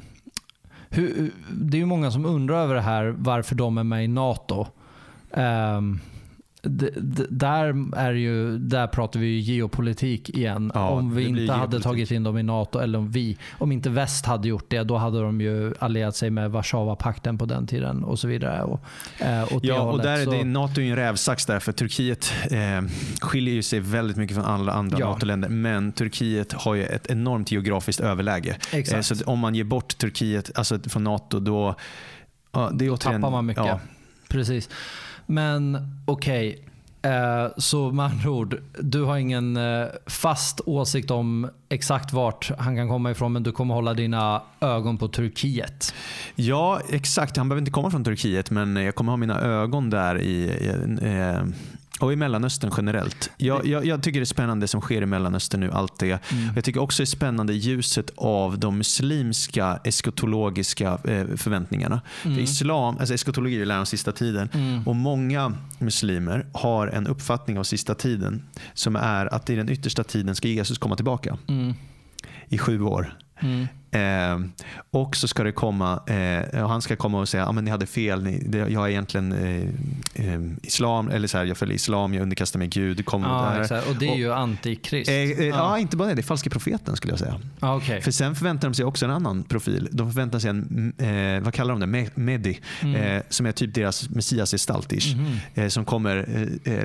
hur... 0.91 1.31
Det 1.51 1.77
är 1.77 1.79
ju 1.79 1.85
många 1.85 2.11
som 2.11 2.25
undrar 2.25 2.55
över 2.55 2.75
det 2.75 2.81
här 2.81 3.15
varför 3.17 3.55
de 3.55 3.77
är 3.77 3.83
med 3.83 4.03
i 4.03 4.07
NATO. 4.07 4.67
Um, 5.31 5.99
där, 6.63 7.95
är 7.95 8.11
ju, 8.13 8.57
där 8.57 8.87
pratar 8.87 9.19
vi 9.19 9.27
ju 9.27 9.39
geopolitik 9.39 10.29
igen. 10.29 10.71
Ja, 10.75 10.89
om 10.89 11.15
vi 11.15 11.27
inte 11.27 11.39
hade 11.39 11.61
geopolitik. 11.61 11.83
tagit 11.83 12.11
in 12.11 12.23
dem 12.23 12.37
i 12.37 12.43
NATO, 12.43 12.79
eller 12.79 12.99
om 12.99 13.11
vi, 13.11 13.37
om 13.57 13.71
inte 13.71 13.89
väst 13.89 14.25
hade 14.25 14.47
gjort 14.47 14.65
det, 14.67 14.83
då 14.83 14.97
hade 14.97 15.21
de 15.21 15.41
ju 15.41 15.73
allierat 15.79 16.15
sig 16.15 16.29
med 16.29 16.51
Warszawapakten 16.51 17.37
på 17.37 17.45
den 17.45 17.67
tiden 17.67 18.03
och 18.03 18.19
så 18.19 18.27
vidare. 18.27 18.63
Och, 18.63 18.81
eh, 19.19 19.45
Ja, 19.61 19.79
och 19.81 19.85
hållet. 19.87 20.03
där 20.03 20.19
är 20.19 20.25
det, 20.37 20.43
NATO 20.43 20.81
är 20.81 20.85
en 20.85 20.95
rävsax 20.95 21.45
där, 21.45 21.59
för 21.59 21.71
Turkiet 21.71 22.33
eh, 22.51 22.81
skiljer 23.21 23.53
ju 23.53 23.63
sig 23.63 23.79
väldigt 23.79 24.17
mycket 24.17 24.35
från 24.35 24.45
alla 24.45 24.71
andra 24.71 24.99
Ja. 24.99 25.09
NATO-länder. 25.09 25.49
Men 25.49 25.91
Turkiet 25.91 26.53
har 26.53 26.75
ju 26.75 26.83
ett 26.83 27.07
enormt 27.11 27.51
geografiskt 27.51 27.99
överläge. 28.01 28.57
Eh, 28.71 29.01
så 29.01 29.15
om 29.25 29.39
man 29.39 29.55
ger 29.55 29.63
bort 29.63 29.97
Turkiet 29.97 30.51
alltså 30.55 30.79
från 30.79 31.03
NATO, 31.03 31.39
då... 31.39 31.75
Ja, 32.51 32.69
det 32.73 32.89
återigen, 32.89 33.21
tappar 33.21 33.31
man 33.31 33.45
mycket. 33.45 33.65
Ja, 33.65 33.79
Precis. 34.27 34.69
Men 35.31 35.87
okej, 36.05 36.49
okay. 36.49 37.49
så 37.57 37.91
med 37.91 38.05
andra 38.05 38.29
ord, 38.29 38.61
du 38.79 39.03
har 39.03 39.17
ingen 39.17 39.57
eh, 39.57 39.87
fast 40.05 40.61
åsikt 40.65 41.11
om 41.11 41.49
exakt 41.69 42.13
vart 42.13 42.51
han 42.57 42.75
kan 42.75 42.87
komma 42.87 43.11
ifrån, 43.11 43.33
men 43.33 43.43
du 43.43 43.51
kommer 43.51 43.73
hålla 43.75 43.93
dina 43.93 44.41
ögon 44.59 44.97
på 44.97 45.07
Turkiet. 45.07 45.93
ja, 46.35 46.81
exakt. 46.89 47.37
Han 47.37 47.49
behöver 47.49 47.61
inte 47.61 47.71
komma 47.71 47.91
från 47.91 48.03
Turkiet, 48.03 48.51
men 48.51 48.75
jag 48.75 48.95
kommer 48.95 49.11
ha 49.11 49.17
mina 49.17 49.41
ögon 49.41 49.89
där 49.89 50.21
i... 50.21 50.49
Eh, 51.01 51.43
och 52.01 52.13
i 52.13 52.15
Mellanöstern 52.15 52.71
generellt. 52.77 53.31
Jag, 53.37 53.65
jag, 53.65 53.85
jag 53.85 54.03
tycker 54.03 54.19
det 54.19 54.23
är 54.23 54.25
spännande 54.25 54.63
det 54.63 54.67
som 54.67 54.81
sker 54.81 55.01
i 55.01 55.05
Mellanöstern 55.05 55.59
nu. 55.61 55.71
Allt 55.71 55.99
det. 55.99 56.31
Mm. 56.31 56.55
Jag 56.55 56.63
tycker 56.63 56.81
också 56.81 57.01
det 57.01 57.03
är 57.03 57.05
spännande 57.05 57.53
ljuset 57.53 58.11
av 58.15 58.59
de 58.59 58.77
muslimska 58.77 59.79
eskatologiska 59.83 60.87
eh, 60.91 61.25
förväntningarna. 61.35 62.01
Mm. 62.25 62.35
För 62.35 62.43
islam, 62.43 62.97
alltså 62.97 63.13
eskatologi 63.13 63.61
är 63.61 63.65
läran 63.65 63.79
om 63.79 63.85
sista 63.85 64.11
tiden. 64.11 64.49
Och 64.85 64.95
många 64.95 65.53
muslimer 65.79 66.45
har 66.53 66.87
en 66.87 67.07
uppfattning 67.07 67.59
av 67.59 67.63
sista 67.63 67.95
tiden 67.95 68.43
som 68.73 68.95
är 68.95 69.33
att 69.33 69.49
i 69.49 69.55
den 69.55 69.69
yttersta 69.69 70.03
tiden 70.03 70.35
ska 70.35 70.47
Jesus 70.47 70.77
komma 70.77 70.95
tillbaka 70.95 71.37
Mm. 71.47 71.73
i 72.47 72.57
sju 72.57 72.81
år. 72.81 73.17
Mm. 73.39 73.67
Eh, 73.91 74.39
och 74.91 75.15
så 75.15 75.27
ska 75.27 75.43
det 75.43 75.51
komma, 75.51 75.99
eh, 76.07 76.63
och 76.63 76.69
han 76.69 76.81
ska 76.81 76.95
komma 76.95 77.19
och 77.19 77.29
säga 77.29 77.45
att 77.45 77.63
ni 77.63 77.71
hade 77.71 77.85
fel, 77.85 78.23
ni, 78.23 78.39
det, 78.45 78.57
jag 78.57 78.85
är 78.85 78.89
egentligen 78.89 79.31
eh, 79.33 80.33
eh, 80.33 80.41
islam, 80.63 81.09
eller 81.09 81.27
så 81.27 81.37
här, 81.37 81.45
jag 81.45 81.57
följer 81.57 81.75
islam, 81.75 82.13
jag 82.13 82.21
underkastar 82.23 82.59
mig 82.59 82.67
Gud. 82.67 83.05
Kom 83.05 83.23
Ja, 83.23 83.51
där. 83.55 83.61
exakt. 83.61 83.87
Och 83.87 83.95
det 83.95 84.07
är 84.07 84.15
ju 84.15 84.33
antikrist. 84.33 85.09
Eh, 85.09 85.15
eh, 85.15 85.29
ja. 85.31 85.55
ja. 85.55 85.77
inte 85.79 85.97
bara 85.97 86.07
det, 86.07 86.13
det 86.15 86.21
är 86.21 86.23
falska 86.23 86.49
profeten 86.49 86.95
skulle 86.95 87.11
jag 87.13 87.19
säga. 87.19 87.39
Ja, 87.59 87.75
okej. 87.75 88.01
För 88.01 88.11
sen 88.11 88.35
förväntar 88.35 88.67
de 88.67 88.73
sig 88.73 88.85
också 88.85 89.05
en 89.05 89.11
annan 89.11 89.43
profil. 89.43 89.87
De 89.91 90.11
förväntar 90.11 90.39
sig 90.39 90.49
en, 90.49 90.93
mm, 90.99 91.43
vad 91.43 91.53
kallar 91.53 91.73
de 91.75 91.79
det, 91.91 91.97
Me- 91.99 92.09
Medi, 92.15 92.59
Mm. 92.81 93.23
som 93.29 93.45
är 93.45 93.51
typ 93.51 93.73
deras 93.73 94.09
messiasgestalt. 94.09 94.93
Eh, 95.53 95.67
som 95.67 95.85
kommer 95.85 96.25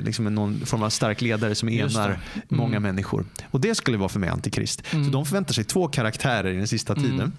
liksom 0.01 0.23
med 0.23 0.33
någon 0.33 0.65
form 0.65 0.83
av 0.83 0.89
stark 0.89 1.21
ledare 1.21 1.55
som 1.55 1.69
enar 1.69 2.05
Mm. 2.07 2.19
många 2.49 2.79
människor. 2.79 3.25
Och 3.51 3.61
Det 3.61 3.75
skulle 3.75 3.97
vara 3.97 4.09
för 4.09 4.19
mig 4.19 4.29
antikrist. 4.29 4.83
Mm. 4.93 5.05
Så 5.05 5.11
de 5.11 5.25
förväntar 5.25 5.53
sig 5.53 5.63
två 5.63 5.87
karaktärer 5.87 6.53
i 6.53 6.57
den 6.57 6.67
sista 6.67 6.95
Mm. 6.97 7.11
tiden. 7.11 7.33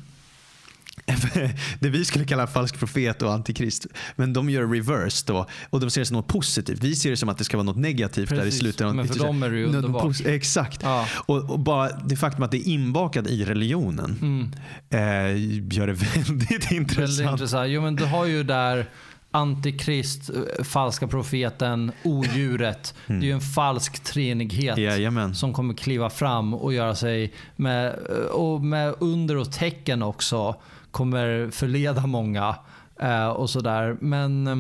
det 1.81 1.89
vi 1.89 2.05
skulle 2.05 2.25
kalla 2.25 2.47
falsk 2.47 2.79
profet 2.79 3.23
och 3.23 3.33
antikrist. 3.33 3.87
Men 4.17 4.33
de 4.33 4.51
gör 4.51 4.67
reverse 4.67 5.25
då 5.27 5.47
och 5.71 5.81
de 5.81 5.91
ser 5.91 6.01
det 6.01 6.05
som 6.07 6.17
något 6.17 6.27
positivt. 6.27 6.85
Vi 6.85 6.97
ser 6.97 7.11
det 7.11 7.17
som 7.17 7.29
att 7.29 7.39
det 7.39 7.45
ska 7.45 7.57
vara 7.57 7.65
något 7.65 7.77
negativt 7.77 8.29
där 8.29 8.37
i 8.37 8.41
Precis. 8.41 8.61
slutet. 8.61 8.95
Men 8.95 9.09
för 9.09 9.19
dem 9.19 9.43
är 9.43 9.51
det 9.51 9.57
ju 9.59 9.65
underbart. 9.67 10.21
Exakt. 10.27 10.81
Ja. 10.83 11.07
Och, 11.27 11.51
och 11.51 11.59
bara 11.59 11.91
det 11.91 12.17
faktum 12.17 12.43
att 12.43 12.51
det 12.51 12.57
är 12.69 12.69
inbakat 12.73 13.27
i 13.27 13.45
religionen 13.45 14.17
Mm. 14.23 14.53
eh, 14.91 15.77
gör 15.79 15.87
det 15.87 15.93
väldigt 16.15 16.51
Väldigt 16.51 16.71
intressant. 16.71 17.31
intressant. 17.31 17.71
Jo, 17.71 17.81
men 17.83 17.97
du 17.97 18.05
har 18.05 18.25
ju 18.27 18.43
där 18.43 18.87
Antikrist, 19.31 20.31
eh, 20.31 20.65
falska 20.65 21.09
profeten, 21.09 21.93
odjuret. 22.05 22.95
Det 23.07 23.15
är 23.15 23.21
ju 23.21 23.33
en 23.33 23.41
falsk 23.41 24.05
treenighet 24.05 24.79
Jajamän. 24.79 25.35
som 25.35 25.53
kommer 25.53 25.75
kliva 25.75 26.11
fram 26.11 26.55
och 26.55 26.73
göra 26.73 26.95
sig 26.95 27.33
med, 27.57 27.95
och 28.33 28.61
med 28.61 28.95
under 28.99 29.37
och 29.37 29.53
tecken 29.53 30.03
också 30.03 30.57
kommer 30.91 31.51
förleda 31.51 32.07
många 32.07 32.57
eh, 33.01 33.29
och 33.29 33.51
sådär. 33.51 33.97
Men 34.01 34.47
eh, 34.47 34.57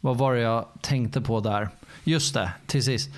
vad 0.00 0.18
var 0.18 0.34
det 0.34 0.40
jag 0.40 0.66
tänkte 0.80 1.20
på 1.20 1.40
där? 1.40 1.68
Just 2.04 2.34
det, 2.34 2.52
till 2.66 2.82
sist. 2.82 3.10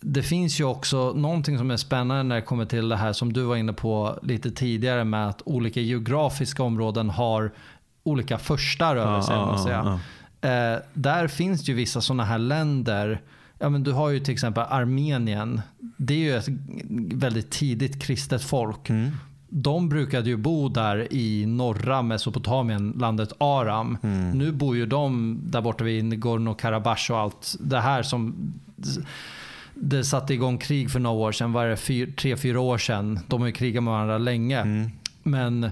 Det 0.00 0.22
finns 0.22 0.60
ju 0.60 0.64
också 0.64 1.12
någonting 1.12 1.58
som 1.58 1.70
är 1.70 1.76
spännande 1.76 2.22
när 2.22 2.36
det 2.36 2.42
kommer 2.42 2.64
till 2.64 2.88
det 2.88 2.96
här 2.96 3.12
som 3.12 3.32
du 3.32 3.42
var 3.42 3.56
inne 3.56 3.72
på 3.72 4.18
lite 4.22 4.50
tidigare 4.50 5.04
med 5.04 5.28
att 5.28 5.42
olika 5.44 5.80
geografiska 5.80 6.62
områden 6.62 7.10
har 7.10 7.52
olika 8.02 8.38
första 8.38 8.94
rörelser. 8.94 9.32
Ja, 9.34 9.46
man 9.46 9.58
ja, 9.58 9.64
säga. 9.64 10.00
Eh, 10.74 10.80
där 10.94 11.28
finns 11.28 11.68
ju 11.68 11.74
vissa 11.74 12.00
sådana 12.00 12.24
här 12.24 12.38
länder. 12.38 13.20
Ja, 13.58 13.68
men 13.68 13.82
du 13.82 13.92
har 13.92 14.10
ju 14.10 14.20
till 14.20 14.32
exempel 14.32 14.64
Armenien. 14.68 15.62
Det 15.96 16.14
är 16.14 16.18
ju 16.18 16.36
ett 16.36 16.48
väldigt 17.18 17.50
tidigt 17.50 18.02
kristet 18.02 18.42
folk. 18.42 18.90
Mm. 18.90 19.10
De 19.48 19.88
brukade 19.88 20.28
ju 20.28 20.36
bo 20.36 20.68
där 20.68 21.12
i 21.12 21.46
norra 21.46 22.02
Mesopotamien, 22.02 22.96
landet 22.98 23.32
Aram. 23.38 23.98
Mm. 24.02 24.30
Nu 24.30 24.52
bor 24.52 24.76
ju 24.76 24.86
de 24.86 25.38
där 25.44 25.60
borta 25.60 25.84
vid 25.84 26.04
Nagorno-Karabach 26.04 27.10
och 27.10 27.18
allt 27.18 27.56
det 27.60 27.80
här 27.80 28.02
som 28.02 28.52
det 29.74 30.04
satte 30.04 30.34
igång 30.34 30.58
krig 30.58 30.90
för 30.90 31.00
några 31.00 31.16
år 31.16 31.32
sedan. 31.32 31.52
Var 31.52 31.66
det 31.66 31.76
fyr, 31.76 32.12
tre, 32.12 32.36
fyra 32.36 32.60
år 32.60 32.78
sedan? 32.78 33.20
De 33.26 33.40
har 33.40 33.46
ju 33.46 33.52
krigat 33.52 33.82
med 33.82 33.92
varandra 33.92 34.18
länge. 34.18 34.60
Mm. 34.60 34.90
Men 35.22 35.70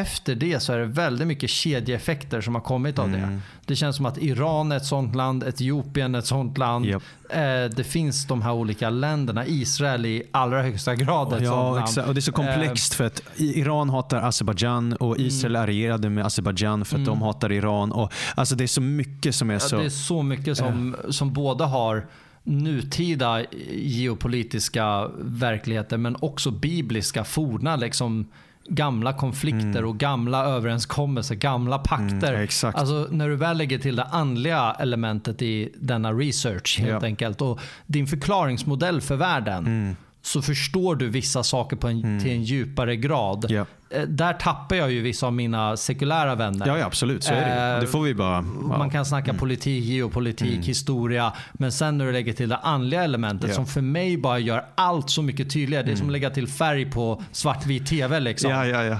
efter 0.00 0.34
det 0.34 0.60
så 0.60 0.72
är 0.72 0.78
det 0.78 0.84
väldigt 0.84 1.26
mycket 1.26 1.50
kedjeeffekter 1.50 2.40
som 2.40 2.54
har 2.54 2.62
kommit 2.62 2.98
av 2.98 3.10
det. 3.10 3.18
Mm. 3.18 3.42
Det 3.64 3.76
känns 3.76 3.96
som 3.96 4.06
att 4.06 4.18
Iran 4.18 4.72
är 4.72 4.76
ett 4.76 4.86
sånt 4.86 5.14
land, 5.14 5.44
Etiopien 5.44 6.14
är 6.14 6.18
ett 6.18 6.26
sånt 6.26 6.58
land. 6.58 6.86
Japp. 6.86 7.02
Eh, 7.30 7.36
det 7.76 7.86
finns 7.86 8.26
de 8.26 8.42
här 8.42 8.52
olika 8.52 8.90
länderna. 8.90 9.46
Israel 9.46 10.06
i 10.06 10.22
allra 10.30 10.62
högsta 10.62 10.94
grad 10.94 11.26
ett 11.26 11.32
sånt 11.32 11.44
Ja, 11.44 11.70
land. 11.70 11.84
exakt. 11.84 12.08
Och 12.08 12.14
det 12.14 12.18
är 12.18 12.22
så 12.22 12.32
komplext 12.32 12.94
för 12.94 13.04
att 13.04 13.22
Iran 13.36 13.90
hatar 13.90 14.22
Azerbajdzjan 14.22 14.92
och 14.92 15.18
Israel 15.18 15.56
är 15.56 15.60
allierade 15.60 16.10
med 16.10 16.26
Azerbajdzjan 16.26 16.84
för 16.84 16.98
att 16.98 17.04
de 17.04 17.22
hatar 17.22 17.52
Iran. 17.52 17.92
Och, 17.92 18.12
alltså 18.34 18.54
det 18.54 18.64
är 18.64 18.68
så 18.68 18.80
mycket 18.80 19.34
som 19.34 19.50
är 19.50 19.54
Ja, 19.54 19.60
så... 19.60 19.76
det 19.76 19.84
är 19.84 19.88
så 19.88 20.22
mycket 20.22 20.58
som, 20.58 20.96
som 21.10 21.32
både 21.32 21.64
har 21.64 22.06
nutida 22.42 23.42
geopolitiska 23.72 25.08
verkligheter 25.18 25.96
men 25.96 26.16
också 26.20 26.50
bibliska 26.50 27.24
forna 27.24 27.76
liksom 27.76 28.26
gamla 28.68 29.12
konflikter 29.12 29.84
och 29.84 29.98
gamla 29.98 30.44
överenskommelser, 30.44 31.34
gamla 31.34 31.78
pakter. 31.78 32.28
Mm, 32.32 32.42
exakt. 32.42 32.78
Alltså 32.78 33.06
när 33.10 33.28
du 33.28 33.36
väl 33.36 33.56
lägger 33.58 33.78
till 33.78 33.96
det 33.96 34.04
andliga 34.04 34.76
elementet 34.78 35.42
i 35.42 35.72
denna 35.76 36.12
research 36.12 36.78
helt 36.80 37.02
Ja. 37.02 37.06
enkelt 37.08 37.40
och 37.40 37.60
din 37.86 38.06
förklaringsmodell 38.06 39.00
för 39.00 39.16
världen 39.16 39.66
Mm. 39.66 39.96
Så 40.26 40.42
förstår 40.42 40.96
du 40.96 41.08
vissa 41.08 41.42
saker 41.42 41.76
på 41.76 41.88
en, 41.88 42.20
till 42.20 42.30
en 42.30 42.42
djupare 42.42 42.96
grad. 42.96 43.50
Eh, 43.90 44.02
Där 44.02 44.32
tappar 44.32 44.76
jag 44.76 44.92
ju 44.92 45.00
vissa 45.02 45.26
av 45.26 45.32
mina 45.32 45.76
sekulära 45.76 46.34
vänner. 46.34 46.66
Ja, 46.66 46.78
ja, 46.78 46.86
absolut. 46.86 47.24
Så 47.24 47.32
är 47.34 47.40
det. 47.40 47.74
Eh, 47.74 47.80
Det 47.80 47.86
får 47.86 48.02
vi 48.02 48.14
bara... 48.14 48.32
Ja. 48.32 48.38
Mm. 48.38 48.68
Man 48.68 48.90
kan 48.90 49.06
snacka 49.06 49.34
politik, 49.34 49.84
geopolitik, 49.84 50.64
historia. 50.64 51.32
Men 51.52 51.72
sen 51.72 51.98
när 51.98 52.06
du 52.06 52.12
lägger 52.12 52.32
till 52.32 52.48
det 52.48 52.56
andliga 52.56 53.04
elementet 53.04 53.48
Ja. 53.48 53.54
som 53.54 53.66
för 53.66 53.80
mig 53.80 54.18
bara 54.18 54.38
gör 54.38 54.64
allt 54.74 55.10
så 55.10 55.22
mycket 55.22 55.50
tydligare. 55.50 55.84
Det 55.86 55.92
är 55.92 55.96
som 55.96 56.06
att 56.06 56.12
lägga 56.12 56.30
till 56.30 56.48
färg 56.48 56.90
på 56.90 57.22
svartvit 57.32 57.86
tv. 57.86 58.20
Liksom. 58.20 58.50
Ja, 58.50 58.66
ja, 58.66 58.84
ja. 58.84 58.98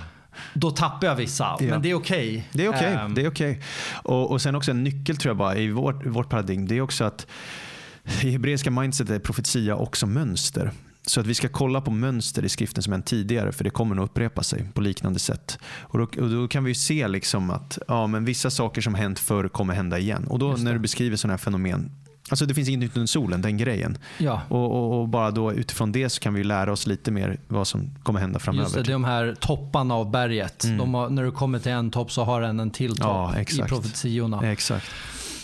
Då 0.55 0.71
tappar 0.71 1.07
jag 1.07 1.17
vissa. 1.17 1.57
Ja. 1.61 1.67
Men 1.71 1.83
det 1.83 1.91
är 1.91 1.95
okej. 1.95 2.49
Det 2.53 2.65
är 2.65 2.69
okej. 2.69 2.99
Det 3.15 3.23
är 3.23 3.29
okej. 3.31 3.61
Och, 4.03 4.31
och 4.31 4.43
sen 4.43 4.55
också 4.55 4.71
en 4.71 4.85
nyckel 4.85 5.17
tror 5.17 5.31
jag 5.31 5.37
bara 5.37 5.57
i 5.57 5.71
vårt, 5.71 6.07
vårt 6.07 6.29
paradigm. 6.29 6.69
Det 6.69 6.77
är 6.77 6.81
också 6.81 7.05
att 7.05 7.27
i 8.23 8.31
hebreiska 8.31 8.71
mindset 8.71 9.11
är 9.11 9.19
profetia 9.19 9.77
också 9.77 10.07
mönster. 10.07 10.73
Så 11.07 11.21
att 11.21 11.27
vi 11.27 11.35
ska 11.35 11.49
kolla 11.49 11.81
på 11.81 11.91
mönster 11.91 12.45
i 12.45 12.49
skriften 12.49 12.83
som 12.83 12.93
hänt 12.93 13.07
tidigare 13.07 13.53
för 13.53 13.65
det 13.65 13.71
kommer 13.71 13.95
nog 13.95 14.05
upprepa 14.05 14.43
sig 14.43 14.69
på 14.75 14.81
liknande 14.81 15.19
sätt. 15.19 15.59
Och 15.81 15.99
då, 15.99 16.05
och 16.05 16.31
då 16.31 16.49
kan 16.49 16.65
vi 16.65 16.75
se 16.75 17.09
liksom 17.09 17.51
att 17.51 17.79
ja, 17.89 18.07
men 18.07 18.25
vissa 18.25 18.51
saker 18.51 18.81
som 18.81 18.95
hänt 18.95 19.19
förr 19.19 19.49
kommer 19.49 19.75
hända 19.75 19.99
igen. 19.99 20.27
Och 20.27 20.39
då 20.39 20.53
när 20.53 20.73
du 20.73 20.79
beskriver 20.79 21.17
sådana 21.17 21.33
här 21.33 21.39
fenomen 21.39 21.91
Alltså 22.31 22.47
det 22.47 22.55
finns 22.55 22.69
inget 22.69 22.81
nytt 22.81 22.97
under 22.97 23.07
solen, 23.07 23.43
den 23.43 23.57
grejen. 23.57 23.99
Ja. 24.19 24.43
Och, 24.49 24.73
och, 24.73 25.01
och 25.01 25.09
bara 25.09 25.31
då 25.31 25.53
utifrån 25.53 25.93
det 25.93 26.09
så 26.09 26.21
kan 26.21 26.35
vi 26.35 26.45
lära 26.45 26.73
oss 26.73 26.87
lite 26.87 27.11
mer 27.11 27.41
vad 27.49 27.67
som 27.67 27.91
kommer 28.03 28.21
hända 28.21 28.39
framöver. 28.39 28.65
Just 28.65 28.75
det, 28.75 28.83
det 28.83 28.91
är 28.91 28.93
de 28.93 29.05
här 29.05 29.37
topparna 29.41 29.95
av 29.95 30.11
berget. 30.11 30.65
De 30.79 30.95
har, 30.95 31.11
när 31.11 31.25
du 31.25 31.33
kommer 31.33 31.59
till 31.59 31.73
en 31.73 31.91
topp 31.91 32.13
så 32.13 32.25
har 32.25 32.41
den 32.41 32.61
en 32.61 32.71
till 32.71 32.97
topp 32.97 33.33
Ja, 33.35 33.41
i 33.41 33.69
profetiorna. 33.69 34.51
Exakt. 34.53 34.87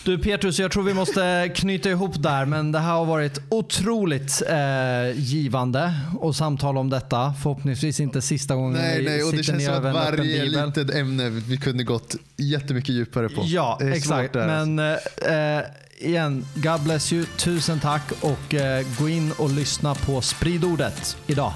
Du 0.05 0.17
Petrus, 0.17 0.59
jag 0.59 0.71
tror 0.71 0.83
vi 0.83 0.93
måste 0.93 1.51
knyta 1.55 1.89
ihop 1.89 2.23
där, 2.23 2.45
men 2.45 2.71
det 2.71 2.79
här 2.79 2.91
har 2.91 3.05
varit 3.05 3.41
otroligt 3.49 4.41
eh, 4.49 5.19
givande 5.19 5.93
och 6.19 6.35
samtal 6.35 6.77
om 6.77 6.89
detta. 6.89 7.33
Förhoppningsvis 7.43 7.99
inte 7.99 8.21
sista 8.21 8.55
gången 8.55 8.73
Nej, 8.81 8.99
vi 8.99 9.05
nej, 9.05 9.23
och 9.23 9.33
det 9.33 9.43
känns 9.43 9.65
som 9.65 9.73
att 9.73 9.93
varje 9.93 10.45
litet 10.45 10.95
ämne 10.95 11.29
vi 11.29 11.57
kunde 11.57 11.83
gått 11.83 12.15
jättemycket 12.37 12.95
djupare 12.95 13.29
på. 13.29 13.41
Ja, 13.45 13.79
exakt. 13.81 14.33
Men 14.33 14.79
eh, 14.79 15.61
igen, 15.99 16.45
God 16.55 16.81
bless 16.83 17.13
you. 17.13 17.25
Tusen 17.37 17.79
tack 17.79 18.11
och 18.21 18.53
eh, 18.53 18.85
gå 18.99 19.09
in 19.09 19.31
och 19.37 19.49
lyssna 19.49 19.95
på 19.95 20.21
Sprid 20.21 20.63
ordet 20.63 21.17
idag. 21.27 21.53